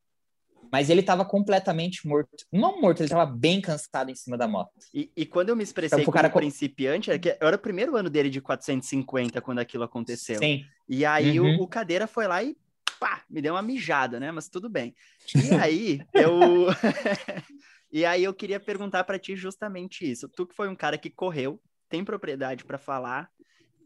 Mas 0.73 0.89
ele 0.89 1.01
estava 1.01 1.23
completamente 1.23 2.07
morto. 2.07 2.31
Não 2.51 2.81
morto, 2.81 3.01
ele 3.01 3.07
estava 3.07 3.27
bem 3.27 3.61
cansado 3.61 4.11
em 4.11 4.15
cima 4.15 4.39
da 4.39 4.49
moto. 4.49 4.71
E, 4.95 5.13
e 5.15 5.27
quando 5.27 5.51
eu 5.51 5.57
me 5.57 5.63
expressei 5.63 5.99
então, 5.99 6.07
como 6.07 6.17
cara... 6.17 6.31
principiante, 6.31 7.11
era, 7.11 7.19
que 7.19 7.37
era 7.39 7.57
o 7.57 7.59
primeiro 7.59 7.95
ano 7.95 8.09
dele 8.09 8.31
de 8.31 8.41
450 8.41 9.43
quando 9.43 9.59
aquilo 9.59 9.85
aconteceu. 9.85 10.39
Sim. 10.39 10.65
E 10.89 11.05
aí 11.05 11.39
uhum. 11.39 11.59
o, 11.59 11.65
o 11.65 11.69
Cadeira 11.69 12.07
foi 12.07 12.27
lá 12.27 12.43
e 12.43 12.57
pá, 12.99 13.23
me 13.29 13.43
deu 13.43 13.53
uma 13.53 13.61
mijada, 13.61 14.19
né? 14.19 14.33
Mas 14.33 14.49
tudo 14.49 14.71
bem. 14.71 14.95
E 15.35 15.55
aí 15.61 16.01
eu. 16.15 16.69
e 17.93 18.07
aí 18.07 18.25
eu 18.25 18.33
queria 18.33 18.59
perguntar 18.59 19.05
para 19.05 19.19
ti 19.19 19.37
justamente 19.37 20.11
isso. 20.11 20.27
Tu 20.27 20.47
que 20.47 20.55
foi 20.55 20.71
um 20.71 20.77
cara 20.77 20.97
que 20.97 21.11
correu, 21.11 21.61
tem 21.91 22.03
propriedade 22.03 22.65
para 22.65 22.79
falar, 22.79 23.29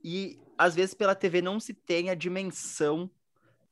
e 0.09 0.39
às 0.57 0.77
vezes 0.77 0.95
pela 0.95 1.17
TV 1.17 1.43
não 1.43 1.59
se 1.59 1.75
tem 1.75 2.11
a 2.11 2.15
dimensão 2.15 3.11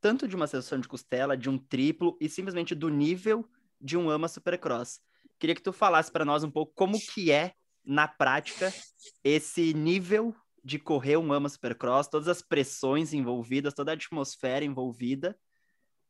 tanto 0.00 0.26
de 0.26 0.34
uma 0.34 0.48
sessão 0.48 0.80
de 0.80 0.88
costela, 0.88 1.36
de 1.36 1.48
um 1.48 1.56
triplo 1.56 2.18
e 2.20 2.28
simplesmente 2.28 2.74
do 2.74 2.88
nível 2.88 3.48
de 3.80 3.96
um 3.96 4.10
ama 4.10 4.26
supercross. 4.26 5.00
Queria 5.38 5.54
que 5.54 5.62
tu 5.62 5.72
falasse 5.72 6.10
para 6.10 6.24
nós 6.24 6.42
um 6.42 6.50
pouco 6.50 6.72
como 6.74 6.98
que 6.98 7.30
é 7.30 7.52
na 7.84 8.08
prática 8.08 8.74
esse 9.22 9.72
nível 9.72 10.34
de 10.64 10.76
correr 10.76 11.16
um 11.18 11.32
ama 11.32 11.48
supercross, 11.48 12.08
todas 12.08 12.26
as 12.26 12.42
pressões 12.42 13.14
envolvidas, 13.14 13.72
toda 13.72 13.92
a 13.92 13.94
atmosfera 13.94 14.64
envolvida 14.64 15.38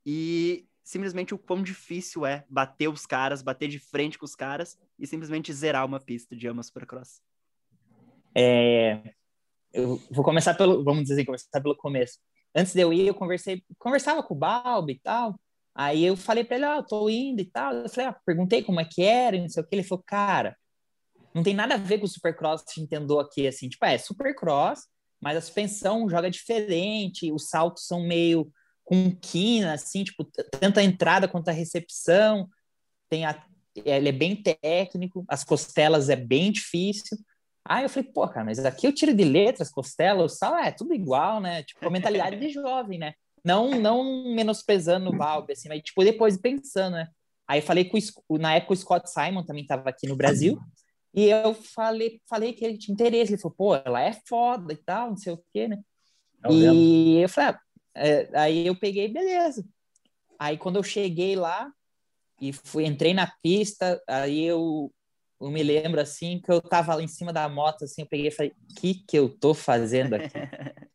e 0.07 0.67
simplesmente 0.83 1.35
o 1.35 1.39
quão 1.39 1.63
difícil 1.63 2.25
é 2.25 2.47
bater 2.49 2.89
os 2.89 3.05
caras, 3.05 3.43
bater 3.43 3.69
de 3.69 3.79
frente 3.79 4.19
com 4.19 4.25
os 4.25 4.35
caras 4.35 4.79
e 4.99 5.07
simplesmente 5.07 5.53
zerar 5.53 5.85
uma 5.85 6.01
pista 6.01 6.35
de 6.35 6.49
ama 6.49 6.63
supercross. 6.63 7.21
É, 8.35 9.15
eu 9.75 10.01
vou 10.11 10.25
começar 10.25 10.55
pelo, 10.55 10.85
vamos 10.85 11.03
dizer 11.03 11.15
assim, 11.15 11.25
começar 11.25 11.61
pelo 11.61 11.77
começo. 11.77 12.19
Antes 12.55 12.73
de 12.73 12.81
eu 12.81 12.93
ir, 12.93 13.09
eu 13.09 13.15
conversei, 13.15 13.63
conversava 13.79 14.23
com 14.23 14.35
o 14.35 14.39
Balbi 14.39 14.95
e 14.95 15.01
tal. 15.01 15.39
Aí 15.75 16.05
eu 16.05 16.17
falei 16.17 16.45
para 16.45 16.57
ele, 16.57 16.65
ah, 16.65 16.77
eu 16.77 16.87
tô 16.87 17.09
indo 17.11 17.41
e 17.41 17.45
tal. 17.45 17.75
Eu 17.75 17.89
falei, 17.89 18.09
ah, 18.09 18.17
perguntei 18.25 18.63
como 18.63 18.81
é 18.81 18.85
que 18.85 19.03
era, 19.03 19.37
não 19.37 19.49
sei 19.49 19.63
o 19.63 19.67
que. 19.67 19.75
Ele 19.75 19.83
falou, 19.83 20.05
cara, 20.07 20.57
não 21.35 21.43
tem 21.43 21.53
nada 21.53 21.75
a 21.75 21.79
ver 21.79 21.99
com 21.99 22.05
o 22.05 22.09
Supercross 22.09 22.63
que 22.63 22.81
entendeu 22.81 23.19
aqui, 23.19 23.47
assim. 23.49 23.69
Tipo, 23.69 23.85
é 23.85 23.99
Supercross, 23.99 24.87
mas 25.21 25.37
a 25.37 25.41
suspensão 25.41 26.09
joga 26.09 26.31
diferente, 26.31 27.33
os 27.33 27.49
saltos 27.49 27.87
são 27.87 28.07
meio 28.07 28.49
com 28.85 29.11
quina, 29.17 29.73
assim, 29.73 30.05
tipo, 30.05 30.25
tanto 30.61 30.79
a 30.79 30.83
entrada 30.85 31.27
quanto 31.27 31.49
a 31.49 31.53
recepção. 31.53 32.49
Tem 33.09 33.25
a, 33.25 33.45
ele 33.75 34.11
é 34.11 34.13
bem 34.13 34.41
técnico, 34.41 35.25
as 35.27 35.43
costelas 35.43 36.09
é 36.09 36.17
bem 36.17 36.53
difícil. 36.53 37.19
Aí 37.67 37.85
eu 37.85 37.89
falei, 37.89 38.11
pô, 38.11 38.29
cara, 38.29 38.45
mas 38.45 38.59
aqui 38.59 38.87
eu 38.87 38.93
tiro 38.93 39.15
de 39.15 39.25
letras, 39.25 39.71
costela, 39.71 40.29
sal, 40.29 40.57
é 40.57 40.71
tudo 40.71 40.93
igual, 40.93 41.41
né? 41.41 41.63
Tipo, 41.63 41.87
a 41.87 41.91
mentalidade 41.91 42.39
de 42.39 42.51
jovem, 42.51 42.99
né? 42.99 43.15
Não, 43.43 43.71
não 43.81 44.35
menosprezando 44.35 45.11
o 45.11 45.17
Balbi, 45.17 45.53
assim, 45.53 45.69
mas 45.69 45.83
tipo, 45.83 46.05
depois 46.05 46.37
pensando, 46.37 46.95
né? 46.95 47.09
Aí 47.47 47.61
eu 47.61 47.63
falei 47.63 47.85
com 47.85 47.99
o, 48.29 48.39
na 48.39 48.55
época 48.55 48.73
o 48.73 48.77
Scott 48.77 49.11
Simon 49.11 49.45
também 49.45 49.63
estava 49.63 49.89
aqui 49.89 50.07
no 50.07 50.17
Brasil, 50.17 50.59
e 51.15 51.27
eu 51.27 51.55
falei, 51.55 52.21
falei 52.29 52.53
que 52.53 52.65
ele 52.65 52.77
tinha 52.77 52.93
interesse, 52.93 53.33
ele 53.33 53.41
falou, 53.41 53.55
pô, 53.57 53.77
ela 53.77 54.03
é 54.03 54.13
foda 54.27 54.73
e 54.73 54.77
tal, 54.77 55.11
não 55.11 55.17
sei 55.17 55.33
o 55.33 55.45
quê, 55.53 55.69
né? 55.69 55.79
Eu 56.43 56.51
e 56.51 56.61
lembro. 56.61 57.23
eu 57.23 57.29
falei, 57.29 57.51
ah, 57.51 57.61
é, 57.95 58.31
aí 58.35 58.67
eu 58.67 58.77
peguei, 58.77 59.09
beleza. 59.09 59.65
Aí 60.39 60.59
quando 60.59 60.77
eu 60.77 60.83
cheguei 60.83 61.37
lá 61.37 61.71
e 62.41 62.53
fui, 62.53 62.85
entrei 62.85 63.15
na 63.15 63.33
pista, 63.43 64.03
aí 64.09 64.43
eu 64.43 64.93
eu 65.45 65.51
me 65.51 65.63
lembro 65.63 66.01
assim 66.01 66.41
que 66.41 66.51
eu 66.51 66.61
tava 66.61 66.95
lá 66.95 67.03
em 67.03 67.09
cima 67.09 67.33
da 67.33 67.49
moto, 67.49 67.85
assim, 67.85 68.03
eu 68.03 68.07
peguei 68.07 68.29
e 68.29 68.31
falei, 68.31 68.53
o 68.53 68.75
que 68.75 68.95
que 68.95 69.19
eu 69.19 69.29
tô 69.29 69.55
fazendo 69.55 70.15
aqui? 70.15 70.33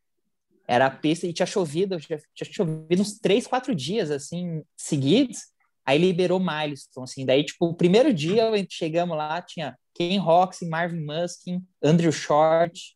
Era 0.68 0.86
a 0.86 0.92
pista 0.92 1.26
e 1.26 1.34
tinha 1.34 1.46
chovido, 1.46 1.98
tinha, 2.00 2.20
chovido 2.52 3.02
uns 3.02 3.18
três, 3.20 3.48
quatro 3.48 3.74
dias, 3.74 4.12
assim, 4.12 4.64
seguidos. 4.78 5.40
Aí 5.84 5.98
liberou 5.98 6.40
Milestone, 6.40 7.06
assim. 7.06 7.26
Daí, 7.26 7.44
tipo, 7.44 7.66
o 7.66 7.74
primeiro 7.74 8.14
dia 8.14 8.52
chegamos 8.70 9.18
lá, 9.18 9.42
tinha 9.42 9.76
Ken 9.96 10.20
Roxy, 10.20 10.68
Marvin 10.68 11.04
Muskin, 11.04 11.66
Andrew 11.82 12.12
Short, 12.12 12.96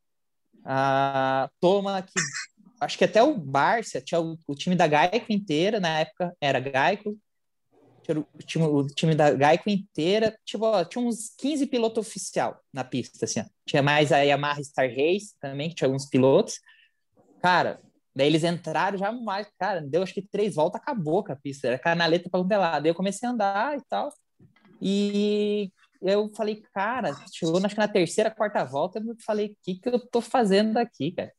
a 0.63 1.49
Toma, 1.59 2.01
que 2.03 2.13
acho 2.79 2.97
que 2.97 3.03
até 3.05 3.23
o 3.23 3.37
Barça, 3.37 4.01
tinha 4.01 4.19
o, 4.19 4.37
o, 4.47 4.55
time 4.55 4.75
da 4.75 4.87
Gaico 4.87 5.31
inteira, 5.31 5.79
na 5.79 5.99
época 5.99 6.35
era 6.39 6.59
Gaico, 6.59 7.17
tinha 8.45 8.67
o 8.67 8.85
time 8.87 9.15
da 9.15 9.31
Gaico 9.31 9.69
inteira, 9.69 10.37
tipo, 10.45 10.65
ó, 10.65 10.83
tinha 10.83 11.03
uns 11.03 11.33
15 11.37 11.67
pilotos 11.67 12.05
oficial 12.05 12.59
na 12.71 12.83
pista, 12.83 13.25
assim, 13.25 13.39
ó. 13.39 13.45
Tinha 13.65 13.81
mais 13.81 14.11
a 14.11 14.19
Yamaha 14.19 14.63
Star 14.63 14.89
Race 14.89 15.37
também, 15.39 15.69
que 15.69 15.75
tinha 15.75 15.87
alguns 15.87 16.05
pilotos. 16.05 16.59
Cara, 17.41 17.79
daí 18.15 18.27
eles 18.27 18.43
entraram 18.43 18.97
já 18.97 19.11
mais, 19.11 19.47
cara, 19.57 19.81
deu 19.81 20.03
acho 20.03 20.13
que 20.13 20.21
três 20.21 20.55
voltas, 20.55 20.81
acabou 20.81 21.23
com 21.23 21.31
a 21.31 21.35
pista, 21.35 21.67
era 21.67 21.79
canaleta 21.79 22.29
pra 22.29 22.41
um 22.41 22.47
lado. 22.47 22.83
Daí 22.83 22.91
eu 22.91 22.95
comecei 22.95 23.27
a 23.27 23.31
andar 23.31 23.77
e 23.77 23.81
tal, 23.89 24.09
e 24.81 25.71
eu 26.01 26.29
falei, 26.35 26.61
cara, 26.73 27.15
chegou 27.31 27.57
acho 27.57 27.75
que 27.75 27.79
na 27.79 27.87
terceira, 27.87 28.29
quarta 28.29 28.65
volta, 28.65 28.99
eu 28.99 29.15
falei, 29.25 29.47
o 29.47 29.57
que 29.63 29.75
que 29.75 29.89
eu 29.89 29.99
tô 29.99 30.19
fazendo 30.19 30.77
aqui, 30.77 31.11
cara? 31.11 31.31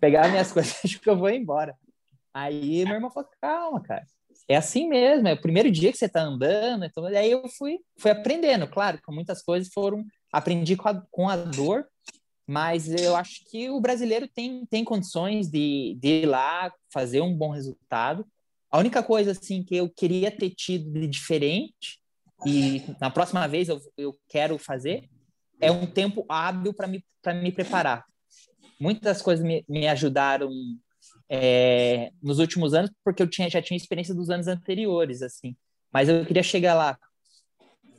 Pegar 0.00 0.28
minhas 0.30 0.50
coisas, 0.52 0.80
acho 0.84 1.00
que 1.00 1.10
eu 1.10 1.16
vou 1.16 1.28
embora. 1.28 1.76
Aí 2.32 2.84
meu 2.86 2.94
irmão 2.94 3.10
falou, 3.10 3.28
calma, 3.40 3.82
cara 3.82 4.06
é 4.52 4.56
assim 4.56 4.88
mesmo, 4.88 5.28
é 5.28 5.32
o 5.32 5.40
primeiro 5.40 5.70
dia 5.70 5.90
que 5.90 5.98
você 5.98 6.06
está 6.06 6.22
andando, 6.22 6.84
então 6.84 7.04
aí 7.06 7.30
eu 7.30 7.48
fui, 7.48 7.78
fui 7.98 8.10
aprendendo, 8.10 8.68
claro, 8.68 9.00
com 9.02 9.12
muitas 9.12 9.42
coisas 9.42 9.72
foram, 9.72 10.04
aprendi 10.30 10.76
com 10.76 10.88
a, 10.88 11.02
com 11.10 11.28
a 11.28 11.36
dor, 11.36 11.86
mas 12.46 12.88
eu 12.88 13.16
acho 13.16 13.44
que 13.50 13.70
o 13.70 13.80
brasileiro 13.80 14.28
tem, 14.28 14.66
tem 14.66 14.84
condições 14.84 15.48
de, 15.48 15.96
de 16.00 16.22
ir 16.22 16.26
lá 16.26 16.72
fazer 16.92 17.20
um 17.20 17.34
bom 17.34 17.50
resultado. 17.50 18.26
A 18.70 18.78
única 18.78 19.02
coisa, 19.02 19.30
assim, 19.30 19.62
que 19.62 19.76
eu 19.76 19.88
queria 19.88 20.30
ter 20.30 20.50
tido 20.50 20.92
de 20.92 21.06
diferente 21.06 22.00
e 22.44 22.82
na 23.00 23.10
próxima 23.10 23.46
vez 23.46 23.68
eu, 23.68 23.80
eu 23.96 24.14
quero 24.28 24.58
fazer, 24.58 25.08
é 25.60 25.70
um 25.70 25.86
tempo 25.86 26.26
hábil 26.28 26.74
para 26.74 26.88
me, 26.88 27.04
me 27.40 27.52
preparar. 27.52 28.04
Muitas 28.80 29.22
coisas 29.22 29.44
me, 29.44 29.64
me 29.68 29.86
ajudaram 29.86 30.50
é, 31.34 32.12
nos 32.22 32.38
últimos 32.38 32.74
anos, 32.74 32.90
porque 33.02 33.22
eu 33.22 33.26
tinha, 33.26 33.48
já 33.48 33.62
tinha 33.62 33.74
experiência 33.74 34.14
dos 34.14 34.28
anos 34.28 34.48
anteriores, 34.48 35.22
assim. 35.22 35.56
Mas 35.90 36.06
eu 36.06 36.26
queria 36.26 36.42
chegar 36.42 36.74
lá 36.74 36.98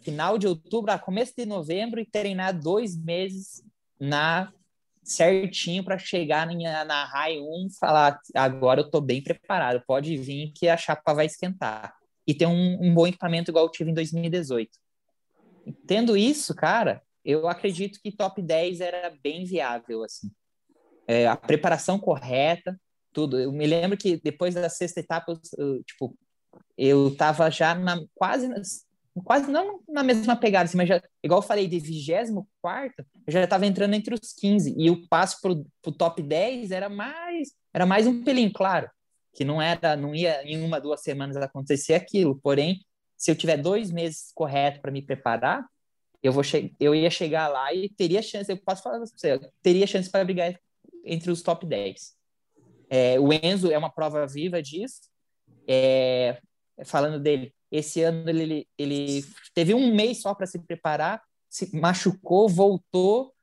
final 0.03 0.37
de 0.37 0.45
outubro 0.45 0.91
a 0.91 0.99
começo 0.99 1.33
de 1.35 1.43
novembro 1.43 1.99
e 1.99 2.05
treinar 2.05 2.55
dois 2.55 2.95
meses 2.95 3.63
na 3.99 4.53
certinho 5.01 5.83
para 5.83 5.97
chegar 5.97 6.45
na, 6.45 6.85
na 6.85 7.05
RAI 7.05 7.39
1 7.39 7.67
e 7.67 7.77
falar 7.77 8.19
agora 8.35 8.81
eu 8.81 8.85
estou 8.85 9.01
bem 9.01 9.21
preparado, 9.21 9.83
pode 9.87 10.15
vir 10.15 10.51
que 10.55 10.69
a 10.69 10.77
chapa 10.77 11.13
vai 11.13 11.25
esquentar. 11.25 11.95
E 12.27 12.35
ter 12.35 12.45
um, 12.45 12.77
um 12.81 12.93
bom 12.93 13.07
equipamento 13.07 13.49
igual 13.49 13.65
eu 13.65 13.71
tive 13.71 13.89
em 13.89 13.95
2018. 13.95 14.69
Tendo 15.87 16.15
isso, 16.15 16.53
cara, 16.53 17.01
eu 17.25 17.47
acredito 17.47 17.99
que 17.99 18.11
top 18.11 18.41
10 18.41 18.79
era 18.79 19.11
bem 19.23 19.43
viável, 19.43 20.03
assim. 20.03 20.31
É, 21.07 21.27
a 21.27 21.35
preparação 21.35 21.97
correta, 21.97 22.79
tudo. 23.13 23.39
Eu 23.39 23.51
me 23.51 23.65
lembro 23.65 23.97
que 23.97 24.17
depois 24.17 24.55
da 24.55 24.69
sexta 24.69 24.99
etapa, 24.99 25.31
eu, 25.31 25.39
eu 25.57 25.83
tipo, 25.83 26.17
eu 26.77 27.15
tava 27.15 27.49
já 27.49 27.75
na, 27.75 28.01
quase 28.15 28.49
quase 29.23 29.51
não 29.51 29.79
na 29.87 30.01
mesma 30.03 30.35
pegada, 30.35 30.65
assim, 30.65 30.77
mas 30.77 30.87
já, 30.87 31.01
igual 31.23 31.39
eu 31.39 31.45
falei, 31.45 31.67
de 31.67 31.79
24 31.79 33.05
eu 33.27 33.33
já 33.33 33.43
estava 33.43 33.65
entrando 33.65 33.93
entre 33.93 34.13
os 34.15 34.33
15, 34.33 34.73
e 34.75 34.89
o 34.89 35.07
passo 35.07 35.39
para 35.41 35.51
o 35.51 35.91
top 35.91 36.21
10 36.21 36.71
era 36.71 36.89
mais, 36.89 37.49
era 37.73 37.85
mais 37.85 38.07
um 38.07 38.23
pelinho, 38.23 38.51
claro, 38.51 38.89
que 39.33 39.45
não 39.45 39.61
era, 39.61 39.95
não 39.95 40.15
ia 40.15 40.43
em 40.43 40.63
uma, 40.63 40.81
duas 40.81 41.01
semanas 41.01 41.37
acontecer 41.37 41.93
aquilo, 41.93 42.39
porém, 42.41 42.83
se 43.15 43.29
eu 43.29 43.35
tiver 43.35 43.57
dois 43.57 43.91
meses 43.91 44.31
correto 44.33 44.81
para 44.81 44.91
me 44.91 45.01
preparar, 45.01 45.63
eu 46.21 46.31
vou 46.31 46.43
eu 46.79 46.95
ia 46.95 47.09
chegar 47.09 47.49
lá 47.49 47.73
e 47.73 47.89
teria 47.89 48.21
chance, 48.21 48.51
eu 48.51 48.57
posso 48.57 48.81
falar 48.81 48.97
para 48.97 49.05
você, 49.05 49.39
teria 49.61 49.85
chance 49.85 50.09
para 50.09 50.25
brigar 50.25 50.57
entre 51.05 51.29
os 51.29 51.41
top 51.41 51.65
10. 51.65 52.15
É, 52.95 53.19
o 53.19 53.33
Enzo 53.33 53.71
é 53.71 53.77
uma 53.77 53.89
prova 53.89 54.27
viva 54.27 54.61
disso, 54.61 55.09
é, 55.67 56.39
falando 56.85 57.19
dele, 57.19 57.51
esse 57.71 58.03
ano 58.03 58.29
ele, 58.29 58.67
ele 58.77 59.25
teve 59.55 59.73
um 59.73 59.95
mês 59.95 60.21
só 60.21 60.35
para 60.35 60.45
se 60.45 60.59
preparar, 60.59 61.19
se 61.49 61.75
machucou, 61.75 62.47
voltou, 62.47 63.33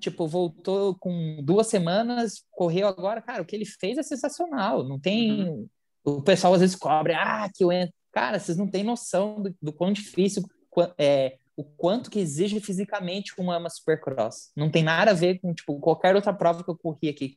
tipo, 0.00 0.26
voltou 0.26 0.94
com 0.94 1.38
duas 1.42 1.66
semanas, 1.66 2.42
correu 2.50 2.88
agora. 2.88 3.20
Cara, 3.20 3.42
o 3.42 3.44
que 3.44 3.54
ele 3.54 3.66
fez 3.66 3.98
é 3.98 4.02
sensacional. 4.02 4.82
Não 4.82 4.98
tem. 4.98 5.46
Uhum. 5.46 5.68
O 6.02 6.22
pessoal 6.22 6.54
às 6.54 6.60
vezes 6.60 6.74
cobre, 6.74 7.12
ah, 7.12 7.46
que 7.54 7.62
eu 7.62 7.70
entro. 7.70 7.94
Cara, 8.10 8.38
vocês 8.38 8.56
não 8.56 8.70
têm 8.70 8.84
noção 8.84 9.42
do, 9.42 9.54
do 9.60 9.70
quão 9.70 9.92
difícil, 9.92 10.42
é, 10.96 11.36
o 11.54 11.62
quanto 11.62 12.10
que 12.10 12.20
exige 12.20 12.58
fisicamente 12.58 13.34
uma 13.36 13.56
ama 13.56 13.68
supercross. 13.68 14.50
Não 14.56 14.70
tem 14.70 14.82
nada 14.82 15.10
a 15.10 15.14
ver 15.14 15.40
com, 15.40 15.52
tipo, 15.52 15.78
qualquer 15.78 16.16
outra 16.16 16.32
prova 16.32 16.64
que 16.64 16.70
eu 16.70 16.78
corri 16.78 17.10
aqui 17.10 17.36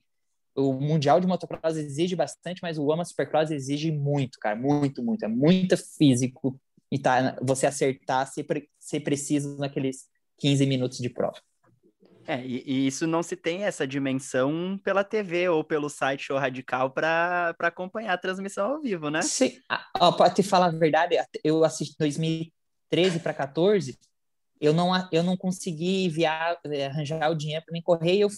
o 0.56 0.74
Mundial 0.74 1.20
de 1.20 1.28
Motocross 1.28 1.78
exige 1.78 2.16
bastante, 2.16 2.62
mas 2.62 2.78
o 2.78 2.92
AMA 2.92 3.06
Supercross 3.06 3.52
exige 3.52 3.92
muito, 3.92 4.38
cara, 4.40 4.56
muito, 4.56 5.04
muito. 5.04 5.24
É 5.24 5.28
muito 5.28 5.78
físico 5.78 6.60
e 6.92 7.00
tá, 7.00 7.38
você 7.42 7.66
acertar 7.66 8.28
ser, 8.28 8.46
ser 8.80 9.00
preciso 9.00 9.58
naqueles 9.58 10.08
15 10.38 10.66
minutos 10.66 10.98
de 10.98 11.10
prova. 11.10 11.40
É, 12.28 12.46
e, 12.46 12.64
e, 12.66 12.88
isso 12.88 13.08
não 13.08 13.24
se 13.24 13.36
tem 13.36 13.64
essa 13.64 13.88
dimensão 13.88 14.80
pela 14.84 15.04
TV 15.04 15.50
ou 15.50 15.64
pelo 15.64 15.90
site 15.90 16.26
Show 16.26 16.38
Radical 16.38 16.92
para 16.92 17.56
acompanhar 17.60 18.14
a 18.14 18.18
transmissão 18.18 18.74
ao 18.74 18.82
vivo, 18.82 19.10
né? 19.10 19.22
Sim, 19.22 19.58
ah, 19.68 20.12
para 20.12 20.30
te 20.30 20.44
falar 20.44 20.68
a 20.68 20.72
verdade, 20.72 21.16
eu 21.44 21.64
assisti 21.64 21.96
2013 21.98 23.20
para 23.20 23.34
14, 23.34 23.98
eu 24.60 24.74
não, 24.74 24.92
eu 25.12 25.24
não 25.24 25.36
consegui 25.36 26.08
via, 26.10 26.58
eh, 26.66 26.86
arranjar 26.86 27.32
o 27.32 27.36
dinheiro 27.36 27.66
para 27.66 27.74
me 27.74 27.82
correr 27.82 28.18
eu 28.18 28.30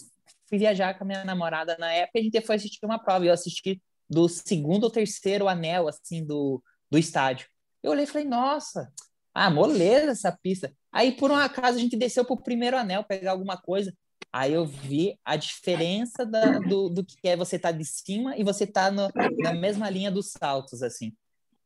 fui 0.54 0.60
viajar 0.60 0.96
com 0.96 1.04
a 1.04 1.08
minha 1.08 1.26
namorada 1.26 1.76
na 1.80 1.92
época, 1.92 2.20
a 2.20 2.22
gente 2.22 2.40
foi 2.42 2.56
assistir 2.56 2.86
uma 2.86 3.00
prova, 3.00 3.26
e 3.26 3.28
eu 3.28 3.34
assisti 3.34 3.82
do 4.08 4.30
segundo 4.30 4.84
ou 4.84 4.92
terceiro 4.92 5.48
anel, 5.48 5.88
assim, 5.88 6.24
do, 6.24 6.62
do 6.92 6.98
estádio. 7.00 7.48
Eu 7.82 7.92
olhei 7.92 8.04
e 8.04 8.08
falei, 8.08 8.28
nossa, 8.28 8.92
ah, 9.34 9.50
moleza 9.50 10.12
essa 10.12 10.32
pista. 10.32 10.72
Aí, 10.92 11.14
por 11.14 11.32
um 11.32 11.36
acaso, 11.36 11.80
a 11.80 11.82
gente 11.82 11.98
desceu 11.98 12.24
pro 12.24 12.38
primeiro 12.38 12.78
anel, 12.78 13.04
pegar 13.04 13.32
alguma 13.32 13.58
coisa. 13.58 13.92
Aí 14.32 14.54
eu 14.54 14.64
vi 14.64 15.18
a 15.26 15.36
diferença 15.36 16.24
da, 16.24 16.60
do, 16.60 16.88
do 16.90 17.04
que 17.04 17.28
é 17.28 17.36
você 17.36 17.58
tá 17.58 17.72
de 17.72 17.84
cima 17.84 18.38
e 18.38 18.44
você 18.44 18.68
tá 18.68 18.92
na 18.92 19.54
mesma 19.54 19.90
linha 19.90 20.12
dos 20.12 20.32
saltos, 20.32 20.84
assim. 20.84 21.14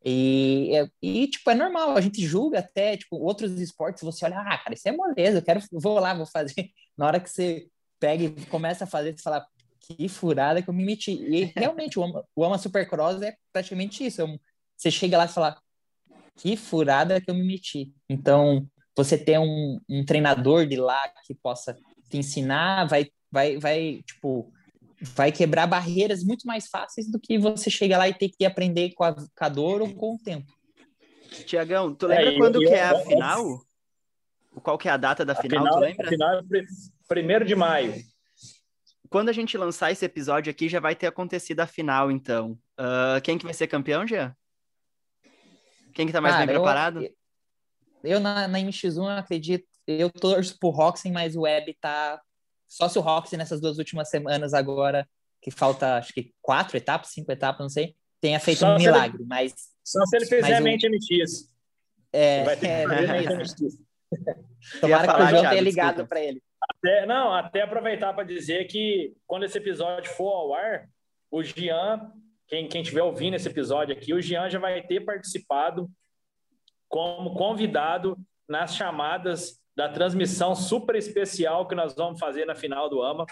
E, 0.05 0.71
e, 1.01 1.27
tipo, 1.27 1.49
é 1.49 1.55
normal, 1.55 1.97
a 1.97 2.01
gente 2.01 2.25
julga 2.25 2.59
até, 2.59 2.95
tipo, 2.95 3.17
outros 3.17 3.59
esportes, 3.59 4.03
você 4.03 4.23
olha, 4.23 4.39
ah, 4.39 4.57
cara, 4.57 4.73
isso 4.73 4.87
é 4.87 4.91
moleza, 4.93 5.39
eu 5.39 5.41
quero, 5.41 5.59
vou 5.73 5.99
lá, 5.99 6.13
vou 6.13 6.25
fazer. 6.25 6.53
Na 6.97 7.07
hora 7.07 7.19
que 7.19 7.29
você 7.29 7.67
pega 7.99 8.23
e 8.23 8.45
começa 8.45 8.83
a 8.83 8.87
fazer, 8.87 9.17
você 9.17 9.23
fala, 9.23 9.45
que 9.79 10.09
furada 10.09 10.61
que 10.61 10.69
eu 10.69 10.73
me 10.73 10.85
meti. 10.85 11.11
E 11.11 11.45
realmente, 11.55 11.97
o 11.99 12.03
Ama, 12.03 12.25
o 12.35 12.43
Ama 12.43 12.57
Supercross 12.57 13.21
é 13.21 13.35
praticamente 13.51 14.05
isso. 14.05 14.21
É 14.21 14.39
você 14.75 14.91
chega 14.91 15.17
lá 15.17 15.25
e 15.25 15.29
fala, 15.29 15.59
que 16.35 16.55
furada 16.55 17.19
que 17.19 17.29
eu 17.29 17.35
me 17.35 17.45
meti. 17.45 17.93
Então, 18.09 18.67
você 18.95 19.17
ter 19.17 19.39
um, 19.39 19.79
um 19.89 20.05
treinador 20.05 20.65
de 20.65 20.75
lá 20.75 20.99
que 21.25 21.33
possa 21.33 21.73
te 22.09 22.17
ensinar, 22.17 22.85
vai, 22.85 23.09
vai, 23.31 23.57
vai, 23.57 24.03
tipo, 24.05 24.51
vai 25.01 25.31
quebrar 25.31 25.67
barreiras 25.67 26.23
muito 26.23 26.45
mais 26.45 26.67
fáceis 26.67 27.09
do 27.09 27.19
que 27.19 27.37
você 27.37 27.69
chegar 27.69 27.97
lá 27.97 28.09
e 28.09 28.13
ter 28.13 28.29
que 28.29 28.45
aprender 28.45 28.91
com 28.91 29.03
a, 29.03 29.13
com 29.13 29.25
a 29.39 29.49
dor 29.49 29.81
ou 29.81 29.93
com 29.93 30.15
o 30.15 30.19
tempo. 30.19 30.51
Tiagão, 31.45 31.93
tu 31.93 32.07
lembra 32.07 32.33
é, 32.33 32.37
quando 32.37 32.61
eu, 32.61 32.67
que 32.67 32.73
é 32.73 32.83
a 32.83 32.99
final? 32.99 33.61
Qual 34.63 34.77
que 34.77 34.87
é 34.87 34.91
a 34.91 34.97
data 34.97 35.23
da 35.23 35.35
final, 35.35 35.63
final, 35.63 35.73
tu 35.75 35.79
lembra? 35.79 36.07
A 36.07 36.09
final 36.09 36.43
é 37.07 37.13
Primeiro 37.13 37.45
de 37.45 37.55
maio. 37.55 37.95
Quando 39.09 39.29
a 39.29 39.33
gente 39.33 39.57
lançar 39.57 39.91
esse 39.91 40.03
episódio 40.03 40.51
aqui, 40.51 40.67
já 40.67 40.79
vai 40.79 40.95
ter 40.95 41.07
acontecido 41.07 41.61
a 41.61 41.67
final, 41.67 42.11
então. 42.11 42.59
Uh, 42.77 43.21
quem 43.23 43.37
que 43.37 43.45
vai 43.45 43.53
ser 43.53 43.67
campeão, 43.67 44.05
Jean? 44.05 44.35
Quem 45.93 46.05
que 46.05 46.13
tá 46.13 46.19
mais 46.19 46.35
Cara, 46.35 46.45
bem 46.45 46.55
preparado? 46.55 47.01
Eu, 47.01 47.11
eu 48.03 48.19
na, 48.19 48.47
na 48.47 48.59
MX1 48.59 49.17
acredito, 49.17 49.65
eu 49.87 50.09
torço 50.09 50.57
pro 50.59 50.69
Roxen, 50.69 51.11
mas 51.11 51.35
o 51.35 51.41
Web 51.41 51.73
tá... 51.79 52.21
Só 52.67 52.89
se 52.89 52.99
o 52.99 53.01
Roxen 53.01 53.37
nessas 53.37 53.61
duas 53.61 53.77
últimas 53.77 54.09
semanas 54.09 54.53
agora, 54.53 55.07
que 55.41 55.49
falta 55.49 55.95
acho 55.95 56.13
que 56.13 56.33
quatro 56.41 56.75
etapas, 56.75 57.11
cinco 57.11 57.31
etapas, 57.31 57.61
não 57.61 57.69
sei, 57.69 57.95
tenha 58.19 58.39
feito 58.39 58.59
só 58.59 58.75
um 58.75 58.77
milagre, 58.77 59.19
ele, 59.19 59.27
mas... 59.27 59.53
Só 59.83 60.05
se 60.05 60.17
ele 60.17 60.25
fizer 60.25 60.59
o, 60.59 60.63
mente 60.63 60.87
MX. 60.89 61.49
É, 62.11 62.43
vai 62.43 62.57
ter 62.57 62.67
é, 62.67 62.83
é, 62.83 62.87
Tomara 64.81 65.15
que 65.15 65.23
o 65.23 65.27
João 65.29 65.49
tenha 65.49 65.61
ligado 65.61 66.05
para 66.05 66.21
ele. 66.21 66.41
Até, 66.61 67.05
não, 67.05 67.33
até 67.33 67.61
aproveitar 67.61 68.13
para 68.13 68.23
dizer 68.23 68.65
que 68.65 69.13
quando 69.25 69.43
esse 69.43 69.57
episódio 69.57 70.11
for 70.11 70.29
ao 70.29 70.53
ar, 70.53 70.89
o 71.29 71.43
Gian, 71.43 72.11
quem, 72.47 72.67
estiver 72.81 73.03
ouvindo 73.03 73.35
esse 73.35 73.47
episódio 73.47 73.95
aqui, 73.95 74.13
o 74.13 74.21
Gian 74.21 74.49
já 74.49 74.59
vai 74.59 74.81
ter 74.81 75.01
participado 75.01 75.89
como 76.87 77.33
convidado 77.35 78.17
nas 78.47 78.75
chamadas 78.75 79.61
da 79.75 79.89
transmissão 79.89 80.55
super 80.55 80.95
especial 80.95 81.67
que 81.67 81.75
nós 81.75 81.93
vamos 81.93 82.19
fazer 82.19 82.45
na 82.45 82.55
final 82.55 82.89
do 82.89 83.03
AMA. 83.03 83.25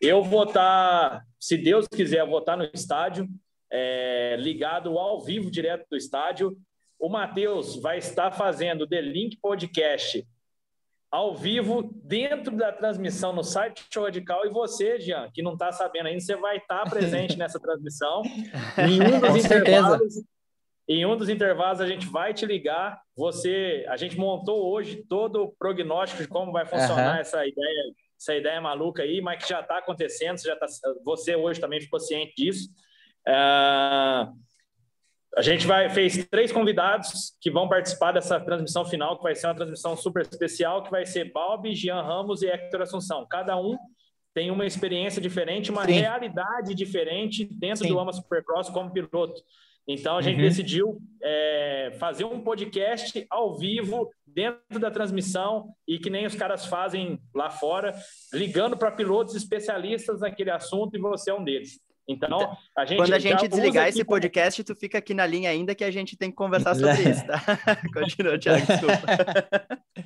Eu 0.00 0.22
vou 0.22 0.44
estar, 0.44 1.10
tá, 1.10 1.24
se 1.40 1.56
Deus 1.56 1.86
quiser, 1.88 2.26
vou 2.26 2.40
estar 2.40 2.52
tá 2.52 2.58
no 2.58 2.70
estádio, 2.74 3.28
é, 3.70 4.36
ligado 4.38 4.98
ao 4.98 5.22
vivo 5.22 5.50
direto 5.50 5.86
do 5.88 5.96
estádio. 5.96 6.56
O 6.98 7.08
Matheus 7.08 7.80
vai 7.80 7.98
estar 7.98 8.30
fazendo 8.32 8.82
o 8.82 8.88
The 8.88 9.00
Link 9.00 9.38
Podcast 9.40 10.26
ao 11.12 11.36
vivo 11.36 11.90
dentro 12.02 12.56
da 12.56 12.72
transmissão 12.72 13.34
no 13.34 13.44
site 13.44 13.84
Show 13.92 14.04
Radical. 14.04 14.46
E 14.46 14.48
você, 14.48 14.98
Jean, 14.98 15.30
que 15.30 15.42
não 15.42 15.52
está 15.52 15.70
sabendo 15.70 16.06
ainda, 16.06 16.20
você 16.20 16.34
vai 16.36 16.56
estar 16.56 16.84
tá 16.84 16.90
presente 16.90 17.36
nessa 17.36 17.60
transmissão. 17.60 18.22
Em 18.78 19.02
um 19.02 19.20
dos 19.20 19.44
intervalos, 19.44 20.14
em 20.88 21.06
um 21.06 21.16
dos 21.16 21.28
intervalos 21.28 21.80
a 21.80 21.86
gente 21.86 22.06
vai 22.06 22.32
te 22.32 22.46
ligar. 22.46 23.00
Você, 23.14 23.84
a 23.88 23.96
gente 23.96 24.18
montou 24.18 24.72
hoje 24.72 25.04
todo 25.08 25.44
o 25.44 25.52
prognóstico 25.52 26.22
de 26.22 26.28
como 26.28 26.50
vai 26.50 26.64
funcionar 26.66 27.14
uhum. 27.14 27.20
essa 27.20 27.46
ideia, 27.46 27.92
essa 28.18 28.34
ideia 28.34 28.60
maluca 28.60 29.02
aí, 29.02 29.20
mas 29.20 29.42
que 29.42 29.50
já 29.50 29.60
está 29.60 29.78
acontecendo. 29.78 30.38
Você, 30.38 30.48
já 30.48 30.56
tá, 30.56 30.66
você 31.04 31.36
hoje 31.36 31.60
também 31.60 31.80
ficou 31.80 32.00
ciente 32.00 32.34
disso. 32.36 32.68
Uh, 33.28 34.32
a 35.36 35.42
gente 35.42 35.66
vai 35.66 35.88
fez 35.88 36.26
três 36.26 36.52
convidados 36.52 37.34
que 37.40 37.50
vão 37.50 37.68
participar 37.68 38.12
dessa 38.12 38.38
transmissão 38.38 38.84
final, 38.84 39.16
que 39.16 39.22
vai 39.22 39.34
ser 39.34 39.46
uma 39.46 39.54
transmissão 39.54 39.96
super 39.96 40.22
especial, 40.22 40.82
que 40.82 40.90
vai 40.90 41.06
ser 41.06 41.32
Bob, 41.32 41.74
Jean 41.74 42.02
Ramos 42.02 42.42
e 42.42 42.48
Hector 42.48 42.82
Assunção. 42.82 43.26
Cada 43.28 43.56
um 43.56 43.76
tem 44.34 44.50
uma 44.50 44.66
experiência 44.66 45.20
diferente, 45.20 45.70
uma 45.70 45.84
Sim. 45.84 45.92
realidade 45.92 46.74
diferente 46.74 47.44
dentro 47.44 47.84
Sim. 47.84 47.88
do 47.88 47.98
AMA 47.98 48.12
Supercross 48.12 48.68
como 48.70 48.92
piloto. 48.92 49.42
Então 49.86 50.16
a 50.16 50.22
gente 50.22 50.36
uhum. 50.36 50.48
decidiu 50.48 50.98
é, 51.20 51.96
fazer 51.98 52.24
um 52.24 52.40
podcast 52.40 53.26
ao 53.28 53.56
vivo 53.58 54.10
dentro 54.26 54.78
da 54.78 54.90
transmissão 54.90 55.74
e 55.88 55.98
que 55.98 56.08
nem 56.08 56.24
os 56.24 56.34
caras 56.34 56.66
fazem 56.66 57.20
lá 57.34 57.50
fora, 57.50 57.92
ligando 58.32 58.76
para 58.76 58.92
pilotos 58.92 59.34
especialistas 59.34 60.20
naquele 60.20 60.50
assunto 60.50 60.96
e 60.96 61.00
você 61.00 61.30
é 61.30 61.34
um 61.34 61.42
deles. 61.42 61.80
Então, 62.08 62.28
então 62.28 62.58
a 62.76 62.84
gente 62.84 62.96
quando 62.98 63.12
a 63.12 63.18
gente 63.18 63.48
desligar 63.48 63.88
esse 63.88 64.04
podcast, 64.04 64.62
como... 64.62 64.74
tu 64.74 64.80
fica 64.80 64.98
aqui 64.98 65.14
na 65.14 65.24
linha 65.24 65.50
ainda 65.50 65.74
que 65.74 65.84
a 65.84 65.90
gente 65.90 66.16
tem 66.16 66.30
que 66.30 66.36
conversar 66.36 66.74
sobre 66.74 67.10
isso, 67.10 67.24
tá? 67.26 67.38
Continua, 67.94 68.38
Thiago, 68.38 68.66
desculpa. 68.66 69.06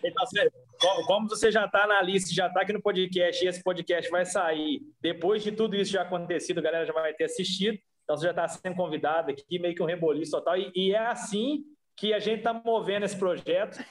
Então, 0.04 1.02
como 1.06 1.28
você 1.28 1.50
já 1.50 1.64
está 1.64 1.86
na 1.86 2.02
lista, 2.02 2.34
já 2.34 2.48
está 2.48 2.60
aqui 2.60 2.72
no 2.72 2.82
podcast, 2.82 3.44
e 3.44 3.48
esse 3.48 3.62
podcast 3.62 4.10
vai 4.10 4.26
sair 4.26 4.80
depois 5.00 5.42
de 5.42 5.52
tudo 5.52 5.74
isso 5.74 5.90
já 5.90 6.02
acontecido, 6.02 6.58
a 6.58 6.62
galera 6.62 6.84
já 6.84 6.92
vai 6.92 7.14
ter 7.14 7.24
assistido, 7.24 7.78
então 8.04 8.16
você 8.16 8.26
já 8.26 8.30
está 8.30 8.46
sendo 8.46 8.76
convidado 8.76 9.30
aqui, 9.30 9.58
meio 9.58 9.74
que 9.74 9.82
um 9.82 9.86
reboliço 9.86 10.32
total, 10.32 10.56
e, 10.58 10.70
e 10.74 10.92
é 10.92 11.06
assim 11.06 11.64
que 11.96 12.12
a 12.12 12.18
gente 12.18 12.38
está 12.38 12.52
movendo 12.52 13.04
esse 13.04 13.16
projeto 13.18 13.82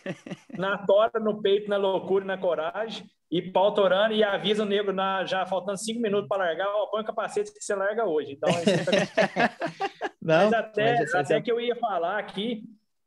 na 0.56 0.78
tora, 0.78 1.20
no 1.20 1.42
peito, 1.42 1.70
na 1.70 1.78
loucura, 1.78 2.24
na 2.24 2.38
coragem, 2.38 3.10
e 3.32 3.42
pau 3.42 3.74
torando, 3.74 4.14
e 4.14 4.24
avisa 4.24 4.64
o 4.64 4.66
negro 4.66 4.94
na, 4.94 5.26
já 5.26 5.46
faltando 5.46 5.80
cinco 5.80 6.00
minutos 6.00 6.28
para 6.28 6.46
largar, 6.46 6.68
ó, 6.68 6.86
põe 6.88 7.02
o 7.02 7.06
capacete 7.06 7.52
que 7.52 7.60
você 7.60 7.74
larga 7.74 8.06
hoje. 8.06 8.34
Então, 8.34 8.50
Não, 10.22 10.46
mas 10.46 10.54
até, 10.54 11.00
mas 11.00 11.16
até 11.16 11.42
que 11.42 11.52
eu 11.52 11.60
ia 11.60 11.76
falar 11.76 12.20
aqui, 12.20 12.64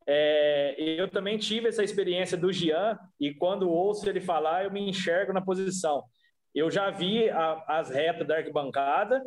é, 0.06 0.74
eu 0.78 1.08
também 1.08 1.38
tive 1.38 1.68
essa 1.68 1.84
experiência 1.84 2.36
do 2.36 2.52
Gian, 2.52 2.98
e 3.20 3.32
quando 3.32 3.70
ouço 3.70 4.08
ele 4.08 4.20
falar, 4.20 4.64
eu 4.64 4.72
me 4.72 4.88
enxergo 4.88 5.32
na 5.32 5.40
posição. 5.40 6.02
Eu 6.54 6.70
já 6.70 6.90
vi 6.90 7.30
a, 7.30 7.64
as 7.68 7.90
retas 7.90 8.26
da 8.26 8.36
arquibancada, 8.36 9.22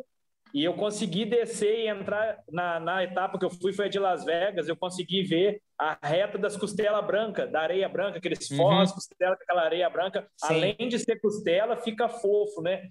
e 0.54 0.64
eu 0.64 0.74
consegui 0.74 1.24
descer 1.24 1.80
e 1.80 1.88
entrar 1.88 2.38
na, 2.50 2.78
na 2.78 3.02
etapa 3.02 3.38
que 3.38 3.44
eu 3.44 3.50
fui, 3.50 3.72
foi 3.72 3.86
a 3.86 3.88
de 3.88 3.98
Las 3.98 4.24
Vegas. 4.24 4.68
Eu 4.68 4.76
consegui 4.76 5.22
ver 5.22 5.62
a 5.78 5.98
reta 6.06 6.36
das 6.36 6.56
costelas 6.56 7.04
brancas, 7.06 7.50
da 7.50 7.62
areia 7.62 7.88
branca, 7.88 8.18
aqueles 8.18 8.50
uhum. 8.50 8.58
forros, 8.58 8.92
costela 8.92 9.34
com 9.36 9.42
aquela 9.42 9.62
areia 9.62 9.88
branca. 9.88 10.28
Sim. 10.36 10.54
Além 10.54 10.76
de 10.88 10.98
ser 10.98 11.18
costela, 11.20 11.76
fica 11.76 12.08
fofo, 12.08 12.60
né? 12.60 12.82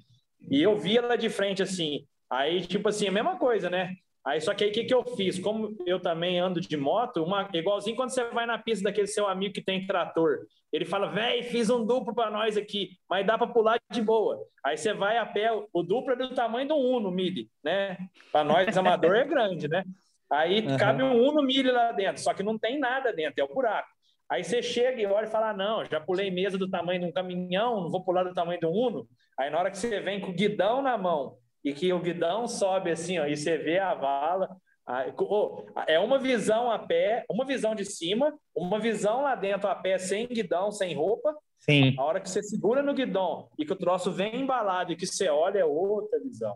E 0.50 0.62
eu 0.62 0.76
vi 0.76 0.98
ela 0.98 1.16
de 1.16 1.30
frente 1.30 1.62
assim. 1.62 2.08
Aí, 2.28 2.66
tipo 2.66 2.90
assim, 2.90 3.08
a 3.08 3.12
mesma 3.12 3.38
coisa, 3.38 3.70
né? 3.70 3.94
Aí, 4.26 4.40
só 4.40 4.54
que 4.54 4.64
aí, 4.64 4.70
o 4.70 4.74
que, 4.74 4.84
que 4.84 4.94
eu 4.94 5.04
fiz? 5.04 5.40
Como 5.40 5.76
eu 5.86 6.00
também 6.00 6.40
ando 6.40 6.62
de 6.62 6.78
moto, 6.78 7.24
uma, 7.24 7.50
igualzinho 7.54 7.96
quando 7.96 8.12
você 8.12 8.24
vai 8.26 8.46
na 8.46 8.58
pista 8.58 8.84
daquele 8.84 9.08
seu 9.08 9.28
amigo 9.28 9.54
que 9.54 9.64
tem 9.64 9.86
trator. 9.88 10.46
Ele 10.72 10.86
fala, 10.86 11.08
velho, 11.08 11.44
fiz 11.46 11.70
um 11.70 11.86
duplo 11.86 12.14
para 12.14 12.30
nós 12.30 12.56
aqui, 12.56 12.92
mas 13.10 13.26
dá 13.26 13.38
para 13.38 13.48
pular 13.48 13.80
de 13.92 14.02
boa. 14.02 14.40
Aí 14.64 14.78
você 14.78 14.94
vai 14.94 15.18
a 15.18 15.26
pé, 15.26 15.50
o 15.52 15.84
duplo 15.84 16.14
é 16.14 16.16
do 16.16 16.36
tamanho 16.36 16.68
do 16.68 16.76
Uno 16.76 17.10
Mili, 17.10 17.50
né? 17.64 17.98
Para 18.32 18.44
nós, 18.44 18.78
amador 18.78 19.16
é 19.16 19.26
grande, 19.26 19.68
né? 19.68 19.84
Aí 20.32 20.66
uhum. 20.66 20.78
cabe 20.78 21.04
um 21.04 21.20
Uno 21.28 21.42
Mili 21.42 21.72
lá 21.72 21.92
dentro, 21.92 22.22
só 22.22 22.34
que 22.34 22.44
não 22.44 22.58
tem 22.58 22.80
nada 22.80 23.12
dentro, 23.12 23.42
é 23.42 23.44
o 23.44 23.54
buraco. 23.54 23.90
Aí 24.30 24.46
você 24.46 24.62
chega 24.62 25.02
e 25.02 25.06
olha 25.06 25.26
e 25.26 25.30
fala, 25.30 25.50
ah, 25.50 25.54
não, 25.54 25.84
já 25.84 26.00
pulei 26.00 26.32
mesa 26.32 26.58
do 26.58 26.70
tamanho 26.70 27.02
de 27.02 27.06
um 27.06 27.12
caminhão, 27.12 27.82
não 27.82 27.90
vou 27.90 28.02
pular 28.02 28.24
do 28.24 28.34
tamanho 28.34 28.62
do 28.62 28.70
Uno. 28.70 29.06
Aí 29.38 29.50
na 29.50 29.60
hora 29.60 29.70
que 29.70 29.78
você 29.78 30.00
vem 30.00 30.22
com 30.22 30.30
o 30.30 30.34
guidão 30.34 30.82
na 30.82 30.98
mão, 30.98 31.36
e 31.64 31.74
que 31.74 31.92
o 31.94 32.00
guidão 32.00 32.48
sobe 32.48 32.92
assim, 32.92 33.20
ó, 33.20 33.26
e 33.26 33.36
você 33.38 33.58
vê 33.58 33.80
a 33.80 33.94
vala. 33.94 34.50
é 35.88 36.00
uma 36.00 36.18
visão 36.18 36.72
a 36.72 36.80
pé, 36.80 37.26
uma 37.30 37.46
visão 37.46 37.76
de 37.76 37.86
cima, 37.86 38.34
uma 38.56 38.80
visão 38.80 39.24
lá 39.24 39.36
dentro 39.36 39.70
a 39.70 39.76
pé 39.76 39.98
sem 39.98 40.28
guidão, 40.28 40.72
sem 40.72 40.96
roupa. 40.96 41.36
Sim. 41.60 41.96
A 41.98 42.04
hora 42.04 42.20
que 42.20 42.30
você 42.30 42.42
segura 42.42 42.82
no 42.82 42.94
guidão 42.94 43.48
e 43.58 43.66
que 43.66 43.74
o 43.74 43.76
troço 43.76 44.12
vem 44.12 44.42
embalado 44.42 44.92
e 44.92 44.96
que 44.96 45.06
você 45.06 45.30
olha 45.30 45.60
é 45.60 45.66
outra 45.66 46.20
visão. 46.20 46.56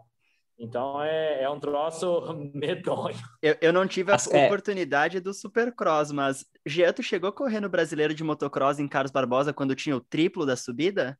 Então 0.57 1.03
é, 1.03 1.43
é 1.43 1.49
um 1.49 1.59
troço 1.59 2.23
medonho. 2.53 3.15
Eu, 3.41 3.55
eu 3.61 3.73
não 3.73 3.87
tive 3.87 4.11
a 4.11 4.17
é. 4.31 4.45
oportunidade 4.45 5.19
do 5.19 5.33
Supercross, 5.33 6.11
mas 6.11 6.45
Geto 6.65 7.03
chegou 7.03 7.29
a 7.29 7.33
correr 7.33 7.59
no 7.59 7.69
brasileiro 7.69 8.13
de 8.13 8.23
motocross 8.23 8.79
em 8.79 8.87
Carlos 8.87 9.11
Barbosa 9.11 9.53
quando 9.53 9.75
tinha 9.75 9.95
o 9.95 10.01
triplo 10.01 10.45
da 10.45 10.55
subida? 10.55 11.17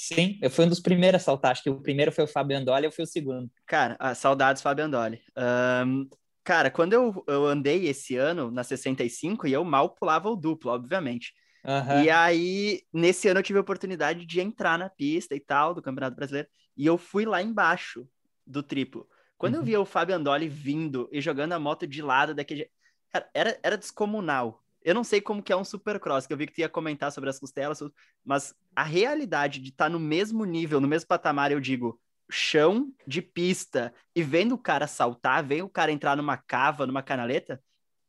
Sim, 0.00 0.38
eu 0.40 0.50
fui 0.50 0.64
um 0.64 0.68
dos 0.68 0.80
primeiros 0.80 1.20
a 1.20 1.24
saltar. 1.24 1.52
Acho 1.52 1.62
que 1.62 1.70
o 1.70 1.80
primeiro 1.80 2.10
foi 2.10 2.24
o 2.24 2.28
Fábio 2.28 2.56
Andoli, 2.56 2.86
eu 2.86 2.92
fui 2.92 3.04
o 3.04 3.06
segundo. 3.06 3.50
Cara, 3.66 3.96
ah, 4.00 4.14
saudades 4.14 4.62
Fábio 4.62 4.86
Andoli. 4.86 5.20
Um, 5.86 6.08
cara, 6.42 6.70
quando 6.70 6.94
eu, 6.94 7.22
eu 7.26 7.44
andei 7.44 7.86
esse 7.86 8.16
ano 8.16 8.50
na 8.50 8.64
65 8.64 9.46
e 9.46 9.52
eu 9.52 9.62
mal 9.62 9.90
pulava 9.90 10.30
o 10.30 10.36
duplo, 10.36 10.70
obviamente. 10.70 11.34
Uhum. 11.62 12.02
E 12.02 12.08
aí, 12.08 12.80
nesse 12.90 13.28
ano 13.28 13.40
eu 13.40 13.44
tive 13.44 13.58
a 13.58 13.62
oportunidade 13.62 14.24
de 14.24 14.40
entrar 14.40 14.78
na 14.78 14.88
pista 14.88 15.34
e 15.34 15.40
tal, 15.40 15.74
do 15.74 15.82
Campeonato 15.82 16.16
Brasileiro, 16.16 16.48
e 16.74 16.86
eu 16.86 16.96
fui 16.96 17.26
lá 17.26 17.42
embaixo 17.42 18.08
do 18.46 18.62
triplo. 18.62 19.06
Quando 19.36 19.56
uhum. 19.56 19.60
eu 19.60 19.66
via 19.66 19.80
o 19.80 19.84
Fábio 19.84 20.16
Andoli 20.16 20.48
vindo 20.48 21.10
e 21.12 21.20
jogando 21.20 21.52
a 21.52 21.58
moto 21.58 21.86
de 21.86 22.00
lado 22.00 22.34
daquele. 22.34 22.70
Cara, 23.12 23.28
era, 23.34 23.60
era 23.62 23.76
descomunal. 23.76 24.62
Eu 24.82 24.94
não 24.94 25.04
sei 25.04 25.20
como 25.20 25.42
que 25.42 25.52
é 25.52 25.56
um 25.56 25.64
supercross, 25.64 26.26
que 26.26 26.32
eu 26.32 26.38
vi 26.38 26.46
que 26.46 26.54
tu 26.54 26.60
ia 26.60 26.68
comentar 26.68 27.12
sobre 27.12 27.28
as 27.28 27.38
costelas, 27.38 27.80
mas 28.24 28.54
a 28.74 28.82
realidade 28.82 29.60
de 29.60 29.70
estar 29.70 29.86
tá 29.86 29.90
no 29.90 29.98
mesmo 29.98 30.44
nível, 30.44 30.80
no 30.80 30.88
mesmo 30.88 31.08
patamar, 31.08 31.52
eu 31.52 31.60
digo, 31.60 32.00
chão 32.30 32.92
de 33.06 33.20
pista, 33.20 33.92
e 34.14 34.22
vendo 34.22 34.54
o 34.54 34.58
cara 34.58 34.86
saltar, 34.86 35.44
vendo 35.44 35.64
o 35.64 35.70
cara 35.70 35.92
entrar 35.92 36.16
numa 36.16 36.36
cava, 36.36 36.86
numa 36.86 37.02
canaleta, 37.02 37.62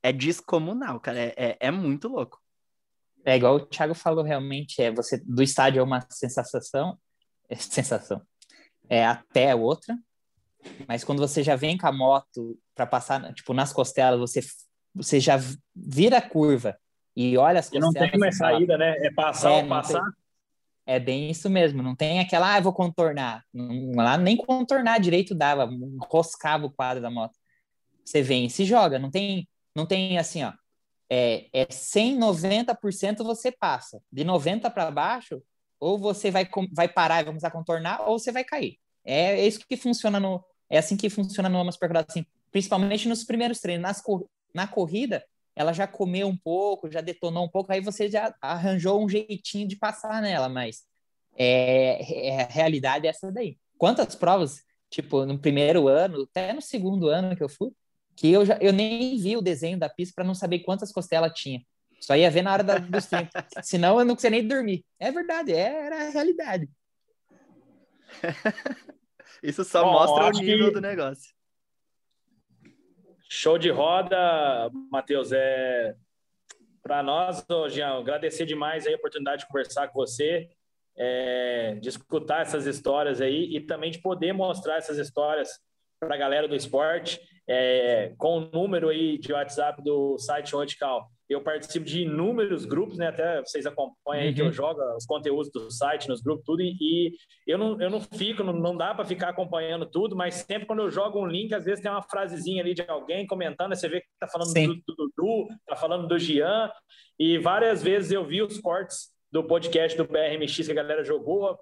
é 0.04 0.12
descomunal, 0.12 1.00
cara, 1.00 1.20
é, 1.20 1.34
é, 1.36 1.58
é 1.60 1.72
muito 1.72 2.08
louco. 2.08 2.40
É 3.24 3.36
igual 3.36 3.56
o 3.56 3.66
Thiago 3.66 3.94
falou, 3.94 4.24
realmente, 4.24 4.82
é 4.82 4.92
você 4.92 5.18
do 5.18 5.44
estádio 5.44 5.80
é 5.80 5.84
uma 5.84 6.02
sensação, 6.10 6.98
é 7.50 7.56
sensação, 7.56 8.22
é 8.90 9.06
até 9.06 9.56
outra, 9.56 9.96
mas 10.88 11.04
quando 11.04 11.20
você 11.20 11.44
já 11.44 11.56
vem 11.56 11.78
com 11.78 11.88
a 11.88 11.92
moto 11.92 12.58
para 12.76 12.86
passar, 12.86 13.34
tipo, 13.34 13.54
nas 13.54 13.74
costelas, 13.74 14.20
você 14.20 14.42
você 14.94 15.20
já 15.20 15.40
vira 15.74 16.18
a 16.18 16.22
curva 16.22 16.78
e 17.16 17.38
olha 17.38 17.60
as 17.60 17.70
costelas. 17.70 17.96
E 17.96 18.00
não 18.00 18.10
tem 18.10 18.20
mais 18.20 18.38
saída, 18.38 18.78
né? 18.78 18.98
É 19.00 19.12
passar 19.12 19.52
é, 19.52 19.64
ou 19.64 19.68
passar. 19.68 20.02
Tem... 20.02 20.21
É 20.92 21.00
bem 21.00 21.32
isso 21.32 21.50
mesmo, 21.50 21.82
não 21.82 21.96
tem 21.96 22.20
aquela, 22.20 22.54
ah, 22.54 22.58
eu 22.60 22.64
vou 22.64 22.74
contornar. 22.74 23.46
Não, 23.54 23.94
lá 23.96 24.18
nem 24.18 24.36
contornar 24.36 25.00
direito 25.00 25.34
dava, 25.34 25.64
enroscava 25.64 26.66
o 26.66 26.70
quadro 26.70 27.02
da 27.02 27.10
moto. 27.10 27.34
Você 28.04 28.22
vem 28.22 28.48
e 28.48 28.50
se 28.50 28.66
joga, 28.66 29.00
não 29.00 29.10
tem, 29.10 29.48
não 29.74 29.86
tem 29.86 30.18
assim, 30.18 30.44
ó. 30.44 30.52
É, 31.10 31.48
é 31.54 31.66
100, 31.72 32.20
90% 32.20 33.24
você 33.24 33.54
passa. 33.54 34.04
De 34.12 34.26
90 34.26 34.70
para 34.70 34.92
baixo, 34.92 35.42
ou 35.80 35.98
você 35.98 36.30
vai, 36.30 36.46
vai 36.74 36.90
parar 36.90 37.22
e 37.22 37.26
começar 37.26 37.48
a 37.48 37.52
contornar, 37.52 38.02
ou 38.10 38.20
você 38.20 38.30
vai 38.30 38.44
cair. 38.44 38.78
É, 39.06 39.40
é 39.40 39.48
isso 39.48 39.66
que 39.66 39.78
funciona 39.78 40.20
no. 40.20 40.44
É 40.70 40.78
assim 40.78 40.98
que 40.98 41.10
funciona 41.10 41.48
no 41.48 41.58
Amas 41.58 41.78
assim, 42.10 42.26
principalmente 42.52 43.08
nos 43.08 43.24
primeiros 43.24 43.62
treinos. 43.62 43.84
Nas, 43.84 44.04
na 44.54 44.68
corrida, 44.68 45.24
ela 45.56 45.74
já 45.74 45.88
comeu 45.88 46.28
um 46.28 46.38
pouco, 46.38 46.92
já 46.92 47.02
detonou 47.02 47.46
um 47.46 47.50
pouco, 47.50 47.72
aí 47.72 47.82
você 47.82 48.10
já 48.10 48.34
arranjou 48.42 49.04
um 49.04 49.10
jeitinho 49.10 49.68
de 49.68 49.76
passar 49.76 50.22
nela, 50.22 50.48
mas 50.48 50.84
é, 51.36 52.28
é 52.28 52.44
a 52.44 52.48
realidade 52.48 53.08
é 53.08 53.10
essa 53.10 53.32
daí. 53.32 53.58
Quantas 53.78 54.16
provas, 54.16 54.62
tipo, 54.90 55.26
no 55.26 55.40
primeiro 55.40 55.88
ano, 55.88 56.24
até 56.24 56.54
no 56.54 56.62
segundo 56.62 57.08
ano 57.08 57.36
que 57.36 57.44
eu 57.44 57.50
fui, 57.50 57.72
que 58.16 58.32
eu, 58.32 58.46
já, 58.46 58.58
eu 58.62 58.72
nem 58.72 59.18
vi 59.18 59.36
o 59.36 59.42
desenho 59.42 59.80
da 59.80 59.90
pista 59.90 60.14
para 60.16 60.26
não 60.26 60.36
saber 60.36 60.60
quantas 60.60 60.92
costelas 60.92 61.34
tinha. 61.34 61.62
Só 62.00 62.16
ia 62.16 62.32
ver 62.32 62.42
na 62.42 62.54
hora 62.54 62.64
da, 62.64 62.78
dos 62.78 63.06
tempos. 63.06 63.32
Senão 63.64 64.00
eu 64.00 64.06
não 64.06 64.16
conseguia 64.16 64.40
nem 64.40 64.48
dormir. 64.48 64.86
É 65.00 65.12
verdade, 65.12 65.54
é, 65.54 65.86
era 65.86 66.08
a 66.08 66.10
realidade. 66.10 66.70
Isso 69.42 69.64
só 69.64 69.84
Bom, 69.84 69.94
mostra 69.94 70.26
o 70.28 70.32
nível 70.32 70.68
que... 70.68 70.74
do 70.74 70.82
negócio. 70.82 71.34
Show 73.34 73.58
de 73.58 73.70
roda, 73.70 74.70
Matheus. 74.92 75.32
É, 75.32 75.96
Para 76.84 77.02
nós, 77.02 77.46
Jean, 77.70 77.98
agradecer 77.98 78.46
demais 78.46 78.86
a 78.86 78.92
oportunidade 78.92 79.44
de 79.44 79.48
conversar 79.48 79.88
com 79.88 80.02
você, 80.02 80.50
é, 80.98 81.76
de 81.76 81.88
escutar 81.88 82.42
essas 82.42 82.66
histórias 82.66 83.22
aí 83.22 83.56
e 83.56 83.62
também 83.62 83.90
de 83.90 84.02
poder 84.02 84.34
mostrar 84.34 84.76
essas 84.76 84.98
histórias 84.98 85.62
para 85.98 86.14
a 86.14 86.18
galera 86.18 86.46
do 86.46 86.58
esporte, 86.58 87.22
é, 87.48 88.14
com 88.18 88.40
o 88.40 88.52
número 88.52 88.90
aí 88.90 89.18
de 89.18 89.32
WhatsApp 89.32 89.82
do 89.82 90.18
site 90.18 90.54
Radical 90.54 91.10
eu 91.32 91.42
participo 91.42 91.86
de 91.86 92.02
inúmeros 92.02 92.66
grupos, 92.66 92.98
né? 92.98 93.08
Até 93.08 93.40
vocês 93.42 93.66
acompanham 93.66 94.24
aí 94.24 94.30
uhum. 94.30 94.36
que 94.36 94.42
eu 94.42 94.46
uhum. 94.48 94.52
jogo 94.52 94.82
os 94.96 95.06
conteúdos 95.06 95.52
do 95.52 95.72
site, 95.72 96.10
nos 96.10 96.22
grupos, 96.22 96.44
tudo, 96.46 96.62
e, 96.62 96.76
e 96.80 97.18
eu, 97.48 97.58
não, 97.58 97.82
eu 97.82 97.90
não 97.90 98.02
fico, 98.02 98.44
não, 98.44 98.54
não 98.54 98.76
dá 98.76 98.94
para 98.94 99.06
ficar 99.06 99.30
acompanhando 99.30 99.86
tudo, 99.86 100.16
mas 100.16 100.36
sempre 100.36 100.66
quando 100.68 100.82
eu 100.82 100.90
jogo 100.90 101.20
um 101.20 101.28
link, 101.28 101.54
às 101.54 101.64
vezes 101.64 101.82
tem 101.82 101.92
uma 101.92 102.04
frasezinha 102.04 102.62
ali 102.62 102.74
de 102.74 102.84
alguém 102.88 103.26
comentando, 103.26 103.76
você 103.76 103.88
vê 103.88 104.02
que 104.02 104.08
tá 104.20 104.28
falando 104.28 104.54
do, 104.54 104.76
do 104.76 104.96
Dudu, 104.96 105.48
tá 105.66 105.76
falando 105.76 106.08
do 106.08 106.20
Gian, 106.20 106.70
e 107.18 107.38
várias 107.38 107.82
vezes 107.82 108.12
eu 108.12 108.26
vi 108.26 108.42
os 108.42 108.60
cortes 108.60 109.10
do 109.32 109.44
podcast 109.44 109.98
do 109.98 110.06
BRMX 110.06 110.66
que 110.66 110.72
a 110.72 110.76
galera 110.76 111.04
jogou, 111.04 111.58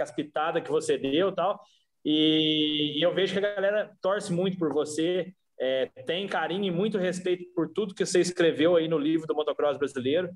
as 0.00 0.14
pitadas 0.14 0.62
que 0.62 0.70
você 0.70 0.98
deu 0.98 1.32
tal, 1.32 1.58
e, 2.04 2.98
e 2.98 3.02
eu 3.02 3.14
vejo 3.14 3.32
que 3.32 3.44
a 3.44 3.54
galera 3.54 3.90
torce 4.00 4.32
muito 4.32 4.58
por 4.58 4.72
você, 4.72 5.32
é, 5.58 5.86
tem 6.06 6.26
carinho 6.26 6.64
e 6.64 6.70
muito 6.70 6.98
respeito 6.98 7.44
por 7.54 7.72
tudo 7.72 7.94
que 7.94 8.04
você 8.04 8.20
escreveu 8.20 8.76
aí 8.76 8.88
no 8.88 8.98
livro 8.98 9.26
do 9.26 9.34
motocross 9.34 9.78
brasileiro. 9.78 10.30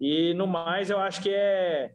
E 0.00 0.34
no 0.34 0.46
mais, 0.46 0.90
eu 0.90 0.98
acho 0.98 1.22
que 1.22 1.30
é 1.30 1.92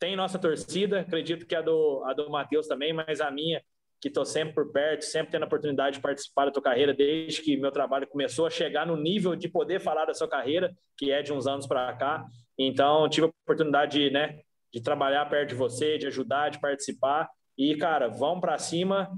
tem 0.00 0.16
nossa 0.16 0.38
torcida, 0.38 1.00
acredito 1.00 1.46
que 1.46 1.54
a 1.54 1.60
do, 1.60 2.02
a 2.06 2.14
do 2.14 2.30
Matheus 2.30 2.66
também, 2.66 2.90
mas 2.90 3.20
a 3.20 3.30
minha, 3.30 3.62
que 4.00 4.08
estou 4.08 4.24
sempre 4.24 4.54
por 4.54 4.72
perto, 4.72 5.02
sempre 5.04 5.30
tendo 5.30 5.42
a 5.42 5.46
oportunidade 5.46 5.96
de 5.96 6.02
participar 6.02 6.46
da 6.46 6.50
tua 6.50 6.62
carreira, 6.62 6.94
desde 6.94 7.42
que 7.42 7.58
meu 7.58 7.70
trabalho 7.70 8.06
começou 8.06 8.46
a 8.46 8.50
chegar 8.50 8.86
no 8.86 8.96
nível 8.96 9.36
de 9.36 9.46
poder 9.46 9.78
falar 9.78 10.06
da 10.06 10.14
sua 10.14 10.26
carreira, 10.26 10.74
que 10.96 11.12
é 11.12 11.20
de 11.20 11.34
uns 11.34 11.46
anos 11.46 11.66
para 11.66 11.94
cá. 11.96 12.24
Então, 12.58 13.10
tive 13.10 13.26
a 13.26 13.30
oportunidade 13.44 13.98
de, 13.98 14.10
né, 14.10 14.40
de 14.72 14.82
trabalhar 14.82 15.26
perto 15.26 15.50
de 15.50 15.54
você, 15.54 15.98
de 15.98 16.06
ajudar, 16.06 16.48
de 16.48 16.58
participar. 16.58 17.28
E, 17.58 17.76
cara, 17.76 18.08
vamos 18.08 18.40
para 18.40 18.56
cima 18.56 19.10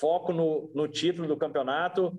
foco 0.00 0.32
no, 0.32 0.70
no 0.74 0.88
título 0.88 1.28
do 1.28 1.36
campeonato. 1.36 2.16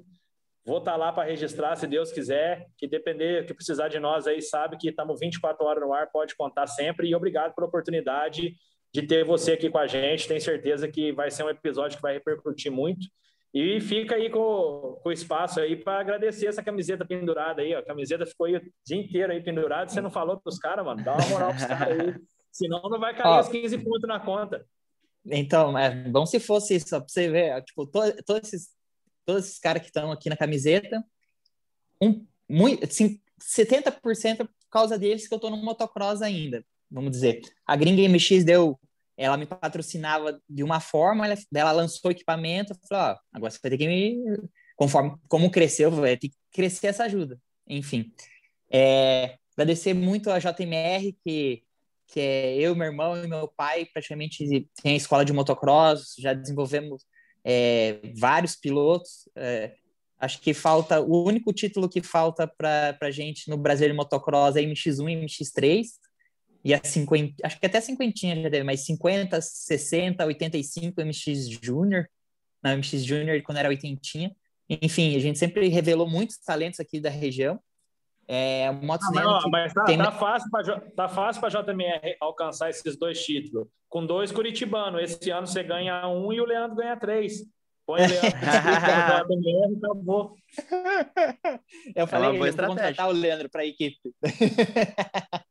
Vou 0.66 0.80
estar 0.80 0.94
tá 0.94 0.98
lá 0.98 1.12
para 1.12 1.30
registrar, 1.30 1.76
se 1.76 1.86
Deus 1.86 2.12
quiser. 2.12 2.68
Que 2.78 2.88
depender, 2.88 3.46
que 3.46 3.54
precisar 3.54 3.88
de 3.88 4.00
nós 4.00 4.26
aí, 4.28 4.42
sabe 4.42 4.78
que 4.78 4.90
estamos 4.90 5.20
24 5.20 5.64
horas 5.66 5.84
no 5.84 5.94
ar, 5.94 6.10
pode 6.12 6.36
contar 6.36 6.68
sempre. 6.68 7.08
E 7.08 7.16
obrigado 7.16 7.54
pela 7.54 7.68
oportunidade 7.68 8.56
de 8.94 9.02
ter 9.04 9.24
você 9.24 9.54
aqui 9.54 9.70
com 9.70 9.78
a 9.78 9.88
gente. 9.88 10.28
Tenho 10.28 10.42
certeza 10.42 10.88
que 10.88 11.12
vai 11.12 11.30
ser 11.30 11.44
um 11.44 11.50
episódio 11.50 11.98
que 11.98 12.02
vai 12.02 12.14
repercutir 12.14 12.72
muito. 12.72 13.06
E 13.54 13.80
fica 13.80 14.16
aí 14.16 14.30
com, 14.30 15.00
o 15.04 15.12
espaço 15.12 15.62
aí 15.62 15.78
para 15.78 16.00
agradecer 16.00 16.48
essa 16.48 16.64
camiseta 16.64 17.06
pendurada 17.06 17.62
aí. 17.62 17.74
Ó. 17.74 17.80
A 17.80 17.86
camiseta 17.86 18.26
ficou 18.26 18.48
aí 18.48 18.58
o 18.58 18.62
dia 18.86 18.98
inteiro 18.98 19.32
aí 19.32 19.42
pendurada. 19.42 19.90
Você 19.90 20.02
não 20.02 20.10
falou 20.10 20.40
para 20.40 20.50
os 20.50 20.60
caras, 20.60 20.84
mano? 20.84 21.04
Dá 21.04 21.14
uma 21.14 21.28
moral 21.28 21.50
para 21.50 21.58
os 21.58 21.66
caras 21.66 22.00
aí. 22.00 22.16
Senão 22.52 22.82
não 22.84 23.00
vai 23.00 23.16
cair 23.16 23.28
ó, 23.28 23.40
os 23.40 23.48
15 23.48 23.78
pontos 23.78 24.08
na 24.08 24.20
conta. 24.20 24.66
Então, 25.28 25.78
é 25.78 26.10
bom 26.10 26.26
se 26.26 26.40
fosse 26.40 26.76
isso, 26.76 26.88
para 26.88 27.00
você 27.08 27.30
ver. 27.30 27.64
Tipo, 27.64 27.88
to, 27.88 28.00
todos 28.24 28.48
esses, 28.48 28.70
todos 29.26 29.46
esses 29.46 29.60
caras 29.60 29.82
que 29.82 29.88
estão 29.88 30.12
aqui 30.12 30.30
na 30.30 30.38
camiseta, 30.38 31.04
um, 32.02 32.26
muito, 32.48 32.86
assim, 32.86 33.20
70% 33.42 34.38
por 34.38 34.50
causa 34.70 34.98
deles 34.98 35.28
que 35.28 35.34
eu 35.34 35.38
estou 35.38 35.50
no 35.50 35.58
motocross 35.58 36.22
ainda, 36.22 36.64
vamos 36.90 37.12
dizer. 37.12 37.42
A 37.66 37.76
Gringa 37.76 38.08
MX 38.08 38.44
deu 38.44 38.80
ela 39.18 39.38
me 39.38 39.46
patrocinava 39.46 40.42
de 40.50 40.64
uma 40.64 40.80
forma, 40.80 41.26
ela, 41.26 41.36
ela 41.54 41.72
lançou 41.72 42.12
equipamento, 42.12 42.74
eu 42.74 42.78
falei, 42.88 43.14
ó, 43.14 43.20
agora 43.34 43.52
você 43.52 43.60
vai 43.62 43.72
ter 43.72 43.78
que 43.78 43.88
me, 43.88 44.18
conforme, 44.76 45.16
como 45.28 45.50
cresceu, 45.50 45.90
vai 45.90 46.18
ter 46.18 46.30
que 46.30 46.36
crescer 46.52 46.88
essa 46.88 47.06
ajuda. 47.06 47.40
Enfim, 47.68 48.12
é, 48.70 49.38
agradecer 49.54 49.94
muito 49.94 50.30
a 50.30 50.40
JMR, 50.40 51.16
que, 51.24 51.64
que 52.16 52.22
é 52.22 52.56
eu, 52.56 52.74
meu 52.74 52.88
irmão 52.88 53.22
e 53.22 53.28
meu 53.28 53.46
pai, 53.46 53.86
praticamente 53.92 54.48
tem 54.82 54.94
a 54.94 54.96
escola 54.96 55.26
de 55.26 55.34
motocross, 55.34 56.16
já 56.18 56.34
desenvolvemos 56.34 57.04
é, 57.44 58.00
vários 58.18 58.56
pilotos, 58.56 59.28
é, 59.36 59.76
acho 60.18 60.40
que 60.40 60.54
falta, 60.54 61.02
o 61.02 61.26
único 61.26 61.52
título 61.52 61.90
que 61.90 62.02
falta 62.02 62.48
para 62.48 62.98
a 63.02 63.12
gente 63.12 63.50
no 63.50 63.58
Brasil 63.58 63.90
de 63.90 63.94
motocross 63.94 64.56
é 64.56 64.62
MX1 64.62 65.12
e 65.12 65.26
MX3, 65.26 65.88
e 66.64 66.74
a 66.74 66.82
50, 66.82 67.36
acho 67.44 67.60
que 67.60 67.66
até 67.66 67.82
50 67.82 68.42
já 68.42 68.50
teve, 68.50 68.64
mas 68.64 68.86
50, 68.86 69.42
60, 69.42 70.26
85 70.26 71.02
MX 71.02 71.50
Júnior, 71.62 72.08
na 72.64 72.78
MX 72.78 73.04
Júnior 73.04 73.42
quando 73.44 73.58
era 73.58 73.68
80. 73.68 74.34
Enfim, 74.70 75.18
a 75.18 75.20
gente 75.20 75.38
sempre 75.38 75.68
revelou 75.68 76.10
muitos 76.10 76.38
talentos 76.38 76.80
aqui 76.80 77.02
da 77.02 77.10
região. 77.10 77.60
É, 78.28 78.72
Motos 78.72 79.08
ah, 79.10 79.12
não, 79.12 79.50
mas 79.52 79.74
tá, 79.74 79.84
tem... 79.84 79.98
tá 79.98 80.12
fácil 80.12 80.50
para 80.50 80.80
tá 80.80 81.08
fácil 81.08 81.42
para 81.42 81.62
JMR 81.62 82.18
alcançar 82.20 82.70
esses 82.70 82.98
dois 82.98 83.24
títulos. 83.24 83.68
Com 83.88 84.06
dois 84.06 84.32
Curitibano, 84.32 85.00
esse 85.00 85.30
ano 85.30 85.46
você 85.46 85.62
ganha 85.62 86.08
um 86.08 86.34
e 86.34 86.42
o 86.42 86.46
Leandro 86.46 86.76
ganha 86.76 86.98
três. 86.98 87.44
Põe 87.86 88.02
o 88.02 88.08
Leandro 88.08 88.30
JMR, 89.30 89.78
acabou. 89.78 90.36
Eu 91.96 92.08
falei, 92.08 92.30
é 92.30 92.34
eu 92.34 92.54
vou 92.54 92.68
contratar 92.68 93.08
o 93.08 93.12
Leandro 93.12 93.48
para 93.50 93.62
a 93.62 93.66
equipe. 93.66 94.12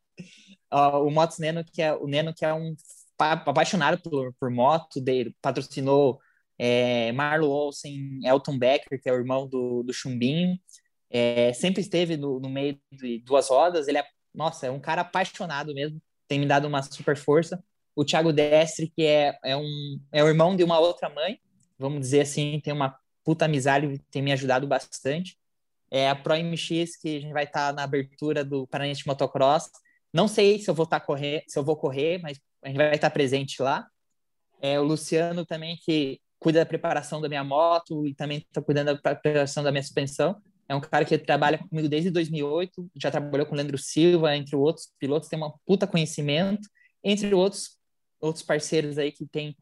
uh, 0.72 0.98
o 1.06 1.10
Motos 1.10 1.38
Neno, 1.38 1.64
que 1.64 1.80
é 1.80 1.94
o 1.94 2.09
Neno, 2.09 2.34
que 2.34 2.44
é 2.44 2.52
um 2.52 2.74
apaixonado 3.18 4.01
por, 4.02 4.34
por 4.40 4.51
moto, 4.51 5.01
dele, 5.01 5.34
patrocinou 5.40 6.18
é, 6.59 7.12
Marlo 7.12 7.48
Olsen, 7.48 8.20
Elton 8.24 8.59
Becker, 8.59 9.01
que 9.01 9.09
é 9.09 9.12
o 9.12 9.16
irmão 9.16 9.48
do, 9.48 9.82
do 9.84 9.92
Chumbinho, 9.92 10.59
é, 11.10 11.52
sempre 11.52 11.81
esteve 11.81 12.16
no, 12.16 12.40
no, 12.40 12.48
meio 12.48 12.78
de 12.93 13.18
duas 13.20 13.48
rodas. 13.48 13.89
Ele 13.89 13.98
é, 13.98 14.05
nossa, 14.35 14.66
é 14.66 14.70
um 14.70 14.81
cara 14.81 15.02
apaixonado 15.02 15.74
mesmo, 15.74 16.01
tem 16.26 16.39
me 16.39 16.47
dado 16.47 16.66
uma 16.66 16.82
super 16.82 17.16
força. 17.16 17.62
O 17.94 18.05
Thiago 18.05 18.32
Destre, 18.32 18.93
que 18.94 19.02
é, 19.05 19.39
é, 19.44 19.56
um, 19.56 20.01
é 20.12 20.24
o 20.24 20.28
irmão 20.28 20.56
de 20.56 20.64
uma 20.64 20.78
outra 20.78 21.09
mãe, 21.09 21.39
vamos 21.78 22.01
dizer 22.01 22.22
assim, 22.22 22.60
tem 22.60 22.72
uma 22.72 22.97
puta 23.24 23.44
amizade, 23.44 24.01
tem 24.10 24.22
me 24.22 24.32
ajudado 24.32 24.66
bastante. 24.66 25.39
É 25.90 26.09
a 26.09 26.16
Pro 26.16 26.35
MX, 26.35 26.97
que 26.97 27.16
a 27.16 27.20
gente 27.20 27.32
vai 27.32 27.44
estar 27.44 27.68
tá 27.68 27.72
na 27.72 27.85
abertura 27.85 28.44
do 28.44 28.66
Paranense 28.66 29.06
Motocross, 29.06 29.70
não 30.14 30.28
sei 30.28 30.60
se 30.60 30.70
eu 30.70 30.74
vou 30.74 30.85
estar 30.85 31.01
tá 31.01 31.06
correr, 31.06 31.43
se 31.48 31.59
eu 31.59 31.64
vou 31.64 31.76
correr, 31.76 32.18
mas 32.18 32.39
a 32.62 32.68
gente 32.68 32.76
vai 32.76 32.94
estar 32.94 33.10
presente 33.10 33.60
lá. 33.60 33.85
É, 34.62 34.78
o 34.78 34.85
Luciano 34.85 35.44
também 35.44 35.76
que 35.85 36.20
cuida 36.39 36.60
da 36.60 36.66
preparação 36.66 37.20
da 37.20 37.28
minha 37.28 37.43
moto 37.43 38.06
e 38.06 38.14
também 38.14 38.39
está 38.39 38.62
cuidando 38.62 38.94
da 38.94 39.14
preparação 39.16 39.64
da 39.64 39.72
minha 39.72 39.82
suspensão. 39.82 40.40
É 40.68 40.74
um 40.74 40.80
cara 40.80 41.04
que 41.04 41.16
trabalha 41.18 41.58
comigo 41.58 41.88
desde 41.88 42.10
2008, 42.10 42.90
já 42.96 43.10
trabalhou 43.10 43.46
com 43.46 43.52
o 43.52 43.56
Leandro 43.56 43.78
Silva, 43.78 44.36
entre 44.36 44.56
outros 44.56 44.90
pilotos, 44.98 45.28
tem 45.28 45.38
uma 45.38 45.54
puta 45.66 45.86
conhecimento, 45.86 46.68
entre 47.02 47.34
outros 47.34 47.78
outros 48.20 48.42
parceiros 48.42 48.96
aí 48.96 49.12
que 49.12 49.26
tem 49.26 49.54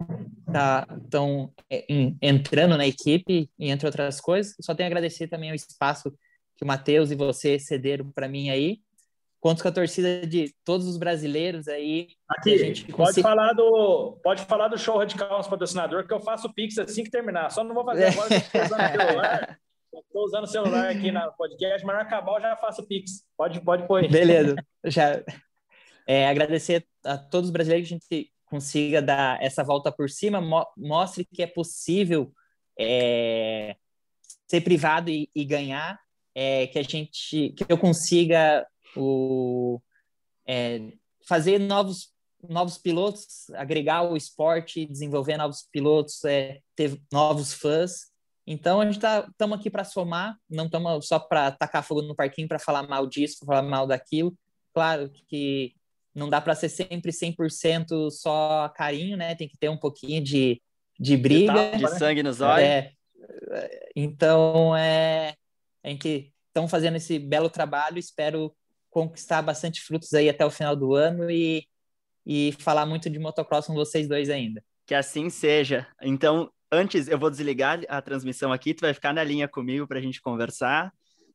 estão 0.47 1.49
tá, 1.49 1.65
é, 1.69 1.85
entrando 2.23 2.77
na 2.77 2.87
equipe 2.87 3.51
e 3.59 3.71
entre 3.71 3.87
outras 3.87 4.21
coisas. 4.21 4.55
Só 4.61 4.73
tenho 4.73 4.87
a 4.87 4.89
agradecer 4.89 5.27
também 5.27 5.51
o 5.51 5.55
espaço 5.55 6.13
que 6.57 6.63
o 6.63 6.67
Matheus 6.67 7.11
e 7.11 7.17
você 7.17 7.59
cederam 7.59 8.13
para 8.13 8.29
mim 8.29 8.51
aí 8.51 8.79
Conto 9.43 9.61
com 9.61 9.69
a 9.69 9.73
torcida 9.73 10.25
de 10.25 10.55
todos 10.65 10.87
os 10.87 10.97
brasileiros 10.97 11.67
aí. 11.67 12.11
Aqui, 12.29 12.59
pode, 12.59 12.93
consiga... 12.93 13.29
falar 13.29 13.53
do, 13.55 14.17
pode 14.23 14.45
falar 14.45 14.69
do 14.69 14.79
show 14.79 14.97
radical 14.97 15.31
nosso 15.31 15.51
patrocinador, 15.51 16.07
que 16.07 16.15
eu 16.15 16.21
faço 16.21 16.55
Pix 16.55 16.79
assim 16.79 17.03
que 17.03 17.11
terminar. 17.11 17.51
Só 17.51 17.65
não 17.65 17.75
vou 17.75 17.85
fazer 17.85 18.07
agora, 19.11 19.59
estou 20.01 20.25
usando 20.25 20.45
o 20.45 20.49
celular. 20.49 20.91
Aqui 20.91 21.13
na 21.13 21.31
podcast, 21.31 21.87
mas 21.87 21.99
acabar 21.99 22.37
eu 22.37 22.41
já 22.43 22.57
faço 22.57 22.87
Pix. 22.87 23.25
Pode, 23.37 23.61
pode 23.61 23.87
pôr. 23.87 24.09
Beleza. 24.09 24.57
Já, 24.85 25.23
é, 26.07 26.29
agradecer 26.29 26.87
a 27.05 27.17
todos 27.17 27.49
os 27.49 27.53
brasileiros 27.53 27.89
que 27.89 27.95
a 27.95 27.99
gente 27.99 28.33
consiga 28.47 29.01
dar 29.01 29.43
essa 29.43 29.65
volta 29.65 29.91
por 29.91 30.11
cima, 30.11 30.41
mo 30.41 30.67
mostre 30.77 31.25
que 31.25 31.43
é 31.43 31.47
possível 31.47 32.33
é, 32.79 33.77
ser 34.47 34.61
privado 34.61 35.11
e, 35.11 35.31
e 35.35 35.45
ganhar, 35.45 35.99
é, 36.35 36.67
que 36.67 36.79
a 36.79 36.83
gente, 36.83 37.51
que 37.51 37.65
eu 37.67 37.79
consiga 37.79 38.67
o, 38.95 39.81
é, 40.47 40.93
fazer 41.27 41.59
novos, 41.59 42.13
novos 42.47 42.77
pilotos, 42.77 43.49
agregar 43.55 44.03
o 44.03 44.17
esporte, 44.17 44.85
desenvolver 44.85 45.39
novos 45.39 45.67
pilotos, 45.73 46.23
é, 46.25 46.61
ter 46.77 47.01
novos 47.11 47.55
fãs. 47.55 48.12
Então 48.47 48.81
a 48.81 48.85
gente 48.85 48.95
estamos 48.97 49.31
tá, 49.37 49.55
aqui 49.55 49.71
para 49.71 49.85
somar, 49.85 50.37
não 50.51 50.67
estamos 50.67 51.07
só 51.07 51.19
para 51.19 51.51
tacar 51.53 51.83
fogo 51.83 52.03
no 52.03 52.15
parquinho 52.15 52.49
para 52.49 52.59
falar 52.59 52.83
mal 52.89 53.07
disso, 53.07 53.39
para 53.39 53.47
falar 53.47 53.63
mal 53.63 53.87
daquilo. 53.87 54.37
Claro 54.75 55.11
que 55.29 55.75
não 56.15 56.29
dá 56.29 56.41
para 56.41 56.55
ser 56.55 56.69
sempre 56.69 57.13
100% 57.13 58.11
só 58.11 58.69
carinho, 58.71 59.17
né? 59.17 59.35
Tem 59.35 59.49
que 59.49 59.57
ter 59.57 59.69
um 59.69 59.77
pouquinho 59.77 60.23
de, 60.23 60.61
de 60.99 61.17
briga. 61.17 61.77
De 61.77 61.89
sangue 61.99 62.23
nos 62.23 62.41
olhos. 62.41 62.65
É, 62.65 62.93
então, 63.95 64.77
é, 64.77 65.35
a 65.83 65.89
gente 65.89 66.33
estão 66.49 66.69
fazendo 66.69 66.97
esse 66.97 67.19
belo 67.19 67.49
trabalho, 67.49 67.99
espero 67.99 68.55
conquistar 68.91 69.41
bastante 69.41 69.81
frutos 69.81 70.13
aí 70.13 70.29
até 70.29 70.45
o 70.45 70.51
final 70.51 70.77
do 70.77 70.95
ano 70.95 71.31
e, 71.31 71.67
e 72.27 72.53
falar 72.59 72.85
muito 72.85 73.09
de 73.09 73.19
motocross 73.19 73.67
com 73.67 73.75
vocês 73.75 74.07
dois 74.07 74.29
ainda. 74.29 74.63
Que 74.87 74.95
assim 74.95 75.31
seja. 75.31 75.87
Então, 76.03 76.51
antes 76.73 77.07
eu 77.07 77.19
vou 77.19 77.31
desligar 77.31 77.81
a 77.89 78.01
transmissão 78.01 78.51
aqui, 78.51 78.73
tu 78.73 78.81
vai 78.81 78.95
ficar 78.95 79.13
na 79.13 79.23
linha 79.23 79.47
comigo 79.47 79.87
para 79.87 79.99
a 79.99 80.03
gente 80.03 80.23
conversar. 80.23 80.93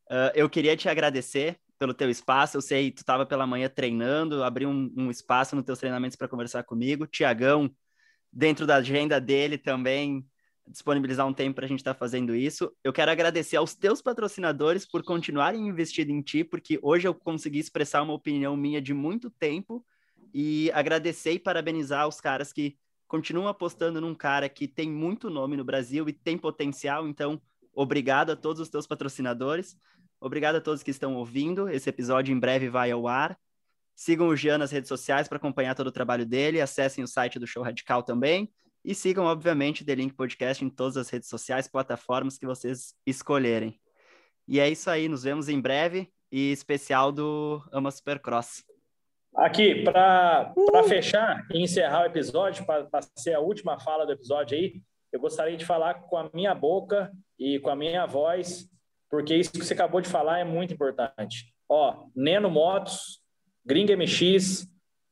Uh, 0.09 0.33
eu 0.33 0.49
queria 0.49 0.75
te 0.75 0.89
agradecer 0.89 1.57
pelo 1.77 1.93
teu 1.93 2.09
espaço. 2.09 2.57
Eu 2.57 2.61
sei 2.61 2.91
tu 2.91 2.97
estava 2.97 3.25
pela 3.25 3.45
manhã 3.45 3.69
treinando, 3.69 4.43
abriu 4.43 4.67
um, 4.67 4.91
um 4.97 5.11
espaço 5.11 5.55
nos 5.55 5.63
teus 5.63 5.77
treinamentos 5.77 6.17
para 6.17 6.27
conversar 6.27 6.63
comigo. 6.63 7.05
Tiagão, 7.05 7.69
dentro 8.33 8.65
da 8.65 8.77
agenda 8.77 9.21
dele 9.21 9.57
também, 9.59 10.25
disponibilizar 10.67 11.27
um 11.27 11.33
tempo 11.33 11.55
para 11.55 11.65
a 11.65 11.67
gente 11.67 11.79
estar 11.79 11.93
tá 11.93 11.99
fazendo 11.99 12.35
isso. 12.35 12.71
Eu 12.83 12.91
quero 12.91 13.11
agradecer 13.11 13.57
aos 13.57 13.75
teus 13.75 14.01
patrocinadores 14.01 14.87
por 14.87 15.03
continuarem 15.03 15.67
investindo 15.67 16.09
em 16.09 16.21
ti, 16.21 16.43
porque 16.43 16.79
hoje 16.81 17.07
eu 17.07 17.13
consegui 17.13 17.59
expressar 17.59 18.01
uma 18.01 18.13
opinião 18.13 18.57
minha 18.57 18.81
de 18.81 18.93
muito 18.93 19.29
tempo 19.29 19.85
e 20.33 20.71
agradecer 20.71 21.33
e 21.33 21.39
parabenizar 21.39 22.07
os 22.07 22.19
caras 22.19 22.51
que 22.51 22.75
continuam 23.07 23.47
apostando 23.47 24.01
num 24.01 24.13
cara 24.13 24.49
que 24.49 24.67
tem 24.67 24.89
muito 24.89 25.29
nome 25.29 25.55
no 25.55 25.63
Brasil 25.63 26.07
e 26.09 26.13
tem 26.13 26.37
potencial. 26.37 27.07
Então, 27.07 27.41
obrigado 27.73 28.31
a 28.31 28.35
todos 28.35 28.61
os 28.61 28.69
teus 28.69 28.85
patrocinadores. 28.85 29.77
Obrigado 30.19 30.55
a 30.55 30.61
todos 30.61 30.83
que 30.83 30.91
estão 30.91 31.15
ouvindo. 31.15 31.69
Esse 31.69 31.89
episódio 31.89 32.33
em 32.33 32.39
breve 32.39 32.69
vai 32.69 32.91
ao 32.91 33.07
ar. 33.07 33.37
Sigam 33.95 34.27
o 34.27 34.35
Jean 34.35 34.57
nas 34.57 34.71
redes 34.71 34.87
sociais 34.87 35.27
para 35.27 35.37
acompanhar 35.37 35.75
todo 35.75 35.87
o 35.87 35.91
trabalho 35.91 36.25
dele. 36.25 36.61
Acessem 36.61 37.03
o 37.03 37.07
site 37.07 37.39
do 37.39 37.47
Show 37.47 37.63
Radical 37.63 38.03
também. 38.03 38.51
E 38.83 38.95
sigam, 38.95 39.25
obviamente, 39.25 39.83
The 39.83 39.95
Link 39.95 40.13
Podcast 40.13 40.63
em 40.63 40.69
todas 40.69 40.97
as 40.97 41.09
redes 41.09 41.29
sociais, 41.29 41.67
plataformas 41.67 42.37
que 42.37 42.45
vocês 42.45 42.93
escolherem. 43.05 43.79
E 44.47 44.59
é 44.59 44.69
isso 44.69 44.89
aí, 44.89 45.09
nos 45.09 45.23
vemos 45.23 45.49
em 45.49 45.59
breve 45.59 46.09
e 46.31 46.51
especial 46.51 47.11
do 47.11 47.61
Ama 47.71 47.91
Supercross. 47.91 48.63
Aqui, 49.37 49.83
para 49.83 50.51
uh! 50.57 50.83
fechar 50.89 51.45
e 51.53 51.61
encerrar 51.61 52.01
o 52.01 52.05
episódio, 52.07 52.65
para 52.65 52.87
ser 53.15 53.35
a 53.35 53.39
última 53.39 53.79
fala 53.79 54.03
do 54.03 54.11
episódio 54.11 54.57
aí, 54.57 54.81
eu 55.13 55.19
gostaria 55.19 55.55
de 55.55 55.63
falar 55.63 55.93
com 55.93 56.17
a 56.17 56.27
minha 56.33 56.55
boca 56.55 57.11
e 57.37 57.59
com 57.59 57.69
a 57.69 57.75
minha 57.75 58.07
voz, 58.07 58.67
porque 59.07 59.35
isso 59.35 59.51
que 59.51 59.63
você 59.63 59.75
acabou 59.75 60.01
de 60.01 60.09
falar 60.09 60.39
é 60.39 60.43
muito 60.43 60.73
importante. 60.73 61.53
Ó, 61.69 62.07
Neno 62.15 62.49
Motos, 62.49 63.21
Gring 63.63 63.85
MX, 63.95 64.67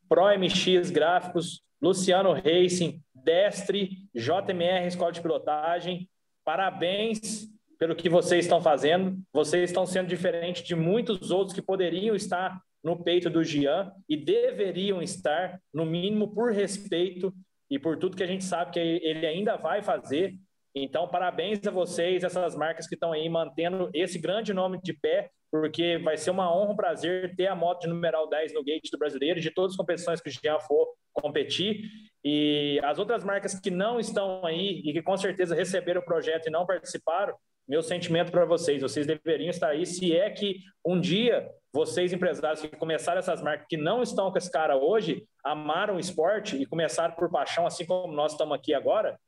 Pro 0.08 0.26
MX 0.36 0.90
Gráficos, 0.90 1.62
Luciano 1.80 2.32
Racing, 2.32 3.00
Destre, 3.14 3.90
JMR 4.12 4.88
Escola 4.88 5.12
de 5.12 5.20
Pilotagem. 5.20 6.10
Parabéns 6.44 7.48
pelo 7.78 7.94
que 7.94 8.08
vocês 8.08 8.44
estão 8.44 8.60
fazendo. 8.60 9.18
Vocês 9.32 9.70
estão 9.70 9.86
sendo 9.86 10.08
diferentes 10.08 10.64
de 10.64 10.74
muitos 10.74 11.30
outros 11.30 11.54
que 11.54 11.62
poderiam 11.62 12.16
estar 12.16 12.60
no 12.86 13.02
peito 13.02 13.28
do 13.28 13.42
Gian 13.42 13.90
e 14.08 14.16
deveriam 14.16 15.02
estar, 15.02 15.60
no 15.74 15.84
mínimo, 15.84 16.32
por 16.32 16.52
respeito 16.52 17.34
e 17.68 17.80
por 17.80 17.98
tudo 17.98 18.16
que 18.16 18.22
a 18.22 18.28
gente 18.28 18.44
sabe 18.44 18.70
que 18.70 18.78
ele 18.78 19.26
ainda 19.26 19.56
vai 19.56 19.82
fazer. 19.82 20.36
Então, 20.72 21.08
parabéns 21.08 21.66
a 21.66 21.70
vocês, 21.72 22.22
essas 22.22 22.54
marcas 22.54 22.86
que 22.86 22.94
estão 22.94 23.12
aí 23.12 23.28
mantendo 23.28 23.90
esse 23.92 24.20
grande 24.20 24.54
nome 24.54 24.78
de 24.80 24.92
pé, 24.92 25.30
porque 25.50 25.98
vai 25.98 26.16
ser 26.16 26.30
uma 26.30 26.54
honra, 26.56 26.74
um 26.74 26.76
prazer 26.76 27.34
ter 27.34 27.48
a 27.48 27.56
moto 27.56 27.80
de 27.80 27.88
numeral 27.88 28.28
10 28.28 28.54
no 28.54 28.62
gate 28.62 28.88
do 28.92 28.98
brasileiro, 28.98 29.40
de 29.40 29.50
todas 29.50 29.72
as 29.72 29.76
competições 29.76 30.20
que 30.20 30.28
o 30.28 30.32
Jean 30.32 30.60
for 30.60 30.86
competir. 31.12 31.80
E 32.24 32.78
as 32.84 33.00
outras 33.00 33.24
marcas 33.24 33.58
que 33.58 33.70
não 33.70 33.98
estão 33.98 34.46
aí 34.46 34.80
e 34.84 34.92
que 34.92 35.02
com 35.02 35.16
certeza 35.16 35.56
receberam 35.56 36.02
o 36.02 36.04
projeto 36.04 36.46
e 36.46 36.52
não 36.52 36.64
participaram, 36.64 37.34
meu 37.68 37.82
sentimento 37.82 38.30
para 38.30 38.44
vocês, 38.44 38.80
vocês 38.80 39.08
deveriam 39.08 39.50
estar 39.50 39.70
aí, 39.70 39.84
se 39.84 40.16
é 40.16 40.30
que 40.30 40.60
um 40.84 41.00
dia 41.00 41.50
vocês, 41.76 42.12
empresários 42.12 42.62
que 42.62 42.68
começaram 42.76 43.18
essas 43.18 43.42
marcas, 43.42 43.66
que 43.68 43.76
não 43.76 44.02
estão 44.02 44.30
com 44.32 44.38
esse 44.38 44.50
cara 44.50 44.76
hoje, 44.76 45.24
amaram 45.44 45.96
o 45.96 46.00
esporte 46.00 46.56
e 46.56 46.64
começaram 46.64 47.14
por 47.14 47.30
paixão, 47.30 47.66
assim 47.66 47.84
como 47.84 48.12
nós 48.12 48.32
estamos 48.32 48.56
aqui 48.56 48.72
agora, 48.74 49.18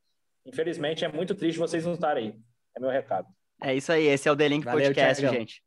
infelizmente 0.46 1.04
é 1.04 1.08
muito 1.08 1.34
triste 1.34 1.58
vocês 1.58 1.84
não 1.84 1.92
estarem 1.92 2.30
aí. 2.30 2.34
É 2.76 2.80
meu 2.80 2.90
recado. 2.90 3.28
É 3.62 3.74
isso 3.74 3.92
aí, 3.92 4.06
esse 4.06 4.28
é 4.28 4.32
o 4.32 4.36
The 4.36 4.48
Link 4.48 4.64
Valeu, 4.64 4.86
Podcast, 4.86 5.20
Thiago. 5.20 5.36
gente. 5.36 5.62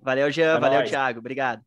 Valeu, 0.00 0.30
Jean, 0.30 0.56
é 0.56 0.60
valeu, 0.60 0.78
nóis. 0.78 0.90
Thiago. 0.90 1.18
Obrigado. 1.18 1.62